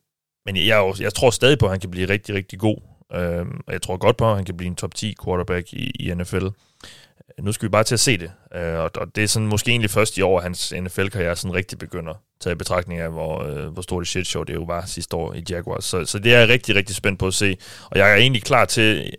men 0.46 0.56
jeg, 0.56 0.92
jeg 1.00 1.14
tror 1.14 1.30
stadig 1.30 1.58
på, 1.58 1.66
at 1.66 1.72
han 1.72 1.80
kan 1.80 1.90
blive 1.90 2.08
rigtig, 2.08 2.34
rigtig 2.34 2.58
god. 2.58 2.76
Øhm, 3.14 3.60
og 3.66 3.72
jeg 3.72 3.82
tror 3.82 3.96
godt 3.96 4.16
på, 4.16 4.30
at 4.30 4.36
han 4.36 4.44
kan 4.44 4.56
blive 4.56 4.68
en 4.68 4.76
top 4.76 4.94
10 4.94 5.14
quarterback 5.24 5.72
i, 5.72 5.90
i 5.90 6.14
NFL. 6.14 6.44
Øh, 6.44 7.44
nu 7.44 7.52
skal 7.52 7.66
vi 7.66 7.70
bare 7.70 7.84
til 7.84 7.94
at 7.94 8.00
se 8.00 8.18
det. 8.18 8.32
Øh, 8.54 8.78
og, 8.78 8.90
og 8.94 9.16
det 9.16 9.24
er 9.24 9.28
sådan 9.28 9.48
måske 9.48 9.70
egentlig 9.70 9.90
først 9.90 10.18
i 10.18 10.22
år, 10.22 10.38
at 10.38 10.42
hans 10.42 10.74
NFL-karriere 10.80 11.36
sådan 11.36 11.54
rigtig 11.54 11.78
begynder. 11.78 12.14
Taget 12.40 12.54
i 12.54 12.58
betragtning 12.58 13.00
af, 13.00 13.10
hvor, 13.10 13.42
øh, 13.42 13.66
hvor 13.66 13.82
stort 13.82 14.02
et 14.02 14.08
shit 14.08 14.26
show 14.26 14.42
det 14.42 14.54
jo 14.54 14.62
var 14.62 14.86
sidste 14.86 15.16
år 15.16 15.34
i 15.34 15.42
Jaguars. 15.50 15.84
Så, 15.84 16.04
så 16.04 16.18
det 16.18 16.34
er 16.34 16.38
jeg 16.38 16.48
rigtig, 16.48 16.74
rigtig 16.74 16.96
spændt 16.96 17.18
på 17.18 17.26
at 17.26 17.34
se. 17.34 17.56
Og 17.90 17.98
jeg 17.98 18.12
er 18.12 18.16
egentlig 18.16 18.42
klar 18.42 18.64
til 18.64 19.12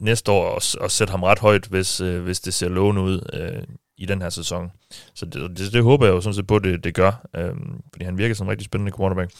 næste 0.00 0.32
år 0.32 0.44
og, 0.44 0.62
og 0.80 0.90
sætte 0.90 1.10
ham 1.10 1.22
ret 1.22 1.38
højt, 1.38 1.66
hvis, 1.66 2.00
øh, 2.00 2.22
hvis 2.22 2.40
det 2.40 2.54
ser 2.54 2.68
lovende 2.68 3.02
ud 3.02 3.20
øh, 3.32 3.62
i 3.98 4.06
den 4.06 4.22
her 4.22 4.30
sæson. 4.30 4.70
Så 5.14 5.26
det, 5.26 5.58
det, 5.58 5.72
det 5.72 5.82
håber 5.82 6.06
jeg 6.06 6.12
jo 6.12 6.20
sådan 6.20 6.34
set 6.34 6.46
på, 6.46 6.58
det, 6.58 6.84
det 6.84 6.94
gør, 6.94 7.26
øh, 7.36 7.50
fordi 7.92 8.04
han 8.04 8.18
virker 8.18 8.34
som 8.34 8.46
en 8.46 8.50
rigtig 8.50 8.64
spændende 8.64 8.92
quarterback. 8.98 9.32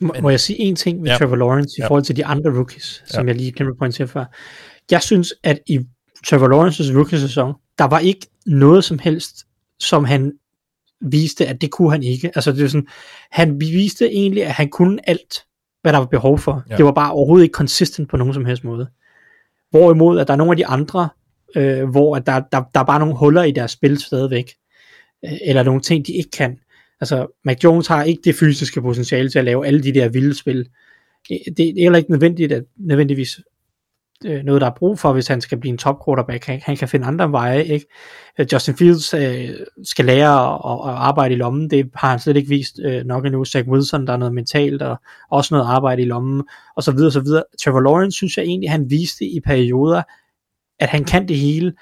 Må, 0.00 0.14
må 0.22 0.30
jeg 0.30 0.40
sige 0.40 0.58
en 0.58 0.76
ting 0.76 1.00
med 1.00 1.10
Ja. 1.10 1.16
Trevor 1.16 1.36
Lawrence 1.36 1.74
i 1.78 1.82
Ja. 1.82 1.86
forhold 1.88 2.04
til 2.04 2.16
de 2.16 2.26
andre 2.26 2.50
rookies, 2.50 3.02
som 3.06 3.26
Ja. 3.26 3.30
jeg 3.32 3.36
lige 3.36 3.52
glemte 3.52 3.70
at 3.70 3.78
pointere 3.78 4.08
før? 4.08 4.24
Jeg 4.90 5.02
synes, 5.02 5.34
at 5.42 5.58
i 5.66 5.80
Trevor 6.26 6.48
Lawrences 6.48 6.90
rookie-sæson, 6.96 7.54
der 7.78 7.84
var 7.84 7.98
ikke 7.98 8.26
noget 8.46 8.84
som 8.84 8.98
helst, 8.98 9.46
som 9.78 10.04
han 10.04 10.32
viste, 11.00 11.46
at 11.46 11.60
det 11.60 11.70
kunne 11.70 11.90
han 11.90 12.02
ikke. 12.02 12.30
Altså 12.34 12.52
det 12.52 12.64
er 12.64 12.68
sådan, 12.68 12.86
han 13.30 13.60
viste 13.60 14.06
egentlig, 14.12 14.44
at 14.44 14.52
han 14.52 14.68
kunne 14.68 15.08
alt, 15.08 15.44
hvad 15.82 15.92
der 15.92 15.98
var 15.98 16.06
behov 16.06 16.38
for. 16.38 16.62
Ja. 16.70 16.76
Det 16.76 16.84
var 16.84 16.92
bare 16.92 17.12
overhovedet 17.12 17.44
ikke 17.44 17.54
consistent 17.54 18.08
på 18.10 18.16
nogen 18.16 18.34
som 18.34 18.44
helst 18.44 18.64
måde. 18.64 18.88
Hvorimod, 19.74 20.18
at 20.18 20.26
der 20.26 20.32
er 20.32 20.38
nogle 20.38 20.52
af 20.52 20.56
de 20.56 20.66
andre, 20.66 21.08
øh, 21.56 21.90
hvor 21.90 22.16
at 22.16 22.26
der, 22.26 22.42
der, 22.52 22.62
der 22.74 22.80
er 22.80 22.84
bare 22.84 22.98
nogle 22.98 23.16
huller 23.16 23.42
i 23.42 23.50
deres 23.50 23.70
spil 23.70 23.98
stadigvæk. 23.98 24.52
Øh, 25.24 25.32
eller 25.46 25.62
nogle 25.62 25.80
ting, 25.80 26.06
de 26.06 26.12
ikke 26.12 26.30
kan. 26.30 26.58
Altså, 27.00 27.26
Mac 27.44 27.64
Jones 27.64 27.86
har 27.86 28.04
ikke 28.04 28.22
det 28.24 28.34
fysiske 28.34 28.82
potentiale 28.82 29.28
til 29.28 29.38
at 29.38 29.44
lave 29.44 29.66
alle 29.66 29.82
de 29.82 29.94
der 29.94 30.08
vilde 30.08 30.34
spil. 30.34 30.68
Det 31.28 31.38
det 31.56 31.68
er 31.68 31.82
heller 31.82 31.98
ikke 31.98 32.10
nødvendigt, 32.10 32.52
at 32.52 32.64
nødvendigvis 32.76 33.40
øh, 34.24 34.42
noget, 34.44 34.60
der 34.60 34.66
er 34.66 34.74
brug 34.76 34.98
for, 34.98 35.12
hvis 35.12 35.28
han 35.28 35.40
skal 35.40 35.58
blive 35.58 35.72
en 35.72 35.78
top 35.78 36.04
quarterback. 36.06 36.44
Han, 36.44 36.60
han 36.64 36.76
kan 36.76 36.88
finde 36.88 37.06
andre 37.06 37.32
veje, 37.32 37.64
ikke? 37.64 37.86
Øh, 38.38 38.46
Justin 38.52 38.76
Fields 38.76 39.14
øh, 39.14 39.50
skal 39.84 40.04
lære 40.04 40.54
at, 40.54 40.90
at, 40.90 40.96
arbejde 40.96 41.34
i 41.34 41.36
lommen, 41.36 41.70
det 41.70 41.90
har 41.94 42.10
han 42.10 42.18
slet 42.18 42.36
ikke 42.36 42.48
vist 42.48 42.80
øh, 42.84 43.04
nok 43.04 43.24
endnu. 43.24 43.44
Zach 43.44 43.68
Wilson, 43.68 44.06
der 44.06 44.12
er 44.12 44.16
noget 44.16 44.34
mentalt, 44.34 44.82
og 44.82 44.96
også 45.30 45.54
noget 45.54 45.66
arbejde 45.68 46.02
i 46.02 46.04
lommen, 46.04 46.42
og 46.76 46.82
så 46.82 46.92
videre, 46.92 47.12
så 47.12 47.20
videre. 47.20 47.42
Trevor 47.64 47.80
Lawrence, 47.80 48.16
synes 48.16 48.36
jeg 48.36 48.44
egentlig, 48.44 48.70
han 48.70 48.90
viste 48.90 49.24
i 49.24 49.40
perioder, 49.40 50.02
at 50.78 50.88
han 50.88 51.04
kan 51.04 51.28
det 51.28 51.36
hele. 51.36 51.72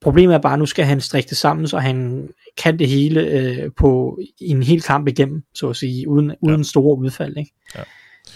Problemet 0.00 0.34
er 0.34 0.38
bare, 0.38 0.52
at 0.52 0.58
nu 0.58 0.66
skal 0.66 0.84
han 0.84 1.00
strikke 1.00 1.28
det 1.28 1.36
sammen, 1.36 1.68
så 1.68 1.78
han 1.78 2.28
kan 2.56 2.78
det 2.78 2.88
hele 2.88 3.20
øh, 3.20 3.70
på 3.76 4.18
i 4.40 4.48
en 4.48 4.62
hel 4.62 4.82
kamp 4.82 5.08
igennem, 5.08 5.42
så 5.54 5.68
at 5.68 5.76
sige, 5.76 6.08
uden, 6.08 6.34
uden 6.42 6.64
store 6.64 6.98
udfald. 6.98 7.36
Ikke? 7.36 7.52
Ja. 7.74 7.82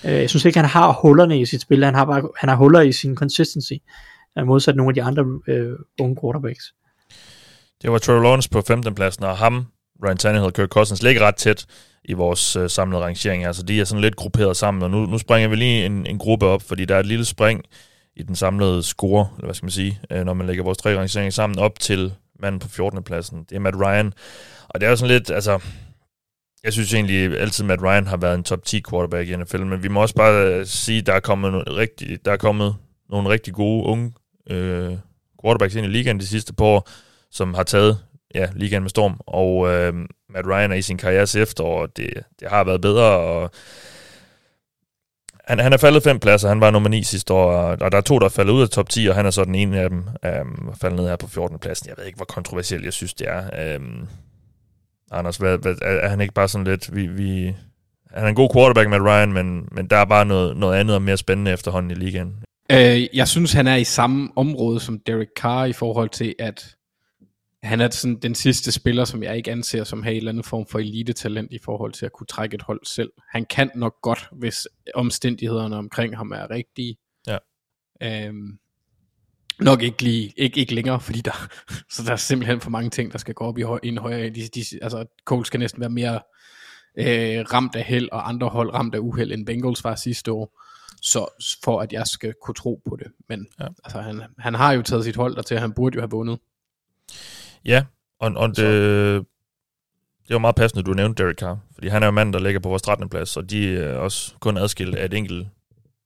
Øh, 0.06 0.12
jeg 0.12 0.30
synes 0.30 0.44
ikke, 0.44 0.58
han 0.58 0.68
har 0.68 0.98
hullerne 1.02 1.40
i 1.40 1.46
sit 1.46 1.60
spil. 1.60 1.84
Han 1.84 1.94
har, 1.94 2.04
bare, 2.04 2.28
han 2.36 2.48
har 2.48 2.56
huller 2.56 2.80
i 2.80 2.92
sin 2.92 3.16
consistency, 3.16 3.72
øh, 4.38 4.46
modsat 4.46 4.76
nogle 4.76 4.90
af 4.90 4.94
de 4.94 5.02
andre 5.02 5.24
øh, 5.48 5.72
unge 6.00 6.16
quarterbacks. 6.20 6.64
Det 7.82 7.92
var 7.92 7.98
Trevor 7.98 8.22
Lawrence 8.22 8.50
på 8.50 8.60
15. 8.60 8.94
pladsen, 8.94 9.24
og 9.24 9.36
ham, 9.36 9.66
Ryan 10.04 10.16
Tannehill 10.16 10.46
og 10.46 10.52
Kirk 10.52 10.68
Cousins 10.68 11.02
ligger 11.02 11.22
ret 11.22 11.36
tæt 11.36 11.66
i 12.04 12.12
vores 12.12 12.56
øh, 12.56 12.70
samlede 12.70 13.02
rangering. 13.02 13.44
Altså, 13.44 13.62
de 13.62 13.80
er 13.80 13.84
sådan 13.84 14.02
lidt 14.02 14.16
grupperet 14.16 14.56
sammen, 14.56 14.82
og 14.82 14.90
nu, 14.90 15.06
nu 15.06 15.18
springer 15.18 15.48
vi 15.48 15.56
lige 15.56 15.86
en, 15.86 16.06
en 16.06 16.18
gruppe 16.18 16.46
op, 16.46 16.62
fordi 16.62 16.84
der 16.84 16.94
er 16.94 17.00
et 17.00 17.06
lille 17.06 17.24
spring 17.24 17.62
i 18.16 18.22
den 18.22 18.36
samlede 18.36 18.82
score, 18.82 19.28
eller 19.36 19.46
hvad 19.46 19.54
skal 19.54 19.64
man 19.64 19.70
sige, 19.70 20.00
øh, 20.10 20.24
når 20.24 20.34
man 20.34 20.46
lægger 20.46 20.64
vores 20.64 20.78
tre 20.78 20.98
rangeringer 20.98 21.30
sammen 21.30 21.58
op 21.58 21.78
til 21.78 22.12
manden 22.40 22.58
på 22.58 22.68
14. 22.68 23.02
pladsen. 23.02 23.44
Det 23.48 23.56
er 23.56 23.60
Matt 23.60 23.76
Ryan. 23.76 24.12
Og 24.68 24.80
det 24.80 24.86
er 24.86 24.90
jo 24.90 24.96
sådan 24.96 25.14
lidt, 25.14 25.30
altså, 25.30 25.58
jeg 26.64 26.72
synes 26.72 26.94
egentlig 26.94 27.38
altid, 27.40 27.64
Matt 27.64 27.82
Ryan 27.82 28.06
har 28.06 28.16
været 28.16 28.34
en 28.34 28.44
top 28.44 28.64
10 28.64 28.82
quarterback 28.90 29.28
i 29.28 29.36
NFL, 29.36 29.64
men 29.64 29.82
vi 29.82 29.88
må 29.88 30.02
også 30.02 30.14
bare 30.14 30.46
øh, 30.46 30.66
sige, 30.66 30.98
at 30.98 31.06
der 31.06 31.12
er 31.12 31.20
kommet, 31.20 31.52
noget 31.52 31.76
rigtig, 31.76 32.24
der 32.24 32.32
er 32.32 32.36
kommet 32.36 32.76
nogle 33.10 33.28
rigtig 33.28 33.54
gode 33.54 33.86
unge 33.86 34.12
øh, 34.50 34.92
quarterbacks 35.44 35.74
ind 35.74 35.86
i 35.86 35.88
ligaen 35.88 36.20
de 36.20 36.26
sidste 36.26 36.54
par 36.54 36.64
år, 36.64 36.88
som 37.30 37.54
har 37.54 37.62
taget 37.62 37.98
ja, 38.34 38.48
ligaen 38.54 38.82
med 38.82 38.90
storm, 38.90 39.20
og 39.26 39.68
øh, 39.68 39.94
Matt 40.30 40.46
Ryan 40.46 40.72
er 40.72 40.76
i 40.76 40.82
sin 40.82 40.98
karrieres 40.98 41.36
efterår, 41.36 41.82
og 41.82 41.96
det, 41.96 42.10
det 42.40 42.48
har 42.48 42.64
været 42.64 42.80
bedre, 42.80 43.04
og 43.04 43.50
han, 45.44 45.58
han 45.58 45.72
er 45.72 45.76
faldet 45.76 46.02
fem 46.02 46.20
pladser, 46.20 46.48
han 46.48 46.60
var 46.60 46.70
nummer 46.70 46.88
9 46.88 47.02
sidste 47.02 47.32
år, 47.32 47.52
og, 47.52 47.76
og 47.80 47.92
der 47.92 47.98
er 47.98 48.02
to, 48.02 48.18
der 48.18 48.24
er 48.24 48.30
faldet 48.30 48.52
ud 48.52 48.62
af 48.62 48.68
top 48.68 48.88
10, 48.88 49.06
og 49.06 49.14
han 49.14 49.26
er 49.26 49.30
så 49.30 49.44
den 49.44 49.54
ene 49.54 49.80
af 49.80 49.90
dem, 49.90 50.08
um, 50.40 50.74
faldet 50.80 50.98
ned 50.98 51.08
her 51.08 51.16
på 51.16 51.26
14. 51.26 51.58
pladsen. 51.58 51.88
Jeg 51.88 51.94
ved 51.98 52.04
ikke, 52.04 52.16
hvor 52.16 52.24
kontroversielt 52.24 52.84
jeg 52.84 52.92
synes, 52.92 53.14
det 53.14 53.28
er. 53.28 53.76
Um, 53.76 54.08
Anders, 55.14 55.36
hvad, 55.36 55.58
hvad, 55.58 55.74
er, 55.82 56.08
han 56.08 56.20
ikke 56.20 56.34
bare 56.34 56.48
sådan 56.48 56.66
lidt, 56.66 56.94
vi, 56.94 57.06
vi, 57.06 57.54
han 58.10 58.24
er 58.24 58.28
en 58.28 58.34
god 58.34 58.50
quarterback 58.54 58.90
med 58.90 59.00
Ryan, 59.00 59.32
men, 59.32 59.68
men 59.72 59.86
der 59.86 59.96
er 59.96 60.04
bare 60.04 60.26
noget, 60.26 60.56
noget 60.56 60.76
andet 60.76 60.96
og 60.96 61.02
mere 61.02 61.16
spændende 61.16 61.52
efterhånden 61.52 61.90
i 61.90 61.94
ligaen. 61.94 62.44
Øh, 62.72 63.16
jeg 63.16 63.28
synes, 63.28 63.52
han 63.52 63.66
er 63.66 63.76
i 63.76 63.84
samme 63.84 64.28
område 64.36 64.80
som 64.80 64.98
Derek 64.98 65.28
Carr 65.36 65.64
i 65.64 65.72
forhold 65.72 66.08
til, 66.08 66.34
at 66.38 66.76
han 67.62 67.80
er 67.80 67.90
sådan 67.90 68.16
den 68.16 68.34
sidste 68.34 68.72
spiller, 68.72 69.04
som 69.04 69.22
jeg 69.22 69.36
ikke 69.36 69.52
anser 69.52 69.84
som 69.84 70.02
har 70.02 70.10
en 70.10 70.16
eller 70.16 70.30
anden 70.30 70.44
form 70.44 70.66
for 70.66 70.78
elite-talent 70.78 71.52
i 71.52 71.58
forhold 71.64 71.92
til 71.92 72.06
at 72.06 72.12
kunne 72.12 72.26
trække 72.26 72.54
et 72.54 72.62
hold 72.62 72.80
selv. 72.86 73.10
Han 73.30 73.44
kan 73.44 73.70
nok 73.74 73.94
godt, 74.02 74.28
hvis 74.32 74.68
omstændighederne 74.94 75.76
omkring 75.76 76.16
ham 76.16 76.30
er 76.30 76.50
rigtige. 76.50 76.96
Ja. 77.26 77.38
Øhm, 78.02 78.58
nok 79.60 79.82
ikke 79.82 80.02
lige, 80.02 80.32
ikke, 80.36 80.60
ikke 80.60 80.74
længere, 80.74 81.00
fordi 81.00 81.20
der, 81.20 81.48
så 81.94 82.02
der 82.02 82.12
er 82.12 82.16
simpelthen 82.16 82.60
for 82.60 82.70
mange 82.70 82.90
ting, 82.90 83.12
der 83.12 83.18
skal 83.18 83.34
gå 83.34 83.44
op 83.44 83.58
i, 83.58 83.62
høj, 83.62 83.78
en 83.82 83.98
højere. 83.98 84.30
De, 84.30 84.48
de, 84.54 84.64
altså, 84.82 85.04
Colts 85.24 85.46
skal 85.46 85.60
næsten 85.60 85.80
være 85.80 85.90
mere 85.90 86.20
øh, 86.98 87.44
ramt 87.52 87.76
af 87.76 87.82
held, 87.84 88.08
og 88.12 88.28
andre 88.28 88.48
hold 88.48 88.74
ramt 88.74 88.94
af 88.94 88.98
uheld, 88.98 89.32
end 89.32 89.46
Bengals 89.46 89.84
var 89.84 89.94
sidste 89.94 90.32
år. 90.32 90.60
Så 91.02 91.26
for 91.64 91.80
at 91.80 91.92
jeg 91.92 92.06
skal 92.06 92.34
kunne 92.44 92.54
tro 92.54 92.82
på 92.88 92.96
det. 92.96 93.06
Men 93.28 93.46
Ja. 93.60 93.66
altså, 93.84 94.00
han, 94.00 94.22
han 94.38 94.54
har 94.54 94.72
jo 94.72 94.82
taget 94.82 95.04
sit 95.04 95.16
hold 95.16 95.36
dertil, 95.36 95.58
han 95.58 95.72
burde 95.72 95.94
jo 95.94 96.00
have 96.00 96.10
vundet. 96.10 96.38
Ja, 97.64 97.84
og, 98.20 98.32
og 98.36 98.48
det, 98.48 99.24
det 100.28 100.34
var 100.34 100.38
meget 100.38 100.56
passende, 100.56 100.80
at 100.80 100.86
du 100.86 100.92
nævnte 100.92 101.22
Derek 101.22 101.36
Carr, 101.38 101.58
fordi 101.74 101.88
han 101.88 102.02
er 102.02 102.06
jo 102.06 102.10
manden, 102.10 102.32
der 102.32 102.38
ligger 102.40 102.60
på 102.60 102.68
vores 102.68 102.82
13. 102.82 103.08
plads, 103.08 103.36
og 103.36 103.50
de 103.50 103.76
er 103.76 103.94
også 103.96 104.34
kun 104.40 104.56
adskilt 104.56 104.94
af 104.94 105.04
et 105.04 105.14
enkelt 105.14 105.48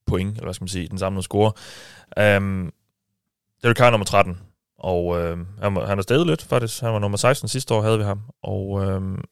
point, 0.07 0.31
eller 0.31 0.45
hvad 0.45 0.55
skal 0.55 0.63
man 0.63 0.69
sige, 0.69 0.89
den 0.89 0.99
samlede 0.99 1.23
score. 1.23 1.53
Um, 2.37 2.73
Derek 3.63 3.77
Carr 3.77 3.87
er 3.87 3.91
nummer 3.91 4.05
13, 4.05 4.39
og 4.79 5.07
uh, 5.07 5.39
han, 5.63 5.77
han 5.87 5.99
er 5.99 6.03
stedet 6.03 6.27
lidt, 6.27 6.43
faktisk. 6.43 6.81
Han 6.81 6.93
var 6.93 6.99
nummer 6.99 7.19
16 7.19 7.49
sidste 7.49 7.75
år, 7.75 7.83
havde 7.83 7.99
vi 7.99 8.05
ham, 8.05 8.21
og 8.43 8.69
um, 8.71 9.25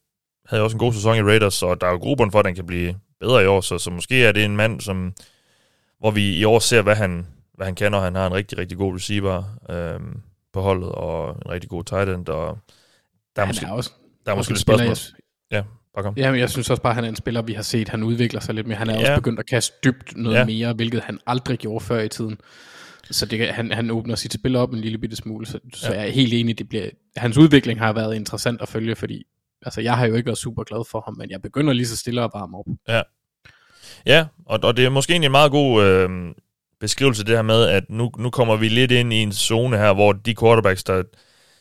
havde 0.48 0.62
også 0.62 0.74
en 0.74 0.78
god 0.78 0.92
sæson 0.92 1.16
i 1.16 1.22
Raiders, 1.22 1.62
og 1.62 1.80
der 1.80 1.86
er 1.86 1.90
jo 1.90 1.96
grobund 1.98 2.32
for, 2.32 2.38
at 2.38 2.46
han 2.46 2.54
kan 2.54 2.66
blive 2.66 2.94
bedre 3.20 3.42
i 3.42 3.46
år, 3.46 3.60
så, 3.60 3.78
så 3.78 3.90
måske 3.90 4.24
er 4.24 4.32
det 4.32 4.44
en 4.44 4.56
mand, 4.56 4.80
som, 4.80 5.12
hvor 5.98 6.10
vi 6.10 6.36
i 6.36 6.44
år 6.44 6.58
ser, 6.58 6.82
hvad 6.82 6.94
han, 6.96 7.26
hvad 7.54 7.66
han 7.66 7.74
kan, 7.74 7.94
og 7.94 8.02
han 8.02 8.14
har 8.14 8.26
en 8.26 8.34
rigtig, 8.34 8.58
rigtig 8.58 8.78
god 8.78 8.94
receiver 8.94 9.42
um, 9.96 10.20
på 10.52 10.60
holdet, 10.60 10.88
og 10.88 11.30
en 11.30 11.50
rigtig 11.50 11.70
god 11.70 11.84
tight 11.84 12.08
end, 12.08 12.28
og 12.28 12.58
der 13.36 13.42
er 13.42 13.46
han 13.46 13.48
måske, 13.48 13.66
er 13.66 13.72
også, 13.72 13.90
der 14.26 14.32
er 14.32 14.36
måske 14.36 14.56
spiller, 14.56 14.84
spørgsmål. 14.84 15.20
Ja, 15.50 15.62
bare 15.94 16.02
kom. 16.04 16.14
Ja, 16.16 16.30
men 16.30 16.40
jeg 16.40 16.50
synes 16.50 16.70
også 16.70 16.82
bare, 16.82 16.90
at 16.90 16.94
han 16.94 17.04
er 17.04 17.08
en 17.08 17.16
spiller, 17.16 17.42
vi 17.42 17.52
har 17.52 17.62
set, 17.62 17.88
han 17.88 18.02
udvikler 18.02 18.40
sig 18.40 18.54
lidt 18.54 18.66
mere. 18.66 18.78
Han 18.78 18.90
er 18.90 18.94
Ja. 18.94 19.00
også 19.00 19.14
begyndt 19.14 19.40
at 19.40 19.46
kaste 19.46 19.76
dybt 19.84 20.16
noget 20.16 20.36
ja. 20.36 20.44
mere, 20.44 20.72
hvilket 20.72 21.00
han 21.00 21.18
aldrig 21.26 21.58
gjorde 21.58 21.84
før 21.84 22.00
i 22.00 22.08
tiden. 22.08 22.38
Så 23.10 23.26
det, 23.26 23.48
han, 23.48 23.72
han 23.72 23.90
åbner 23.90 24.14
sit 24.14 24.32
spil 24.32 24.56
op 24.56 24.72
en 24.72 24.80
lille 24.80 24.98
bitte 24.98 25.16
smule, 25.16 25.46
så, 25.46 25.58
så 25.74 25.92
Ja. 25.92 25.98
jeg 25.98 26.08
er 26.08 26.12
helt 26.12 26.32
enig, 26.34 26.58
det 26.58 26.68
bliver, 26.68 26.88
hans 27.16 27.36
udvikling 27.38 27.78
har 27.80 27.92
været 27.92 28.14
interessant 28.14 28.62
at 28.62 28.68
følge, 28.68 28.96
fordi 28.96 29.24
altså, 29.62 29.80
jeg 29.80 29.96
har 29.96 30.06
jo 30.06 30.14
ikke 30.14 30.26
været 30.26 30.38
super 30.38 30.64
glad 30.64 30.84
for 30.90 31.02
ham, 31.06 31.16
men 31.18 31.30
jeg 31.30 31.42
begynder 31.42 31.72
lige 31.72 31.86
så 31.86 31.96
stille 31.96 32.22
at 32.22 32.30
varme 32.34 32.58
op. 32.58 32.66
Ja, 34.06 34.24
og, 34.46 34.60
og 34.62 34.76
det 34.76 34.84
er 34.84 34.90
måske 34.90 35.10
egentlig 35.12 35.26
en 35.26 35.32
meget 35.32 35.50
god 35.50 35.84
øh, 35.84 36.10
beskrivelse 36.80 37.24
det 37.24 37.34
her 37.34 37.42
med, 37.42 37.64
at 37.64 37.84
nu, 37.90 38.10
nu 38.18 38.30
kommer 38.30 38.56
vi 38.56 38.68
lidt 38.68 38.90
ind 38.90 39.12
i 39.12 39.16
en 39.16 39.32
zone 39.32 39.76
her, 39.78 39.92
hvor 39.94 40.12
de 40.12 40.34
quarterbacks, 40.36 40.84
der, 40.84 41.02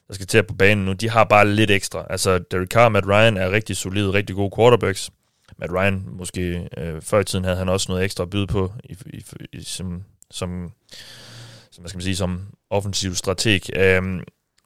der 0.07 0.13
skal 0.13 0.27
til 0.27 0.43
på 0.43 0.53
banen 0.53 0.85
nu, 0.85 0.93
de 0.93 1.09
har 1.09 1.23
bare 1.23 1.47
lidt 1.47 1.71
ekstra. 1.71 2.05
Altså 2.09 2.37
Derek 2.51 2.67
Carr 2.67 2.85
og 2.85 2.91
Matt 2.91 3.07
Ryan 3.07 3.37
er 3.37 3.51
rigtig 3.51 3.77
solide, 3.77 4.13
rigtig 4.13 4.35
gode 4.35 4.51
quarterbacks. 4.57 5.11
Matt 5.57 5.71
Ryan, 5.73 6.05
måske 6.11 6.69
øh, 6.77 7.01
før 7.01 7.19
i 7.19 7.23
tiden 7.23 7.45
havde 7.45 7.57
han 7.57 7.69
også 7.69 7.85
noget 7.91 8.03
ekstra 8.05 8.23
at 8.23 8.29
byde 8.29 8.47
på 8.47 8.71
i, 8.83 8.95
i, 9.13 9.23
i, 9.53 9.63
som, 9.63 10.03
som, 10.31 10.71
Altså, 11.75 11.81
hvad 11.81 11.89
skal 11.89 11.97
man 11.97 12.03
sige, 12.03 12.15
som 12.15 12.41
offensiv 12.69 13.15
strateg. 13.15 13.61
Øhm, 13.75 14.23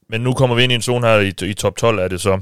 men 0.09 0.21
nu 0.21 0.33
kommer 0.33 0.55
vi 0.55 0.63
ind 0.63 0.71
i 0.71 0.75
en 0.75 0.81
zone 0.81 1.07
her 1.07 1.19
i, 1.19 1.49
i 1.49 1.53
top 1.53 1.77
12, 1.77 1.99
er 1.99 2.07
det 2.07 2.21
så, 2.21 2.41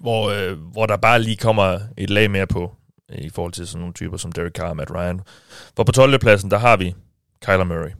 hvor, 0.00 0.30
øh, 0.30 0.58
hvor 0.58 0.86
der 0.86 0.96
bare 0.96 1.22
lige 1.22 1.36
kommer 1.36 1.80
et 1.96 2.10
lag 2.10 2.30
mere 2.30 2.46
på 2.46 2.74
i 3.08 3.30
forhold 3.30 3.52
til 3.52 3.66
sådan 3.66 3.80
nogle 3.80 3.94
typer 3.94 4.16
som 4.16 4.32
Derek 4.32 4.52
Carr 4.52 4.68
og 4.68 4.76
Matt 4.76 4.90
Ryan. 4.90 5.20
For 5.76 5.84
på 5.84 5.92
12. 5.92 6.18
pladsen, 6.18 6.50
der 6.50 6.58
har 6.58 6.76
vi 6.76 6.94
Kyler 7.44 7.64
Murray. 7.64 7.90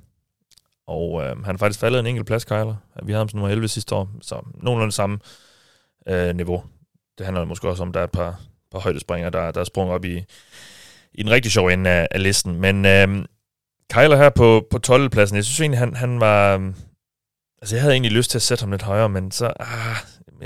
Og 0.87 1.23
øh, 1.23 1.45
han 1.45 1.55
er 1.55 1.59
faktisk 1.59 1.81
faldet 1.81 2.01
en 2.01 2.07
enkelt 2.07 2.27
plads, 2.27 2.45
Kyler. 2.45 2.77
Vi 3.03 3.13
havde 3.13 3.21
ham 3.21 3.29
som 3.29 3.39
nummer 3.39 3.53
11 3.53 3.69
sidste 3.69 3.95
år, 3.95 4.11
så 4.23 4.47
nogenlunde 4.55 4.93
samme 4.93 5.19
øh, 6.09 6.37
niveau. 6.37 6.65
Det 7.19 7.27
handler 7.27 7.45
måske 7.45 7.69
også 7.69 7.83
om, 7.83 7.89
at 7.89 7.95
der 7.95 8.01
er 8.01 8.05
et 8.05 8.11
par, 8.11 8.41
par 8.73 8.79
højdespringere, 8.79 9.31
der, 9.31 9.51
der 9.51 9.61
er 9.61 9.65
sprunget 9.65 9.95
op 9.95 10.05
i, 10.05 10.17
i 11.15 11.21
en 11.21 11.31
rigtig 11.31 11.53
sjov 11.53 11.67
ende 11.67 11.91
af, 11.91 12.09
af 12.11 12.23
listen. 12.23 12.61
Men 12.61 12.87
øh, 12.87 13.25
Kyler 13.93 14.17
her 14.17 14.31
på, 14.31 14.67
på 14.71 14.79
12. 14.79 15.11
pladsen, 15.11 15.37
jeg 15.37 15.45
synes 15.45 15.61
egentlig, 15.61 15.79
han, 15.79 15.97
han 15.97 16.21
var... 16.21 16.55
Øhm, 16.55 16.75
altså, 17.63 17.77
jeg 17.77 17.83
havde 17.83 17.95
egentlig 17.95 18.13
lyst 18.13 18.31
til 18.31 18.39
at 18.39 18.43
sætte 18.43 18.63
ham 18.63 18.71
lidt 18.71 18.83
højere, 18.83 19.09
men 19.09 19.31
så... 19.31 19.53
Ah, 19.61 19.97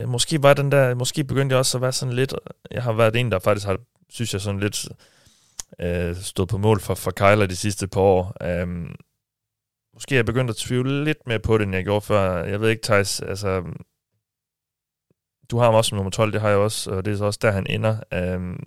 måske 0.09 0.43
var 0.43 0.55
den 0.55 0.73
der... 0.73 0.95
Måske 0.95 1.25
begyndte 1.25 1.53
jeg 1.53 1.59
også 1.59 1.79
at 1.79 1.83
være 1.83 1.93
sådan 1.93 2.15
lidt... 2.15 2.35
Jeg 2.71 2.83
har 2.83 2.93
været 2.93 3.17
en, 3.17 3.33
der 3.33 3.39
faktisk 3.39 3.67
har, 3.67 3.79
synes 4.11 4.33
jeg, 4.33 4.41
sådan 4.41 4.61
lidt 4.61 4.89
øh, 5.81 6.17
stået 6.17 6.49
på 6.49 6.59
mål 6.59 6.81
for, 6.81 6.95
for 6.95 7.11
Kyler 7.11 7.47
de 7.47 7.57
sidste 7.57 7.89
par 7.89 8.01
år. 8.01 8.37
Um, 8.63 8.95
måske 9.95 10.15
er 10.15 10.19
jeg 10.19 10.27
begyndt 10.27 10.51
at 10.51 10.57
tvivle 10.57 11.05
lidt 11.05 11.27
mere 11.27 11.39
på 11.39 11.59
det, 11.59 11.65
end 11.65 11.75
jeg 11.75 11.85
gjorde 11.85 12.01
før. 12.01 12.45
Jeg 12.45 12.61
ved 12.61 12.69
ikke, 12.71 12.83
Thijs, 12.83 13.21
altså... 13.21 13.63
Du 15.51 15.59
har 15.59 15.65
ham 15.65 15.75
også 15.75 15.89
som 15.89 15.97
nummer 15.97 16.11
12, 16.11 16.33
det 16.33 16.41
har 16.41 16.49
jeg 16.49 16.59
også, 16.59 16.91
og 16.91 17.05
det 17.05 17.13
er 17.13 17.17
så 17.17 17.25
også 17.25 17.39
der, 17.43 17.51
han 17.51 17.67
ender. 17.67 17.97
Um, 18.37 18.67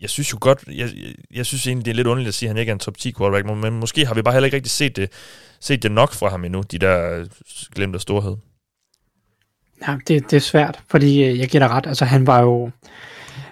jeg 0.00 0.10
synes 0.10 0.32
jo 0.32 0.38
godt, 0.40 0.64
jeg, 0.74 0.90
jeg, 1.34 1.46
synes 1.46 1.66
egentlig, 1.66 1.84
det 1.84 1.90
er 1.90 1.94
lidt 1.94 2.06
underligt 2.06 2.28
at 2.28 2.34
sige, 2.34 2.48
at 2.48 2.50
han 2.50 2.60
ikke 2.60 2.70
er 2.70 2.74
en 2.74 2.78
top 2.78 2.98
10 2.98 3.12
quarterback, 3.18 3.56
men 3.62 3.80
måske 3.80 4.06
har 4.06 4.14
vi 4.14 4.22
bare 4.22 4.34
heller 4.34 4.44
ikke 4.44 4.56
rigtig 4.56 4.72
set 4.72 4.96
det, 4.96 5.10
set 5.60 5.82
det 5.82 5.92
nok 5.92 6.12
fra 6.12 6.28
ham 6.28 6.44
endnu, 6.44 6.62
de 6.70 6.78
der 6.78 7.26
glemte 7.74 7.98
storhed. 7.98 8.36
Ja, 9.88 9.96
det, 10.08 10.30
det 10.30 10.36
er 10.36 10.40
svært, 10.40 10.80
fordi 10.90 11.24
øh, 11.24 11.38
jeg 11.38 11.50
dig 11.52 11.70
ret. 11.70 11.86
Altså, 11.86 12.04
han 12.04 12.26
var 12.26 12.42
jo... 12.42 12.70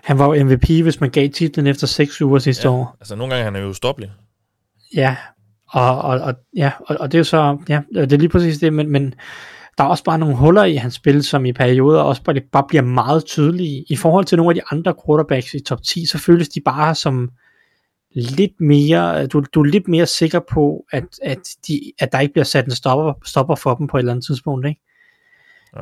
Han 0.03 0.18
var 0.18 0.34
jo 0.34 0.45
MVP, 0.45 0.68
hvis 0.82 1.01
man 1.01 1.11
gav 1.11 1.28
titlen 1.28 1.66
efter 1.66 1.86
6 1.86 2.20
uger 2.20 2.38
sidste 2.38 2.68
ja. 2.68 2.74
år. 2.74 2.97
Altså, 3.01 3.16
nogle 3.16 3.34
gange 3.34 3.45
han 3.45 3.57
er 3.57 3.61
jo 3.61 3.72
stoppelig. 3.72 4.11
Ja, 4.95 5.16
og, 5.68 6.03
og, 6.03 6.20
og, 6.20 6.34
ja, 6.57 6.70
og, 6.86 6.97
og 7.01 7.12
det 7.12 7.18
er 7.18 7.20
jo 7.20 7.24
så, 7.24 7.59
ja, 7.68 7.80
det 7.95 8.12
er 8.12 8.16
lige 8.16 8.28
præcis 8.28 8.59
det, 8.59 8.72
men, 8.72 8.88
men 8.88 9.14
der 9.79 9.85
er 9.85 9.89
også 9.89 10.05
bare 10.05 10.18
nogle 10.18 10.37
huller 10.37 10.64
i 10.64 10.75
hans 10.75 10.95
spil, 10.95 11.25
som 11.25 11.45
i 11.45 11.53
perioder 11.53 12.01
også 12.01 12.22
bare, 12.22 12.41
bare 12.53 12.64
bliver 12.68 12.83
meget 12.83 13.25
tydelige. 13.25 13.85
I 13.89 13.97
forhold 13.97 14.25
til 14.25 14.39
nogle 14.39 14.51
af 14.51 14.55
de 14.55 14.61
andre 14.70 14.95
quarterbacks 15.07 15.55
i 15.55 15.61
top 15.61 15.83
10, 15.83 16.07
så 16.07 16.18
føles 16.18 16.49
de 16.49 16.61
bare 16.61 16.95
som 16.95 17.31
lidt 18.14 18.61
mere, 18.61 19.27
du, 19.27 19.45
du 19.55 19.61
er 19.61 19.64
lidt 19.64 19.89
mere 19.89 20.07
sikker 20.07 20.41
på, 20.53 20.85
at, 20.93 21.05
at, 21.22 21.39
de, 21.68 21.93
at 21.99 22.12
der 22.12 22.20
ikke 22.20 22.33
bliver 22.33 22.45
sat 22.45 22.64
en 22.64 22.70
stopper, 22.70 23.12
stopper 23.25 23.55
for 23.55 23.75
dem 23.75 23.87
på 23.87 23.97
et 23.97 24.01
eller 24.01 24.12
andet 24.12 24.27
tidspunkt, 24.27 24.66
ikke? 24.66 24.81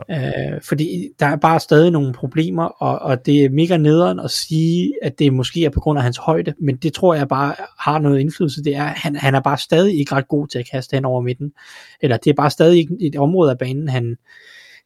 Ja. 0.08 0.52
Øh, 0.54 0.60
fordi 0.62 1.08
der 1.20 1.26
er 1.26 1.36
bare 1.36 1.60
stadig 1.60 1.90
nogle 1.90 2.12
problemer, 2.12 2.64
og, 2.64 2.98
og 2.98 3.26
det 3.26 3.44
er 3.44 3.50
mega 3.50 3.76
nederen 3.76 4.20
at 4.20 4.30
sige, 4.30 4.92
at 5.02 5.18
det 5.18 5.32
måske 5.32 5.64
er 5.64 5.70
på 5.70 5.80
grund 5.80 5.98
af 5.98 6.02
hans 6.02 6.16
højde, 6.16 6.54
men 6.60 6.76
det 6.76 6.92
tror 6.92 7.14
jeg 7.14 7.28
bare 7.28 7.54
har 7.78 7.98
noget 7.98 8.20
indflydelse. 8.20 8.64
Det 8.64 8.76
er, 8.76 8.84
han, 8.84 9.16
han 9.16 9.34
er 9.34 9.40
bare 9.40 9.58
stadig 9.58 9.98
ikke 9.98 10.14
ret 10.14 10.28
god 10.28 10.46
til 10.48 10.58
at 10.58 10.70
kaste 10.72 10.94
hen 10.94 11.04
over 11.04 11.20
midten, 11.20 11.52
eller 12.00 12.16
det 12.16 12.30
er 12.30 12.34
bare 12.34 12.50
stadig 12.50 12.78
ikke 12.78 12.96
et 13.00 13.16
område 13.16 13.50
af 13.50 13.58
banen, 13.58 13.88
han, 13.88 14.16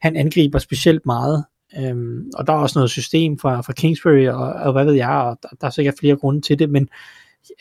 han 0.01 0.15
angriber 0.15 0.59
specielt 0.59 1.05
meget. 1.05 1.43
Øhm, 1.79 2.31
og 2.33 2.47
der 2.47 2.53
er 2.53 2.57
også 2.57 2.79
noget 2.79 2.91
system 2.91 3.39
fra, 3.39 3.61
fra 3.61 3.73
Kingsbury, 3.73 4.27
og, 4.27 4.53
og 4.53 4.71
hvad 4.71 4.85
ved 4.85 4.93
jeg, 4.93 5.09
og 5.09 5.37
der, 5.43 5.49
der 5.61 5.67
er 5.67 5.71
sikkert 5.71 5.95
flere 5.99 6.15
grunde 6.15 6.41
til 6.41 6.59
det, 6.59 6.69
men 6.69 6.89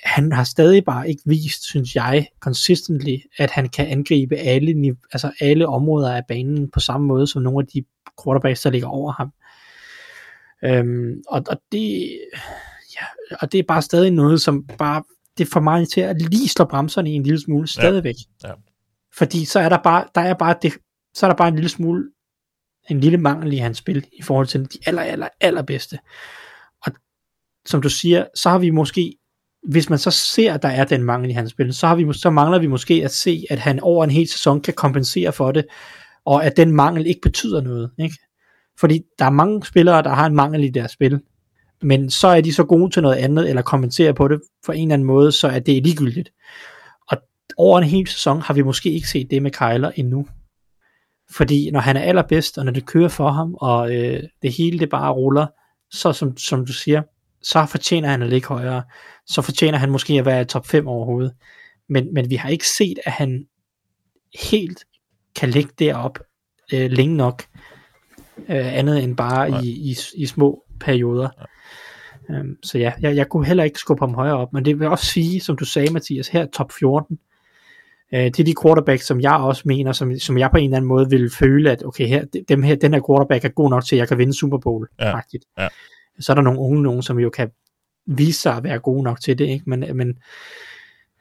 han 0.05 0.33
har 0.33 0.45
stadig 0.45 0.85
bare 0.85 1.09
ikke 1.09 1.23
vist, 1.27 1.65
synes 1.65 1.95
jeg, 1.95 2.27
consistently, 2.41 3.17
at 3.39 3.51
han 3.51 3.69
kan 3.69 3.87
angribe 3.87 4.37
alle, 4.37 4.97
altså 5.13 5.33
alle 5.41 5.67
områder 5.67 6.17
af 6.17 6.23
banen 6.29 6.71
på 6.71 6.81
samme 6.81 7.07
måde 7.07 7.27
som 7.27 7.43
nogle 7.43 7.63
af 7.63 7.67
de 7.67 7.85
quarterbacks, 8.25 8.63
der 8.63 8.71
ligger 8.71 8.89
over 8.89 9.13
ham. 9.13 9.33
Øhm, 10.65 11.23
og, 11.29 11.43
og, 11.51 11.57
det, 11.73 12.19
ja, 13.01 13.37
og 13.41 13.53
det 13.53 13.59
er 13.59 13.65
bare 13.69 13.83
stadig 13.83 14.11
noget, 14.11 14.41
som 14.41 14.65
bare, 14.79 15.03
det 15.39 15.49
får 15.49 15.61
mig 15.61 15.89
til 15.89 16.01
at 16.01 16.23
lige 16.23 16.49
slå 16.49 16.65
bremserne 16.65 17.11
i 17.11 17.15
en 17.15 17.23
lille 17.23 17.41
smule 17.41 17.67
stadigvæk. 17.67 18.15
Ja. 18.43 18.49
Ja. 18.49 18.55
Fordi 19.17 19.45
så 19.45 19.61
er 19.61 19.69
der 19.69 19.79
bare, 19.83 20.05
der 20.15 20.21
er 20.21 20.35
bare 20.35 20.57
det, 20.63 20.73
så 21.15 21.27
er 21.27 21.31
der 21.31 21.37
bare 21.37 21.49
en 21.49 21.55
lille 21.55 21.69
smule, 21.69 22.11
en 22.91 23.01
lille 23.01 23.19
mangel 23.19 23.53
i 23.53 23.57
hans 23.57 23.79
spil, 23.79 24.07
i 24.13 24.23
forhold 24.23 24.47
til 24.47 24.61
de 24.73 24.79
aller, 24.87 25.03
aller, 25.03 25.29
allerbedste. 25.41 25.99
Og 26.87 26.93
som 27.67 27.83
du 27.83 27.89
siger, 27.89 28.27
så 28.35 28.51
har 28.51 28.59
vi 28.59 28.71
måske 28.71 29.17
hvis 29.67 29.91
man 29.91 29.99
så 29.99 30.11
ser, 30.11 30.55
at 30.55 30.63
der 30.63 30.69
er 30.69 30.85
den 30.85 31.05
mangel 31.05 31.31
i 31.31 31.33
hans 31.33 31.51
spil, 31.51 31.75
så, 31.75 31.87
har 31.87 31.95
vi, 31.95 32.13
så 32.13 32.31
mangler 32.31 32.59
vi 32.59 32.67
måske 32.67 33.05
at 33.05 33.11
se, 33.11 33.45
at 33.51 33.59
han 33.59 33.81
over 33.81 34.05
en 34.05 34.11
hel 34.11 34.29
sæson 34.29 34.61
kan 34.61 34.75
kompensere 34.75 35.33
for 35.33 35.53
det, 35.53 35.67
og 36.25 36.45
at 36.45 36.57
den 36.57 36.73
mangel 36.73 37.07
ikke 37.07 37.21
betyder 37.21 37.61
noget. 37.61 37.91
Ikke? 37.99 38.17
Fordi 38.79 39.03
der 39.19 39.25
er 39.25 39.31
mange 39.31 39.65
spillere, 39.65 40.03
der 40.03 40.11
har 40.11 40.27
en 40.27 40.35
mangel 40.35 40.65
i 40.65 40.69
deres 40.69 40.91
spil, 40.91 41.21
men 41.83 42.11
så 42.11 42.29
er 42.29 42.41
de 42.41 42.53
så 42.53 42.65
gode 42.65 42.91
til 42.91 43.03
noget 43.03 43.17
andet, 43.17 43.49
eller 43.49 43.63
kompenserer 43.63 44.13
på 44.13 44.29
det 44.29 44.41
på 44.67 44.73
en 44.73 44.83
eller 44.83 44.95
anden 44.95 45.07
måde, 45.07 45.33
så 45.33 45.49
er 45.49 45.59
det 45.59 45.83
ligegyldigt. 45.83 46.31
Og 47.11 47.17
over 47.57 47.79
en 47.79 47.85
hel 47.85 48.07
sæson 48.07 48.41
har 48.41 48.55
vi 48.55 48.63
måske 48.63 48.91
ikke 48.93 49.09
set 49.09 49.31
det 49.31 49.43
med 49.43 49.51
Kyler 49.51 49.91
endnu. 49.97 50.27
Fordi 51.37 51.71
når 51.71 51.81
han 51.81 51.97
er 51.97 52.01
allerbedst, 52.01 52.59
og 52.59 52.65
når 52.65 52.73
det 52.73 52.87
kører 52.87 53.09
for 53.09 53.31
ham, 53.31 53.55
og 53.55 53.95
øh, 53.95 54.23
det 54.43 54.53
hele 54.53 54.79
det 54.79 54.91
bare 54.91 55.13
ruller, 55.13 55.47
så 55.91 56.13
som, 56.13 56.37
som 56.37 56.67
du 56.67 56.73
siger, 56.73 57.03
så 57.43 57.67
fortjener 57.67 58.09
han 58.09 58.23
at 58.23 58.29
ligge 58.29 58.49
højere. 58.49 58.83
Så 59.27 59.43
fortjener 59.43 59.79
han 59.79 59.91
måske 59.91 60.19
at 60.19 60.27
være 60.27 60.43
i 60.43 60.45
top 60.45 60.67
5 60.67 60.89
overhovedet. 60.89 61.33
Men, 61.89 62.15
men 62.15 62.31
vi 62.31 62.35
har 62.35 62.49
ikke 62.49 62.69
set, 62.69 62.99
at 63.05 63.13
han 63.13 63.47
helt 64.51 64.85
kan 65.37 65.51
ligge 65.51 65.71
derop 65.79 66.19
øh, 66.73 66.91
længe 66.91 67.17
nok. 67.17 67.43
Øh, 68.39 68.79
andet 68.79 69.03
end 69.03 69.17
bare 69.17 69.65
i, 69.65 69.69
i, 69.69 69.97
i 70.17 70.27
små 70.27 70.63
perioder. 70.81 71.29
Um, 72.29 72.57
så 72.63 72.79
ja, 72.79 72.93
jeg, 73.01 73.17
jeg 73.17 73.29
kunne 73.29 73.47
heller 73.47 73.65
ikke 73.65 73.79
skubbe 73.79 74.03
ham 74.03 74.15
højere 74.15 74.37
op. 74.37 74.53
Men 74.53 74.65
det 74.65 74.81
vil 74.81 74.89
også 74.89 75.07
sige, 75.07 75.41
som 75.41 75.57
du 75.57 75.65
sagde 75.65 75.93
Mathias, 75.93 76.29
her 76.29 76.47
top 76.47 76.73
14. 76.73 77.19
Øh, 78.15 78.21
det 78.21 78.41
er 78.41 78.45
de 78.45 78.55
quarterbacks, 78.63 79.07
som 79.07 79.21
jeg 79.21 79.35
også 79.35 79.63
mener, 79.65 79.93
som, 79.93 80.19
som 80.19 80.39
jeg 80.39 80.51
på 80.51 80.57
en 80.57 80.65
eller 80.65 80.77
anden 80.77 80.89
måde 80.89 81.11
vil 81.11 81.31
føle, 81.31 81.71
at 81.71 81.85
okay, 81.85 82.07
her, 82.07 82.25
dem 82.49 82.63
her, 82.63 82.75
den 82.75 82.95
her 82.95 83.01
quarterback 83.09 83.45
er 83.45 83.49
god 83.49 83.71
nok 83.71 83.85
til, 83.85 83.97
at 83.97 84.01
jeg 84.01 84.09
kan 84.09 84.19
vinde 84.19 84.35
Super 84.35 84.59
Bowl. 84.59 84.89
Ja. 85.01 85.21
Ja 85.59 85.69
så 86.19 86.33
er 86.33 86.35
der 86.35 86.43
nogle 86.43 86.61
unge 86.61 86.83
nogen, 86.83 87.03
som 87.03 87.19
jo 87.19 87.31
kan 87.31 87.51
vise 88.07 88.41
sig 88.41 88.57
at 88.57 88.65
være 88.65 88.79
gode 88.79 89.03
nok 89.03 89.21
til 89.21 89.39
det, 89.39 89.47
ikke? 89.49 89.65
men, 89.67 89.97
men 89.97 90.09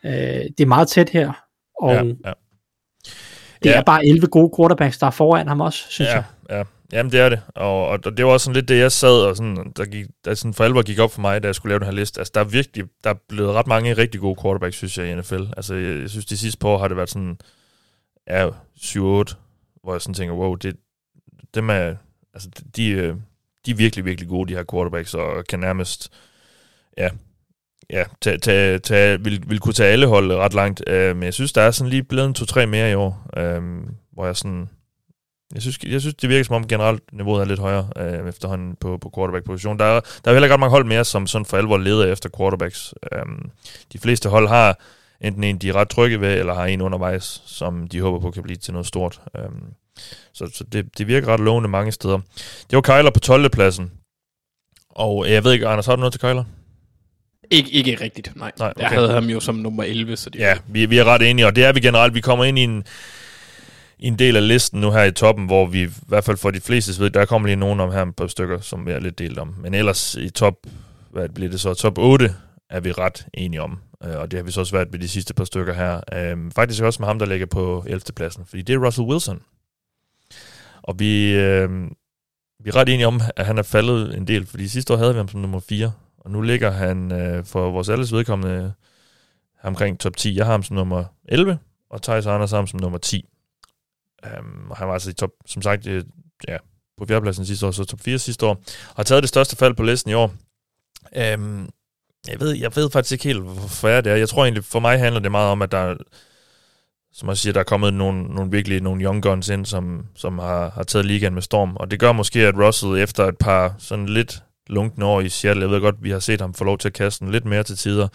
øh, 0.06 0.12
det 0.58 0.60
er 0.60 0.66
meget 0.66 0.88
tæt 0.88 1.10
her, 1.10 1.46
og 1.82 1.94
ja, 1.94 2.04
ja. 2.04 2.34
det 3.64 3.70
ja. 3.70 3.78
er 3.78 3.84
bare 3.84 4.06
11 4.06 4.28
gode 4.28 4.52
quarterbacks, 4.58 4.98
der 4.98 5.08
er 5.08 5.12
foran 5.12 5.48
ham 5.48 5.62
også, 5.62 5.86
synes 5.90 6.10
ja, 6.10 6.16
jeg. 6.16 6.24
Ja, 6.50 6.64
Jamen 6.94 7.12
det 7.12 7.20
er 7.20 7.30
det, 7.30 7.42
og, 7.56 7.88
og 7.88 8.18
det 8.18 8.26
var 8.26 8.32
også 8.32 8.44
sådan 8.44 8.56
lidt 8.56 8.68
det, 8.68 8.80
jeg 8.80 8.92
sad 8.92 9.22
og 9.22 9.36
sådan, 9.36 9.74
der, 9.78 9.86
gik, 9.86 10.06
der 10.26 10.34
sådan 10.34 10.54
for 10.54 10.64
alvor 10.64 10.82
gik 10.82 11.00
op 11.00 11.12
for 11.12 11.22
mig, 11.22 11.44
da 11.44 11.48
jeg 11.48 11.56
skulle 11.56 11.72
lave 11.72 11.80
den 11.80 11.86
her 11.86 11.94
liste. 11.94 12.22
Altså 12.22 12.32
der 12.36 12.42
er 12.42 12.46
virkelig, 12.46 12.86
der 13.04 13.10
er 13.10 13.16
blevet 13.30 13.54
ret 13.54 13.68
mange 13.68 13.94
rigtig 13.94 14.22
gode 14.22 14.42
quarterbacks, 14.42 14.78
synes 14.78 14.98
jeg, 14.98 15.12
i 15.12 15.16
NFL. 15.16 15.44
Altså 15.58 15.76
jeg, 15.76 16.02
jeg 16.02 16.10
synes, 16.10 16.26
de 16.26 16.38
sidste 16.38 16.60
par 16.60 16.70
år 16.70 16.78
har 16.78 16.88
det 16.88 16.98
været 16.98 17.10
sådan, 17.10 17.38
ja, 18.28 18.50
7-8, 18.50 18.54
hvor 19.84 19.92
jeg 19.92 20.02
sådan 20.02 20.14
tænker, 20.14 20.36
wow, 20.36 20.56
det, 20.56 20.76
dem 21.56 21.70
er, 21.70 21.96
altså 22.34 22.50
de, 22.76 22.90
øh, 22.90 23.16
de 23.66 23.72
er 23.72 23.76
virkelig, 23.76 24.06
virkelig 24.06 24.30
gode, 24.30 24.50
de 24.50 24.58
her 24.58 24.64
quarterbacks, 24.72 25.14
og 25.14 25.46
kan 25.50 25.60
nærmest, 25.60 26.14
ja, 26.98 27.10
ja, 27.90 28.04
tage, 28.22 28.38
tage, 28.38 28.80
tage, 28.80 29.24
vil, 29.24 29.44
vil 29.48 29.60
kunne 29.60 29.74
tage 29.74 29.92
alle 29.92 30.08
hold 30.08 30.32
ret 30.32 30.54
langt. 30.54 30.84
Øh, 30.88 31.16
men 31.16 31.24
jeg 31.24 31.34
synes, 31.34 31.54
der 31.54 31.62
er 31.62 31.72
sådan 31.72 31.90
lige 31.90 32.04
blevet 32.04 32.28
en 32.28 32.34
to-tre 32.34 32.68
mere 32.68 32.92
i 32.92 32.94
år, 32.94 33.28
øh, 33.38 33.62
hvor 34.14 34.26
jeg 34.26 34.38
sådan, 34.38 34.70
jeg 35.54 35.62
synes, 35.62 35.80
jeg 35.84 36.02
synes, 36.02 36.16
det 36.16 36.30
virker 36.30 36.44
som 36.44 36.56
om 36.56 36.68
generelt 36.68 37.04
niveauet 37.14 37.42
er 37.42 37.46
lidt 37.46 37.60
højere 37.60 37.90
øh, 37.98 38.30
efterhånden 38.30 38.76
på, 38.76 38.98
på 38.98 39.12
quarterback-position. 39.16 39.80
Der 39.80 39.86
er, 39.86 40.00
der 40.00 40.32
er 40.32 40.34
heller 40.34 40.46
ikke 40.46 40.54
ret 40.54 40.60
mange 40.60 40.72
hold 40.72 40.86
mere, 40.86 41.06
som 41.06 41.28
sådan 41.28 41.46
for 41.46 41.58
alvor 41.58 41.78
leder 41.78 42.12
efter 42.12 42.30
quarterbacks. 42.38 42.94
Øh, 43.12 43.26
de 43.94 44.00
fleste 44.00 44.30
hold 44.30 44.48
har 44.48 44.80
enten 45.22 45.44
en, 45.44 45.58
de 45.58 45.70
er 45.70 45.76
ret 45.76 45.90
trygge 45.90 46.22
ved, 46.22 46.40
eller 46.40 46.54
har 46.54 46.66
en 46.66 46.82
undervejs, 46.82 47.44
som 47.46 47.88
de 47.88 48.02
håber 48.02 48.20
på 48.20 48.32
kan 48.32 48.44
blive 48.44 48.58
til 48.58 48.74
noget 48.74 48.88
stort. 48.88 49.22
Øh, 49.38 49.50
så, 50.34 50.50
så 50.54 50.64
det, 50.64 50.98
det 50.98 51.08
virker 51.08 51.28
ret 51.28 51.40
lovende 51.40 51.70
mange 51.70 51.92
steder. 51.92 52.20
Det 52.70 52.76
var 52.76 52.82
Kyler 52.82 53.12
på 53.12 53.20
12. 53.20 53.50
pladsen. 53.50 53.92
Og 54.90 55.26
øh, 55.26 55.32
jeg 55.32 55.44
ved 55.44 55.54
ikke, 55.54 55.68
Anders, 55.68 55.86
har 55.86 55.96
du 55.96 56.00
noget 56.00 56.14
til 56.14 56.22
Kyler? 56.22 56.44
Ikke, 57.52 57.70
ikke 57.70 57.98
rigtigt, 58.02 58.36
nej. 58.36 58.52
nej 58.60 58.70
okay. 58.70 58.82
Jeg 58.82 58.90
havde 58.90 59.12
ham 59.12 59.26
jo 59.26 59.40
som 59.40 59.56
nummer 59.56 59.84
11. 59.84 60.18
Så 60.18 60.30
det 60.30 60.40
ja, 60.40 60.58
vi, 60.68 60.86
vi 60.86 60.98
er 60.98 61.04
ret 61.04 61.30
enige, 61.30 61.46
og 61.46 61.56
det 61.56 61.66
er 61.66 61.74
vi 61.74 61.80
generelt. 61.80 62.14
Vi 62.14 62.22
kommer 62.22 62.46
ind 62.46 62.60
i 62.60 62.64
en, 62.64 62.84
i 64.00 64.08
en 64.08 64.20
del 64.20 64.36
af 64.36 64.48
listen 64.48 64.82
nu 64.82 64.92
her 64.92 65.04
i 65.04 65.12
toppen, 65.12 65.46
hvor 65.46 65.66
vi 65.66 65.84
i 65.84 65.90
hvert 66.08 66.24
fald 66.24 66.38
for 66.38 66.52
de 66.52 66.62
fleste 66.62 67.02
ved, 67.02 67.10
der 67.10 67.26
kommer 67.26 67.48
lige 67.48 67.56
nogen 67.56 67.80
om 67.80 67.92
her 67.92 68.06
på 68.18 68.28
stykker, 68.28 68.60
som 68.60 68.86
vi 68.86 68.92
er 68.92 69.00
lidt 69.00 69.20
delt 69.20 69.40
om. 69.40 69.56
Men 69.62 69.74
ellers 69.74 70.16
i 70.16 70.30
top, 70.30 70.54
hvad 71.12 71.30
bliver 71.30 71.52
det 71.52 71.60
så, 71.60 71.74
top 71.74 71.98
8 71.98 72.36
er 72.70 72.80
vi 72.80 72.92
ret 72.92 73.26
enige 73.34 73.62
om. 73.62 73.80
Øh, 74.04 74.20
og 74.20 74.32
det 74.32 74.40
har 74.40 74.44
vi 74.44 74.52
så 74.52 74.60
også 74.60 74.76
været 74.76 74.92
med 74.92 75.00
de 75.00 75.08
sidste 75.08 75.34
par 75.34 75.44
stykker 75.44 75.74
her. 75.74 76.02
Øhm, 76.14 76.52
faktisk 76.52 76.84
også 76.84 77.02
med 77.02 77.08
ham, 77.08 77.20
der 77.20 77.26
ligger 77.26 77.46
på 77.46 77.84
11. 77.88 78.02
pladsen, 78.16 78.46
fordi 78.46 78.62
det 78.62 78.76
er 78.76 78.86
Russell 78.86 79.08
Wilson. 79.08 79.42
Og 80.84 81.00
vi, 81.00 81.32
øh, 81.32 81.70
vi 82.64 82.70
er 82.70 82.76
ret 82.76 82.90
enige 82.90 83.08
om, 83.08 83.22
at 83.36 83.46
han 83.46 83.58
er 83.58 83.64
faldet 83.64 84.18
en 84.18 84.28
del, 84.28 84.46
fordi 84.46 84.68
sidste 84.68 84.94
år 84.94 84.98
havde 84.98 85.14
vi 85.14 85.18
ham 85.18 85.28
som 85.28 85.40
nummer 85.40 85.60
4, 85.60 85.92
og 86.26 86.32
nu 86.32 86.42
ligger 86.42 86.72
han 86.72 87.12
øh, 87.12 87.46
for 87.46 87.72
vores 87.72 87.90
alles 87.90 88.14
vedkommende 88.14 88.74
omkring 89.64 90.00
top 90.00 90.18
10. 90.18 90.36
Jeg 90.36 90.46
har 90.46 90.52
ham 90.52 90.64
som 90.64 90.76
nummer 90.76 91.04
11, 91.26 91.60
og 91.90 92.02
Thijs 92.02 92.26
Anders 92.26 92.52
har 92.52 92.58
ham 92.58 92.68
som 92.68 92.80
nummer 92.80 92.98
10. 92.98 93.26
Um, 94.24 94.32
øhm, 94.32 94.72
og 94.72 94.78
han 94.78 94.88
var 94.88 94.94
altså 94.94 95.10
i 95.10 95.14
top, 95.14 95.30
som 95.46 95.62
sagt, 95.62 95.88
øh, 95.88 96.04
ja, 96.48 96.58
på 96.98 97.06
fjerdepladsen 97.06 97.46
sidste 97.46 97.66
år, 97.66 97.72
så 97.72 97.86
top 97.86 98.00
4 98.00 98.20
sidste 98.20 98.46
år, 98.46 98.52
og 98.90 98.96
har 98.96 99.04
taget 99.04 99.24
det 99.24 99.30
største 99.30 99.56
fald 99.56 99.74
på 99.74 99.84
listen 99.84 100.12
i 100.12 100.14
år. 100.14 100.34
Um, 101.36 101.70
jeg, 102.28 102.40
ved, 102.40 102.52
jeg 102.52 102.76
ved 102.76 102.90
faktisk 102.90 103.12
ikke 103.12 103.24
helt, 103.24 103.42
hvorfor 103.42 104.02
det 104.02 104.12
er. 104.12 104.16
Jeg 104.16 104.30
tror 104.30 104.44
egentlig, 104.44 104.64
for 104.64 104.80
mig 104.80 105.00
handler 105.00 105.22
det 105.22 105.32
meget 105.32 105.52
om, 105.52 105.62
at 105.62 105.72
der 105.72 105.96
som 107.16 107.30
jeg 107.30 107.38
siger, 107.38 107.54
der 107.54 107.60
er 107.60 107.64
kommet 107.64 107.94
nogle, 107.94 108.24
nogle 108.24 108.52
virkelig 108.52 108.82
nogle 108.82 109.04
young 109.04 109.24
guns 109.24 109.50
ind, 109.50 109.66
som, 109.66 110.06
som 110.16 110.40
har, 110.40 110.70
har 110.70 110.84
taget 110.84 111.06
ligaen 111.06 111.34
med 111.34 111.42
storm. 111.42 111.76
Og 111.76 111.92
det 111.92 112.00
gør 112.00 112.12
måske, 112.12 112.40
at 112.40 112.56
Russell 112.58 112.98
efter 112.98 113.26
et 113.26 113.38
par 113.38 113.76
sådan 113.78 114.06
lidt 114.06 114.44
lunkne 114.68 115.06
år 115.06 115.22
i 115.22 115.30
Seattle, 115.30 115.64
jeg 115.64 115.72
ved 115.72 115.82
godt, 115.82 115.96
vi 116.00 116.12
har 116.12 116.20
set 116.20 116.42
ham 116.42 116.54
få 116.54 116.64
lov 116.64 116.78
til 116.78 116.88
at 116.88 116.94
kaste 116.94 117.26
den 117.26 117.32
lidt 117.32 117.46
mere 117.46 117.64
til 117.64 117.78
tider, 117.78 118.08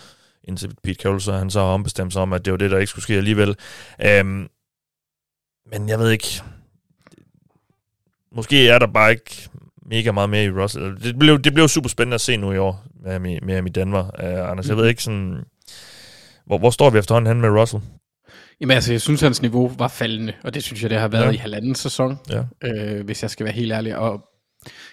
indtil 0.45 0.75
Pete 0.83 1.03
Carroll, 1.03 1.21
så 1.21 1.33
han 1.33 1.51
så 1.51 1.61
har 1.61 1.67
ombestemt 1.67 2.13
sig 2.13 2.23
om, 2.23 2.33
at 2.33 2.45
det 2.45 2.51
var 2.51 2.57
det, 2.57 2.71
der 2.71 2.79
ikke 2.79 2.91
skulle 2.91 3.03
ske 3.03 3.15
alligevel. 3.15 3.57
Um, 4.21 4.49
men 5.71 5.89
jeg 5.89 5.99
ved 5.99 6.11
ikke, 6.11 6.43
måske 8.33 8.69
er 8.69 8.79
der 8.79 8.87
bare 8.87 9.11
ikke 9.11 9.49
mega 9.87 10.13
meget 10.13 10.31
mere 10.31 10.45
i 10.45 10.51
Russell. 10.51 11.03
Det 11.03 11.19
blev, 11.19 11.43
det 11.43 11.55
blev 11.55 11.69
super 11.69 11.89
spændende 11.89 12.15
at 12.15 12.21
se 12.21 12.37
nu 12.37 12.53
i 12.53 12.59
år 12.59 12.85
med, 13.05 13.19
med, 13.19 13.41
med 13.41 13.67
i 13.67 13.69
Danmark, 13.69 14.05
uh, 14.05 14.51
Anders. 14.51 14.69
Jeg 14.69 14.77
ved 14.77 14.89
ikke 14.89 15.03
sådan, 15.03 15.45
hvor, 16.47 16.59
hvor 16.59 16.71
står 16.71 16.91
vi 16.91 16.99
efterhånden 16.99 17.33
hen 17.33 17.41
med 17.41 17.61
Russell? 17.61 17.83
Jamen 18.61 18.75
altså, 18.75 18.93
jeg 18.93 19.01
synes, 19.01 19.21
hans 19.21 19.43
niveau 19.43 19.73
var 19.79 19.89
faldende, 19.89 20.33
og 20.45 20.55
det 20.55 20.63
synes 20.63 20.83
jeg, 20.83 20.91
det 20.91 20.99
har 20.99 21.09
været 21.09 21.27
ja. 21.27 21.31
i 21.31 21.37
halvanden 21.37 21.75
sæson, 21.75 22.19
ja. 22.31 22.45
øh, 22.65 23.05
hvis 23.05 23.23
jeg 23.23 23.31
skal 23.31 23.45
være 23.45 23.55
helt 23.55 23.73
ærlig. 23.73 23.97
Og 23.97 24.30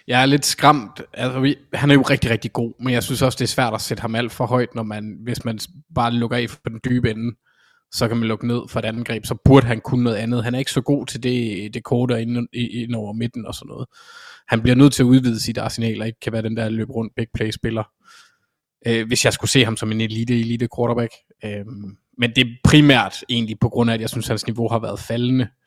jeg 0.07 0.21
er 0.21 0.25
lidt 0.25 0.45
skræmt. 0.45 1.01
Altså, 1.13 1.39
vi, 1.39 1.55
han 1.73 1.91
er 1.91 1.95
jo 1.95 2.01
rigtig, 2.01 2.31
rigtig 2.31 2.53
god, 2.53 2.73
men 2.79 2.93
jeg 2.93 3.03
synes 3.03 3.21
også, 3.21 3.35
det 3.35 3.43
er 3.43 3.47
svært 3.47 3.73
at 3.73 3.81
sætte 3.81 4.01
ham 4.01 4.15
alt 4.15 4.31
for 4.31 4.45
højt, 4.45 4.75
når 4.75 4.83
man, 4.83 5.17
hvis 5.23 5.45
man 5.45 5.59
bare 5.95 6.13
lukker 6.13 6.37
af 6.37 6.47
på 6.49 6.69
den 6.69 6.79
dybe 6.85 7.09
ende. 7.09 7.35
så 7.91 8.07
kan 8.07 8.17
man 8.17 8.27
lukke 8.27 8.47
ned 8.47 8.61
for 8.69 8.79
et 8.79 8.85
angreb, 8.85 9.25
så 9.25 9.35
burde 9.45 9.67
han 9.67 9.81
kunne 9.81 10.03
noget 10.03 10.17
andet. 10.17 10.43
Han 10.43 10.55
er 10.55 10.59
ikke 10.59 10.71
så 10.71 10.81
god 10.81 11.05
til 11.05 11.23
det, 11.23 11.73
det 11.73 11.83
korte 11.83 12.21
ind, 12.21 12.47
ind 12.53 12.95
over 12.95 13.13
midten 13.13 13.45
og 13.45 13.53
sådan 13.53 13.67
noget. 13.67 13.87
Han 14.47 14.61
bliver 14.61 14.75
nødt 14.75 14.93
til 14.93 15.03
at 15.03 15.07
udvide 15.07 15.39
sit 15.39 15.57
arsenal, 15.57 16.01
og 16.01 16.07
ikke 16.07 16.19
kan 16.19 16.33
være 16.33 16.41
den 16.41 16.57
der 16.57 16.69
løb 16.69 16.89
rundt 16.89 17.13
big 17.15 17.27
play 17.33 17.51
spiller. 17.51 17.83
Øh, 18.87 19.07
hvis 19.07 19.25
jeg 19.25 19.33
skulle 19.33 19.51
se 19.51 19.65
ham 19.65 19.77
som 19.77 19.91
en 19.91 20.01
elite, 20.01 20.39
elite 20.39 20.67
quarterback. 20.77 21.13
Øh, 21.45 21.65
men 22.17 22.31
det 22.35 22.41
er 22.41 22.51
primært 22.63 23.23
egentlig 23.29 23.59
på 23.59 23.69
grund 23.69 23.89
af, 23.89 23.93
at 23.93 24.01
jeg 24.01 24.09
synes, 24.09 24.25
at 24.25 24.29
hans 24.29 24.47
niveau 24.47 24.69
har 24.69 24.79
været 24.79 24.99
faldende 24.99 25.43
øh, 25.43 25.66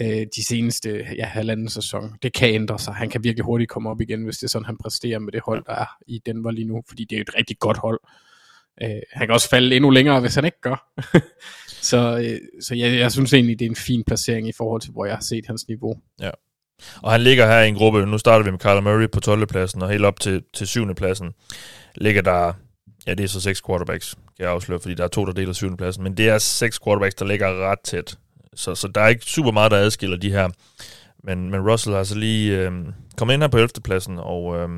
Øh, 0.00 0.26
de 0.36 0.44
seneste 0.44 1.06
ja, 1.16 1.26
halvanden 1.26 1.68
sæson. 1.68 2.12
Det 2.22 2.32
kan 2.32 2.54
ændre 2.54 2.78
sig. 2.78 2.94
Han 2.94 3.10
kan 3.10 3.24
virkelig 3.24 3.44
hurtigt 3.44 3.70
komme 3.70 3.90
op 3.90 4.00
igen, 4.00 4.24
hvis 4.24 4.36
det 4.36 4.44
er 4.44 4.48
sådan, 4.48 4.66
han 4.66 4.76
præsterer 4.82 5.18
med 5.18 5.32
det 5.32 5.40
hold, 5.46 5.64
der 5.66 5.74
er 5.74 5.86
i 6.06 6.20
Denver 6.26 6.50
lige 6.50 6.68
nu, 6.68 6.82
fordi 6.88 7.04
det 7.04 7.16
er 7.16 7.20
et 7.20 7.34
rigtig 7.38 7.58
godt 7.58 7.76
hold. 7.78 8.00
Øh, 8.82 9.02
han 9.12 9.26
kan 9.26 9.34
også 9.34 9.48
falde 9.48 9.76
endnu 9.76 9.90
længere, 9.90 10.20
hvis 10.20 10.34
han 10.34 10.44
ikke 10.44 10.60
gør. 10.60 10.92
så 11.90 12.18
øh, 12.18 12.62
så 12.62 12.74
jeg, 12.74 12.98
jeg 12.98 13.12
synes 13.12 13.32
egentlig, 13.32 13.58
det 13.58 13.64
er 13.64 13.70
en 13.70 13.76
fin 13.76 14.04
placering 14.04 14.48
i 14.48 14.52
forhold 14.52 14.80
til, 14.80 14.92
hvor 14.92 15.04
jeg 15.06 15.14
har 15.14 15.22
set 15.22 15.46
hans 15.46 15.68
niveau. 15.68 15.94
Ja. 16.20 16.30
Og 17.02 17.12
han 17.12 17.20
ligger 17.20 17.46
her 17.46 17.60
i 17.60 17.68
en 17.68 17.74
gruppe, 17.74 18.06
nu 18.06 18.18
starter 18.18 18.44
vi 18.44 18.50
med 18.50 18.58
Kyler 18.58 18.80
Murray 18.80 19.10
på 19.10 19.20
12. 19.20 19.46
pladsen, 19.46 19.82
og 19.82 19.90
helt 19.90 20.04
op 20.04 20.20
til, 20.20 20.42
til 20.54 20.66
7. 20.66 20.94
pladsen 20.94 21.32
ligger 21.94 22.22
der, 22.22 22.52
ja 23.06 23.14
det 23.14 23.24
er 23.24 23.28
så 23.28 23.40
seks 23.40 23.62
quarterbacks, 23.66 24.14
kan 24.14 24.44
jeg 24.44 24.50
afsløre, 24.50 24.80
fordi 24.80 24.94
der 24.94 25.04
er 25.04 25.08
to, 25.08 25.26
der 25.26 25.32
deler 25.32 25.52
7. 25.52 25.76
pladsen, 25.76 26.02
men 26.02 26.16
det 26.16 26.28
er 26.28 26.38
seks 26.38 26.80
quarterbacks, 26.84 27.14
der 27.14 27.24
ligger 27.24 27.70
ret 27.70 27.80
tæt. 27.84 28.18
Så, 28.56 28.74
så 28.74 28.88
der 28.88 29.00
er 29.00 29.08
ikke 29.08 29.24
super 29.24 29.50
meget, 29.50 29.70
der 29.70 29.76
adskiller 29.76 30.16
de 30.16 30.30
her. 30.30 30.48
Men, 31.24 31.50
men 31.50 31.70
Russell 31.70 31.96
har 31.96 32.04
så 32.04 32.18
lige 32.18 32.58
øh, 32.58 32.72
kommet 33.16 33.34
ind 33.34 33.42
her 33.42 33.48
på 33.48 33.56
11. 33.56 33.68
pladsen, 33.84 34.18
og 34.18 34.56
øh, 34.56 34.68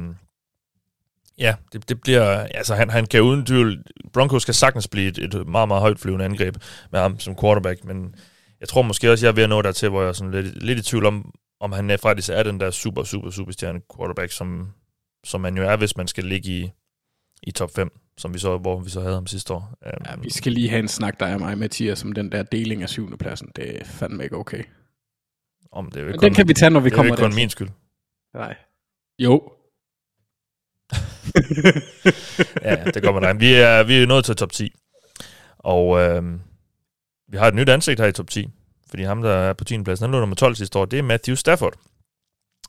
ja, 1.38 1.54
det, 1.72 1.88
det 1.88 2.00
bliver, 2.00 2.24
altså 2.38 2.74
han, 2.74 2.90
han 2.90 3.06
kan 3.06 3.22
uden 3.22 3.46
tvivl, 3.46 3.84
Broncos 4.12 4.44
kan 4.44 4.54
sagtens 4.54 4.88
blive 4.88 5.08
et, 5.08 5.18
et 5.18 5.48
meget, 5.48 5.68
meget 5.68 5.80
højt 5.80 5.98
flyvende 5.98 6.24
angreb 6.24 6.56
med 6.92 7.00
ham 7.00 7.18
som 7.18 7.36
quarterback, 7.40 7.84
men 7.84 8.14
jeg 8.60 8.68
tror 8.68 8.82
måske 8.82 9.10
også, 9.10 9.26
jeg 9.26 9.30
er 9.30 9.34
ved 9.34 9.42
at 9.42 9.48
nå 9.48 9.62
dertil, 9.62 9.88
hvor 9.88 10.02
jeg 10.02 10.08
er 10.08 10.12
sådan 10.12 10.30
lidt, 10.30 10.62
lidt 10.62 10.78
i 10.78 10.82
tvivl 10.82 11.06
om, 11.06 11.34
om 11.60 11.72
han 11.72 11.98
faktisk 12.02 12.28
er 12.32 12.42
den 12.42 12.60
der 12.60 12.70
super, 12.70 13.04
super, 13.04 13.30
super 13.30 13.52
stjerne 13.52 13.80
quarterback, 13.96 14.32
som, 14.32 14.72
som 15.24 15.40
man 15.40 15.56
jo 15.56 15.64
er, 15.64 15.76
hvis 15.76 15.96
man 15.96 16.08
skal 16.08 16.24
ligge 16.24 16.48
i, 16.48 16.70
i 17.42 17.50
top 17.50 17.70
5, 17.74 17.90
som 18.18 18.34
vi 18.34 18.38
så, 18.38 18.58
hvor 18.58 18.80
vi 18.80 18.90
så 18.90 19.00
havde 19.00 19.14
ham 19.14 19.26
sidste 19.26 19.54
år. 19.54 19.78
Um, 19.86 19.92
ja, 20.06 20.16
vi 20.22 20.30
skal 20.30 20.52
lige 20.52 20.68
have 20.68 20.78
en 20.78 20.88
snak, 20.88 21.20
der 21.20 21.26
er 21.26 21.38
mig, 21.38 21.58
Mathias, 21.58 21.98
som 21.98 22.12
den 22.12 22.32
der 22.32 22.42
deling 22.42 22.82
af 22.82 22.88
syvende 22.88 23.16
pladsen. 23.16 23.48
Det 23.56 23.80
er 23.80 23.84
fandme 23.84 24.24
ikke 24.24 24.36
okay. 24.36 24.64
Om 25.72 25.90
det 25.90 25.96
er 25.96 26.00
jo 26.00 26.06
ikke 26.06 26.20
den 26.20 26.30
kun, 26.30 26.34
kan 26.34 26.48
vi 26.48 26.54
tage, 26.54 26.70
når 26.70 26.80
vi 26.80 26.90
kommer 26.90 27.14
Det 27.14 27.22
er 27.22 27.24
ikke 27.24 27.30
kun 27.30 27.36
min 27.36 27.50
skyld. 27.50 27.68
Nej. 28.34 28.56
Jo. 29.18 29.52
ja, 32.62 32.84
det 32.84 33.02
kommer 33.02 33.20
der. 33.20 33.34
Vi 33.34 33.54
er, 33.54 33.82
vi 33.82 34.02
er 34.02 34.06
nået 34.06 34.24
til 34.24 34.36
top 34.36 34.52
10. 34.52 34.74
Og 35.58 36.00
øh, 36.00 36.22
vi 37.28 37.36
har 37.36 37.48
et 37.48 37.54
nyt 37.54 37.68
ansigt 37.68 38.00
her 38.00 38.06
i 38.06 38.12
top 38.12 38.30
10. 38.30 38.48
Fordi 38.88 39.02
ham, 39.02 39.22
der 39.22 39.30
er 39.30 39.52
på 39.52 39.64
10. 39.64 39.82
pladsen, 39.82 40.04
han 40.04 40.10
lå 40.10 40.20
nummer 40.20 40.36
12 40.36 40.54
sidste 40.54 40.78
år, 40.78 40.84
det 40.84 40.98
er 40.98 41.02
Matthew 41.02 41.34
Stafford. 41.34 41.74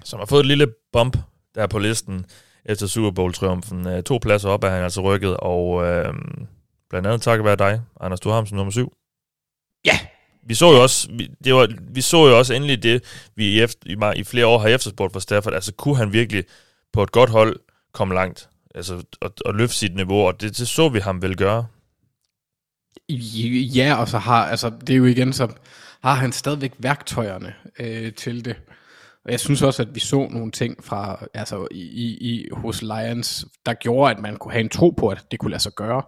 Som 0.03 0.19
har 0.19 0.25
fået 0.25 0.39
et 0.39 0.45
lille 0.45 0.67
bump 0.93 1.17
der 1.55 1.67
på 1.67 1.79
listen 1.79 2.25
efter 2.67 2.87
Super 2.87 3.11
Bowl-triumfen. 3.11 3.87
Øh, 3.87 4.03
to 4.03 4.17
pladser 4.21 4.49
op 4.49 4.63
er 4.63 4.69
han 4.69 4.83
altså 4.83 5.01
rykket, 5.01 5.37
og 5.37 5.85
øh, 5.85 6.13
blandt 6.89 7.07
andet 7.07 7.21
takket 7.21 7.45
være 7.45 7.55
dig, 7.55 7.81
Anders, 8.01 8.19
du 8.19 8.29
har 8.29 8.35
ham 8.35 8.45
som 8.45 8.57
nummer 8.57 8.71
7. 8.71 8.93
Ja, 9.85 9.99
vi 10.47 10.53
så 10.53 10.71
jo 10.71 10.81
også, 10.81 11.07
vi, 11.11 11.29
det 11.43 11.53
var, 11.53 11.69
vi 11.79 12.01
så 12.01 12.27
jo 12.27 12.37
også 12.37 12.53
endelig 12.53 12.83
det, 12.83 13.03
vi 13.35 13.45
i, 13.45 13.61
efter, 13.61 14.13
i, 14.15 14.19
i 14.19 14.23
flere 14.23 14.47
år 14.47 14.57
har 14.59 14.67
efterspurgt 14.67 15.13
for 15.13 15.19
Stafford. 15.19 15.53
Altså, 15.53 15.73
kunne 15.73 15.97
han 15.97 16.13
virkelig 16.13 16.43
på 16.93 17.03
et 17.03 17.11
godt 17.11 17.29
hold 17.29 17.59
komme 17.93 18.13
langt? 18.13 18.49
Altså, 18.75 19.03
og, 19.21 19.33
og 19.45 19.53
løfte 19.53 19.75
sit 19.75 19.95
niveau, 19.95 20.27
og 20.27 20.41
det, 20.41 20.57
det 20.57 20.67
så 20.67 20.89
vi 20.89 20.99
ham 20.99 21.21
vel 21.21 21.35
gøre. 21.35 21.65
Ja, 23.75 23.95
og 23.95 24.07
så 24.07 24.17
har, 24.17 24.45
altså, 24.45 24.69
det 24.69 24.89
er 24.89 24.97
jo 24.97 25.05
igen, 25.05 25.33
så 25.33 25.47
har 26.03 26.13
han 26.13 26.31
stadigvæk 26.31 26.73
værktøjerne 26.77 27.53
øh, 27.79 28.13
til 28.13 28.45
det. 28.45 28.55
Og 29.27 29.31
jeg 29.31 29.39
synes 29.39 29.61
også, 29.61 29.81
at 29.81 29.95
vi 29.95 29.99
så 29.99 30.27
nogle 30.31 30.51
ting 30.51 30.83
fra, 30.83 31.25
altså, 31.33 31.67
i, 31.71 31.81
i, 32.31 32.47
hos 32.51 32.81
Lions, 32.81 33.45
der 33.65 33.73
gjorde, 33.73 34.11
at 34.11 34.19
man 34.19 34.37
kunne 34.37 34.51
have 34.51 34.63
en 34.63 34.69
tro 34.69 34.89
på, 34.89 35.07
at 35.07 35.25
det 35.31 35.39
kunne 35.39 35.51
lade 35.51 35.63
sig 35.63 35.71
gøre. 35.71 36.01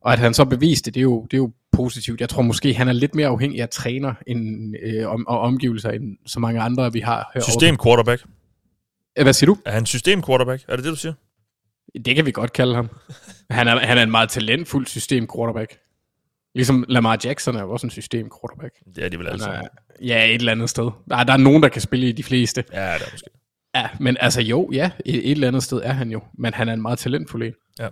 Og 0.00 0.12
at 0.12 0.18
han 0.18 0.34
så 0.34 0.44
beviste 0.44 0.84
det, 0.84 0.94
det 0.94 1.00
er 1.00 1.02
jo, 1.02 1.26
det 1.30 1.34
er 1.34 1.38
jo 1.38 1.52
positivt. 1.72 2.20
Jeg 2.20 2.28
tror 2.28 2.42
måske, 2.42 2.74
han 2.74 2.88
er 2.88 2.92
lidt 2.92 3.14
mere 3.14 3.28
afhængig 3.28 3.62
af 3.62 3.68
træner 3.68 4.14
end, 4.26 4.74
øh, 4.82 5.08
om, 5.08 5.26
og 5.26 5.40
omgivelser, 5.40 5.90
end 5.90 6.16
så 6.26 6.40
mange 6.40 6.60
andre, 6.60 6.92
vi 6.92 7.00
har 7.00 7.30
her. 7.34 7.40
System 7.40 7.76
quarterback. 7.84 8.24
Hvad 9.22 9.32
siger 9.32 9.46
du? 9.46 9.56
Er 9.64 9.70
han 9.70 9.86
system 9.86 10.22
quarterback? 10.22 10.64
Er 10.68 10.76
det 10.76 10.84
det, 10.84 10.90
du 10.90 10.96
siger? 10.96 11.12
Det 12.04 12.16
kan 12.16 12.26
vi 12.26 12.30
godt 12.30 12.52
kalde 12.52 12.74
ham. 12.74 12.88
Han 13.50 13.68
er, 13.68 13.78
han 13.78 13.98
er 13.98 14.02
en 14.02 14.10
meget 14.10 14.28
talentfuld 14.28 14.86
system 14.86 15.28
quarterback. 15.36 15.78
Ligesom 16.54 16.84
Lamar 16.88 17.18
Jackson 17.24 17.56
er 17.56 17.62
jo 17.62 17.70
også 17.70 17.86
en 17.86 17.90
system 17.90 18.30
quarterback. 18.40 18.74
Det 18.94 19.04
er 19.04 19.08
de 19.08 19.18
vel 19.18 19.28
altså. 19.28 19.68
Ja, 20.02 20.24
et 20.24 20.34
eller 20.34 20.52
andet 20.52 20.70
sted. 20.70 20.90
Der, 21.10 21.24
der 21.24 21.32
er 21.32 21.36
nogen, 21.36 21.62
der 21.62 21.68
kan 21.68 21.80
spille 21.80 22.08
i 22.08 22.12
de 22.12 22.22
fleste. 22.22 22.64
Ja, 22.72 22.94
det 22.94 23.02
er 23.02 23.10
måske. 23.12 23.30
Ja, 23.74 23.88
men 24.00 24.16
altså 24.20 24.42
jo, 24.42 24.70
ja, 24.72 24.90
et, 25.04 25.14
et 25.14 25.30
eller 25.30 25.48
andet 25.48 25.62
sted 25.62 25.80
er 25.84 25.92
han 25.92 26.10
jo. 26.10 26.22
Men 26.38 26.54
han 26.54 26.68
er 26.68 26.72
en 26.72 26.82
meget 26.82 26.98
talentfuld 26.98 27.42
en. 27.42 27.54
Ja. 27.78 27.88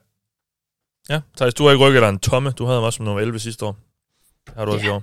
Ja, 1.08 1.20
Thijs, 1.36 1.54
du 1.54 1.64
har 1.64 1.70
ikke 1.70 1.84
rykket 1.84 2.02
dig 2.02 2.08
en 2.08 2.18
tomme. 2.18 2.50
Du 2.50 2.64
havde 2.64 2.76
ham 2.76 2.84
også 2.84 2.96
som 2.96 3.04
nummer 3.04 3.20
11 3.20 3.38
sidste 3.38 3.64
år. 3.64 3.76
Har 4.56 4.64
du 4.64 4.72
også 4.72 4.86
ja. 4.86 4.92
i 4.92 4.94
år. 4.94 5.02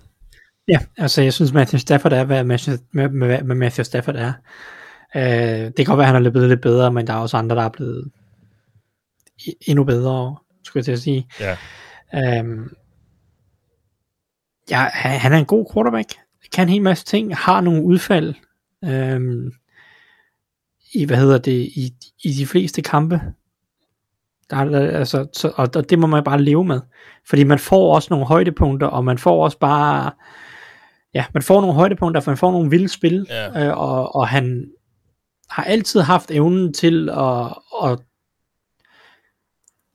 Ja, 0.68 0.80
altså 0.98 1.22
jeg 1.22 1.34
synes, 1.34 1.54
Matthew 1.54 1.80
Stafford 1.80 2.14
er, 2.14 2.24
hvad 2.24 2.44
Matthew, 2.44 2.76
med, 2.92 3.10
med, 3.10 3.44
med 3.44 3.56
Matthew 3.56 3.84
Stafford 3.84 4.16
er. 4.16 4.34
Uh, 5.16 5.22
det 5.22 5.76
kan 5.76 5.86
godt 5.86 5.98
være, 5.98 6.06
at 6.06 6.14
han 6.14 6.16
er 6.16 6.20
løbet 6.20 6.50
lidt 6.50 6.62
bedre, 6.62 6.92
men 6.92 7.08
der 7.08 7.14
er 7.14 7.18
også 7.18 7.38
andre, 7.38 7.56
der 7.56 7.64
er 7.64 7.70
blevet 7.70 8.12
endnu 9.62 9.84
bedre, 9.84 10.36
skulle 10.64 10.82
jeg 10.82 10.86
til 10.86 10.92
at 10.92 11.00
sige. 11.00 11.28
Ja. 11.40 12.42
Um, 12.42 12.76
ja, 14.74 14.90
han 14.94 15.34
er 15.34 15.38
en 15.38 15.46
god 15.46 15.66
quarterback. 15.74 16.14
Kan 16.54 16.68
en 16.68 16.74
hel 16.74 16.82
masse 16.82 17.06
ting. 17.06 17.36
Har 17.36 17.62
nogle 17.62 17.84
udfald. 17.84 18.34
Um, 18.82 19.52
I, 20.94 21.06
hvad 21.06 21.18
hedder 21.18 21.38
det, 21.38 21.52
i, 21.52 21.94
i 22.24 22.32
de 22.32 22.46
fleste 22.46 22.82
kampe. 22.82 23.22
Der 24.50 24.58
er, 24.58 24.98
altså, 24.98 25.28
så, 25.34 25.52
og, 25.56 25.70
og 25.76 25.90
det 25.90 26.00
må 26.00 26.08
man 26.08 26.24
bare 26.24 26.42
leve 26.42 26.66
med. 26.66 26.82
Fordi 27.30 27.44
man 27.44 27.60
får 27.60 27.96
også 27.96 28.08
nogle 28.12 28.26
højdepunkter, 28.26 28.88
og 28.88 29.06
man 29.06 29.18
får 29.18 29.44
også 29.44 29.60
bare, 29.60 30.12
ja, 31.14 31.26
man 31.34 31.44
får 31.44 31.62
nogle 31.62 31.76
højdepunkter, 31.76 32.22
for 32.22 32.32
man 32.32 32.38
får 32.38 32.52
nogle 32.52 32.70
vilde 32.70 32.90
spil, 32.90 33.28
ja. 33.30 33.68
øh, 33.68 33.78
og, 33.78 34.16
og 34.16 34.28
han 34.28 34.66
har 35.50 35.64
altid 35.64 36.02
haft 36.02 36.32
evnen 36.32 36.74
til 36.74 37.10
at, 37.10 37.58
at 37.84 38.00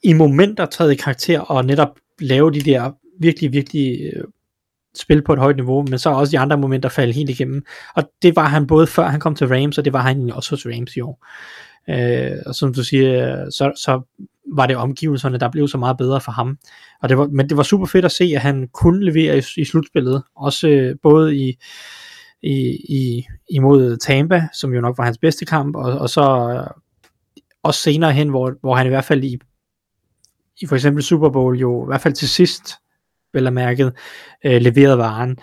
i 0.02 0.12
momenter 0.12 0.66
træde 0.66 0.92
i 0.92 0.96
karakter, 0.96 1.40
og 1.40 1.64
netop 1.64 1.98
lave 2.18 2.52
de 2.52 2.60
der 2.60 2.92
virkelig, 3.20 3.52
virkelig 3.52 4.12
spille 4.98 5.20
spil 5.20 5.24
på 5.24 5.32
et 5.32 5.38
højt 5.38 5.56
niveau, 5.56 5.84
men 5.90 5.98
så 5.98 6.10
også 6.10 6.30
de 6.30 6.38
andre 6.38 6.58
momenter 6.58 6.88
falde 6.88 7.12
helt 7.12 7.30
igennem. 7.30 7.62
Og 7.94 8.10
det 8.22 8.36
var 8.36 8.48
han 8.48 8.66
både 8.66 8.86
før 8.86 9.08
han 9.08 9.20
kom 9.20 9.34
til 9.34 9.46
Rams, 9.48 9.78
og 9.78 9.84
det 9.84 9.92
var 9.92 10.00
han 10.00 10.30
også 10.30 10.50
hos 10.50 10.66
Rams 10.66 10.96
i 10.96 11.00
år. 11.00 11.26
Øh, 11.90 12.36
og 12.46 12.54
som 12.54 12.74
du 12.74 12.84
siger, 12.84 13.44
så, 13.50 13.72
så 13.76 14.00
var 14.56 14.66
det 14.66 14.76
omgivelserne, 14.76 15.38
der 15.38 15.50
blev 15.50 15.68
så 15.68 15.78
meget 15.78 15.96
bedre 15.96 16.20
for 16.20 16.32
ham. 16.32 16.58
Og 17.02 17.08
det 17.08 17.18
var, 17.18 17.26
men 17.26 17.48
det 17.48 17.56
var 17.56 17.62
super 17.62 17.86
fedt 17.86 18.04
at 18.04 18.12
se, 18.12 18.24
at 18.34 18.40
han 18.40 18.68
kunne 18.74 19.04
levere 19.04 19.38
i, 19.38 19.42
i 19.56 19.64
slutspillet, 19.64 20.22
også 20.36 20.68
øh, 20.68 20.96
både 21.02 21.36
i, 21.36 21.58
i, 22.42 22.56
i, 22.88 23.26
imod 23.50 23.96
Tampa, 23.96 24.48
som 24.52 24.74
jo 24.74 24.80
nok 24.80 24.98
var 24.98 25.04
hans 25.04 25.18
bedste 25.18 25.44
kamp, 25.44 25.76
og, 25.76 25.98
og 25.98 26.08
så 26.08 26.50
øh, 26.50 26.66
også 27.62 27.80
senere 27.80 28.12
hen, 28.12 28.28
hvor, 28.28 28.54
hvor 28.60 28.74
han 28.74 28.86
i 28.86 28.88
hvert 28.88 29.04
fald 29.04 29.24
i, 29.24 29.38
i 30.60 30.66
for 30.66 30.74
eksempel 30.74 31.02
Super 31.02 31.28
Bowl 31.28 31.58
jo, 31.58 31.84
i 31.84 31.86
hvert 31.86 32.00
fald 32.00 32.14
til 32.14 32.28
sidst, 32.28 32.74
vel 33.32 33.46
er 33.46 33.50
mærket, 33.50 33.92
øh, 34.44 34.60
leverede 34.60 34.98
varen. 34.98 35.38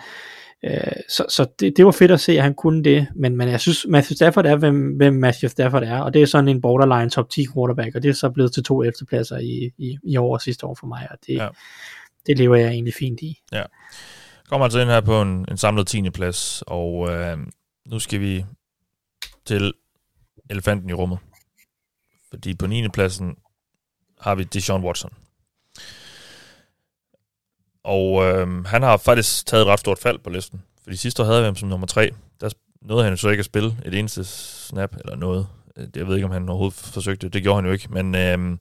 Øh, 0.64 0.92
så 1.08 1.24
så 1.28 1.46
det, 1.60 1.76
det 1.76 1.84
var 1.84 1.90
fedt 1.90 2.10
at 2.10 2.20
se, 2.20 2.32
at 2.32 2.42
han 2.42 2.54
kunne 2.54 2.84
det, 2.84 3.06
men, 3.16 3.36
men 3.36 3.48
jeg 3.48 3.60
synes, 3.60 3.86
Matthew 3.88 4.14
Stafford 4.14 4.46
er, 4.46 4.56
hvem, 4.56 4.96
hvem 4.96 5.14
Matthew 5.14 5.48
Stafford 5.48 5.82
er, 5.82 6.00
og 6.00 6.14
det 6.14 6.22
er 6.22 6.26
sådan 6.26 6.48
en 6.48 6.60
borderline 6.60 7.10
top 7.10 7.30
10 7.30 7.46
quarterback, 7.54 7.94
og 7.94 8.02
det 8.02 8.08
er 8.08 8.12
så 8.12 8.30
blevet 8.30 8.52
til 8.54 8.64
to 8.64 8.82
efterpladser 8.82 9.38
i, 9.38 9.70
i, 9.78 9.98
i 10.04 10.16
år 10.16 10.34
og 10.34 10.40
sidste 10.40 10.66
år 10.66 10.76
for 10.80 10.86
mig, 10.86 11.08
og 11.10 11.18
det, 11.26 11.34
ja. 11.34 11.48
det 12.26 12.38
lever 12.38 12.56
jeg 12.56 12.68
egentlig 12.68 12.94
fint 12.94 13.20
i. 13.20 13.38
Ja. 13.52 13.62
Kommer 14.48 14.64
altså 14.64 14.80
ind 14.80 14.88
her 14.88 15.00
på 15.00 15.22
en, 15.22 15.46
en 15.50 15.56
samlet 15.56 15.86
10. 15.86 16.10
plads, 16.10 16.62
og 16.66 17.10
øh, 17.10 17.38
nu 17.86 17.98
skal 17.98 18.20
vi 18.20 18.44
til 19.44 19.72
elefanten 20.50 20.90
i 20.90 20.92
rummet. 20.92 21.18
Fordi 22.30 22.54
på 22.54 22.66
9. 22.66 22.88
pladsen 22.88 23.36
har 24.20 24.34
vi 24.34 24.44
Deshaun 24.44 24.84
Watson. 24.84 25.10
Og 27.86 28.24
øh, 28.24 28.64
han 28.64 28.82
har 28.82 28.96
faktisk 28.96 29.46
taget 29.46 29.62
et 29.62 29.68
ret 29.68 29.80
stort 29.80 29.98
fald 29.98 30.18
på 30.18 30.30
listen. 30.30 30.62
Fordi 30.82 30.96
sidste 30.96 31.22
år 31.22 31.26
havde 31.26 31.40
vi 31.40 31.44
ham 31.44 31.56
som 31.56 31.68
nummer 31.68 31.86
tre. 31.86 32.10
Der 32.40 32.50
nåede 32.82 33.04
han 33.04 33.12
jo 33.12 33.16
så 33.16 33.28
ikke 33.28 33.40
at 33.40 33.44
spille 33.44 33.76
et 33.84 33.94
eneste 33.94 34.24
snap 34.24 34.96
eller 35.00 35.16
noget. 35.16 35.46
Øh, 35.76 35.86
jeg 35.96 36.06
ved 36.06 36.14
ikke, 36.14 36.26
om 36.26 36.32
han 36.32 36.48
overhovedet 36.48 36.78
forsøgte. 36.78 37.28
Det 37.28 37.42
gjorde 37.42 37.56
han 37.56 37.66
jo 37.66 37.72
ikke. 37.72 37.88
Men 37.90 38.14
øh, 38.14 38.38
han 38.38 38.58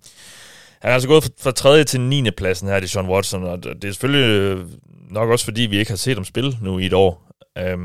er 0.82 0.94
altså 0.94 1.08
gået 1.08 1.32
fra, 1.40 1.52
tredje 1.52 1.84
til 1.84 2.02
9. 2.02 2.32
pladsen 2.32 2.68
her, 2.68 2.80
det 2.80 2.90
Sean 2.90 3.10
Watson. 3.10 3.44
Og 3.44 3.64
det 3.64 3.84
er 3.84 3.92
selvfølgelig 3.92 4.28
øh, 4.28 4.66
nok 5.12 5.30
også, 5.30 5.46
fordi 5.46 5.62
vi 5.62 5.78
ikke 5.78 5.92
har 5.92 5.98
set 5.98 6.18
ham 6.18 6.26
spille 6.26 6.58
nu 6.62 6.80
i 6.80 6.86
et 6.86 6.94
år. 6.94 7.28
Øh, 7.58 7.78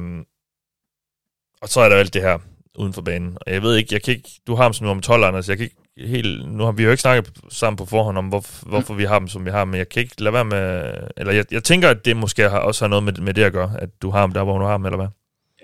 og 1.63 1.69
så 1.69 1.81
er 1.81 1.89
der 1.89 1.97
alt 1.97 2.15
det 2.15 2.23
her 2.23 2.39
uden 2.79 2.93
for 2.93 3.03
banen. 3.03 3.39
Og 3.41 3.53
jeg 3.53 3.63
ved 3.63 3.77
ikke, 3.77 3.95
jeg 3.95 4.03
kan 4.03 4.15
ikke, 4.15 4.31
du 4.47 4.55
har 4.55 4.63
ham 4.63 4.73
som 4.73 4.87
nummer 4.87 5.03
12, 5.03 5.25
Anders, 5.25 5.49
jeg 5.49 5.57
kan 5.57 5.65
ikke 5.65 5.77
helt, 6.07 6.53
nu 6.53 6.65
har 6.65 6.73
vi 6.73 6.83
jo 6.83 6.91
ikke 6.91 7.01
snakket 7.01 7.33
sammen 7.49 7.77
på 7.77 7.85
forhånd 7.85 8.19
om, 8.19 8.29
hvor, 8.29 8.69
hvorfor 8.69 8.95
vi 8.95 9.05
har 9.05 9.19
dem, 9.19 9.29
som 9.29 9.45
vi 9.45 9.51
har, 9.51 9.65
men 9.65 9.79
jeg 9.79 9.89
kan 9.89 10.03
ikke 10.03 10.23
lade 10.23 10.33
være 10.33 10.45
med, 10.45 10.93
eller 11.17 11.33
jeg, 11.33 11.45
jeg 11.51 11.65
tænker, 11.65 11.89
at 11.89 12.05
det 12.05 12.17
måske 12.17 12.49
har, 12.49 12.59
også 12.59 12.85
har 12.85 12.89
noget 12.89 13.05
med, 13.05 13.13
med 13.13 13.35
det 13.35 13.43
at 13.43 13.53
gøre, 13.53 13.73
at 13.79 13.89
du 14.03 14.11
har 14.11 14.21
ham 14.21 14.33
der, 14.33 14.43
hvor 14.43 14.59
du 14.59 14.65
har 14.65 14.71
ham, 14.71 14.85
eller 14.85 14.97
hvad? 14.97 15.09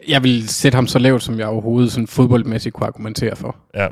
Jeg 0.08 0.22
vil 0.22 0.48
sætte 0.48 0.76
ham 0.76 0.86
så 0.86 0.98
lavt, 0.98 1.22
som 1.22 1.38
jeg 1.38 1.46
overhovedet 1.46 1.92
sådan 1.92 2.06
fodboldmæssigt 2.06 2.74
kunne 2.74 2.86
argumentere 2.86 3.36
for. 3.36 3.56
Ja. 3.74 3.88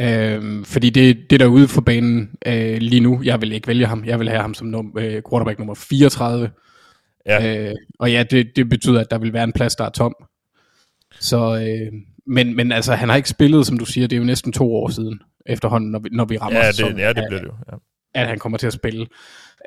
Øhm, 0.00 0.64
fordi 0.64 0.90
det, 0.90 1.30
det 1.30 1.40
der 1.40 1.46
ude 1.46 1.68
for 1.68 1.80
banen 1.80 2.30
øh, 2.46 2.76
lige 2.78 3.00
nu, 3.00 3.20
jeg 3.24 3.40
vil 3.40 3.52
ikke 3.52 3.68
vælge 3.68 3.86
ham. 3.86 4.04
Jeg 4.04 4.18
vil 4.18 4.28
have 4.28 4.40
ham 4.40 4.54
som 4.54 4.74
num- 4.74 5.00
øh, 5.00 5.22
quarterback 5.30 5.58
nummer 5.58 5.74
34. 5.74 6.50
Ja. 7.26 7.68
Øh, 7.68 7.74
og 7.98 8.12
ja, 8.12 8.22
det, 8.22 8.56
det 8.56 8.68
betyder, 8.68 9.00
at 9.00 9.10
der 9.10 9.18
vil 9.18 9.32
være 9.32 9.44
en 9.44 9.52
plads, 9.52 9.76
der 9.76 9.84
er 9.84 9.90
tom. 9.90 10.14
Så, 11.20 11.54
øh, 11.54 11.92
men, 12.26 12.56
men 12.56 12.72
altså, 12.72 12.94
han 12.94 13.08
har 13.08 13.16
ikke 13.16 13.28
spillet, 13.28 13.66
som 13.66 13.78
du 13.78 13.84
siger, 13.84 14.06
det 14.06 14.16
er 14.16 14.20
jo 14.20 14.26
næsten 14.26 14.52
to 14.52 14.74
år 14.74 14.88
siden 14.88 15.20
efterhånden, 15.46 15.90
når 15.90 15.98
vi, 15.98 16.08
når 16.12 16.24
vi 16.24 16.38
rammer 16.38 16.60
Ja, 16.60 16.66
det, 16.66 16.74
sæsonen, 16.76 16.98
ja, 16.98 17.08
det 17.08 17.18
at- 17.18 17.24
bliver 17.28 17.40
det 17.40 17.48
jo. 17.48 17.54
Ja. 17.72 17.76
at 18.14 18.28
han 18.28 18.38
kommer 18.38 18.58
til 18.58 18.66
at 18.66 18.72
spille. 18.72 19.06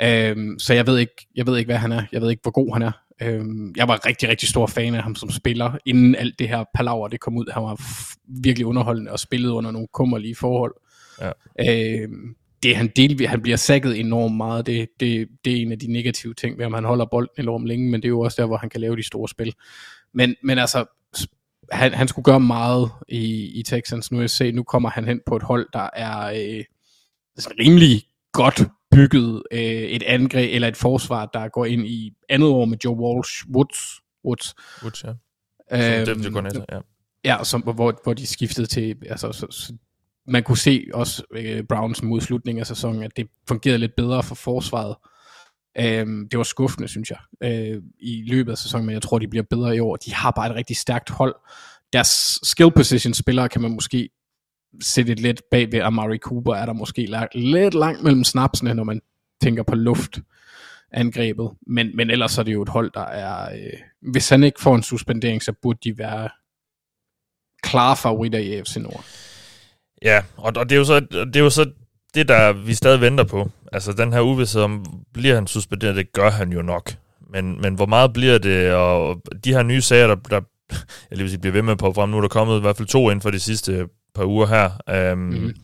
Øhm, 0.02 0.60
så 0.60 0.74
jeg 0.74 0.88
ved, 0.88 0.98
ikke, 0.98 1.28
jeg 1.36 1.48
ved 1.48 1.58
ikke, 1.58 1.68
hvad 1.68 1.78
han 1.78 1.92
er. 1.92 2.04
Jeg 2.12 2.22
ved 2.22 2.30
ikke, 2.30 2.42
hvor 2.42 2.52
god 2.52 2.74
han 2.74 2.82
er. 2.82 2.92
Øhm, 3.22 3.74
jeg 3.78 3.88
var 3.88 4.06
rigtig, 4.06 4.30
rigtig 4.30 4.50
stor 4.50 4.68
fan 4.68 4.96
af 4.96 5.04
ham 5.04 5.16
som 5.16 5.30
spiller, 5.30 5.78
inden 5.86 6.16
alt 6.16 6.40
det 6.40 6.50
her 6.50 6.64
palaver 6.76 7.08
det 7.08 7.20
kom 7.20 7.38
ud. 7.38 7.46
Han 7.54 7.64
var 7.64 7.82
virkelig 8.44 8.66
underholdende 8.66 9.12
og 9.12 9.20
spillede 9.20 9.54
under 9.54 9.72
nogle 9.72 9.88
kummerlige 9.94 10.36
forhold. 10.36 10.74
Ja. 11.22 11.32
Øhm, 12.04 12.36
det 12.64 12.76
han 12.76 12.88
del, 12.96 13.28
han 13.28 13.42
bliver 13.42 13.58
sækket 13.58 14.00
enormt 14.00 14.38
meget. 14.38 14.66
Det, 14.66 14.88
det, 15.00 15.28
det 15.46 15.58
er 15.58 15.62
en 15.62 15.72
af 15.72 15.80
de 15.80 15.94
negative 15.94 16.34
ting 16.34 16.58
ved, 16.58 16.66
ham. 16.66 16.74
han 16.74 16.84
holder 16.86 17.06
bolden 17.06 17.44
enormt 17.44 17.68
længe, 17.68 17.92
men 17.92 18.02
det 18.02 18.06
er 18.08 18.10
jo 18.10 18.20
også 18.20 18.42
der, 18.42 18.48
hvor 18.48 18.58
han 18.58 18.70
kan 18.70 18.82
lave 18.82 18.96
de 18.96 19.04
store 19.04 19.30
spil. 19.30 19.54
Men, 20.14 20.36
men 20.44 20.58
altså, 20.60 20.86
han, 21.72 21.94
han 21.94 22.08
skulle 22.08 22.24
gøre 22.24 22.40
meget 22.40 22.92
i, 23.08 23.46
i 23.60 23.64
Texans. 23.64 24.12
Nu, 24.12 24.20
jeg 24.20 24.30
se, 24.30 24.52
nu 24.52 24.64
kommer 24.64 24.90
han 24.90 25.06
hen 25.06 25.22
på 25.26 25.36
et 25.36 25.44
hold, 25.44 25.68
der 25.74 25.90
er 25.94 26.28
øh, 26.28 26.64
sådan 27.38 27.60
rimelig 27.60 28.04
godt 28.34 28.64
bygget 28.92 29.44
øh, 29.52 29.60
et 29.60 30.04
angreb 30.04 30.50
eller 30.54 30.68
et 30.68 30.78
forsvar, 30.78 31.26
der 31.26 31.48
går 31.48 31.66
ind 31.66 31.88
i 31.88 32.14
andet 32.30 32.50
år 32.50 32.66
med 32.66 32.78
Joe 32.86 32.98
Walsh, 32.98 33.50
Woods, 33.50 33.80
Woods 34.26 34.56
Woods, 34.84 35.04
ja. 35.04 35.10
Som 35.10 35.18
Øhm, 35.72 36.06
defensive 36.06 36.34
coordinator, 36.34 36.66
ja. 36.72 36.80
Ja, 37.26 37.44
som, 37.44 37.62
hvor, 37.62 38.00
hvor 38.04 38.14
de 38.14 38.28
skiftede 38.28 38.68
til, 38.68 38.96
altså, 39.10 39.32
så, 39.32 39.48
så, 39.50 39.74
man 40.28 40.44
kunne 40.44 40.58
se 40.58 40.88
også 40.94 41.24
øh, 41.32 41.64
Browns 41.64 42.04
mod 42.04 42.22
slutningen 42.22 42.60
af 42.60 42.68
sæsonen, 42.68 43.04
at 43.04 43.18
det 43.18 43.28
fungerede 43.48 43.78
lidt 43.78 43.96
bedre 43.96 44.24
for 44.24 44.36
forsvaret. 44.36 44.96
Øhm, 45.80 46.30
det 46.30 46.38
var 46.38 46.44
skuffende, 46.44 46.88
synes 46.88 47.12
jeg, 47.12 47.18
øh, 47.44 47.82
i 48.00 48.24
løbet 48.28 48.52
af 48.52 48.58
sæsonen, 48.58 48.86
men 48.86 48.94
jeg 48.94 49.02
tror, 49.02 49.20
de 49.20 49.28
bliver 49.28 49.44
bedre 49.50 49.76
i 49.76 49.80
år. 49.80 49.96
De 49.96 50.14
har 50.14 50.32
bare 50.32 50.50
et 50.50 50.56
rigtig 50.56 50.78
stærkt 50.78 51.10
hold. 51.10 51.36
Deres 51.94 52.40
skill 52.44 52.72
position 52.72 53.14
spillere 53.14 53.50
kan 53.50 53.62
man 53.62 53.72
måske 53.72 54.10
sætte 54.82 55.12
et 55.12 55.20
lidt 55.20 55.42
bag 55.52 55.72
ved 55.72 55.80
Amari 55.80 56.18
Cooper, 56.18 56.54
er 56.54 56.66
der 56.66 56.74
måske 56.74 57.06
lagt, 57.06 57.36
lidt 57.36 57.74
langt 57.74 58.04
mellem 58.04 58.24
snapsene, 58.24 58.74
når 58.74 58.84
man 58.84 59.02
tænker 59.42 59.64
på 59.64 59.76
luft 59.76 60.20
angrebet. 60.92 61.52
Men, 61.68 61.96
men 61.96 62.10
ellers 62.10 62.38
er 62.38 62.44
det 62.44 62.54
jo 62.54 62.62
et 62.62 62.70
hold, 62.70 62.92
der 62.94 63.06
er... 63.06 63.56
Øh, 63.56 63.80
hvis 64.12 64.30
han 64.30 64.44
ikke 64.44 64.62
får 64.62 64.76
en 64.76 64.84
suspendering, 64.84 65.44
så 65.44 65.54
burde 65.62 65.80
de 65.84 65.98
være 65.98 66.30
klare 67.64 67.96
favoritter 67.96 68.40
i 68.40 68.54
AFC 68.54 68.78
Nord. 68.78 69.06
Ja, 70.02 70.24
og, 70.38 70.54
og 70.56 70.70
det, 70.70 70.76
er 70.76 70.80
jo 70.80 70.86
så, 70.86 71.00
det 71.00 71.36
er 71.36 71.40
jo 71.40 71.50
så 71.50 71.72
det, 72.16 72.28
der 72.28 72.54
vi 72.54 72.74
stadig 72.74 73.02
venter 73.02 73.24
på. 73.24 73.50
Altså 73.72 73.94
den 73.94 74.14
her 74.14 74.22
uvidshed 74.22 74.62
om, 74.62 74.86
bliver 75.14 75.36
han 75.36 75.48
suspenderet, 75.48 75.96
det 75.96 76.14
gør 76.14 76.30
han 76.30 76.52
jo 76.52 76.62
nok. 76.62 76.94
Men, 77.30 77.62
men 77.62 77.74
hvor 77.74 77.86
meget 77.86 78.14
bliver 78.14 78.38
det, 78.38 78.74
og 78.74 79.22
de 79.44 79.54
her 79.54 79.64
nye 79.64 79.82
sager, 79.82 80.08
der, 80.08 80.16
der 80.16 80.42
jeg 81.10 81.18
lige 81.18 81.24
vil 81.24 81.30
sige, 81.30 81.40
bliver 81.40 81.54
ved 81.54 81.62
med 81.62 81.76
på 81.76 81.94
frem, 81.94 82.10
nu 82.10 82.18
er 82.18 82.22
der 82.22 82.28
kommet 82.28 82.58
i 82.58 82.62
hvert 82.62 82.78
fald 82.78 82.88
to 82.88 83.10
inden 83.10 83.22
for 83.22 83.32
de 83.32 83.40
sidste 83.40 83.88
par 84.16 84.26
uger 84.26 84.48
her. 84.48 85.12
Um, 85.12 85.18
mm-hmm. 85.18 85.56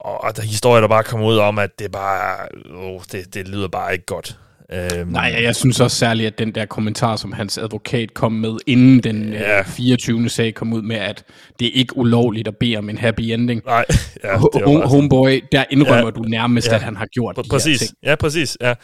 Og 0.00 0.36
der 0.36 0.42
er 0.42 0.46
historier, 0.46 0.80
der 0.80 0.88
bare 0.88 1.04
kommer 1.04 1.26
ud 1.26 1.38
om, 1.38 1.58
at 1.58 1.78
det 1.78 1.92
bare, 1.92 2.48
oh, 2.74 3.00
det, 3.12 3.34
det 3.34 3.48
lyder 3.48 3.68
bare 3.68 3.92
ikke 3.92 4.06
godt. 4.06 4.38
Um, 4.72 5.08
Nej, 5.08 5.38
jeg, 5.42 5.56
synes 5.56 5.80
også 5.80 5.96
særligt, 5.96 6.26
at 6.26 6.38
den 6.38 6.54
der 6.54 6.64
kommentar, 6.66 7.16
som 7.16 7.32
hans 7.32 7.58
advokat 7.58 8.14
kom 8.14 8.32
med, 8.32 8.56
inden 8.66 9.00
den 9.02 9.32
Ja. 9.32 9.56
ja. 9.56 9.62
24. 9.62 10.28
sag 10.28 10.54
kom 10.54 10.72
ud 10.72 10.82
med, 10.82 10.96
at 10.96 11.24
det 11.58 11.66
er 11.68 11.70
ikke 11.72 11.96
ulovligt 11.96 12.48
at 12.48 12.56
bede 12.56 12.76
om 12.76 12.88
en 12.90 12.98
happy 12.98 13.20
ending. 13.20 13.62
Nej, 13.66 13.84
ja, 14.24 14.28
det 14.32 14.38
var 14.42 14.64
home, 14.66 14.86
homeboy, 14.88 15.40
der 15.52 15.64
indrømmer 15.70 16.04
Ja. 16.04 16.10
du 16.10 16.22
nærmest, 16.22 16.68
Ja. 16.68 16.74
at 16.74 16.82
han 16.82 16.96
har 16.96 17.06
gjort 17.06 17.38
Pr- 17.38 17.42
de 17.42 17.48
præcis. 17.48 17.80
her 17.80 17.86
ting. 17.86 17.96
Ja, 18.02 18.14
præcis. 18.14 18.56
Ja. 18.60 18.74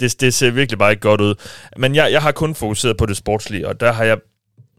Det, 0.00 0.20
det 0.20 0.34
ser 0.34 0.50
virkelig 0.50 0.78
bare 0.78 0.90
ikke 0.90 1.00
godt 1.00 1.20
ud. 1.20 1.34
Men 1.76 1.94
jeg, 1.94 2.12
jeg 2.12 2.22
har 2.22 2.32
kun 2.32 2.54
fokuseret 2.54 2.96
på 2.96 3.06
det 3.06 3.16
sportslige, 3.16 3.68
og 3.68 3.80
der 3.80 3.92
har 3.92 4.04
jeg, 4.04 4.18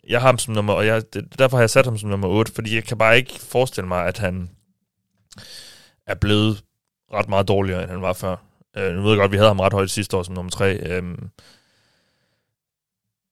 jeg 0.10 0.20
har 0.22 0.28
ham 0.28 0.38
som 0.38 0.54
nummer, 0.54 0.74
og 0.74 0.86
jeg, 0.86 1.02
derfor 1.40 1.58
har 1.58 1.62
jeg 1.62 1.70
sat 1.70 1.86
ham 1.86 1.98
som 1.98 2.10
nummer 2.10 2.28
8, 2.28 2.52
fordi 2.56 2.76
jeg 2.76 2.84
kan 2.84 2.98
bare 2.98 3.18
ikke 3.18 3.34
forestille 3.50 3.88
mig, 3.88 4.06
at 4.08 4.18
han 4.18 4.50
er 6.08 6.16
blevet 6.16 6.64
ret 7.14 7.30
meget 7.30 7.48
dårligere, 7.48 7.82
end 7.84 7.92
han 7.92 8.02
var 8.02 8.14
før. 8.14 8.36
Øh, 8.78 8.94
nu 8.96 9.02
ved 9.02 9.10
jeg 9.10 9.18
godt, 9.18 9.26
at 9.26 9.32
vi 9.32 9.38
havde 9.38 9.50
ham 9.50 9.60
ret 9.60 9.74
højt 9.74 9.90
sidste 9.90 10.18
år 10.18 10.24
som 10.24 10.36
nummer 10.36 10.50
3. 10.50 10.74
Øhm, 10.74 11.30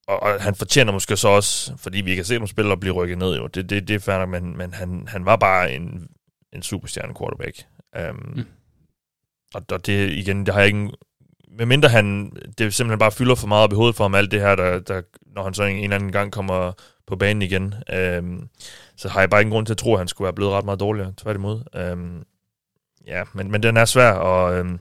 og, 0.08 0.24
og 0.24 0.42
han 0.42 0.56
fortjener 0.56 0.92
måske 0.92 1.18
så 1.18 1.28
også, 1.28 1.78
fordi 1.78 2.02
vi 2.02 2.16
kan 2.16 2.26
se 2.26 2.36
dem 2.36 2.48
spille 2.48 2.72
og 2.72 2.80
blive 2.80 2.94
rykket 2.94 3.18
ned, 3.18 3.38
jo. 3.38 3.48
Det, 3.48 3.70
det, 3.70 3.88
det 3.88 3.96
er 3.96 4.00
fair 4.00 4.18
nok, 4.18 4.30
men, 4.30 4.58
men 4.58 4.74
han, 4.74 5.08
han 5.08 5.26
var 5.26 5.36
bare 5.36 5.72
en, 5.74 6.08
en 6.54 6.62
superstjerne 6.62 7.14
quarterback. 7.20 7.66
Um, 8.10 8.34
mm. 8.36 8.46
Og, 9.54 9.62
og 9.72 9.86
det 9.86 10.12
igen, 10.12 10.46
det 10.46 10.54
har 10.54 10.62
jeg 10.62 10.68
ikke... 10.68 10.90
Med 11.58 11.66
mindre 11.66 11.90
han, 11.90 12.32
det 12.58 12.74
simpelthen 12.74 13.00
bare 13.00 13.12
fylder 13.12 13.36
for 13.36 13.48
meget 13.48 13.64
op 13.64 13.72
i 13.72 13.76
hovedet 13.76 13.96
for 13.96 14.04
ham, 14.04 14.16
alt 14.16 14.32
det 14.32 14.42
her, 14.42 14.56
der, 14.56 14.80
der, 14.80 15.02
når 15.36 15.44
han 15.44 15.54
så 15.54 15.64
en, 15.64 15.76
en 15.76 15.84
eller 15.84 15.96
anden 15.96 16.12
gang 16.12 16.32
kommer 16.32 16.72
på 17.08 17.16
banen 17.16 17.42
igen, 17.42 17.76
um, 18.20 18.50
så 18.96 19.10
har 19.10 19.20
jeg 19.20 19.30
bare 19.30 19.42
ingen 19.42 19.54
grund 19.54 19.66
til 19.66 19.74
at 19.74 19.78
tro, 19.78 19.94
at 19.94 20.00
han 20.00 20.08
skulle 20.08 20.26
være 20.26 20.34
blevet 20.34 20.54
ret 20.54 20.66
meget 20.66 20.80
dårligere, 20.80 21.14
tværtimod. 21.18 21.92
Um, 21.94 22.24
ja, 23.08 23.24
men, 23.34 23.52
men 23.52 23.64
den 23.64 23.78
er 23.78 23.86
svær, 23.86 24.12
og 24.12 24.60
um, 24.60 24.80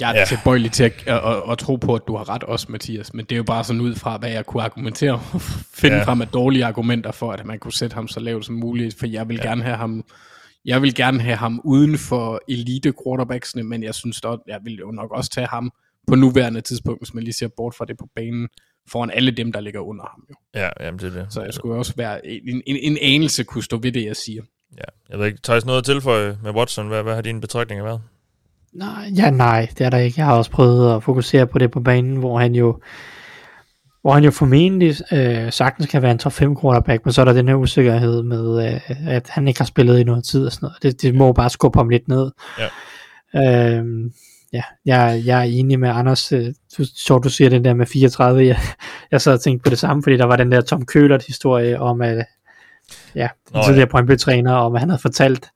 Jeg 0.00 0.10
er 0.10 0.18
Ja. 0.18 0.24
tilbøjelig 0.24 0.72
til 0.72 0.84
at, 0.84 0.92
at, 1.06 1.14
at, 1.16 1.42
at 1.50 1.58
tro 1.58 1.76
på, 1.76 1.94
at 1.94 2.02
du 2.08 2.16
har 2.16 2.28
ret 2.28 2.42
også, 2.44 2.66
Mathias, 2.68 3.14
men 3.14 3.24
det 3.24 3.32
er 3.32 3.36
jo 3.36 3.42
bare 3.42 3.64
sådan 3.64 3.80
ud 3.80 3.94
fra, 3.94 4.16
hvad 4.16 4.30
jeg 4.30 4.46
kunne 4.46 4.62
argumentere, 4.62 5.20
finde 5.80 5.96
ja. 5.96 6.04
frem 6.04 6.20
af 6.22 6.28
dårlige 6.28 6.64
argumenter 6.64 7.12
for, 7.12 7.32
at 7.32 7.46
man 7.46 7.58
kunne 7.58 7.72
sætte 7.72 7.94
ham 7.94 8.08
så 8.08 8.20
lavt 8.20 8.44
som 8.44 8.54
muligt, 8.54 8.98
for 8.98 9.06
jeg 9.06 9.28
vil 9.28 9.36
ja. 9.36 9.48
gerne 9.48 9.62
have 9.62 9.76
ham 9.76 10.04
jeg 10.64 10.82
vil 10.82 10.94
gerne 10.94 11.20
have 11.20 11.36
ham 11.36 11.60
uden 11.64 11.98
for 11.98 12.40
elite 12.48 12.92
quarterbacksene, 13.04 13.62
men 13.62 13.82
jeg 13.82 13.94
synes 13.94 14.20
dog, 14.20 14.42
jeg 14.46 14.60
vil 14.64 14.74
jo 14.74 14.90
nok 14.90 15.10
også 15.12 15.30
tage 15.30 15.46
ham 15.46 15.72
på 16.06 16.14
nuværende 16.14 16.60
tidspunkt, 16.60 17.00
hvis 17.00 17.14
man 17.14 17.24
lige 17.24 17.34
ser 17.34 17.48
bort 17.56 17.74
fra 17.74 17.84
det 17.84 17.96
på 17.98 18.08
banen, 18.16 18.48
foran 18.88 19.10
alle 19.10 19.30
dem, 19.30 19.52
der 19.52 19.60
ligger 19.60 19.80
under 19.80 20.04
ham. 20.10 20.24
Jo. 20.30 20.34
ja, 20.60 20.68
jamen 20.80 21.00
det 21.00 21.16
er 21.16 21.22
det. 21.22 21.32
Så 21.32 21.42
jeg 21.42 21.54
skulle 21.54 21.74
også 21.74 21.92
være 21.96 22.26
en, 22.26 22.62
en, 22.66 22.76
en 22.76 22.98
anelse 23.02 23.44
kunne 23.44 23.64
stå 23.64 23.76
ved 23.76 23.92
det, 23.92 24.04
jeg 24.04 24.16
siger. 24.16 24.42
Ja, 24.76 24.84
jeg 25.10 25.18
ved 25.18 25.26
ikke, 25.26 25.38
Thijs, 25.42 25.66
noget 25.66 25.78
at 25.78 25.84
tilføje 25.84 26.38
med 26.42 26.50
Watson? 26.52 26.88
Hvad, 26.88 27.02
hvad 27.02 27.14
har 27.14 27.22
dine 27.22 27.40
betragtninger 27.40 27.84
været? 27.84 28.02
Nej, 28.74 29.10
ja, 29.16 29.30
nej, 29.30 29.68
det 29.78 29.86
er 29.86 29.90
der 29.90 29.98
ikke. 29.98 30.20
Jeg 30.20 30.26
har 30.26 30.36
også 30.36 30.50
prøvet 30.50 30.96
at 30.96 31.02
fokusere 31.02 31.46
på 31.46 31.58
det 31.58 31.70
på 31.70 31.80
banen, 31.80 32.16
hvor 32.16 32.38
han 32.38 32.54
jo 32.54 32.80
hvor 34.02 34.12
han 34.12 34.24
jo 34.24 34.30
formentlig 34.30 34.96
øh, 35.12 35.52
sagtens 35.52 35.90
kan 35.90 36.02
være 36.02 36.10
en 36.10 36.18
top 36.18 36.32
5 36.32 36.56
quarterback, 36.60 37.04
men 37.04 37.12
så 37.12 37.20
er 37.20 37.24
der 37.24 37.32
den 37.32 37.48
her 37.48 37.54
usikkerhed 37.54 38.22
med, 38.22 38.66
øh, 38.66 38.80
at 39.08 39.28
han 39.28 39.48
ikke 39.48 39.60
har 39.60 39.64
spillet 39.64 39.98
i 39.98 40.04
noget 40.04 40.24
tid 40.24 40.46
og 40.46 40.52
sådan 40.52 40.66
noget. 40.66 40.82
Det, 40.82 41.02
det 41.02 41.14
må 41.14 41.32
bare 41.32 41.50
skubbe 41.50 41.78
ham 41.78 41.88
lidt 41.88 42.08
ned. 42.08 42.30
Ja. 42.58 43.76
Øhm, 43.76 44.12
ja, 44.52 44.62
jeg, 44.84 45.22
jeg 45.24 45.38
er 45.38 45.42
enig 45.42 45.80
med 45.80 45.88
Anders. 45.88 46.32
Øh, 46.32 46.46
du, 46.78 46.84
så 46.94 47.18
du 47.18 47.28
siger 47.28 47.50
den 47.50 47.64
der 47.64 47.74
med 47.74 47.86
34. 47.86 48.46
Jeg, 48.46 48.58
jeg 49.10 49.20
sad 49.20 49.32
og 49.32 49.40
tænkte 49.40 49.64
på 49.64 49.70
det 49.70 49.78
samme, 49.78 50.02
fordi 50.02 50.16
der 50.16 50.24
var 50.24 50.36
den 50.36 50.52
der 50.52 50.60
Tom 50.60 50.86
Køhlert 50.86 51.24
historie 51.26 51.80
om, 51.80 52.00
at 52.00 52.26
ja, 53.14 53.28
den 53.48 53.54
Nå, 53.54 53.58
ja. 53.58 53.64
tidligere 53.64 53.88
Brøndby-træner, 53.88 54.52
om 54.52 54.74
at 54.74 54.80
han 54.80 54.88
havde 54.88 55.02
fortalt 55.02 55.50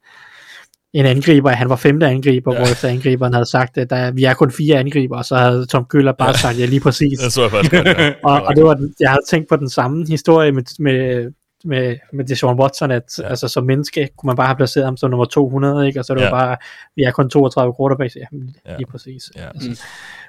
en 1.00 1.06
angriber, 1.06 1.50
han 1.50 1.68
var 1.68 1.76
femte 1.76 2.06
angriber, 2.06 2.52
Ja. 2.52 2.58
ja. 2.58 2.64
hvor 2.64 2.72
efter 2.72 2.88
angriberen 2.88 3.32
havde 3.32 3.46
sagt, 3.50 3.78
at 3.78 3.90
der, 3.90 4.10
vi 4.10 4.24
er 4.24 4.34
kun 4.34 4.50
fire 4.50 4.78
angriber, 4.78 5.16
og 5.18 5.24
så 5.24 5.36
havde 5.36 5.66
Tom 5.66 5.84
Køller 5.84 6.12
bare 6.12 6.28
ja. 6.28 6.36
sagt, 6.36 6.58
ja 6.58 6.66
lige 6.66 6.80
præcis. 6.80 7.18
Det 7.18 7.32
så 7.32 7.42
jeg 7.42 7.50
faktisk 7.50 7.74
godt, 7.74 7.86
ja. 7.86 8.12
og, 8.30 8.42
og 8.42 8.56
det 8.56 8.64
var, 8.64 8.74
den- 8.74 8.94
jeg 9.00 9.10
havde 9.10 9.22
tænkt 9.28 9.48
på 9.48 9.56
den 9.56 9.68
samme 9.70 10.06
historie 10.08 10.52
med, 10.52 10.62
med, 10.78 11.30
med, 11.64 11.96
med 12.12 12.24
Deshaun 12.24 12.60
Watson, 12.60 12.90
at 12.90 13.18
Ja. 13.18 13.28
altså, 13.28 13.48
som 13.48 13.64
menneske 13.64 14.08
kunne 14.18 14.26
man 14.28 14.36
bare 14.36 14.46
have 14.46 14.56
placeret 14.56 14.84
ham 14.86 14.96
som 14.96 15.10
nummer 15.10 15.24
200, 15.24 15.86
ikke? 15.86 16.00
og 16.00 16.04
så 16.04 16.14
det 16.14 16.20
Ja. 16.20 16.30
var 16.30 16.40
bare, 16.40 16.56
vi 16.96 17.02
er 17.02 17.10
kun 17.10 17.30
32 17.30 17.74
quarterbacks, 17.80 18.16
ja, 18.16 18.26
Ja. 18.66 18.76
lige 18.76 18.86
præcis. 18.86 19.22
Ja. 19.36 19.48
Altså, 19.48 19.82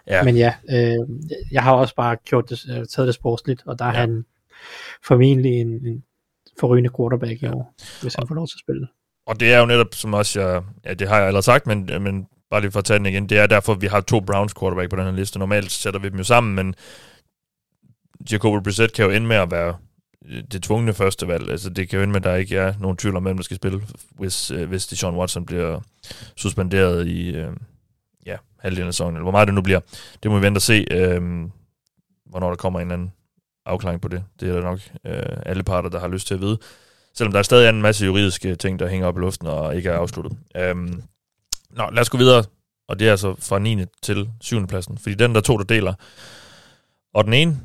Ja. 0.07 0.23
Men 0.23 0.37
ja, 0.37 0.53
øh, 0.71 1.07
jeg 1.51 1.63
har 1.63 1.71
også 1.73 1.95
bare 1.95 2.15
gjort 2.25 2.49
det, 2.49 2.59
øh, 2.69 2.85
taget 2.85 3.07
det 3.07 3.13
sportsligt, 3.15 3.63
og 3.65 3.79
der 3.79 3.85
er 3.85 3.89
Ja. 3.93 3.99
han 3.99 4.25
formentlig 5.07 5.51
en, 5.51 5.67
en 5.67 6.03
forrygende 6.59 6.89
quarterback 6.97 7.41
i 7.41 7.45
Ja. 7.45 7.51
år, 7.53 7.73
hvis 8.01 8.15
han 8.15 8.27
får 8.27 8.35
lov 8.35 8.47
til 8.47 8.55
at 8.55 8.59
spille. 8.59 8.87
Og 9.27 9.39
det 9.39 9.53
er 9.53 9.59
jo 9.59 9.65
netop, 9.65 9.87
som 9.91 10.13
også 10.13 10.41
jeg, 10.41 10.63
ja, 10.85 10.93
det 10.93 11.07
har 11.07 11.17
jeg 11.17 11.25
allerede 11.27 11.45
sagt, 11.45 11.67
men, 11.67 11.89
men 11.99 12.27
bare 12.49 12.61
lige 12.61 12.71
for 12.71 12.79
at 12.79 12.85
tage 12.85 12.97
den 12.99 13.05
igen, 13.05 13.29
det 13.29 13.37
er 13.37 13.47
derfor, 13.47 13.73
vi 13.73 13.87
har 13.87 14.01
to 14.01 14.19
Browns 14.19 14.53
quarterback 14.53 14.89
på 14.89 14.95
den 14.95 15.05
her 15.05 15.11
liste. 15.11 15.39
Normalt 15.39 15.71
sætter 15.71 15.99
vi 15.99 16.09
dem 16.09 16.17
jo 16.17 16.23
sammen, 16.23 16.55
men 16.55 16.75
Jacoby 18.31 18.63
Brissett 18.63 18.93
kan 18.93 19.05
jo 19.05 19.11
ende 19.11 19.27
med 19.27 19.35
at 19.35 19.51
være 19.51 19.75
øh, 20.25 20.43
det 20.51 20.63
tvungne 20.63 20.93
første 20.93 21.27
valg. 21.27 21.49
Altså, 21.49 21.69
det 21.69 21.89
kan 21.89 21.97
jo 21.97 22.03
ende 22.03 22.11
med, 22.11 22.21
at 22.21 22.23
der 22.23 22.35
ikke 22.35 22.57
er 22.57 22.73
nogen 22.79 22.97
tvivl 22.97 23.15
om, 23.15 23.23
hvem 23.23 23.37
der 23.37 23.43
skal 23.43 23.57
spille, 23.57 23.81
hvis, 24.11 24.51
øh, 24.51 24.69
hvis 24.69 24.87
Deshaun 24.87 25.15
Watson 25.15 25.45
bliver 25.45 25.79
suspenderet 26.35 27.07
i 27.07 27.35
øh, 27.35 27.51
ja, 28.25 28.37
halvdelen 28.59 28.87
af 28.87 28.93
sæsonen, 28.93 29.15
eller 29.15 29.23
hvor 29.23 29.31
meget 29.31 29.47
det 29.47 29.55
nu 29.55 29.61
bliver. 29.61 29.79
Det 30.23 30.31
må 30.31 30.37
vi 30.37 30.45
vente 30.45 30.57
og 30.57 30.61
se, 30.61 30.85
øh, 30.91 31.21
hvornår 32.25 32.49
der 32.49 32.55
kommer 32.55 32.79
en 32.79 32.87
eller 32.87 32.93
anden 32.93 33.11
afklaring 33.65 34.01
på 34.01 34.07
det. 34.07 34.23
Det 34.39 34.49
er 34.49 34.53
der 34.53 34.61
nok 34.61 34.79
øh, 35.05 35.37
alle 35.45 35.63
parter, 35.63 35.89
der 35.89 35.99
har 35.99 36.07
lyst 36.07 36.27
til 36.27 36.33
at 36.33 36.41
vide. 36.41 36.57
Selvom 37.17 37.31
der 37.31 37.39
er 37.39 37.43
stadig 37.43 37.69
en 37.69 37.81
masse 37.81 38.05
juridiske 38.05 38.55
ting, 38.55 38.79
der 38.79 38.87
hænger 38.87 39.07
op 39.07 39.17
i 39.17 39.19
luften 39.19 39.47
og 39.47 39.75
ikke 39.75 39.89
er 39.89 39.97
afsluttet. 39.97 40.37
Øhm, 40.57 41.03
nå, 41.69 41.89
lad 41.91 42.01
os 42.01 42.09
gå 42.09 42.17
videre. 42.17 42.43
Og 42.89 42.99
det 42.99 43.07
er 43.07 43.11
altså 43.11 43.35
fra 43.39 43.59
9. 43.59 43.85
til 44.03 44.29
7. 44.41 44.67
pladsen. 44.67 44.97
Fordi 44.97 45.15
den 45.15 45.35
der 45.35 45.41
to, 45.41 45.57
der 45.57 45.63
deler. 45.63 45.93
Og 47.13 47.25
den 47.25 47.33
ene 47.33 47.59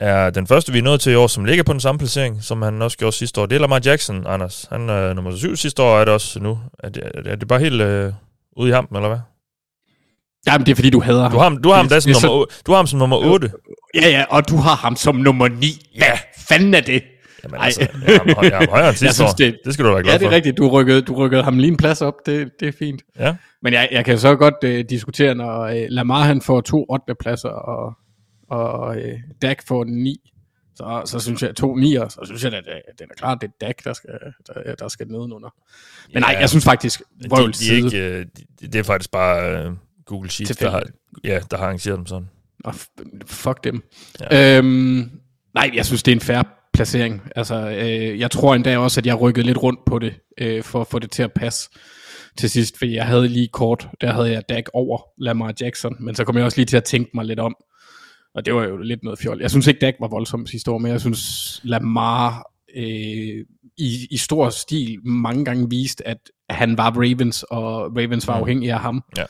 er 0.00 0.30
den 0.30 0.46
første, 0.46 0.72
vi 0.72 0.78
er 0.78 0.82
nået 0.82 1.00
til 1.00 1.12
i 1.12 1.14
år, 1.14 1.26
som 1.26 1.44
ligger 1.44 1.64
på 1.64 1.72
den 1.72 1.80
samme 1.80 1.98
placering, 1.98 2.42
som 2.42 2.62
han 2.62 2.82
også 2.82 2.98
gjorde 2.98 3.16
sidste 3.16 3.40
år. 3.40 3.46
Det 3.46 3.56
er 3.56 3.60
Lamar 3.60 3.80
Jackson, 3.84 4.26
Anders. 4.26 4.66
Han 4.70 4.88
er 4.90 5.12
nummer 5.12 5.36
7 5.36 5.56
sidste 5.56 5.82
år, 5.82 5.98
er 6.00 6.04
det 6.04 6.14
også 6.14 6.40
nu. 6.40 6.58
Er 6.78 6.88
det, 6.88 7.02
er 7.26 7.36
det 7.36 7.48
bare 7.48 7.60
helt 7.60 7.80
øh, 7.82 8.12
ude 8.56 8.68
i 8.68 8.72
hampen, 8.72 8.96
eller 8.96 9.08
hvad? 9.08 9.18
Jamen, 10.46 10.66
det 10.66 10.72
er 10.72 10.76
fordi, 10.76 10.90
du 10.90 11.00
hader 11.00 11.22
ham. 11.22 11.32
Du 11.32 11.38
har, 11.38 11.44
ham- 11.44 11.62
du 11.62 11.68
har 11.68 11.76
ham 11.76 11.88
da 11.88 12.00
som 12.00 12.12
så- 12.14 12.26
nummer, 12.26 12.44
du 12.66 12.70
har 12.72 12.76
ham 12.76 12.86
som 12.86 12.98
nummer 12.98 13.16
8. 13.16 13.50
Ja, 13.94 14.08
ja, 14.08 14.24
og 14.30 14.48
du 14.48 14.56
har 14.56 14.74
ham 14.76 14.96
som 14.96 15.16
nummer 15.16 15.48
9. 15.48 15.86
Ja, 15.94 16.18
fanden 16.38 16.74
er 16.74 16.80
det? 16.80 17.02
Jamen 17.46 17.60
Ej. 17.60 17.64
altså, 17.64 17.80
jeg 17.80 18.20
høj- 18.36 18.48
jeg 18.48 18.58
ham 18.58 18.68
højere 18.68 18.88
end 18.88 18.96
sidste 19.02 19.14
synes, 19.14 19.32
år. 19.32 19.36
det- 19.36 19.58
Det 19.64 19.74
skal 19.74 19.84
du 19.86 19.90
være 19.90 20.02
glad 20.02 20.12
Ja, 20.12 20.18
det 20.18 20.24
for. 20.24 20.30
er 20.30 20.34
rigtigt. 20.36 20.56
Du 20.58 20.68
rykkede, 20.68 21.02
du 21.02 21.14
rykkede 21.14 21.42
ham 21.42 21.58
lige 21.58 21.70
en 21.70 21.76
plads 21.76 22.02
op. 22.02 22.14
Det, 22.26 22.50
det 22.60 22.68
er 22.68 22.72
fint. 22.78 23.02
Ja. 23.18 23.36
Men 23.62 23.72
jeg, 23.72 23.88
jeg 23.92 24.04
kan 24.04 24.18
så 24.18 24.36
godt 24.36 24.54
øh, 24.64 24.84
diskutere, 24.90 25.34
når 25.34 25.60
øh, 25.60 25.86
Lamar 25.88 26.24
han 26.24 26.40
får 26.42 26.60
to 26.60 26.86
8. 26.88 27.14
pladser, 27.20 27.48
og, 27.48 27.92
og 28.50 28.96
øh, 28.96 29.18
Dak 29.42 29.62
får 29.68 29.84
9. 29.84 30.16
Så, 30.76 31.02
så 31.04 31.18
synes 31.20 31.42
jeg, 31.42 31.54
to 31.56 31.74
9'er, 31.76 32.08
så 32.08 32.20
synes 32.24 32.44
jeg, 32.44 32.52
at 32.54 32.64
det, 32.98 33.00
er 33.00 33.14
klart, 33.16 33.38
det 33.40 33.48
er 33.60 33.66
Dak, 33.66 33.84
der 33.84 33.92
skal, 33.92 34.10
der, 34.46 34.74
der 34.74 34.88
skal 34.88 35.06
nedenunder. 35.08 35.54
Men 36.14 36.22
nej, 36.22 36.30
Ja. 36.32 36.40
jeg 36.40 36.48
synes 36.48 36.64
faktisk, 36.64 37.02
De, 37.22 37.28
de 37.28 37.72
er 37.72 37.76
ikke, 37.84 38.08
øh, 38.18 38.26
de, 38.60 38.66
det 38.66 38.74
er 38.78 38.82
faktisk 38.82 39.10
bare 39.10 39.52
øh, 39.64 39.70
Google 40.06 40.30
Sheets, 40.30 40.56
der 40.56 40.70
har, 40.70 40.82
ja, 41.24 41.40
der 41.50 41.56
har 41.56 41.64
arrangeret 41.64 41.98
dem 41.98 42.06
sådan. 42.06 42.28
Og 42.64 42.74
f- 42.74 43.18
fuck 43.26 43.64
dem. 43.64 43.82
Ja. 44.30 44.58
Øhm, 44.58 45.10
nej, 45.54 45.70
jeg 45.74 45.86
synes, 45.86 46.02
det 46.02 46.12
er 46.12 46.16
en 46.16 46.20
færre 46.20 46.44
placering. 46.76 47.22
Altså, 47.36 47.70
øh, 47.70 48.20
jeg 48.20 48.30
tror 48.30 48.54
endda 48.54 48.78
også, 48.78 49.00
at 49.00 49.06
jeg 49.06 49.20
rykkede 49.20 49.46
lidt 49.46 49.62
rundt 49.62 49.80
på 49.86 49.98
det, 49.98 50.14
øh, 50.40 50.62
for 50.62 50.80
at 50.80 50.86
få 50.86 50.98
det 50.98 51.10
til 51.10 51.22
at 51.22 51.32
passe 51.32 51.70
til 52.38 52.50
sidst, 52.50 52.78
fordi 52.78 52.94
jeg 52.94 53.06
havde 53.06 53.28
lige 53.28 53.48
kort, 53.52 53.88
der 54.00 54.12
havde 54.12 54.30
jeg 54.32 54.42
Dak 54.48 54.64
over 54.74 54.98
Lamar 55.18 55.54
Jackson, 55.60 55.96
men 56.00 56.14
så 56.14 56.24
kom 56.24 56.36
jeg 56.36 56.44
også 56.44 56.58
lige 56.58 56.66
til 56.66 56.76
at 56.76 56.84
tænke 56.84 57.10
mig 57.14 57.24
lidt 57.24 57.40
om, 57.40 57.56
og 58.34 58.46
det 58.46 58.54
var 58.54 58.64
jo 58.64 58.76
lidt 58.76 59.02
noget 59.02 59.18
fjol. 59.18 59.40
Jeg 59.40 59.50
synes 59.50 59.66
ikke, 59.66 59.80
Dak 59.80 59.94
var 60.00 60.08
voldsom 60.08 60.46
sidste 60.46 60.70
år, 60.70 60.78
men 60.78 60.92
jeg 60.92 61.00
synes, 61.00 61.20
Lamar 61.64 62.50
øh, 62.76 63.44
i, 63.78 64.06
i 64.10 64.16
stor 64.16 64.50
stil 64.50 64.98
mange 65.04 65.44
gange 65.44 65.70
viste, 65.70 66.08
at 66.08 66.18
han 66.50 66.78
var 66.78 66.90
Ravens, 66.90 67.42
og 67.42 67.96
Ravens 67.96 68.26
var 68.28 68.34
Mm. 68.36 68.40
afhængig 68.40 68.70
af 68.70 68.80
ham. 68.80 69.02
Ja. 69.16 69.24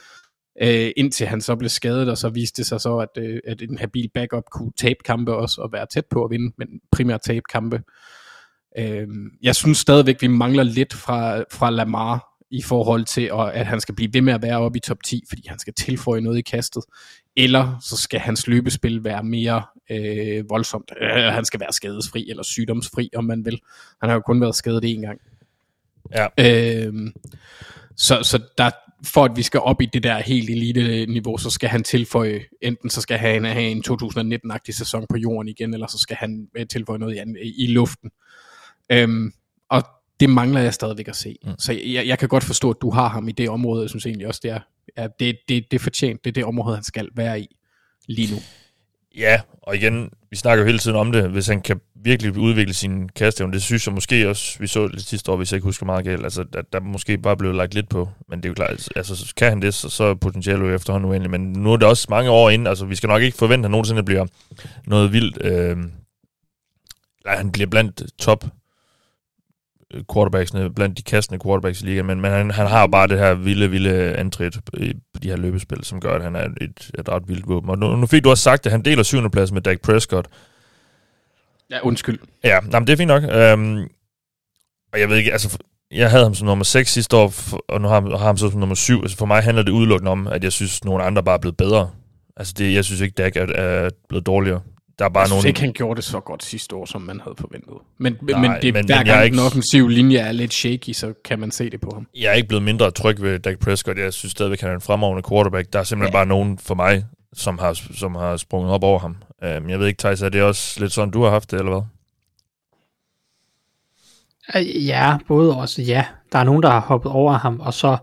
Øh, 0.62 0.90
indtil 0.96 1.26
han 1.26 1.40
så 1.40 1.56
blev 1.56 1.68
skadet, 1.68 2.08
og 2.08 2.18
så 2.18 2.28
viste 2.28 2.56
det 2.56 2.66
sig 2.66 2.80
så, 2.80 2.98
at, 2.98 3.22
øh, 3.22 3.40
at 3.46 3.62
en 3.62 3.78
habil 3.78 4.10
backup 4.14 4.44
kunne 4.50 4.72
tabe 4.76 4.98
kampe 5.04 5.36
også, 5.36 5.60
og 5.60 5.72
være 5.72 5.86
tæt 5.86 6.06
på 6.06 6.24
at 6.24 6.30
vinde, 6.30 6.54
men 6.58 6.68
primært 6.92 7.20
tabe 7.20 7.44
kampe. 7.52 7.82
Øh, 8.78 9.08
jeg 9.42 9.54
synes 9.54 9.78
stadigvæk, 9.78 10.22
vi 10.22 10.26
mangler 10.26 10.62
lidt 10.62 10.94
fra, 10.94 11.44
fra 11.52 11.70
Lamar, 11.70 12.36
i 12.50 12.62
forhold 12.62 13.04
til, 13.04 13.30
at, 13.32 13.50
at 13.50 13.66
han 13.66 13.80
skal 13.80 13.94
blive 13.94 14.14
ved 14.14 14.20
med 14.20 14.32
at 14.32 14.42
være 14.42 14.58
oppe 14.58 14.76
i 14.76 14.80
top 14.80 15.02
10, 15.04 15.22
fordi 15.28 15.42
han 15.46 15.58
skal 15.58 15.74
tilføje 15.74 16.20
noget 16.20 16.38
i 16.38 16.42
kastet, 16.42 16.84
eller 17.36 17.78
så 17.80 17.96
skal 17.96 18.20
hans 18.20 18.46
løbespil 18.46 19.04
være 19.04 19.22
mere 19.22 19.62
øh, 19.90 20.50
voldsomt. 20.50 20.92
Øh, 21.00 21.08
han 21.10 21.44
skal 21.44 21.60
være 21.60 21.72
skadesfri, 21.72 22.30
eller 22.30 22.42
sygdomsfri, 22.42 23.10
om 23.16 23.24
man 23.24 23.44
vil. 23.44 23.60
Han 24.00 24.08
har 24.08 24.14
jo 24.14 24.20
kun 24.20 24.40
været 24.40 24.54
skadet 24.54 24.84
én 24.84 25.00
gang. 25.00 25.20
Ja. 26.14 26.26
Øh, 26.38 27.12
så, 27.96 28.22
så 28.22 28.42
der, 28.58 28.70
for 29.06 29.24
at 29.24 29.36
vi 29.36 29.42
skal 29.42 29.60
op 29.60 29.82
i 29.82 29.86
det 29.86 30.02
der 30.02 30.18
helt 30.18 30.50
elite 30.50 31.06
niveau, 31.06 31.38
så 31.38 31.50
skal 31.50 31.68
han 31.68 31.84
tilføje, 31.84 32.40
enten 32.62 32.90
så 32.90 33.00
skal 33.00 33.18
han 33.18 33.44
have 33.44 33.70
en 33.70 33.84
2019-agtig 33.88 34.74
sæson 34.74 35.06
på 35.10 35.16
jorden 35.16 35.48
igen, 35.48 35.74
eller 35.74 35.86
så 35.86 35.98
skal 35.98 36.16
han 36.16 36.48
øh, 36.56 36.66
tilføje 36.66 36.98
noget 36.98 37.36
i, 37.42 37.64
i 37.64 37.66
luften. 37.66 38.10
Øhm, 38.92 39.32
og 39.70 39.82
det 40.20 40.30
mangler 40.30 40.60
jeg 40.60 40.74
stadigvæk 40.74 41.08
at 41.08 41.16
se. 41.16 41.36
Mm. 41.44 41.52
Så 41.58 41.72
jeg, 41.72 42.06
jeg 42.06 42.18
kan 42.18 42.28
godt 42.28 42.44
forstå, 42.44 42.70
at 42.70 42.76
du 42.80 42.90
har 42.90 43.08
ham 43.08 43.28
i 43.28 43.32
det 43.32 43.48
område. 43.48 43.82
Jeg 43.82 43.90
synes 43.90 44.06
egentlig 44.06 44.26
også, 44.26 44.40
det 44.42 44.50
er, 44.50 44.60
ja, 44.96 45.08
det, 45.20 45.38
det, 45.48 45.64
det 45.70 45.76
er 45.76 45.82
fortjent. 45.82 46.24
Det 46.24 46.30
er 46.30 46.32
det 46.32 46.44
område, 46.44 46.74
han 46.74 46.84
skal 46.84 47.08
være 47.14 47.40
i 47.40 47.56
lige 48.08 48.34
nu. 48.34 48.40
Ja, 49.16 49.40
og 49.62 49.76
igen, 49.76 50.10
vi 50.30 50.36
snakker 50.36 50.62
jo 50.62 50.66
hele 50.66 50.78
tiden 50.78 50.96
om 50.96 51.12
det, 51.12 51.30
hvis 51.30 51.46
han 51.46 51.60
kan 51.60 51.80
virkelig 51.94 52.38
udvikle 52.38 52.74
sin 52.74 53.08
kastevne. 53.08 53.52
Det 53.52 53.62
synes 53.62 53.86
jeg 53.86 53.94
måske 53.94 54.28
også, 54.28 54.58
vi 54.58 54.66
så 54.66 54.88
det 54.88 55.02
sidste 55.04 55.32
år, 55.32 55.36
hvis 55.36 55.52
jeg 55.52 55.56
ikke 55.56 55.64
husker 55.64 55.86
meget 55.86 56.04
galt, 56.04 56.24
altså 56.24 56.44
der, 56.52 56.62
der 56.72 56.80
måske 56.80 57.18
bare 57.18 57.36
blev 57.36 57.52
lagt 57.52 57.74
lidt 57.74 57.88
på. 57.88 58.08
Men 58.28 58.38
det 58.38 58.44
er 58.44 58.48
jo 58.48 58.54
klart, 58.54 58.88
altså 58.96 59.32
kan 59.36 59.48
han 59.48 59.62
det, 59.62 59.74
så, 59.74 59.88
så 59.88 60.04
er 60.04 60.14
potentialet 60.14 60.60
jo 60.60 60.74
efterhånden 60.74 61.10
uendelig. 61.10 61.30
Men 61.30 61.52
nu 61.52 61.72
er 61.72 61.76
det 61.76 61.88
også 61.88 62.06
mange 62.10 62.30
år 62.30 62.50
inden, 62.50 62.66
altså 62.66 62.84
vi 62.84 62.96
skal 62.96 63.08
nok 63.08 63.22
ikke 63.22 63.36
forvente, 63.36 63.60
at 63.60 63.64
han 63.64 63.70
nogensinde 63.70 64.02
bliver 64.02 64.26
noget 64.86 65.12
vildt. 65.12 65.38
Øh, 65.44 65.76
nej, 67.24 67.36
han 67.36 67.52
bliver 67.52 67.66
blandt 67.66 68.02
top 68.18 68.44
quarterbacksene, 70.12 70.74
blandt 70.74 70.98
de 70.98 71.02
kastende 71.02 71.44
quarterbacks 71.44 71.82
i 71.82 71.84
ligaen, 71.84 72.06
men, 72.06 72.20
men 72.20 72.30
han, 72.30 72.50
han 72.50 72.66
har 72.66 72.86
bare 72.86 73.08
det 73.08 73.18
her 73.18 73.34
vilde, 73.34 73.70
vilde 73.70 74.14
antrit 74.14 74.56
i 74.56 74.92
på 75.14 75.20
de 75.22 75.28
her 75.28 75.36
løbespil, 75.36 75.84
som 75.84 76.00
gør, 76.00 76.14
at 76.14 76.22
han 76.22 76.36
er 76.36 76.48
et, 76.60 76.90
et 76.98 77.08
ret 77.08 77.28
vildt 77.28 77.48
våben. 77.48 77.70
Og 77.70 77.78
nu, 77.78 77.96
nu 77.96 78.06
fik 78.06 78.24
du 78.24 78.30
også 78.30 78.42
sagt, 78.42 78.66
at 78.66 78.72
han 78.72 78.82
deler 78.82 79.02
syvende 79.02 79.30
plads 79.30 79.52
med 79.52 79.60
Dak 79.60 79.80
Prescott. 79.80 80.28
Ja, 81.70 81.80
undskyld. 81.80 82.18
Ja, 82.44 82.60
nej, 82.60 82.80
men 82.80 82.86
det 82.86 82.92
er 82.92 82.96
fint 82.96 83.08
nok. 83.08 83.22
Øhm, 83.22 83.88
og 84.92 85.00
jeg 85.00 85.08
ved 85.08 85.16
ikke, 85.16 85.32
altså, 85.32 85.58
jeg 85.90 86.10
havde 86.10 86.22
ham 86.22 86.34
som 86.34 86.46
nummer 86.46 86.64
6 86.64 86.92
sidste 86.92 87.16
år, 87.16 87.34
og 87.68 87.80
nu 87.80 87.88
har, 87.88 88.00
har 88.00 88.26
ham 88.26 88.36
så 88.36 88.50
som 88.50 88.60
nummer 88.60 88.74
7. 88.74 89.02
Altså, 89.02 89.16
for 89.16 89.26
mig 89.26 89.42
handler 89.42 89.62
det 89.62 89.72
udelukkende 89.72 90.10
om, 90.10 90.26
at 90.26 90.44
jeg 90.44 90.52
synes, 90.52 90.80
at 90.80 90.84
nogle 90.84 91.04
andre 91.04 91.22
bare 91.22 91.34
er 91.34 91.40
blevet 91.40 91.56
bedre. 91.56 91.90
Altså, 92.36 92.54
det, 92.58 92.74
jeg 92.74 92.84
synes 92.84 93.00
ikke, 93.00 93.14
Dak 93.14 93.36
er, 93.36 93.46
er 93.46 93.90
blevet 94.08 94.26
dårligere. 94.26 94.60
Der 94.98 95.04
er 95.04 95.08
bare 95.08 95.20
jeg 95.20 95.28
synes 95.28 95.42
nogle... 95.42 95.48
ikke, 95.48 95.60
han 95.60 95.72
gjorde 95.72 95.96
det 95.96 96.04
så 96.04 96.20
godt 96.20 96.42
sidste 96.44 96.76
år, 96.76 96.84
som 96.84 97.02
man 97.02 97.20
havde 97.20 97.34
forventet. 97.38 97.74
Men, 97.98 98.18
Nej, 98.22 98.40
men, 98.40 98.50
det, 98.62 98.62
men- 98.62 98.72
hver 98.72 98.82
men 98.82 98.88
jeg 98.88 99.00
er 99.00 99.04
gang 99.04 99.24
ikke- 99.24 99.36
den 99.36 99.46
offensive 99.46 99.90
linje 99.92 100.18
er 100.18 100.32
lidt 100.32 100.52
shaky, 100.54 100.92
så 100.92 101.14
kan 101.24 101.38
man 101.38 101.50
se 101.50 101.70
det 101.70 101.80
på 101.80 101.90
ham. 101.94 102.06
Jeg 102.14 102.28
er 102.28 102.32
ikke 102.32 102.48
blevet 102.48 102.62
mindre 102.64 102.90
tryg 102.90 103.22
ved 103.22 103.38
Dak 103.38 103.58
Prescott. 103.58 103.98
Jeg 103.98 104.12
synes 104.12 104.32
stadigvæk, 104.32 104.60
han 104.60 104.70
er 104.70 104.74
en 104.74 104.80
fremragende 104.80 105.22
quarterback. 105.28 105.72
Der 105.72 105.78
er 105.78 105.82
simpelthen 105.82 106.12
ja. 106.12 106.18
bare 106.18 106.26
nogen 106.26 106.58
for 106.58 106.74
mig, 106.74 107.04
som 107.34 107.58
har, 107.58 107.72
som 107.94 108.14
har 108.14 108.36
sprunget 108.36 108.72
op 108.72 108.82
over 108.84 108.98
ham. 108.98 109.16
Um, 109.42 109.68
jeg 109.70 109.78
ved 109.78 109.86
ikke, 109.86 109.98
Thijs, 109.98 110.22
er 110.22 110.28
det 110.28 110.42
også 110.42 110.80
lidt 110.80 110.92
sådan, 110.92 111.10
du 111.10 111.22
har 111.22 111.30
haft 111.30 111.50
det, 111.50 111.58
eller 111.58 111.72
hvad? 111.72 111.82
Ja, 114.64 115.16
både 115.28 115.56
også 115.56 115.82
ja. 115.82 116.04
Der 116.32 116.38
er 116.38 116.44
nogen, 116.44 116.62
der 116.62 116.70
har 116.70 116.80
hoppet 116.80 117.12
over 117.12 117.32
ham, 117.32 117.60
og 117.60 117.74
så, 117.74 117.96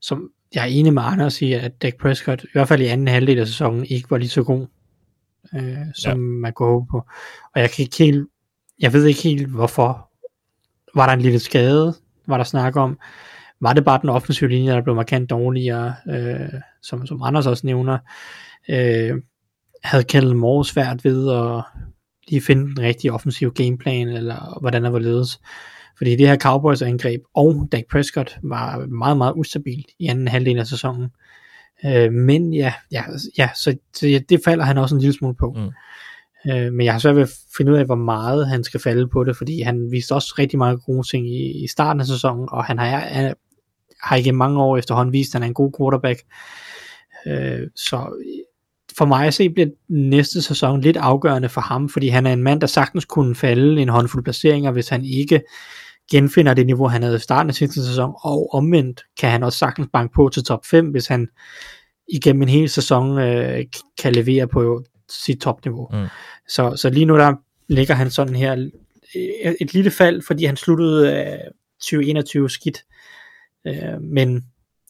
som 0.00 0.30
jeg 0.54 0.62
er 0.62 0.66
enig 0.66 0.92
med 0.94 1.02
Anders 1.06 1.42
i, 1.42 1.52
at 1.52 1.82
Dak 1.82 1.94
Prescott, 2.00 2.44
i 2.44 2.46
hvert 2.52 2.68
fald 2.68 2.82
i 2.82 2.86
anden 2.86 3.08
halvdel 3.08 3.38
af 3.38 3.46
sæsonen, 3.46 3.84
ikke 3.84 4.10
var 4.10 4.18
lige 4.18 4.28
så 4.28 4.42
god, 4.42 4.66
øh, 5.54 5.76
som 5.94 6.12
ja. 6.12 6.16
man 6.16 6.52
kunne 6.52 6.68
håbe 6.68 6.86
på. 6.90 6.96
Og 7.54 7.60
jeg 7.60 7.70
kan 7.70 7.82
ikke 7.82 7.96
helt, 7.98 8.28
jeg 8.78 8.92
ved 8.92 9.04
ikke 9.04 9.22
helt, 9.22 9.48
hvorfor. 9.48 10.10
Var 10.94 11.06
der 11.06 11.12
en 11.12 11.20
lille 11.20 11.38
skade, 11.38 11.94
var 12.26 12.36
der 12.36 12.44
snak 12.44 12.76
om? 12.76 12.98
Var 13.60 13.72
det 13.72 13.84
bare 13.84 14.00
den 14.02 14.08
offensive 14.08 14.50
linje, 14.50 14.72
der 14.72 14.82
blev 14.82 14.94
markant 14.94 15.30
dårligere, 15.30 15.94
øh, 16.08 16.60
som, 16.82 17.06
som 17.06 17.22
Anders 17.22 17.46
også 17.46 17.66
nævner? 17.66 17.98
Øh, 18.68 19.22
havde 19.84 20.04
Kjell 20.04 20.36
Moore 20.36 20.64
svært 20.64 21.04
ved 21.04 21.32
at 21.32 21.64
lige 22.28 22.42
finde 22.42 22.66
den 22.66 22.80
rigtige 22.80 23.12
offensive 23.12 23.50
gameplan, 23.50 24.08
eller 24.08 24.58
hvordan 24.60 24.84
der 24.84 24.90
var 24.90 24.98
ledes. 24.98 25.40
Fordi 25.98 26.16
det 26.16 26.28
her 26.28 26.36
Cowboys 26.36 26.82
angreb 26.82 27.20
og 27.34 27.68
Dak 27.72 27.84
Prescott 27.90 28.38
var 28.42 28.86
meget, 28.86 29.16
meget 29.16 29.32
ustabilt 29.36 29.86
i 29.98 30.06
anden 30.06 30.28
halvdel 30.28 30.58
af 30.58 30.66
sæsonen. 30.66 31.10
Øh, 31.84 32.12
men 32.12 32.54
ja, 32.54 32.72
ja, 32.92 33.02
ja 33.38 33.48
så, 33.54 33.76
så 33.94 34.08
ja, 34.08 34.18
det 34.28 34.40
falder 34.44 34.64
han 34.64 34.78
også 34.78 34.94
en 34.94 35.00
lille 35.00 35.14
smule 35.14 35.34
på. 35.34 35.56
Mm. 35.56 35.70
Øh, 36.52 36.72
men 36.72 36.84
jeg 36.86 36.94
har 36.94 36.98
svært 36.98 37.16
ved 37.16 37.22
at 37.22 37.34
finde 37.56 37.72
ud 37.72 37.76
af, 37.76 37.84
hvor 37.84 37.94
meget 37.94 38.48
han 38.48 38.64
skal 38.64 38.80
falde 38.80 39.08
på 39.08 39.24
det, 39.24 39.36
fordi 39.36 39.60
han 39.60 39.90
viste 39.90 40.14
også 40.14 40.34
rigtig 40.38 40.58
mange 40.58 40.78
gode 40.78 41.08
ting 41.08 41.28
i, 41.28 41.64
i 41.64 41.66
starten 41.66 42.00
af 42.00 42.06
sæsonen, 42.06 42.48
og 42.52 42.64
han 42.64 42.78
har, 42.78 42.98
han 42.98 43.34
har 44.02 44.16
ikke 44.16 44.32
mange 44.32 44.62
år 44.62 44.76
efterhånden 44.76 45.12
vist, 45.12 45.30
at 45.30 45.34
han 45.34 45.42
er 45.42 45.46
en 45.46 45.54
god 45.54 45.72
quarterback. 45.78 46.22
Øh, 47.26 47.68
så 47.76 48.22
for 48.98 49.04
mig 49.04 49.26
at 49.26 49.34
se 49.34 49.50
bliver 49.50 49.68
næste 49.88 50.42
sæson 50.42 50.80
lidt 50.80 50.96
afgørende 50.96 51.48
for 51.48 51.60
ham, 51.60 51.88
fordi 51.88 52.08
han 52.08 52.26
er 52.26 52.32
en 52.32 52.42
mand, 52.42 52.60
der 52.60 52.66
sagtens 52.66 53.04
kunne 53.04 53.34
falde 53.34 53.82
en 53.82 53.88
håndfuld 53.88 54.24
placeringer, 54.24 54.70
hvis 54.70 54.88
han 54.88 55.04
ikke 55.04 55.40
genfinder 56.10 56.54
det 56.54 56.66
niveau, 56.66 56.88
han 56.88 57.02
havde 57.02 57.16
i 57.16 57.20
starten 57.20 57.50
af 57.50 57.54
sidste 57.54 57.86
sæson, 57.86 58.14
og 58.20 58.54
omvendt 58.54 59.04
kan 59.20 59.30
han 59.30 59.42
også 59.42 59.58
sagtens 59.58 59.88
banke 59.92 60.14
på 60.14 60.28
til 60.28 60.44
top 60.44 60.66
5, 60.66 60.90
hvis 60.90 61.06
han 61.06 61.28
igennem 62.08 62.42
en 62.42 62.48
hel 62.48 62.68
sæson 62.68 63.18
øh, 63.18 63.64
kan 64.02 64.12
levere 64.12 64.48
på 64.48 64.84
sit 65.10 65.40
topniveau. 65.40 65.88
Mm. 65.92 66.06
Så, 66.48 66.76
så 66.76 66.90
lige 66.90 67.06
nu 67.06 67.16
der 67.16 67.34
ligger 67.68 67.94
han 67.94 68.10
sådan 68.10 68.36
her 68.36 68.70
øh, 69.16 69.54
et 69.60 69.74
lille 69.74 69.90
fald, 69.90 70.22
fordi 70.26 70.44
han 70.44 70.56
sluttede 70.56 71.12
øh, 71.12 71.50
2021 71.80 72.50
skidt, 72.50 72.84
øh, 73.66 74.00
men 74.00 74.44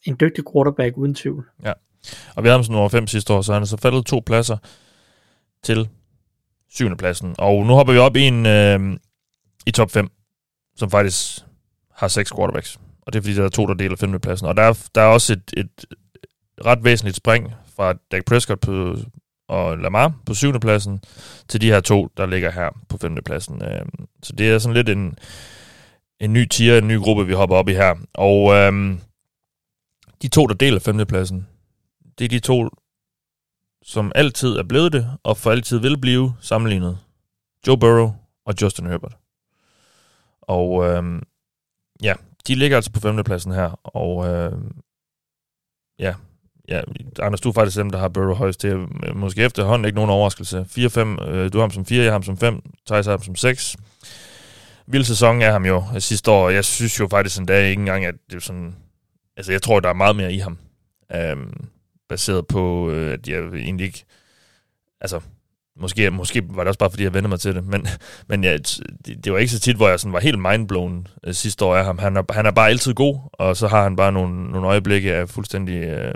en 0.05 0.16
dygtig 0.20 0.44
quarterback 0.52 0.97
uden 0.97 1.14
tvivl. 1.14 1.47
Ja. 1.64 1.72
Og 2.36 2.43
vi 2.43 2.48
havde 2.48 2.59
ham 2.59 2.64
som 2.64 2.72
nummer 2.72 2.88
5 2.88 3.06
sidste 3.06 3.32
år, 3.32 3.43
så 3.43 3.52
han 3.52 3.62
er 3.62 3.66
så 3.66 3.76
faldet 3.76 4.06
to 4.06 4.22
pladser 4.26 4.56
til 5.62 5.88
syvende 6.70 6.97
pladsen. 6.97 7.34
Og 7.38 7.66
nu 7.66 7.72
hopper 7.72 7.93
vi 7.93 7.98
op 7.98 8.16
i 8.16 8.20
en 8.20 8.47
øh, 8.47 8.98
i 9.66 9.70
top 9.70 9.90
5, 9.90 10.10
som 10.77 10.90
faktisk 10.90 11.44
har 11.94 12.09
seks 12.09 12.32
quarterbacks. 12.32 12.78
Og 13.01 13.12
det 13.12 13.19
er 13.19 13.23
fordi, 13.23 13.35
der 13.35 13.44
er 13.44 13.48
to, 13.48 13.66
der 13.66 13.74
deler 13.74 13.97
femte 13.97 14.19
pladsen. 14.19 14.47
Og 14.47 14.57
der 14.57 14.62
er, 14.62 14.89
der 14.94 15.01
er 15.01 15.07
også 15.07 15.32
et, 15.32 15.53
et 15.57 15.85
ret 16.65 16.85
væsentligt 16.85 17.16
spring 17.16 17.53
fra 17.77 17.94
Dak 18.12 18.24
Prescott 18.24 18.61
på 18.61 18.97
og 19.48 19.78
Lamar 19.78 20.15
på 20.27 20.35
syvende 20.35 20.61
pladsen, 20.61 21.01
til 21.48 21.61
de 21.61 21.66
her 21.66 21.81
to, 21.81 22.09
der 22.16 22.27
ligger 22.27 22.51
her 22.51 22.70
på 22.89 22.98
femte 22.98 23.23
pladsen. 23.23 23.62
Øhm, 23.65 24.09
så 24.23 24.32
det 24.32 24.51
er 24.51 24.59
sådan 24.59 24.74
lidt 24.74 24.89
en, 24.89 25.19
en 26.20 26.32
ny 26.32 26.47
tier, 26.47 26.78
en 26.78 26.89
ny 26.89 26.98
gruppe, 26.98 27.27
vi 27.27 27.32
hopper 27.32 27.57
op 27.57 27.69
i 27.69 27.73
her. 27.73 27.94
Og 28.15 28.55
øhm, 28.55 29.01
de 30.23 30.28
to, 30.28 30.47
der 30.47 30.55
deler 30.55 30.81
femtepladsen, 30.81 31.47
det 32.19 32.24
er 32.24 32.28
de 32.28 32.39
to, 32.39 32.69
som 33.82 34.12
altid 34.15 34.57
er 34.57 34.62
blevet 34.62 34.93
det, 34.93 35.11
og 35.23 35.36
for 35.36 35.51
altid 35.51 35.78
vil 35.78 35.98
blive 35.98 36.35
sammenlignet. 36.40 36.98
Joe 37.66 37.78
Burrow 37.78 38.12
og 38.47 38.55
Justin 38.62 38.86
Herbert. 38.86 39.16
Og 40.48 40.89
øh, 40.89 41.23
ja, 42.02 42.14
de 42.47 42.55
ligger 42.55 42.77
altså 42.77 42.93
på 42.93 43.01
femtepladsen 43.01 43.52
her, 43.52 43.81
og 43.85 44.28
øh, 44.28 44.52
ja, 45.98 46.14
ja, 46.68 46.82
Anders, 47.23 47.40
du 47.40 47.48
er 47.48 47.52
faktisk 47.52 47.77
dem, 47.77 47.90
der 47.90 47.98
har 47.98 48.09
Burrow 48.09 48.35
højst. 48.35 48.62
Det 48.62 48.73
er 48.73 48.86
øh, 49.06 49.16
måske 49.16 49.43
efterhånden 49.43 49.85
ikke 49.85 49.97
nogen 49.97 50.10
overraskelse. 50.10 50.66
4-5, 50.70 51.28
øh, 51.28 51.52
du 51.52 51.59
har 51.59 51.62
ham 51.62 51.70
som 51.70 51.86
4, 51.86 51.98
jeg 52.02 52.06
har 52.06 52.12
ham 52.12 52.23
som 52.23 52.36
5, 52.36 52.62
Thijs 52.86 53.06
har 53.06 53.12
ham 53.12 53.23
som 53.23 53.36
6. 53.36 53.77
Vild 54.86 55.05
sæson 55.05 55.43
er 55.43 55.52
ham 55.52 55.66
jo 55.66 55.85
øh, 55.94 56.01
sidste 56.01 56.31
år, 56.31 56.51
jeg 56.51 56.64
synes 56.64 57.01
jo 57.01 57.09
faktisk 57.09 57.39
en 57.39 57.47
dag 57.47 57.70
ikke 57.70 57.81
engang, 57.81 58.05
at 58.05 58.14
det 58.31 58.36
er 58.36 58.40
sådan... 58.40 58.77
Altså, 59.36 59.52
jeg 59.52 59.62
tror, 59.62 59.81
der 59.81 59.89
er 59.89 59.94
meget 59.94 60.16
mere 60.16 60.32
i 60.32 60.39
ham. 60.39 60.59
Øhm, 61.14 61.68
baseret 62.09 62.47
på, 62.47 62.90
øh, 62.90 63.12
at 63.12 63.28
jeg 63.28 63.39
egentlig 63.39 63.86
ikke... 63.86 64.05
Altså, 65.01 65.20
måske, 65.81 66.11
måske 66.11 66.43
var 66.48 66.62
det 66.62 66.69
også 66.69 66.78
bare, 66.78 66.90
fordi 66.90 67.03
jeg 67.03 67.15
vendte 67.15 67.28
mig 67.28 67.40
til 67.40 67.55
det, 67.55 67.66
men, 67.66 67.86
men 68.28 68.44
ja, 68.44 68.57
det, 69.07 69.24
det 69.24 69.32
var 69.32 69.39
ikke 69.39 69.53
så 69.53 69.61
tit, 69.61 69.77
hvor 69.77 69.89
jeg 69.89 70.01
sådan 70.01 70.12
var 70.12 70.20
helt 70.20 70.39
mindblown 70.39 71.07
øh, 71.27 71.35
sidste 71.35 71.65
år 71.65 71.77
af 71.77 71.85
ham. 71.85 71.98
Han 71.98 72.16
er, 72.16 72.32
han 72.32 72.47
er 72.47 72.51
bare 72.51 72.69
altid 72.69 72.94
god, 72.94 73.19
og 73.32 73.57
så 73.57 73.69
har 73.69 73.82
han 73.82 73.97
bare 73.97 74.12
nogle, 74.12 74.51
nogle 74.51 74.66
øjeblikke 74.66 75.15
af 75.15 75.28
fuldstændig 75.28 75.77
øh, 75.77 76.15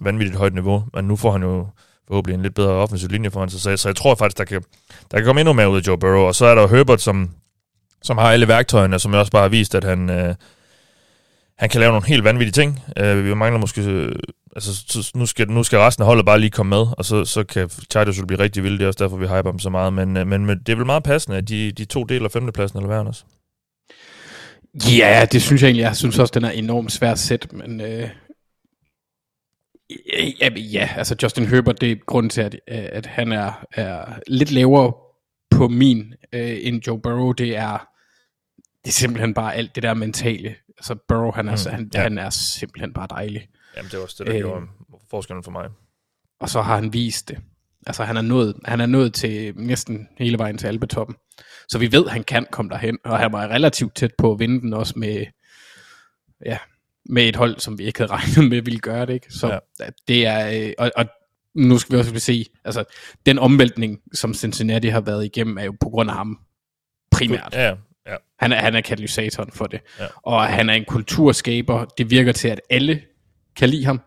vanvittigt 0.00 0.38
højt 0.38 0.54
niveau, 0.54 0.84
men 0.94 1.04
nu 1.04 1.16
får 1.16 1.32
han 1.32 1.42
jo 1.42 1.66
forhåbentlig 2.08 2.34
en 2.34 2.42
lidt 2.42 2.54
bedre 2.54 2.70
offensiv 2.70 3.08
linje 3.08 3.30
foran 3.30 3.50
sig, 3.50 3.60
så, 3.60 3.76
så 3.76 3.88
jeg 3.88 3.96
tror 3.96 4.14
faktisk, 4.14 4.38
der 4.38 4.44
kan, 4.44 4.62
der 5.10 5.16
kan 5.16 5.24
komme 5.24 5.40
endnu 5.40 5.52
mere 5.52 5.70
ud 5.70 5.76
af 5.76 5.86
Joe 5.86 5.98
Burrow, 5.98 6.26
og 6.26 6.34
så 6.34 6.46
er 6.46 6.54
der 6.54 6.68
Herbert, 6.68 7.00
som, 7.00 7.30
som 8.02 8.18
har 8.18 8.32
alle 8.32 8.48
værktøjerne, 8.48 8.98
som 8.98 9.12
jeg 9.12 9.20
også 9.20 9.32
bare 9.32 9.42
har 9.42 9.48
vist, 9.48 9.74
at 9.74 9.84
han, 9.84 10.10
øh, 10.10 10.34
han 11.58 11.68
kan 11.68 11.80
lave 11.80 11.92
nogle 11.92 12.06
helt 12.06 12.24
vanvittige 12.24 12.62
ting. 12.62 12.80
Øh, 12.96 13.24
vi 13.24 13.34
mangler 13.34 13.60
måske... 13.60 13.82
Øh, 13.82 14.16
altså, 14.56 15.10
nu 15.14 15.26
skal, 15.26 15.50
nu 15.50 15.62
skal 15.62 15.78
resten 15.78 16.02
af 16.02 16.06
holdet 16.06 16.26
bare 16.26 16.40
lige 16.40 16.50
komme 16.50 16.70
med, 16.70 16.86
og 16.98 17.04
så, 17.04 17.24
så 17.24 17.44
kan 17.44 17.70
Chargers 17.90 18.18
jo 18.18 18.26
blive 18.26 18.40
rigtig 18.40 18.62
vilde. 18.62 18.78
Det 18.78 18.84
er 18.84 18.88
også 18.88 19.04
derfor, 19.04 19.16
vi 19.16 19.26
hyper 19.26 19.50
dem 19.50 19.58
så 19.58 19.70
meget. 19.70 19.92
Men, 19.92 20.16
øh, 20.16 20.26
men, 20.26 20.46
men 20.46 20.58
det 20.58 20.68
er 20.68 20.76
vel 20.76 20.86
meget 20.86 21.02
passende, 21.02 21.36
at 21.36 21.48
de, 21.48 21.72
de 21.72 21.84
to 21.84 22.04
deler 22.04 22.28
femtepladsen, 22.28 22.78
eller 22.78 22.86
hvad 22.86 22.98
Anders? 22.98 23.26
Ja, 24.98 25.26
det 25.32 25.42
synes 25.42 25.62
jeg 25.62 25.68
egentlig. 25.68 25.82
Jeg 25.82 25.96
synes 25.96 26.18
også, 26.18 26.32
den 26.34 26.44
er 26.44 26.50
enormt 26.50 26.92
svær 26.92 27.12
at 27.12 27.18
sætte, 27.18 27.56
men... 27.56 27.80
Øh, 27.80 28.08
ja, 30.40 30.48
ja, 30.56 30.88
altså 30.96 31.16
Justin 31.22 31.46
Herbert, 31.46 31.80
det 31.80 31.92
er 31.92 31.96
grunden 32.06 32.30
til, 32.30 32.40
at, 32.40 32.54
øh, 32.54 32.88
at 32.92 33.06
han 33.06 33.32
er, 33.32 33.66
er 33.72 34.04
lidt 34.26 34.50
lavere 34.50 34.92
på 35.50 35.68
min 35.68 36.14
øh, 36.32 36.58
end 36.60 36.86
Joe 36.86 37.00
Burrow. 37.00 37.32
Det 37.32 37.56
er, 37.56 37.88
det 38.84 38.88
er 38.88 38.92
simpelthen 38.92 39.34
bare 39.34 39.54
alt 39.54 39.74
det 39.74 39.82
der 39.82 39.94
mentale. 39.94 40.54
Altså 40.78 40.94
Burrow, 41.08 41.32
han 41.32 41.48
er, 41.48 41.66
mm, 41.66 41.74
han, 41.74 41.90
ja. 41.94 42.02
han 42.02 42.18
er 42.18 42.30
simpelthen 42.30 42.92
bare 42.92 43.06
dejlig. 43.10 43.48
Jamen, 43.76 43.90
det 43.90 43.98
er 43.98 44.02
også 44.02 44.16
det, 44.18 44.26
der 44.26 44.34
øh, 44.34 44.40
gjorde 44.40 44.66
forskellen 45.10 45.44
for 45.44 45.50
mig. 45.50 45.68
Og 46.40 46.48
så 46.48 46.62
har 46.62 46.74
han 46.74 46.92
vist 46.92 47.28
det. 47.28 47.38
Altså, 47.86 48.04
han 48.04 48.16
er 48.16 48.22
nået, 48.22 48.54
han 48.64 48.80
er 48.80 48.86
nået 48.86 49.14
til 49.14 49.52
næsten 49.56 50.08
hele 50.18 50.38
vejen 50.38 50.58
til 50.58 50.66
Alpetoppen. 50.66 51.16
Så 51.68 51.78
vi 51.78 51.92
ved, 51.92 52.08
han 52.08 52.24
kan 52.24 52.46
komme 52.50 52.70
derhen, 52.70 52.98
og 53.04 53.18
han 53.18 53.32
var 53.32 53.48
relativt 53.48 53.94
tæt 53.94 54.14
på 54.18 54.32
at 54.32 54.38
vinde 54.38 54.60
den 54.60 54.72
også 54.72 54.94
med, 54.96 55.26
ja, 56.46 56.58
med 57.04 57.28
et 57.28 57.36
hold, 57.36 57.58
som 57.58 57.78
vi 57.78 57.84
ikke 57.84 57.98
havde 57.98 58.12
regnet 58.16 58.50
med 58.50 58.62
ville 58.62 58.80
gøre 58.80 59.06
det. 59.06 59.14
Ikke? 59.14 59.26
Så 59.30 59.60
ja. 59.80 59.86
det 60.08 60.26
er, 60.26 60.66
øh, 60.66 60.72
og, 60.78 60.90
og 60.96 61.06
nu 61.54 61.78
skal 61.78 61.94
vi 61.94 61.98
også 61.98 62.18
se, 62.18 62.46
altså 62.64 62.84
den 63.26 63.38
omvæltning, 63.38 64.00
som 64.14 64.34
Cincinnati 64.34 64.88
har 64.88 65.00
været 65.00 65.24
igennem, 65.24 65.58
er 65.58 65.64
jo 65.64 65.76
på 65.80 65.88
grund 65.88 66.10
af 66.10 66.16
ham 66.16 66.38
primært. 67.10 67.54
Ja, 67.54 67.74
ja. 68.08 68.16
Han, 68.38 68.52
er, 68.52 68.56
han 68.56 68.74
er 68.74 68.80
katalysatoren 68.80 69.52
for 69.52 69.66
det. 69.66 69.80
Ja. 70.00 70.06
Og 70.22 70.46
han 70.46 70.70
er 70.70 70.74
en 70.74 70.84
kulturskaber. 70.84 71.84
Det 71.84 72.10
virker 72.10 72.32
til, 72.32 72.48
at 72.48 72.60
alle 72.70 73.02
kan 73.56 73.68
lide 73.68 73.84
ham. 73.84 74.00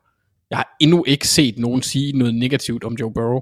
Jeg 0.49 0.57
har 0.57 0.75
endnu 0.79 1.03
ikke 1.07 1.27
set 1.27 1.57
nogen 1.57 1.81
sige 1.81 2.17
noget 2.17 2.35
negativt 2.35 2.83
om 2.83 2.93
Joe 2.93 3.13
Burrow. 3.13 3.41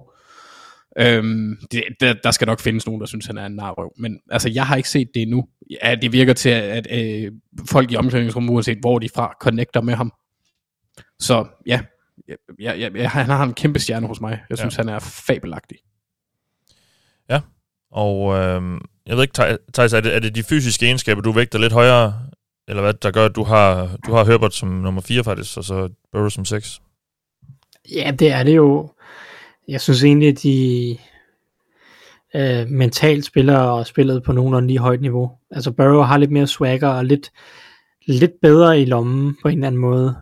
Øhm, 0.98 1.58
det, 1.72 1.84
der, 2.00 2.14
der 2.24 2.32
skal 2.32 2.46
nok 2.46 2.60
findes 2.60 2.86
nogen, 2.86 3.02
der 3.02 3.08
synes, 3.08 3.26
han 3.26 3.38
er 3.38 3.46
en 3.46 3.56
narrøv. 3.56 3.94
Men 3.98 4.20
altså, 4.32 4.50
jeg 4.50 4.68
har 4.68 4.76
ikke 4.76 4.90
set 4.90 5.08
det 5.14 5.22
endnu. 5.22 5.48
Ja, 5.84 5.96
det 5.96 6.12
virker 6.12 6.34
til, 6.34 6.50
at, 6.50 6.88
at 6.88 7.24
øh, 7.24 7.32
folk 7.70 7.92
i 7.92 7.96
omklædningsrummet, 7.96 8.54
uanset 8.54 8.78
hvor 8.78 9.00
de 9.00 9.06
er 9.06 9.10
fra, 9.16 9.34
connecter 9.42 9.82
med 9.82 9.94
ham. 9.94 10.14
Så 11.20 11.46
ja, 11.66 11.82
ja, 12.60 12.74
ja, 12.74 12.90
ja 12.96 13.08
han 13.08 13.26
har 13.26 13.44
en 13.44 13.54
kæmpe 13.54 13.80
stjerne 13.80 14.08
hos 14.08 14.22
mig. 14.22 14.40
Jeg 14.50 14.58
synes, 14.58 14.78
ja. 14.78 14.84
han 14.84 14.90
er 14.90 15.00
fabelagtig. 15.00 15.78
Ja, 17.30 17.42
og 17.92 18.38
øh, 18.38 18.82
jeg 19.10 19.18
ved 19.18 19.24
ikke, 19.24 19.58
Thijs, 19.74 19.94
er 19.94 20.02
det, 20.02 20.16
er 20.16 20.20
det 20.20 20.36
de 20.36 20.44
fysiske 20.44 20.86
egenskaber, 20.86 21.22
du 21.22 21.32
vægter 21.32 21.60
lidt 21.60 21.74
højere, 21.74 22.14
eller 22.68 22.82
hvad, 22.82 22.94
der 22.94 23.12
gør, 23.12 23.26
at 23.26 23.36
du 23.36 23.44
har, 23.44 23.98
du 24.06 24.14
har 24.14 24.26
Herbert 24.26 24.54
som 24.54 24.70
nummer 24.70 25.02
4 25.02 25.24
faktisk, 25.24 25.58
og 25.58 25.64
så 25.64 25.90
Burrow 26.12 26.30
som 26.30 26.46
6? 26.46 26.82
Ja, 27.92 28.12
det 28.20 28.32
er 28.32 28.44
det 28.44 28.56
jo. 28.56 28.92
Jeg 29.68 29.82
synes 29.82 30.04
egentlig, 30.04 30.30
at 30.30 30.44
de 30.44 30.98
øh, 32.36 32.68
mentalt 32.68 33.26
spiller 33.26 33.58
og 33.58 33.88
spillet 33.88 34.24
på 34.24 34.32
nogenlunde 34.32 34.68
lige 34.68 34.80
højt 34.80 35.02
niveau. 35.02 35.32
Altså 35.52 35.72
Burrow 35.72 36.02
har 36.02 36.18
lidt 36.18 36.32
mere 36.32 36.48
swagger 36.48 36.88
og 36.88 37.06
lidt, 37.06 37.32
lidt 38.06 38.34
bedre 38.42 38.82
i 38.82 38.86
lommen 38.86 39.38
på 39.42 39.48
en 39.48 39.58
eller 39.58 39.68
anden 39.68 39.82
måde, 39.82 40.16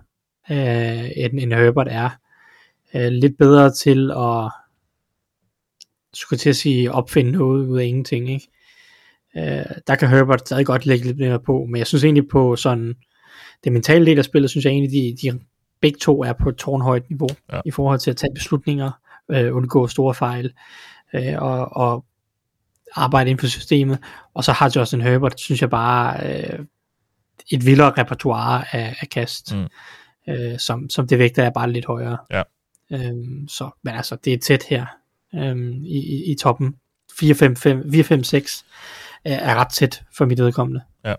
øh, 0.51 1.11
end, 1.15 1.39
end 1.39 1.53
Herbert 1.53 1.87
er. 1.89 2.09
Øh, 2.95 3.11
lidt 3.11 3.37
bedre 3.37 3.71
til 3.71 4.11
at 4.11 4.51
skulle 6.13 6.39
til 6.39 6.49
at 6.49 6.55
sige 6.55 6.91
opfinde 6.91 7.31
noget 7.31 7.67
ud 7.67 7.79
af 7.79 7.85
ingenting, 7.85 8.29
ikke? 8.29 8.47
Øh, 9.37 9.65
der 9.87 9.95
kan 9.95 10.09
Herbert 10.09 10.39
stadig 10.39 10.65
godt 10.65 10.85
lægge 10.85 11.05
lidt 11.05 11.17
mere 11.17 11.39
på, 11.39 11.65
men 11.69 11.77
jeg 11.79 11.87
synes 11.87 12.03
egentlig 12.03 12.27
på 12.27 12.55
sådan 12.55 12.95
det 13.63 13.71
mentale 13.71 14.05
del 14.05 14.17
af 14.17 14.25
spillet, 14.25 14.49
synes 14.51 14.65
jeg 14.65 14.71
egentlig, 14.71 14.91
de, 14.91 15.29
de 15.31 15.39
begge 15.81 15.99
to 15.99 16.23
er 16.23 16.33
på 16.33 16.49
et 16.49 16.55
tårnhøjt 16.55 17.09
niveau 17.09 17.29
ja. 17.53 17.61
i 17.65 17.71
forhold 17.71 17.99
til 17.99 18.11
at 18.11 18.17
tage 18.17 18.33
beslutninger, 18.33 18.91
øh, 19.31 19.55
undgå 19.55 19.87
store 19.87 20.13
fejl 20.13 20.53
øh, 21.13 21.33
og, 21.37 21.77
og 21.77 22.05
arbejde 22.95 23.29
inden 23.29 23.39
for 23.39 23.47
systemet. 23.47 23.99
Og 24.33 24.43
så 24.43 24.51
har 24.51 24.71
Justin 24.75 25.01
Herbert, 25.01 25.39
synes 25.39 25.61
jeg 25.61 25.69
bare, 25.69 26.29
øh, 26.29 26.59
et 27.51 27.65
vildere 27.65 27.93
repertoire 27.97 28.75
af, 28.75 28.95
af 29.01 29.09
kast, 29.09 29.55
mm. 29.55 29.67
øh, 30.29 30.59
som, 30.59 30.89
som 30.89 31.07
det 31.07 31.19
vægter 31.19 31.43
er 31.43 31.49
bare 31.49 31.71
lidt 31.71 31.85
højere. 31.85 32.17
Ja. 32.31 32.43
Øhm, 32.91 33.47
så, 33.47 33.69
men 33.83 33.95
altså, 33.95 34.15
det 34.15 34.33
er 34.33 34.37
tæt 34.37 34.63
her 34.63 34.85
øhm, 35.35 35.83
i, 35.85 35.97
i, 35.97 36.31
i 36.31 36.35
toppen. 36.35 36.75
4-5-6 37.11 38.63
Øh, 39.27 39.33
er 39.33 39.55
ret 39.55 39.69
tæt 39.69 40.03
for 40.17 40.25
mit 40.25 40.39
vedkommende. 40.39 40.81
Ja. 41.05 41.15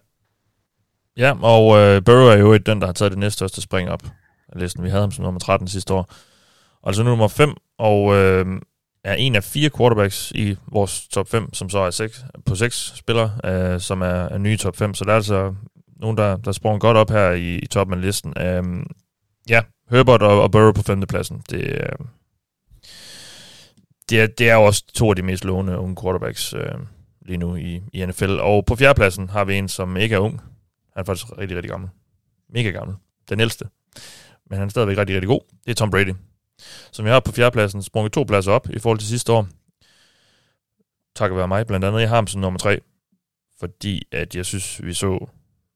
Ja, 1.17 1.35
og 1.43 1.79
øh, 1.79 2.05
Burrow 2.05 2.27
er 2.27 2.37
jo 2.37 2.53
et 2.53 2.67
den, 2.67 2.81
der 2.81 2.87
har 2.87 2.93
taget 2.93 3.13
det 3.13 3.19
næststørste 3.19 3.61
spring 3.61 3.91
op 3.91 4.03
af 4.49 4.61
listen. 4.61 4.85
Vi 4.85 4.89
havde 4.89 5.01
ham 5.01 5.11
som 5.11 5.25
nummer 5.25 5.41
13 5.41 5.69
sidste 5.69 5.95
år. 5.95 6.13
Og 6.83 6.95
nu 6.97 7.03
nummer 7.03 7.29
5, 7.29 7.55
og 7.79 8.15
øh, 8.15 8.47
er 9.05 9.15
en 9.15 9.37
af 9.37 9.45
fire 9.45 9.71
quarterbacks 9.77 10.33
i 10.35 10.57
vores 10.73 11.09
top 11.09 11.29
5, 11.29 11.55
som 11.55 11.71
så 11.71 11.79
er 11.79 11.91
6, 11.91 12.25
på 12.47 12.55
seks 12.55 12.93
spillere, 12.97 13.33
øh, 13.45 13.81
som 13.81 14.03
er, 14.03 14.07
er 14.07 14.39
nye 14.39 14.57
top 14.57 14.77
5. 14.77 14.95
Så 14.95 15.05
der 15.05 15.11
er 15.11 15.17
altså 15.17 15.55
nogen, 15.97 16.17
der, 16.17 16.37
der 16.37 16.53
sprang 16.53 16.81
godt 16.81 16.97
op 16.97 17.11
her 17.11 17.31
i, 17.31 17.59
i 17.59 17.67
toppen 17.67 17.95
af 17.95 18.01
listen. 18.03 18.35
Øh, 18.41 18.65
ja, 19.49 19.63
Herbert 19.91 20.23
og, 20.23 20.43
og 20.43 20.51
Burrow 20.51 20.73
på 20.73 20.83
femtepladsen. 20.83 21.43
Det, 21.51 21.65
øh, 21.65 22.07
det, 24.11 24.21
er, 24.21 24.27
det 24.27 24.51
er 24.51 24.57
også 24.57 24.85
to 24.95 25.11
af 25.11 25.17
de 25.17 25.23
mest 25.23 25.45
lovende 25.45 25.79
unge 25.79 25.97
quarterbacks 26.03 26.55
øh, 26.55 26.75
lige 27.29 27.39
nu 27.39 27.57
i, 27.57 27.83
i 27.93 28.07
NFL. 28.07 28.31
Og 28.31 28.65
på 28.65 28.77
fjerdepladsen 28.77 29.29
har 29.29 29.45
vi 29.45 29.55
en, 29.55 29.69
som 29.69 29.97
ikke 29.97 30.15
er 30.15 30.19
ung. 30.19 30.41
Han 30.95 31.01
er 31.01 31.05
faktisk 31.05 31.39
rigtig, 31.39 31.57
rigtig 31.57 31.71
gammel. 31.71 31.91
Mega 32.49 32.71
gammel. 32.71 32.97
Den 33.29 33.41
ældste. 33.41 33.69
Men 34.51 34.59
han 34.59 34.67
er 34.67 34.71
stadigvæk 34.71 34.99
rigtig, 34.99 35.17
rigtig 35.17 35.29
god. 35.29 35.41
Det 35.65 35.71
er 35.71 35.75
Tom 35.75 35.91
Brady. 35.91 36.15
Som 36.93 37.07
jeg 37.07 37.15
har 37.15 37.21
på 37.21 37.33
fjerdepladsen 37.33 37.83
sprunget 37.83 38.13
to 38.13 38.25
pladser 38.25 38.53
op 38.53 38.71
i 38.71 38.79
forhold 38.79 38.99
til 38.99 39.09
sidste 39.09 39.33
år. 39.33 39.49
Takket 41.15 41.37
være 41.37 41.49
mig 41.49 41.67
blandt 41.67 41.85
andet. 41.85 42.01
Jeg 42.01 42.09
har 42.09 42.17
ham 42.17 42.27
som 42.27 42.41
nummer 42.41 42.59
tre. 42.59 42.81
Fordi 43.61 44.03
at 44.13 44.37
jeg 44.37 44.47
synes, 44.47 44.85
vi 44.85 44.95
så 44.95 45.27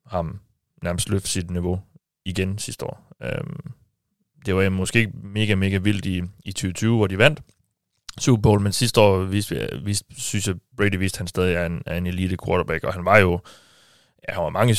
ham 0.07 0.41
nærmest 0.83 1.09
løfte 1.09 1.29
sit 1.29 1.51
niveau 1.51 1.81
igen 2.25 2.59
sidste 2.59 2.87
år. 2.87 3.13
Øhm, 3.23 3.73
det 4.47 4.55
var 4.55 4.69
måske 4.69 4.99
ikke 4.99 5.13
mega, 5.23 5.55
mega 5.55 5.77
vildt 5.77 6.07
i, 6.07 6.23
i 6.45 6.53
2020, 6.53 6.97
hvor 6.97 7.07
de 7.07 7.19
vandt. 7.19 7.41
Super 8.21 8.43
Bowl, 8.43 8.61
men 8.61 8.73
sidste 8.73 9.01
år 9.01 9.19
viste, 9.19 9.69
viste, 9.83 10.05
synes 10.17 10.49
jeg, 10.49 10.55
Brady 10.77 10.97
viste, 10.97 11.17
at 11.17 11.19
han 11.19 11.27
stadig 11.27 11.55
er 11.55 11.67
en, 11.67 11.83
er 11.87 11.97
en 11.97 12.07
elite 12.07 12.37
quarterback, 12.47 12.85
og 12.85 12.95
han 12.95 13.05
var 13.05 13.19
jo, 13.19 13.41
ja, 14.29 14.35
han 14.35 14.43
var 14.43 14.51
mange 14.51 14.77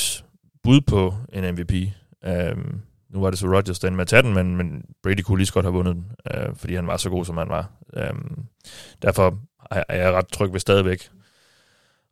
bud 0.63 0.81
på 0.81 1.13
en 1.33 1.53
MVP. 1.53 1.73
Um, 1.73 2.31
øhm, 2.31 2.81
nu 3.09 3.21
var 3.21 3.29
det 3.29 3.39
så 3.39 3.47
Rodgers, 3.47 3.79
der 3.79 3.89
med 3.89 4.01
at 4.01 4.07
tage 4.07 4.23
den, 4.23 4.33
men, 4.33 4.55
men 4.57 4.85
Brady 5.03 5.21
kunne 5.21 5.37
lige 5.37 5.47
så 5.47 5.53
godt 5.53 5.65
have 5.65 5.73
vundet 5.73 5.95
den, 5.95 6.05
uh, 6.33 6.55
fordi 6.55 6.75
han 6.75 6.87
var 6.87 6.97
så 6.97 7.09
god, 7.09 7.25
som 7.25 7.37
han 7.37 7.49
var. 7.49 7.71
Um, 8.09 8.45
derfor 9.01 9.39
er 9.71 9.95
jeg 9.95 10.13
ret 10.13 10.27
tryg 10.27 10.53
ved 10.53 10.59
stadigvæk 10.59 11.09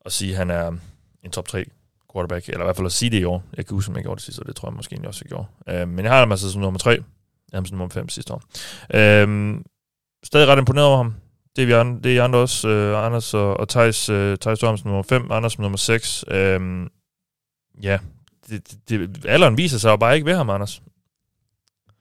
at 0.06 0.12
sige, 0.12 0.32
at 0.32 0.38
han 0.38 0.50
er 0.50 0.72
en 1.24 1.32
top 1.32 1.48
3 1.48 1.66
quarterback, 2.14 2.50
eller 2.50 2.62
i 2.62 2.66
hvert 2.66 2.76
fald 2.76 2.86
at 2.86 2.92
sige 2.92 3.10
det 3.10 3.20
i 3.20 3.24
år. 3.24 3.44
Jeg 3.58 3.66
kan 3.66 3.76
huske, 3.76 3.90
om 3.90 3.96
jeg 3.96 4.04
gjorde 4.04 4.16
det 4.16 4.24
sidste 4.24 4.40
og 4.40 4.48
det 4.48 4.56
tror 4.56 4.70
jeg 4.70 4.76
måske 4.76 5.00
også, 5.08 5.22
jeg 5.26 5.30
gjorde. 5.30 5.82
Uh, 5.84 5.90
men 5.90 6.06
jeg 6.06 6.14
har 6.14 6.20
ham 6.20 6.32
altså 6.32 6.52
som 6.52 6.62
nummer 6.62 6.80
3, 6.80 6.90
jeg 6.90 7.00
har 7.52 7.58
ham 7.58 7.66
som 7.66 7.78
nummer 7.78 7.94
5 7.94 8.10
sidste 8.10 8.34
år. 8.34 8.44
Um, 9.24 9.66
stadig 10.24 10.48
ret 10.48 10.60
imponeret 10.60 10.88
over 10.88 10.98
ham. 10.98 11.14
Det 11.56 11.62
er, 11.62 11.66
vi 11.66 11.72
andre, 11.72 12.00
det 12.04 12.12
er 12.12 12.16
I 12.16 12.18
andre 12.18 12.40
også, 12.40 12.70
øh, 12.70 13.06
Anders 13.06 13.34
og, 13.34 13.60
og 13.60 13.70
Thijs, 13.70 14.10
øh, 14.10 14.38
Thijs 14.38 14.60
Stormsen 14.60 14.88
nummer 14.88 15.04
5, 15.04 15.32
Anders 15.32 15.60
nummer 15.60 15.78
6. 15.78 16.26
Øh, 16.28 16.60
ja, 17.84 17.98
det, 18.50 18.78
det, 18.90 19.26
alderen 19.26 19.58
viser 19.58 19.78
sig 19.78 19.90
jo 19.90 19.96
bare 19.96 20.16
ikke 20.16 20.26
ved 20.26 20.36
ham, 20.36 20.50
Anders. 20.50 20.82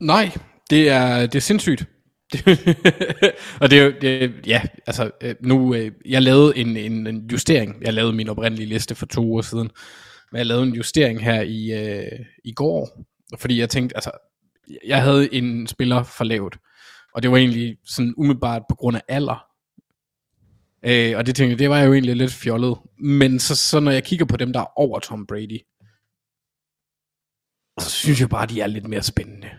Nej, 0.00 0.30
det 0.70 0.88
er, 0.88 1.20
det 1.20 1.34
er 1.34 1.40
sindssygt. 1.40 1.84
og 3.60 3.70
det 3.70 3.78
er 3.78 3.84
jo, 3.84 3.92
det, 4.00 4.34
ja, 4.46 4.62
altså 4.86 5.10
øh, 5.20 5.34
nu, 5.40 5.74
øh, 5.74 5.92
jeg 6.06 6.22
lavede 6.22 6.56
en, 6.56 6.76
en, 6.76 7.06
en 7.06 7.28
justering, 7.32 7.82
jeg 7.82 7.94
lavede 7.94 8.12
min 8.12 8.28
oprindelige 8.28 8.68
liste 8.68 8.94
for 8.94 9.06
to 9.06 9.24
uger 9.24 9.42
siden, 9.42 9.70
men 10.32 10.38
jeg 10.38 10.46
lavede 10.46 10.66
en 10.66 10.74
justering 10.74 11.24
her 11.24 11.42
i, 11.42 11.72
øh, 11.72 12.26
i 12.44 12.52
går, 12.52 13.04
fordi 13.38 13.60
jeg 13.60 13.70
tænkte, 13.70 13.96
altså, 13.96 14.10
jeg 14.86 15.02
havde 15.02 15.34
en 15.34 15.66
spiller 15.66 16.02
for 16.02 16.24
lavt, 16.24 16.56
og 17.14 17.22
det 17.22 17.30
var 17.30 17.36
egentlig 17.36 17.76
sådan 17.84 18.14
umiddelbart 18.16 18.62
på 18.68 18.74
grund 18.74 18.96
af 18.96 19.02
alder, 19.08 19.46
øh, 20.82 21.16
og 21.16 21.26
det 21.26 21.36
tænkte 21.36 21.50
jeg, 21.50 21.58
det 21.58 21.70
var 21.70 21.80
jo 21.80 21.92
egentlig 21.92 22.16
lidt 22.16 22.32
fjollet, 22.32 22.76
men 22.98 23.38
så, 23.38 23.56
så 23.56 23.80
når 23.80 23.90
jeg 23.90 24.04
kigger 24.04 24.26
på 24.26 24.36
dem, 24.36 24.52
der 24.52 24.60
er 24.60 24.78
over 24.78 24.98
Tom 24.98 25.26
Brady, 25.26 25.60
så 27.80 27.90
synes 27.90 28.20
jeg 28.20 28.28
bare, 28.28 28.46
de 28.46 28.60
er 28.60 28.66
lidt 28.66 28.88
mere 28.88 29.02
spændende. 29.02 29.50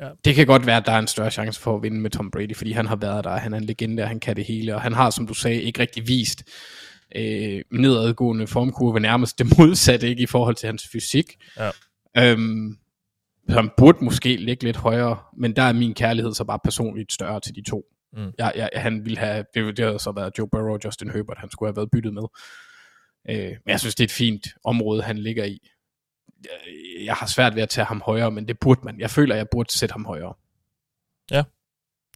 Ja. 0.00 0.08
Det 0.24 0.34
kan 0.34 0.46
godt 0.46 0.66
være, 0.66 0.76
at 0.76 0.86
der 0.86 0.92
er 0.92 0.98
en 0.98 1.06
større 1.06 1.30
chance 1.30 1.60
for 1.60 1.76
at 1.76 1.82
vinde 1.82 2.00
med 2.00 2.10
Tom 2.10 2.30
Brady, 2.30 2.56
fordi 2.56 2.72
han 2.72 2.86
har 2.86 2.96
været 2.96 3.24
der, 3.24 3.36
han 3.36 3.54
er 3.54 3.58
en 3.58 3.64
legende, 3.64 4.02
og 4.02 4.08
han 4.08 4.20
kan 4.20 4.36
det 4.36 4.44
hele, 4.44 4.74
og 4.74 4.80
han 4.80 4.92
har, 4.92 5.10
som 5.10 5.26
du 5.26 5.34
sagde, 5.34 5.62
ikke 5.62 5.80
rigtig 5.80 6.08
vist 6.08 6.44
øh, 7.16 7.62
nedadgående 7.72 8.46
formkurve, 8.46 9.00
nærmest 9.00 9.38
det 9.38 9.58
modsatte, 9.58 10.08
ikke 10.08 10.22
i 10.22 10.26
forhold 10.26 10.54
til 10.54 10.66
hans 10.66 10.88
fysik. 10.92 11.36
Ja. 11.58 11.70
Øhm, 12.18 12.76
han 13.52 13.70
burde 13.76 14.04
måske 14.04 14.36
ligge 14.36 14.64
lidt 14.64 14.76
højere, 14.76 15.18
men 15.36 15.56
der 15.56 15.62
er 15.62 15.72
min 15.72 15.94
kærlighed 15.94 16.34
så 16.34 16.44
bare 16.44 16.58
personligt 16.64 17.12
større 17.12 17.40
til 17.40 17.54
de 17.54 17.62
to. 17.70 17.84
Mm. 18.12 18.32
Jeg, 18.38 18.52
jeg, 18.56 18.70
han 18.74 19.04
ville 19.04 19.18
have, 19.18 19.44
det, 19.54 19.76
det 19.76 19.84
havde 19.84 19.98
så 19.98 20.12
været 20.12 20.32
Joe 20.38 20.48
Burrow 20.48 20.72
og 20.72 20.80
Justin 20.84 21.10
Herbert, 21.10 21.38
han 21.38 21.50
skulle 21.50 21.68
have 21.68 21.76
været 21.76 21.90
byttet 21.92 22.14
med. 22.14 22.22
Øh, 23.30 23.56
men 23.64 23.70
jeg 23.70 23.80
synes, 23.80 23.94
det 23.94 24.04
er 24.04 24.08
et 24.08 24.12
fint 24.12 24.46
område, 24.64 25.02
han 25.02 25.18
ligger 25.18 25.44
i 25.44 25.58
jeg 27.04 27.14
har 27.14 27.26
svært 27.26 27.54
ved 27.54 27.62
at 27.62 27.68
tage 27.68 27.84
ham 27.84 28.02
højere, 28.06 28.30
men 28.30 28.48
det 28.48 28.58
burde 28.58 28.80
man. 28.84 29.00
Jeg 29.00 29.10
føler, 29.10 29.36
jeg 29.36 29.46
burde 29.50 29.72
sætte 29.72 29.92
ham 29.92 30.04
højere. 30.04 30.34
Ja. 31.30 31.42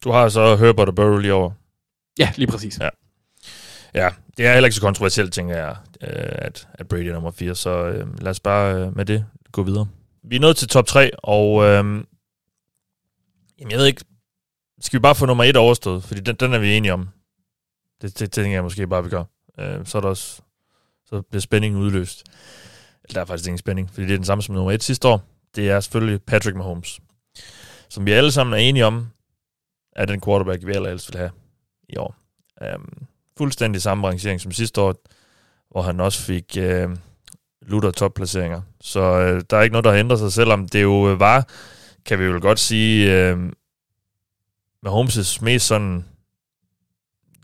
Du 0.05 0.11
har 0.11 0.29
så 0.29 0.57
Herbert 0.57 0.89
og 0.89 0.95
Burrow 0.95 1.17
lige 1.17 1.35
over. 1.35 1.51
Ja, 2.19 2.33
lige 2.37 2.47
præcis. 2.47 2.79
Ja. 2.81 2.89
Ja, 3.95 4.11
det 4.37 4.47
er 4.47 4.53
heller 4.53 4.67
ikke 4.67 4.75
så 4.75 4.81
kontroversielt, 4.81 5.33
tænker 5.33 5.57
jeg, 5.57 5.77
øh, 6.01 6.33
at, 6.33 6.69
at 6.73 6.89
Brady 6.89 7.05
er 7.05 7.13
nummer 7.13 7.31
4, 7.31 7.55
så 7.55 7.71
øh, 7.71 8.21
lad 8.21 8.31
os 8.31 8.41
bare 8.41 8.75
øh, 8.75 8.97
med 8.97 9.05
det 9.05 9.27
gå 9.53 9.63
videre. 9.63 9.89
Vi 10.25 10.37
er 10.37 10.41
nået 10.41 10.57
til 10.57 10.69
top 10.69 10.87
3, 10.87 11.11
og 11.19 11.65
øhm, 11.65 12.07
jamen, 13.59 13.71
jeg 13.71 13.79
ved 13.79 13.87
ikke, 13.87 14.05
skal 14.81 14.99
vi 14.99 15.03
bare 15.03 15.15
få 15.15 15.27
nummer 15.27 15.45
1 15.45 15.57
overstået, 15.57 16.05
fordi 16.05 16.21
den, 16.21 16.37
den 16.37 16.53
er 16.53 16.59
vi 16.59 16.77
enige 16.77 16.93
om. 16.93 17.09
Det, 18.03 18.11
det, 18.11 18.21
det 18.21 18.33
tænker 18.33 18.53
jeg 18.53 18.63
måske 18.63 18.87
bare, 18.87 19.05
vi 19.05 19.11
gør. 19.11 19.25
Øh, 19.59 19.87
så 19.87 19.99
er 19.99 20.03
der 20.03 20.09
også, 20.09 20.43
så 21.07 21.23
bliver 21.23 21.41
spændingen 21.41 21.81
udløst. 21.81 22.25
Der 23.15 23.21
er 23.21 23.25
faktisk 23.25 23.49
ingen 23.49 23.59
spænding, 23.59 23.91
fordi 23.91 24.07
det 24.07 24.13
er 24.13 24.17
den 24.19 24.25
samme 24.25 24.43
som 24.43 24.55
nummer 24.55 24.73
1 24.73 24.83
sidste 24.83 25.09
år. 25.09 25.23
Det 25.57 25.71
er 25.71 25.81
selvfølgelig 25.81 26.23
Patrick 26.23 26.57
Mahomes, 26.57 27.01
som 27.89 28.07
vi 28.07 28.13
alle 28.13 28.33
sammen 28.33 28.53
er 28.53 28.59
enige 28.59 28.87
om, 28.87 29.07
er 29.97 30.05
den 30.05 30.21
quarterback, 30.21 30.67
vi 30.67 30.73
allerhelst 30.73 31.13
vil 31.13 31.19
have 31.19 31.31
i 31.89 31.97
år. 31.97 32.17
Øhm, 32.63 33.07
fuldstændig 33.39 33.83
samme 33.83 34.09
rangering 34.09 34.41
som 34.41 34.53
sidste 34.53 34.81
år, 34.81 34.95
hvor 35.71 35.83
han 35.83 36.01
også 36.01 36.23
fik 36.23 36.57
Øh, 36.59 36.97
lutter 37.67 37.91
topplaceringer. 37.91 38.61
Så 38.81 39.01
øh, 39.01 39.43
der 39.51 39.57
er 39.57 39.63
ikke 39.63 39.73
noget, 39.73 39.85
der 39.85 39.91
har 39.91 39.99
ændret 39.99 40.19
sig, 40.19 40.33
selvom 40.33 40.69
det 40.69 40.83
jo 40.83 41.11
øh, 41.11 41.21
var, 41.21 41.49
kan 42.07 42.19
vi 42.19 42.25
vel 42.29 42.41
godt 42.41 42.59
sige, 42.59 43.33
uh, 43.33 43.39
Mahomes' 44.87 45.45
mest 45.45 45.67
sådan 45.67 46.05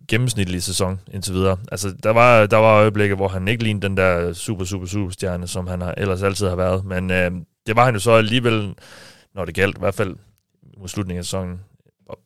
gennemsnitlige 0.08 0.60
sæson 0.60 1.00
indtil 1.12 1.34
videre. 1.34 1.58
Altså, 1.72 1.94
der 2.02 2.10
var, 2.10 2.46
der 2.46 2.56
var 2.56 2.74
øjeblikke, 2.74 3.14
hvor 3.14 3.28
han 3.28 3.48
ikke 3.48 3.64
lignede 3.64 3.88
den 3.88 3.96
der 3.96 4.32
super, 4.32 4.64
super, 4.64 4.86
super 4.86 5.10
stjerne, 5.10 5.48
som 5.48 5.66
han 5.66 5.80
har, 5.80 5.94
ellers 5.96 6.22
altid 6.22 6.48
har 6.48 6.56
været. 6.56 6.84
Men 6.84 7.10
øh, 7.10 7.30
det 7.66 7.76
var 7.76 7.84
han 7.84 7.94
jo 7.94 8.00
så 8.00 8.12
alligevel, 8.12 8.74
når 9.34 9.44
det 9.44 9.54
galt, 9.54 9.76
i 9.76 9.80
hvert 9.80 9.94
fald 9.94 10.16
mod 10.78 10.88
slutningen 10.88 11.18
af 11.18 11.24
sæsonen, 11.24 11.60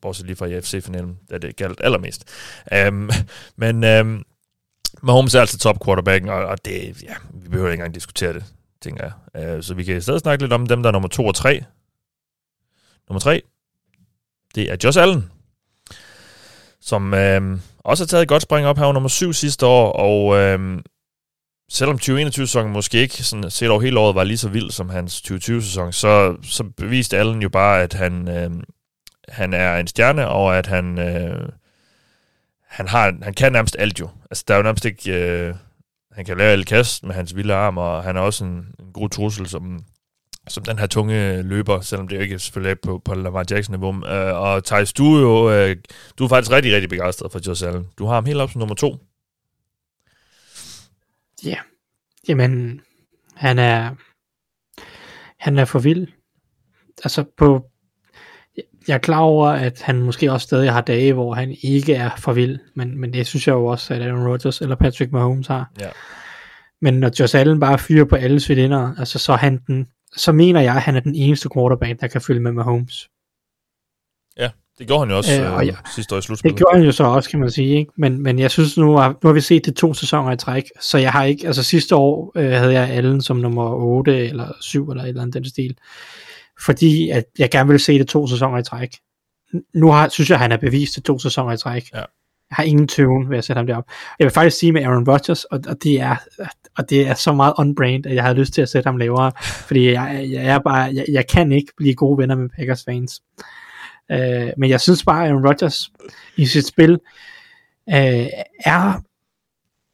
bortset 0.01 0.25
lige 0.25 0.35
fra 0.35 0.47
AFC-finalen, 0.47 1.17
da 1.29 1.37
det 1.37 1.55
galt 1.55 1.81
allermest. 1.83 2.23
Um, 2.87 3.09
men 3.55 3.83
um, 3.83 4.23
Mahomes 5.05 5.35
er 5.35 5.39
altså 5.39 5.57
top 5.57 5.85
quarterbacken, 5.85 6.29
og, 6.29 6.45
og 6.45 6.65
det, 6.65 7.03
ja, 7.03 7.13
vi 7.33 7.49
behøver 7.49 7.69
ikke 7.69 7.81
engang 7.81 7.95
diskutere 7.95 8.33
det, 8.33 8.43
tænker 8.81 9.11
jeg. 9.33 9.55
Uh, 9.57 9.63
så 9.63 9.73
vi 9.73 9.83
kan 9.83 9.97
i 9.97 10.01
stedet 10.01 10.21
snakke 10.21 10.43
lidt 10.43 10.53
om 10.53 10.67
dem, 10.67 10.83
der 10.83 10.89
er 10.89 10.91
nummer 10.91 11.09
2 11.09 11.25
og 11.25 11.35
3. 11.35 11.63
Nummer 13.09 13.19
3, 13.19 13.41
det 14.55 14.71
er 14.71 14.77
Josh 14.83 15.01
Allen, 15.01 15.31
som 16.81 17.13
øh, 17.13 17.59
også 17.79 18.03
har 18.03 18.07
taget 18.07 18.21
et 18.21 18.27
godt 18.27 18.43
spring 18.43 18.67
op 18.67 18.77
her 18.77 18.91
nummer 18.91 19.09
7 19.09 19.33
sidste 19.33 19.65
år, 19.65 19.91
og 19.91 20.37
øh, 20.37 20.79
selvom 21.69 21.99
2021-sæsonen 22.01 22.73
måske 22.73 22.97
ikke 22.97 23.23
sådan, 23.23 23.51
set 23.51 23.69
over 23.69 23.81
hele 23.81 23.99
året 23.99 24.15
var 24.15 24.23
lige 24.23 24.37
så 24.37 24.49
vild 24.49 24.71
som 24.71 24.89
hans 24.89 25.21
2020-sæson, 25.31 25.93
så, 25.93 26.35
så 26.43 26.63
beviste 26.63 27.17
Allen 27.17 27.41
jo 27.41 27.49
bare, 27.49 27.81
at 27.81 27.93
han, 27.93 28.27
øh, 28.27 28.51
han 29.27 29.53
er 29.53 29.77
en 29.77 29.87
stjerne, 29.87 30.27
og 30.27 30.57
at 30.57 30.67
han, 30.67 30.99
øh, 30.99 31.49
han, 32.67 32.87
har, 32.87 33.17
han 33.21 33.33
kan 33.33 33.51
nærmest 33.51 33.75
alt 33.79 33.99
jo. 33.99 34.09
Altså, 34.31 34.43
der 34.47 34.53
er 34.53 34.57
jo 34.57 34.63
nærmest 34.63 34.85
ikke... 34.85 35.11
Øh, 35.11 35.55
han 36.11 36.25
kan 36.25 36.37
lave 36.37 36.51
alle 36.51 36.65
kast 36.65 37.03
med 37.03 37.15
hans 37.15 37.35
vilde 37.35 37.53
arm, 37.53 37.77
og 37.77 38.03
han 38.03 38.17
er 38.17 38.21
også 38.21 38.45
en, 38.45 38.75
en 38.79 38.93
god 38.93 39.09
trussel, 39.09 39.47
som, 39.47 39.85
som 40.47 40.63
den 40.63 40.79
her 40.79 40.87
tunge 40.87 41.41
løber, 41.41 41.81
selvom 41.81 42.07
det 42.07 42.15
jo 42.15 42.21
ikke 42.21 42.39
selvfølgelig 42.39 42.71
er 42.71 42.75
på, 42.83 43.01
på 43.05 43.15
Lamar 43.15 43.45
Jackson-niveau. 43.51 44.07
Øh, 44.07 44.41
og 44.41 44.65
Thijs, 44.65 44.93
du 44.93 45.15
er 45.15 45.21
jo 45.21 45.51
øh, 45.51 45.75
du 46.17 46.23
er 46.23 46.29
faktisk 46.29 46.51
rigtig, 46.51 46.73
rigtig 46.73 46.89
begejstret 46.89 47.31
for 47.31 47.39
Josh 47.47 47.67
Allen. 47.67 47.87
Du 47.97 48.05
har 48.05 48.13
ham 48.13 48.25
helt 48.25 48.39
op 48.39 48.51
som 48.51 48.59
nummer 48.59 48.75
to. 48.75 48.97
Ja, 51.43 51.57
jamen, 52.27 52.81
han 53.35 53.59
er, 53.59 53.95
han 55.39 55.57
er 55.57 55.65
for 55.65 55.79
vild. 55.79 56.07
Altså 57.03 57.23
på, 57.37 57.69
jeg 58.87 58.93
er 58.93 58.97
klar 58.97 59.19
over, 59.19 59.47
at 59.47 59.81
han 59.81 60.01
måske 60.01 60.31
også 60.31 60.43
stadig 60.43 60.71
har 60.71 60.81
dage, 60.81 61.13
hvor 61.13 61.33
han 61.33 61.55
ikke 61.61 61.93
er 61.93 62.09
for 62.17 62.33
vild, 62.33 62.59
men, 62.75 62.99
men 62.99 63.13
det 63.13 63.27
synes 63.27 63.47
jeg 63.47 63.53
jo 63.53 63.65
også, 63.65 63.93
at 63.93 64.01
Aaron 64.01 64.27
Rodgers 64.27 64.61
eller 64.61 64.75
Patrick 64.75 65.11
Mahomes 65.11 65.47
har. 65.47 65.71
Ja. 65.79 65.89
Men 66.81 66.93
når 66.93 67.11
Josh 67.19 67.39
Allen 67.39 67.59
bare 67.59 67.79
fyrer 67.79 68.05
på 68.05 68.15
alle 68.15 68.39
cylinder, 68.39 68.95
altså 68.97 69.19
så 69.19 69.35
han 69.35 69.57
den 69.67 69.87
så 70.15 70.31
mener 70.31 70.61
jeg, 70.61 70.75
at 70.75 70.81
han 70.81 70.95
er 70.95 70.99
den 70.99 71.15
eneste 71.15 71.49
quarterback, 71.53 72.01
der 72.01 72.07
kan 72.07 72.21
følge 72.21 72.39
med 72.39 72.51
Mahomes. 72.51 73.09
Ja, 74.37 74.49
det 74.79 74.87
gjorde 74.87 74.99
han 74.99 75.09
jo 75.09 75.17
også 75.17 75.41
øh, 75.41 75.53
og 75.53 75.65
ja, 75.65 75.71
øh, 75.71 75.77
sidste 75.95 76.15
år 76.15 76.19
i 76.19 76.21
slutspillet. 76.21 76.57
Det 76.57 76.65
gjorde 76.65 76.77
han 76.77 76.85
jo 76.85 76.91
så 76.91 77.03
også, 77.03 77.29
kan 77.29 77.39
man 77.39 77.51
sige. 77.51 77.77
Ikke? 77.77 77.91
Men, 77.97 78.23
men 78.23 78.39
jeg 78.39 78.51
synes 78.51 78.77
nu, 78.77 78.99
at, 78.99 79.11
nu 79.23 79.27
har 79.27 79.33
vi 79.33 79.41
set 79.41 79.65
det 79.65 79.75
to 79.75 79.93
sæsoner 79.93 80.31
i 80.31 80.37
træk, 80.37 80.63
så 80.81 80.97
jeg 80.97 81.11
har 81.11 81.23
ikke, 81.23 81.47
altså 81.47 81.63
sidste 81.63 81.95
år 81.95 82.31
øh, 82.35 82.51
havde 82.51 82.73
jeg 82.73 82.89
Allen 82.89 83.21
som 83.21 83.37
nummer 83.37 83.73
8 83.73 84.27
eller 84.27 84.51
7 84.61 84.89
eller 84.89 85.03
et 85.03 85.09
eller 85.09 85.21
andet 85.21 85.33
den 85.33 85.45
stil. 85.45 85.77
Fordi 86.61 87.09
at 87.09 87.23
jeg 87.39 87.51
gerne 87.51 87.69
vil 87.69 87.79
se 87.79 87.99
det 87.99 88.07
to 88.07 88.27
sæsoner 88.27 88.57
i 88.57 88.63
træk. 88.63 88.97
Nu 89.73 89.91
har, 89.91 90.09
synes 90.09 90.29
jeg, 90.29 90.35
at 90.35 90.41
han 90.41 90.51
er 90.51 90.57
bevist 90.57 90.95
det 90.95 91.03
to 91.03 91.19
sæsoner 91.19 91.53
i 91.53 91.57
træk. 91.57 91.93
Ja. 91.93 91.97
Jeg 92.49 92.55
har 92.55 92.63
ingen 92.63 92.87
tøven 92.87 93.29
ved 93.29 93.37
at 93.37 93.43
sætte 93.43 93.57
ham 93.59 93.67
derop. 93.67 93.89
Jeg 94.19 94.25
vil 94.25 94.31
faktisk 94.31 94.57
sige 94.57 94.71
med 94.71 94.83
Aaron 94.83 95.09
Rodgers, 95.09 95.43
og, 95.43 95.59
og, 95.67 95.83
det, 95.83 96.01
er, 96.01 96.15
og 96.77 96.89
det 96.89 97.07
er 97.07 97.13
så 97.13 97.33
meget 97.33 97.53
on-brand, 97.57 98.05
at 98.05 98.15
jeg 98.15 98.23
har 98.23 98.33
lyst 98.33 98.53
til 98.53 98.61
at 98.61 98.69
sætte 98.69 98.87
ham 98.87 98.97
lavere, 98.97 99.31
fordi 99.67 99.91
jeg, 99.91 100.27
jeg, 100.31 100.45
er 100.45 100.59
bare, 100.59 100.91
jeg, 100.93 101.05
jeg 101.09 101.27
kan 101.27 101.51
ikke 101.51 101.73
blive 101.77 101.95
gode 101.95 102.17
venner 102.17 102.35
med 102.35 102.49
Packers 102.49 102.83
fans. 102.83 103.21
Uh, 104.09 104.49
men 104.57 104.69
jeg 104.69 104.81
synes 104.81 105.03
bare, 105.03 105.23
at 105.23 105.31
Aaron 105.31 105.47
Rodgers 105.47 105.91
i 106.37 106.45
sit 106.45 106.67
spil 106.67 106.91
uh, 107.87 108.27
er 108.65 109.01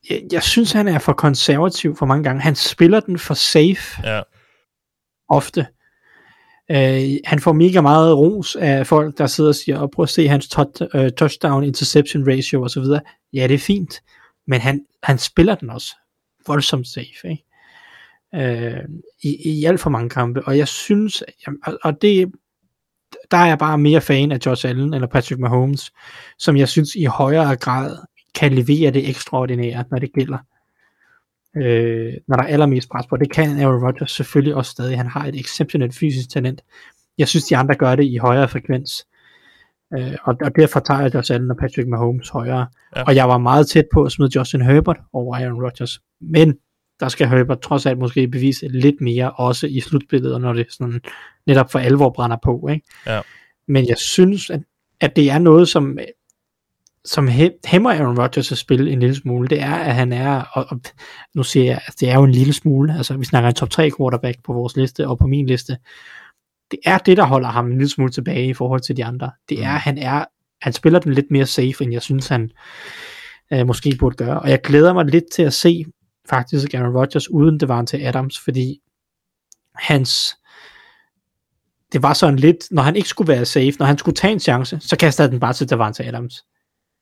jeg, 0.09 0.21
jeg 0.31 0.43
synes, 0.43 0.71
han 0.71 0.88
er 0.88 0.99
for 0.99 1.13
konservativ 1.13 1.95
for 1.95 2.05
mange 2.05 2.23
gange. 2.23 2.41
Han 2.41 2.55
spiller 2.55 2.99
den 2.99 3.19
for 3.19 3.33
safe. 3.33 4.07
Ja. 4.07 4.21
Ofte. 5.29 5.67
Øh, 6.71 7.17
han 7.25 7.39
får 7.39 7.53
mega 7.53 7.81
meget 7.81 8.17
ros 8.17 8.55
af 8.55 8.88
folk, 8.88 9.17
der 9.17 9.27
sidder 9.27 9.49
og 9.49 9.55
siger, 9.55 9.77
og 9.77 9.91
prøv 9.91 10.03
at 10.03 10.09
se 10.09 10.27
hans 10.27 10.57
uh, 10.57 11.09
touchdown 11.17 11.63
interception 11.63 12.27
ratio 12.27 12.63
osv. 12.63 12.83
Ja, 13.33 13.47
det 13.47 13.53
er 13.53 13.59
fint, 13.59 14.01
men 14.47 14.61
han, 14.61 14.85
han 15.03 15.17
spiller 15.17 15.55
den 15.55 15.69
også 15.69 15.95
voldsomt 16.47 16.88
safe, 16.88 17.29
ikke? 17.29 17.43
Øh, 18.35 18.83
i, 19.23 19.51
i 19.51 19.65
alt 19.65 19.79
for 19.79 19.89
mange 19.89 20.09
kampe, 20.09 20.47
og 20.47 20.57
jeg 20.57 20.67
synes, 20.67 21.23
og 21.83 22.01
det, 22.01 22.31
der 23.31 23.38
er 23.38 23.45
jeg 23.45 23.57
bare 23.57 23.77
mere 23.77 24.01
fan 24.01 24.31
af 24.31 24.39
Josh 24.45 24.69
Allen 24.69 24.93
eller 24.93 25.07
Patrick 25.07 25.39
Mahomes, 25.39 25.91
som 26.38 26.57
jeg 26.57 26.69
synes 26.69 26.95
i 26.95 27.05
højere 27.05 27.55
grad 27.55 27.97
kan 28.35 28.53
levere 28.53 28.91
det 28.91 29.09
ekstraordinære, 29.09 29.83
når 29.91 29.99
det 29.99 30.13
gælder 30.13 30.38
øh, 31.57 32.14
når 32.28 32.36
der 32.36 32.44
er 32.44 32.48
allermest 32.48 32.90
pres 32.90 33.07
på. 33.07 33.18
Det 33.18 33.32
kan 33.32 33.60
Aaron 33.60 33.84
Rodgers 33.84 34.11
selvfølgelig 34.11 34.56
også 34.56 34.72
stadig. 34.72 34.98
Han 34.98 35.07
har 35.07 35.26
et 35.26 35.40
exceptionelt 35.40 35.95
fysisk 35.95 36.30
talent. 36.30 36.61
Jeg 37.18 37.28
synes, 37.28 37.45
de 37.45 37.57
andre 37.57 37.76
gør 37.76 37.95
det 37.95 38.03
i 38.03 38.18
højere 38.18 38.48
frekvens. 38.48 39.07
Øh, 39.98 40.14
og, 40.23 40.36
og 40.41 40.56
derfor 40.56 40.80
tager 40.80 41.02
jeg 41.02 41.14
Josh 41.15 41.34
Allen 41.34 41.52
og 41.52 41.57
Patrick 41.57 41.88
Mahomes 41.88 42.30
højere. 42.30 42.68
Ja. 42.95 43.03
Og 43.03 43.15
jeg 43.15 43.30
var 43.30 43.38
meget 43.38 43.68
tæt 43.68 43.86
på 43.94 44.03
at 44.03 44.11
smide 44.11 44.32
Justin 44.36 44.61
Herbert 44.61 44.98
over 45.14 45.36
Aaron 45.38 45.64
Rodgers. 45.64 45.99
Men 46.22 46.57
der 46.99 47.07
skal 47.07 47.28
Herbert 47.28 47.61
trods 47.61 47.86
alt 47.86 47.99
måske 47.99 48.28
bevise 48.28 48.68
lidt 48.68 49.02
mere, 49.02 49.32
også 49.32 49.68
i 49.68 49.80
slutspillet, 49.80 50.41
når 50.41 50.53
det 50.53 50.65
sådan 50.69 51.02
netop 51.48 51.72
for 51.72 51.80
alvor 51.80 52.10
brænder 52.10 52.38
på. 52.44 52.68
Ikke? 52.72 52.86
Ja. 53.07 53.22
Men 53.68 53.88
jeg 53.88 53.98
synes, 53.98 54.49
at 54.49 54.61
at 55.02 55.15
det 55.15 55.32
er 55.32 55.40
noget, 55.40 55.68
som, 55.68 55.98
som 57.06 57.28
hæmmer 57.65 57.91
Aaron 57.91 58.19
Rodgers 58.19 58.52
at 58.52 58.57
spille 58.57 58.91
en 58.91 58.99
lille 58.99 59.15
smule, 59.15 59.48
det 59.48 59.61
er, 59.61 59.76
at 59.76 59.95
han 59.95 60.14
er, 60.14 60.41
og, 60.53 60.65
og 60.69 60.82
nu 61.36 61.44
siger 61.44 61.65
jeg, 61.65 61.82
at 61.88 61.94
det 61.99 62.10
er 62.10 62.15
jo 62.15 62.23
en 62.23 62.32
lille 62.32 62.53
smule, 62.53 62.98
altså 62.98 63.18
vi 63.18 63.26
snakker 63.26 63.49
en 63.49 63.56
top 63.56 63.69
3 63.69 63.91
quarterback 63.98 64.44
på 64.44 64.53
vores 64.53 64.78
liste, 64.78 65.07
og 65.07 65.19
på 65.19 65.28
min 65.28 65.45
liste, 65.45 65.78
det 66.72 66.80
er 66.86 66.98
det, 66.98 67.18
der 67.18 67.23
holder 67.23 67.49
ham 67.49 67.65
en 67.65 67.78
lille 67.78 67.90
smule 67.90 68.11
tilbage 68.11 68.48
i 68.48 68.53
forhold 68.53 68.82
til 68.82 68.98
de 68.98 69.06
andre. 69.06 69.32
Det 69.49 69.64
er, 69.64 69.73
mm. 69.73 69.80
han 69.80 69.98
er, 69.98 70.26
han 70.61 70.73
spiller 70.73 70.99
den 70.99 71.14
lidt 71.14 71.32
mere 71.32 71.45
safe, 71.45 71.84
end 71.84 71.94
jeg 71.94 72.02
synes, 72.02 72.28
han 72.28 72.52
øh, 73.53 73.68
måske 73.68 73.95
burde 73.99 74.15
gøre, 74.15 74.40
og 74.40 74.49
jeg 74.49 74.61
glæder 74.61 74.94
mig 74.94 75.06
lidt 75.06 75.26
til 75.32 75.44
at 75.44 75.53
se 75.53 75.86
faktisk 76.30 76.73
Aaron 76.73 76.98
Rodgers 76.98 77.30
uden 77.30 77.60
det 77.60 77.68
var 77.68 77.86
til 77.86 77.98
Adams, 77.98 78.40
fordi 78.40 78.80
hans 79.76 80.36
det 81.91 82.03
var 82.03 82.14
sådan 82.14 82.40
lidt, 82.40 82.72
når 82.72 82.82
han 82.82 82.95
ikke 82.95 83.10
skulle 83.10 83.28
være 83.28 83.45
safe, 83.45 83.72
når 83.80 83.86
han 83.86 83.98
skulle 83.98 84.15
tage 84.15 84.34
en 84.34 84.40
chance, 84.40 84.80
så 84.82 84.98
kastede 84.98 85.32
den 85.32 85.40
bare 85.40 85.53
til 85.53 85.69
Davante 85.69 86.06
Adams. 86.06 86.45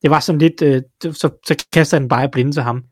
Det 0.01 0.11
var 0.11 0.19
sådan 0.19 0.39
lidt, 0.39 0.61
øh, 0.61 0.81
så, 1.03 1.29
så 1.47 1.65
kaster 1.73 1.99
den 1.99 2.07
bare 2.07 2.29
blinde 2.29 2.51
til 2.51 2.63
ham. 2.63 2.83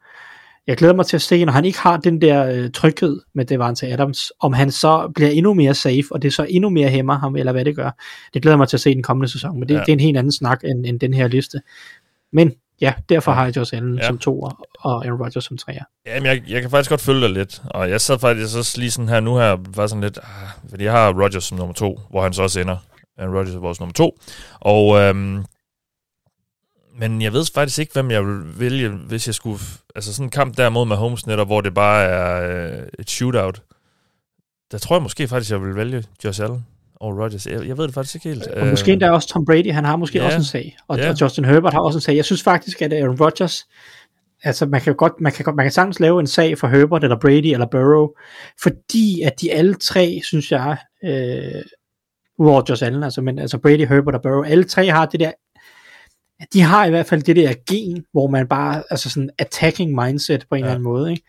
Jeg 0.67 0.77
glæder 0.77 0.93
mig 0.93 1.05
til 1.05 1.17
at 1.17 1.21
se, 1.21 1.45
når 1.45 1.53
han 1.53 1.65
ikke 1.65 1.79
har 1.79 1.97
den 1.97 2.21
der 2.21 2.45
øh, 2.45 2.71
tryghed 2.71 3.19
med 3.35 3.45
Devante 3.45 3.87
Adams, 3.87 4.31
om 4.39 4.53
han 4.53 4.71
så 4.71 5.11
bliver 5.15 5.29
endnu 5.29 5.53
mere 5.53 5.73
safe, 5.73 6.03
og 6.11 6.21
det 6.21 6.33
så 6.33 6.45
endnu 6.49 6.69
mere 6.69 6.89
hæmmer 6.89 7.17
ham, 7.17 7.35
eller 7.35 7.51
hvad 7.51 7.65
det 7.65 7.75
gør. 7.75 7.91
Det 8.33 8.41
glæder 8.41 8.57
mig 8.57 8.67
til 8.67 8.77
at 8.77 8.81
se 8.81 8.93
den 8.93 9.03
kommende 9.03 9.31
sæson, 9.31 9.59
men 9.59 9.69
det, 9.69 9.75
ja. 9.75 9.79
det 9.79 9.89
er 9.89 9.93
en 9.93 9.99
helt 9.99 10.17
anden 10.17 10.31
snak 10.31 10.63
end, 10.63 10.85
end 10.85 10.99
den 10.99 11.13
her 11.13 11.27
liste. 11.27 11.61
Men 12.33 12.53
ja, 12.81 12.93
derfor 13.09 13.31
har 13.31 13.45
jeg 13.45 13.57
Josh 13.57 13.75
Allen 13.75 13.97
ja. 13.97 14.07
som 14.07 14.17
to 14.17 14.41
og 14.79 15.05
Aaron 15.05 15.21
Rodgers 15.21 15.45
som 15.45 15.57
treer. 15.57 15.83
Ja, 16.05 16.19
men 16.19 16.25
jeg, 16.25 16.43
jeg 16.47 16.61
kan 16.61 16.71
faktisk 16.71 16.89
godt 16.89 17.01
følge 17.01 17.21
dig 17.21 17.29
lidt, 17.29 17.61
og 17.65 17.89
jeg 17.89 18.01
sad 18.01 18.19
faktisk 18.19 18.57
også 18.57 18.79
lige 18.79 18.91
sådan 18.91 19.09
her 19.09 19.19
nu 19.19 19.37
her, 19.37 19.57
var 19.75 19.87
sådan 19.87 20.03
lidt, 20.03 20.17
ah, 20.17 20.49
fordi 20.69 20.83
jeg 20.83 20.91
har 20.91 21.23
Rodgers 21.23 21.43
som 21.43 21.57
nummer 21.57 21.73
to, 21.73 21.99
hvor 22.09 22.23
han 22.23 22.33
så 22.33 22.43
også 22.43 22.59
ender. 22.59 22.77
Aaron 23.17 23.35
Rodgers 23.35 23.55
er 23.55 23.59
vores 23.59 23.79
nummer 23.79 23.93
to, 23.93 24.19
og 24.59 24.99
øhm, 24.99 25.45
men 26.99 27.21
jeg 27.21 27.33
ved 27.33 27.45
faktisk 27.53 27.79
ikke, 27.79 27.93
hvem 27.93 28.11
jeg 28.11 28.25
vil 28.25 28.59
vælge, 28.59 28.89
hvis 28.89 29.27
jeg 29.27 29.35
skulle... 29.35 29.59
Altså 29.95 30.13
sådan 30.13 30.25
en 30.25 30.29
kamp 30.29 30.57
der 30.57 30.69
mod 30.69 30.85
Mahomes 30.85 31.27
netop, 31.27 31.47
hvor 31.47 31.61
det 31.61 31.73
bare 31.73 32.03
er 32.03 32.77
øh, 32.77 32.87
et 32.99 33.09
shootout. 33.09 33.61
Der 34.71 34.77
tror 34.77 34.95
jeg 34.95 35.03
måske 35.03 35.27
faktisk, 35.27 35.51
jeg 35.51 35.61
vil 35.61 35.75
vælge 35.75 36.03
Josh 36.23 36.43
Allen 36.43 36.65
og 36.95 37.17
Rodgers. 37.17 37.47
Jeg, 37.47 37.67
jeg 37.67 37.77
ved 37.77 37.85
det 37.85 37.93
faktisk 37.93 38.15
ikke 38.15 38.29
helt. 38.29 38.47
Og 38.47 38.67
måske 38.67 38.91
endda 38.91 39.11
også 39.11 39.27
Tom 39.27 39.45
Brady, 39.45 39.71
han 39.71 39.85
har 39.85 39.95
måske 39.95 40.19
ja. 40.19 40.25
også 40.25 40.37
en 40.37 40.43
sag. 40.43 40.77
Og, 40.87 40.97
ja. 40.97 41.09
og 41.09 41.21
Justin 41.21 41.45
Herbert 41.45 41.73
har 41.73 41.79
også 41.79 41.97
en 41.97 42.01
sag. 42.01 42.15
Jeg 42.15 42.25
synes 42.25 42.43
faktisk, 42.43 42.81
at 42.81 42.93
Aaron 42.93 43.21
Rodgers... 43.21 43.63
Altså, 44.43 44.65
man 44.65 44.81
kan 44.81 44.95
godt, 44.95 45.13
man 45.19 45.31
kan, 45.31 45.45
man 45.55 45.65
kan 45.65 45.71
sagtens 45.71 45.99
lave 45.99 46.19
en 46.19 46.27
sag 46.27 46.57
for 46.57 46.67
Herbert, 46.67 47.03
eller 47.03 47.19
Brady, 47.19 47.53
eller 47.53 47.65
Burrow, 47.71 48.07
fordi 48.63 49.21
at 49.21 49.41
de 49.41 49.51
alle 49.51 49.73
tre, 49.73 50.19
synes 50.23 50.51
jeg, 50.51 50.77
øh, 51.03 51.61
udover 52.39 52.61
Josh 52.69 52.85
Allen, 52.85 53.03
altså, 53.03 53.21
men 53.21 53.39
altså 53.39 53.57
Brady, 53.57 53.87
Herbert 53.87 54.15
og 54.15 54.21
Burrow, 54.21 54.43
alle 54.43 54.63
tre 54.63 54.89
har 54.89 55.05
det 55.05 55.19
der 55.19 55.31
de 56.53 56.61
har 56.61 56.85
i 56.85 56.89
hvert 56.89 57.05
fald 57.05 57.21
det 57.21 57.35
der 57.35 57.53
gen, 57.69 58.05
hvor 58.11 58.27
man 58.27 58.47
bare, 58.47 58.83
altså 58.89 59.09
sådan 59.09 59.29
attacking 59.37 60.03
mindset 60.03 60.45
på 60.49 60.55
en 60.55 60.59
ja. 60.59 60.65
eller 60.65 60.71
anden 60.71 60.83
måde, 60.83 61.11
ikke? 61.11 61.23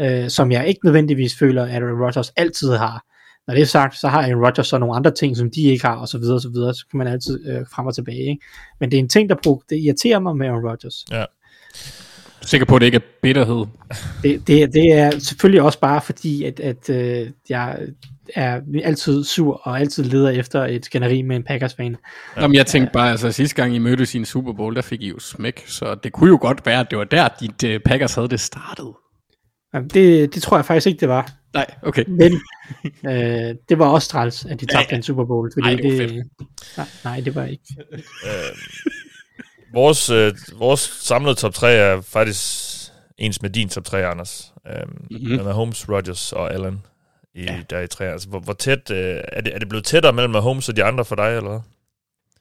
Øh, 0.00 0.30
som 0.30 0.52
jeg 0.52 0.68
ikke 0.68 0.80
nødvendigvis 0.84 1.38
føler, 1.38 1.64
at 1.64 1.82
Aaron 1.82 2.02
Rodgers 2.02 2.32
altid 2.36 2.76
har. 2.76 3.04
Når 3.46 3.54
det 3.54 3.62
er 3.62 3.66
sagt, 3.66 3.98
så 3.98 4.08
har 4.08 4.22
Aaron 4.22 4.44
Rodgers 4.44 4.66
så 4.66 4.78
nogle 4.78 4.96
andre 4.96 5.10
ting, 5.10 5.36
som 5.36 5.50
de 5.50 5.62
ikke 5.62 5.86
har, 5.86 5.96
og 5.96 6.08
så 6.08 6.18
videre, 6.18 6.34
og 6.34 6.40
så 6.40 6.48
videre, 6.48 6.74
så 6.74 6.84
kan 6.90 6.98
man 6.98 7.06
altid 7.06 7.48
øh, 7.48 7.66
frem 7.72 7.86
og 7.86 7.94
tilbage, 7.94 8.30
ikke? 8.30 8.44
Men 8.80 8.90
det 8.90 8.96
er 8.96 9.00
en 9.00 9.08
ting, 9.08 9.28
der 9.28 9.36
brug, 9.42 9.62
det 9.70 9.76
irriterer 9.76 10.18
mig 10.18 10.36
med 10.36 10.46
Aaron 10.46 10.70
Rodgers. 10.70 11.04
Ja. 11.10 11.20
Du 11.20 12.42
er 12.42 12.46
sikker 12.46 12.66
på, 12.66 12.74
at 12.74 12.80
det 12.80 12.86
ikke 12.86 12.96
er 12.96 13.08
bitterhed? 13.22 13.66
Det, 14.22 14.46
det, 14.46 14.72
det 14.72 14.92
er 14.92 15.18
selvfølgelig 15.18 15.62
også 15.62 15.80
bare 15.80 16.00
fordi, 16.00 16.44
at, 16.44 16.60
at 16.60 16.90
øh, 16.90 17.30
jeg 17.48 17.78
er 18.34 18.60
altid 18.84 19.24
sur 19.24 19.60
og 19.64 19.80
altid 19.80 20.04
leder 20.04 20.30
efter 20.30 20.64
et 20.64 20.84
skænderi 20.84 21.22
med 21.22 21.36
en 21.36 21.42
Packers-fan. 21.42 21.96
Jamen, 22.36 22.54
jeg 22.54 22.66
tænkte 22.66 22.92
bare, 22.92 23.10
altså 23.10 23.32
sidste 23.32 23.56
gang 23.56 23.74
I 23.74 23.78
mødtes 23.78 24.14
i 24.14 24.18
en 24.18 24.24
Super 24.24 24.52
Bowl, 24.52 24.74
der 24.74 24.82
fik 24.82 25.02
I 25.02 25.08
jo 25.08 25.18
smæk, 25.18 25.64
så 25.66 25.94
det 25.94 26.12
kunne 26.12 26.30
jo 26.30 26.38
godt 26.40 26.66
være, 26.66 26.80
at 26.80 26.90
det 26.90 26.98
var 26.98 27.04
der, 27.04 27.28
dit 27.40 27.64
uh, 27.64 27.82
Packers 27.84 28.14
havde 28.14 28.28
det 28.28 28.40
startet. 28.40 28.92
Jamen, 29.74 29.88
det, 29.88 30.34
det 30.34 30.42
tror 30.42 30.56
jeg 30.56 30.64
faktisk 30.64 30.86
ikke, 30.86 31.00
det 31.00 31.08
var. 31.08 31.30
Nej, 31.54 31.66
okay. 31.82 32.04
Men 32.08 32.32
øh, 33.12 33.54
det 33.68 33.78
var 33.78 33.86
også 33.86 34.08
træls, 34.08 34.44
at 34.44 34.60
de 34.60 34.66
tabte 34.66 34.78
ja, 34.78 34.86
ja. 34.90 34.96
en 34.96 35.02
Super 35.02 35.24
Bowl. 35.24 35.50
Fordi 35.54 35.68
Ej, 35.68 35.74
det, 35.74 35.98
det 35.98 36.22
nej, 36.76 36.86
nej, 37.04 37.20
det 37.20 37.34
var 37.34 37.44
ikke. 37.44 37.64
øh, 38.24 38.56
vores, 39.74 40.10
øh, 40.10 40.32
vores 40.58 40.80
samlede 40.80 41.34
top 41.34 41.54
3 41.54 41.72
er 41.72 42.00
faktisk 42.00 42.42
ens 43.18 43.42
med 43.42 43.50
din 43.50 43.68
top 43.68 43.84
3, 43.84 44.06
Anders. 44.06 44.52
Øh, 44.66 44.82
mm-hmm. 45.10 45.46
Holmes, 45.46 45.88
Rodgers 45.88 46.32
og 46.32 46.54
Allen 46.54 46.82
i, 47.36 47.42
ja. 47.42 47.60
der 47.70 47.80
i 47.80 47.86
træer. 47.86 48.12
Altså, 48.12 48.28
hvor, 48.28 48.40
hvor 48.40 48.52
tæt, 48.52 48.90
øh, 48.90 49.20
er, 49.32 49.40
det, 49.40 49.54
er 49.54 49.58
det 49.58 49.68
blevet 49.68 49.84
tættere 49.84 50.12
mellem 50.12 50.30
Mahomes 50.30 50.68
og 50.68 50.76
de 50.76 50.84
andre 50.84 51.04
for 51.04 51.16
dig, 51.16 51.36
eller 51.36 51.50
hvad? 51.50 51.60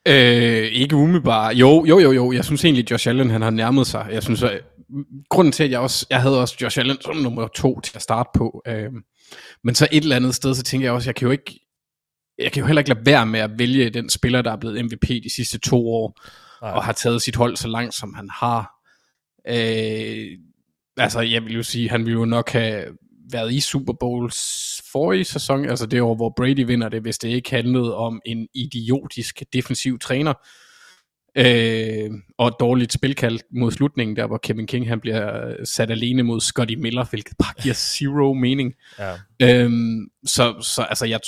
Øh, 0.07 0.71
ikke 0.71 0.95
umiddelbart. 0.95 1.55
Jo, 1.55 1.85
jo, 1.85 1.99
jo, 1.99 2.11
jo. 2.11 2.31
Jeg 2.31 2.45
synes 2.45 2.65
egentlig, 2.65 2.91
Josh 2.91 3.09
Allen 3.09 3.29
han 3.29 3.41
har 3.41 3.49
nærmet 3.49 3.87
sig. 3.87 4.07
Jeg 4.11 4.23
synes, 4.23 4.43
at, 4.43 4.61
grunden 5.29 5.51
til, 5.51 5.63
at 5.63 5.71
jeg 5.71 5.79
også, 5.79 6.05
jeg 6.09 6.21
havde 6.21 6.41
også 6.41 6.55
Josh 6.61 6.79
Allen 6.79 7.01
som 7.01 7.15
nummer 7.15 7.47
to 7.47 7.79
til 7.79 7.91
at 7.95 8.01
starte 8.01 8.29
på. 8.35 8.63
Øh, 8.67 8.91
men 9.63 9.75
så 9.75 9.87
et 9.91 10.03
eller 10.03 10.15
andet 10.15 10.35
sted, 10.35 10.55
så 10.55 10.63
tænker 10.63 10.87
jeg 10.87 10.93
også, 10.93 11.09
jeg 11.09 11.15
kan 11.15 11.25
jo 11.25 11.31
ikke, 11.31 11.59
jeg 12.37 12.51
kan 12.51 12.61
jo 12.61 12.67
heller 12.67 12.79
ikke 12.79 12.93
lade 12.93 13.05
være 13.05 13.25
med 13.25 13.39
at 13.39 13.59
vælge 13.59 13.89
den 13.89 14.09
spiller, 14.09 14.41
der 14.41 14.51
er 14.51 14.57
blevet 14.57 14.85
MVP 14.85 15.07
de 15.23 15.35
sidste 15.35 15.59
to 15.59 15.87
år, 15.87 16.19
Nej. 16.61 16.71
og 16.71 16.83
har 16.83 16.93
taget 16.93 17.21
sit 17.21 17.35
hold 17.35 17.57
så 17.57 17.67
langt, 17.67 17.93
som 17.95 18.13
han 18.13 18.29
har. 18.29 18.71
Øh, 19.47 20.37
altså, 20.97 21.19
jeg 21.21 21.43
vil 21.43 21.53
jo 21.53 21.63
sige, 21.63 21.89
han 21.89 22.05
ville 22.05 22.19
jo 22.19 22.25
nok 22.25 22.49
have 22.49 22.85
været 23.31 23.53
i 23.53 23.59
Super 23.59 23.93
Bowls 23.99 24.81
forrige 24.91 25.25
sæson, 25.25 25.69
altså 25.69 25.85
det 25.85 26.01
år, 26.01 26.15
hvor 26.15 26.33
Brady 26.37 26.65
vinder 26.65 26.89
det, 26.89 27.01
hvis 27.01 27.17
det 27.17 27.29
ikke 27.29 27.49
handlede 27.49 27.95
om 27.95 28.21
en 28.25 28.47
idiotisk 28.53 29.43
defensiv 29.53 29.99
træner, 29.99 30.33
øh, 31.37 32.11
og 32.37 32.47
et 32.47 32.55
dårligt 32.59 32.93
spilkald 32.93 33.39
mod 33.51 33.71
slutningen, 33.71 34.15
der 34.15 34.27
hvor 34.27 34.37
Kevin 34.37 34.67
King 34.67 34.87
han 34.87 34.99
bliver 34.99 35.55
sat 35.63 35.91
alene 35.91 36.23
mod 36.23 36.41
Scotty 36.41 36.73
Miller, 36.73 37.05
hvilket 37.09 37.33
bare 37.39 37.53
giver 37.61 37.75
zero 37.75 38.33
mening. 38.33 38.73
Ja. 38.99 39.13
Øhm, 39.41 40.07
så, 40.25 40.61
så 40.61 40.81
altså, 40.81 41.05
jeg, 41.05 41.19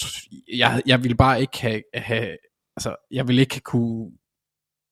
jeg, 0.58 0.82
jeg 0.86 1.04
vil 1.04 1.16
bare 1.16 1.42
ikke 1.42 1.62
have, 1.62 1.82
have 1.94 2.38
altså, 2.78 2.96
jeg 3.12 3.28
vil 3.28 3.40
ikke 3.40 3.60
kunne 3.60 4.12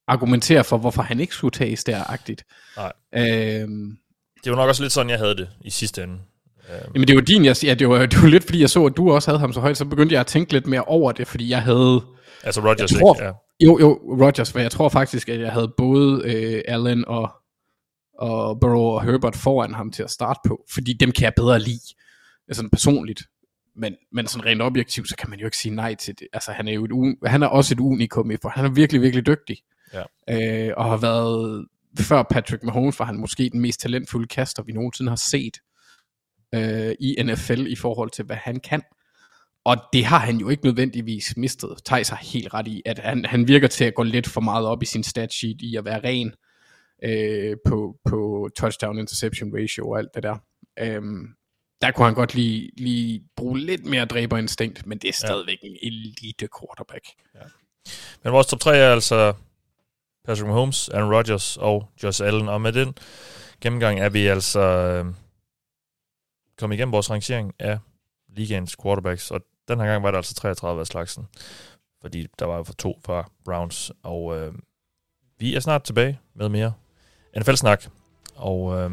argumentere 0.08 0.64
for, 0.64 0.78
hvorfor 0.78 1.02
han 1.02 1.20
ikke 1.20 1.36
skulle 1.36 1.52
tages 1.52 1.84
der-agtigt. 1.84 2.44
Nej. 2.78 2.94
Øhm, 3.16 3.98
det 4.44 4.52
var 4.52 4.58
nok 4.58 4.70
også 4.70 4.84
lidt 4.84 4.94
sådan, 4.94 5.10
jeg 5.10 5.20
havde 5.20 5.36
det 5.36 5.50
i 5.62 5.70
sidste 5.70 6.04
ende. 6.04 6.20
Øhm. 6.70 6.92
Jamen 6.96 7.08
det 7.08 7.16
var 7.16 7.22
din, 7.22 7.46
jeg, 7.46 7.64
ja, 7.64 7.74
det 7.74 7.90
var, 7.90 8.06
det 8.06 8.22
var 8.22 8.28
lidt 8.28 8.44
fordi 8.44 8.62
jeg 8.62 8.70
så, 8.70 8.86
at 8.86 8.98
du 8.98 9.12
også 9.12 9.32
havde 9.32 9.40
ham 9.40 9.54
så 9.54 9.60
højt, 9.60 9.78
så 9.78 9.86
begyndte 9.86 10.14
jeg 10.14 10.20
at 10.20 10.28
tænke 10.28 10.54
lidt 10.54 10.68
mere 10.68 10.82
over 10.82 11.12
det, 11.12 11.28
fordi 11.28 11.50
jeg 11.50 11.62
havde... 11.62 12.02
Altså 12.44 12.62
Rodgers, 12.62 12.92
jeg 12.92 13.00
tror, 13.00 13.16
ikke? 13.16 13.26
Ja. 13.26 13.32
Jo, 13.60 13.80
jo, 13.80 14.00
Rodgers, 14.22 14.52
for 14.52 14.60
jeg 14.60 14.72
tror 14.72 14.90
faktisk, 14.90 15.30
at 15.30 15.40
jeg 15.40 15.52
havde 15.52 15.74
både 15.78 16.22
øh, 16.26 16.62
Allen 16.68 17.06
og, 17.08 17.32
og 18.20 18.60
Burrow 18.60 18.82
og 18.82 19.04
Herbert 19.04 19.36
foran 19.36 19.74
ham 19.74 19.92
til 19.92 20.04
at 20.04 20.12
starte 20.12 20.40
på, 20.48 20.66
fordi 20.74 20.94
dem 20.94 21.12
kan 21.12 21.24
jeg 21.24 21.34
bedre 21.36 21.60
lide, 21.60 21.94
altså 22.48 22.70
personligt. 22.72 23.24
Men, 23.76 23.96
men 24.12 24.28
sådan 24.28 24.46
rent 24.46 24.62
objektivt, 24.62 25.10
så 25.10 25.16
kan 25.16 25.30
man 25.30 25.40
jo 25.40 25.46
ikke 25.46 25.58
sige 25.58 25.76
nej 25.76 25.96
til 25.96 26.20
det. 26.20 26.28
Altså 26.34 26.52
han 26.52 26.68
er 26.68 26.74
jo 26.74 26.86
et, 26.86 27.16
han 27.26 27.44
er 27.44 27.48
også 27.48 27.74
et 27.74 27.80
unikum, 27.80 28.32
for 28.42 28.50
han 28.50 28.66
er 28.66 28.70
virkelig, 28.70 29.02
virkelig 29.02 29.26
dygtig. 29.26 29.58
Ja. 29.94 30.68
Øh, 30.68 30.74
og 30.78 30.86
har 30.86 30.98
været, 30.98 31.66
før 32.00 32.24
Patrick 32.24 32.64
Mahomes 32.64 33.00
var 33.00 33.06
han 33.06 33.18
måske 33.18 33.50
den 33.54 33.62
mest 33.62 33.80
talentfulde 33.80 34.28
kaster, 34.28 34.64
vi 34.64 34.72
nogensinde 34.72 35.12
har 35.12 35.16
set 35.16 35.58
øh, 36.56 36.96
i 37.00 37.24
NFL 37.24 37.68
i 37.68 37.76
forhold 37.76 38.10
til, 38.10 38.26
hvad 38.26 38.36
han 38.36 38.60
kan. 38.60 38.82
Og 39.66 39.78
det 39.94 40.06
har 40.06 40.20
han 40.20 40.38
jo 40.38 40.50
ikke 40.50 40.66
nødvendigvis 40.66 41.38
mistet. 41.38 41.78
Thijs 41.86 42.10
har 42.10 42.18
helt 42.18 42.54
ret 42.54 42.68
i, 42.68 42.82
at 42.86 43.00
han, 43.00 43.26
han 43.26 43.48
virker 43.48 43.68
til 43.68 43.86
at 43.86 43.96
gå 43.96 44.04
lidt 44.04 44.28
for 44.28 44.42
meget 44.42 44.68
op 44.68 44.84
i 44.84 44.86
sin 44.86 45.04
statsheet 45.04 45.62
i 45.62 45.76
at 45.76 45.86
være 45.86 46.02
ren 46.04 46.34
øh, 47.04 47.58
på, 47.68 47.96
på 48.10 48.50
touchdown 48.58 49.00
interception 49.00 49.52
ratio 49.62 49.90
og 49.90 50.00
alt 50.00 50.10
det 50.16 50.24
der. 50.24 50.38
Øhm, 50.80 51.28
der 51.82 51.92
kunne 51.92 52.06
han 52.06 52.14
godt 52.14 52.36
lige, 52.36 52.72
lige 52.78 53.24
bruge 53.36 53.60
lidt 53.60 53.86
mere 53.86 54.06
dræberinstinkt, 54.06 54.86
men 54.86 54.98
det 54.98 55.08
er 55.08 55.14
stadigvæk 55.14 55.58
ja. 55.64 55.68
en 55.68 55.78
elite 55.82 56.48
quarterback. 56.60 57.06
Ja. 57.36 57.40
Men 58.24 58.34
vores 58.34 58.48
top 58.48 58.60
3 58.60 58.78
er 58.78 58.92
altså 58.94 59.34
Patrick 60.26 60.48
Mahomes, 60.48 60.90
Aaron 60.90 61.14
Rodgers 61.14 61.58
og 61.58 61.90
Josh 62.04 62.24
Allen, 62.24 62.50
og 62.50 62.62
med 62.62 62.74
den 62.74 62.98
gennemgang 63.62 64.00
er 64.00 64.10
vi 64.10 64.28
altså 64.28 65.06
øh, 66.56 66.60
kom 66.60 66.72
igennem 66.72 66.92
vores 66.92 67.12
rangering 67.12 67.54
af 67.60 67.80
ligaens 68.28 68.76
quarterbacks, 68.84 69.32
og 69.32 69.42
den 69.68 69.80
her 69.80 69.88
gang 69.88 70.04
var 70.04 70.12
der 70.12 70.18
altså 70.18 70.36
33 70.36 70.80
af 70.80 70.88
slagsen, 70.88 71.28
fordi 72.02 72.28
der 72.40 72.46
var 72.46 72.64
for 72.64 72.74
to 72.74 73.00
fra 73.06 73.30
Browns, 73.46 73.92
og 74.04 74.38
øh, 74.38 74.54
vi 75.40 75.56
er 75.56 75.60
snart 75.60 75.84
tilbage 75.84 76.20
med 76.36 76.50
mere 76.50 76.74
NFL-snak, 77.38 77.86
og 78.36 78.78
øh, 78.78 78.92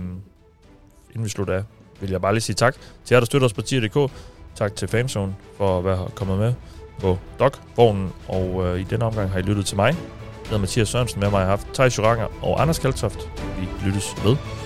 inden 1.10 1.24
vi 1.24 1.28
slutter 1.28 1.54
af, 1.54 1.64
vil 2.00 2.10
jeg 2.10 2.20
bare 2.20 2.32
lige 2.32 2.40
sige 2.40 2.56
tak 2.56 2.74
til 3.04 3.14
jer, 3.14 3.20
der 3.20 3.26
støtter 3.26 3.46
os 3.46 3.52
på 3.52 3.62
tier.dk. 3.62 4.12
Tak 4.54 4.76
til 4.76 4.88
Fanzone 4.88 5.36
for 5.56 5.78
at 5.78 5.84
være 5.84 6.10
kommet 6.14 6.38
med 6.38 6.54
på 7.00 7.18
Dog-vognen, 7.38 8.12
og 8.28 8.66
øh, 8.66 8.80
i 8.80 8.84
denne 8.84 9.04
omgang 9.04 9.30
har 9.30 9.38
I 9.38 9.42
lyttet 9.42 9.66
til 9.66 9.76
mig. 9.76 9.86
Jeg 9.86 10.44
hedder 10.44 10.58
Mathias 10.58 10.88
Sørensen, 10.88 11.20
med 11.20 11.30
mig 11.30 11.40
har 11.40 11.46
haft 11.46 11.66
Thijs 11.74 11.98
Joranger 11.98 12.44
og 12.44 12.62
Anders 12.62 12.78
Kaltoft. 12.78 13.18
Vi 13.58 13.86
lyttes 13.86 14.24
ved. 14.24 14.61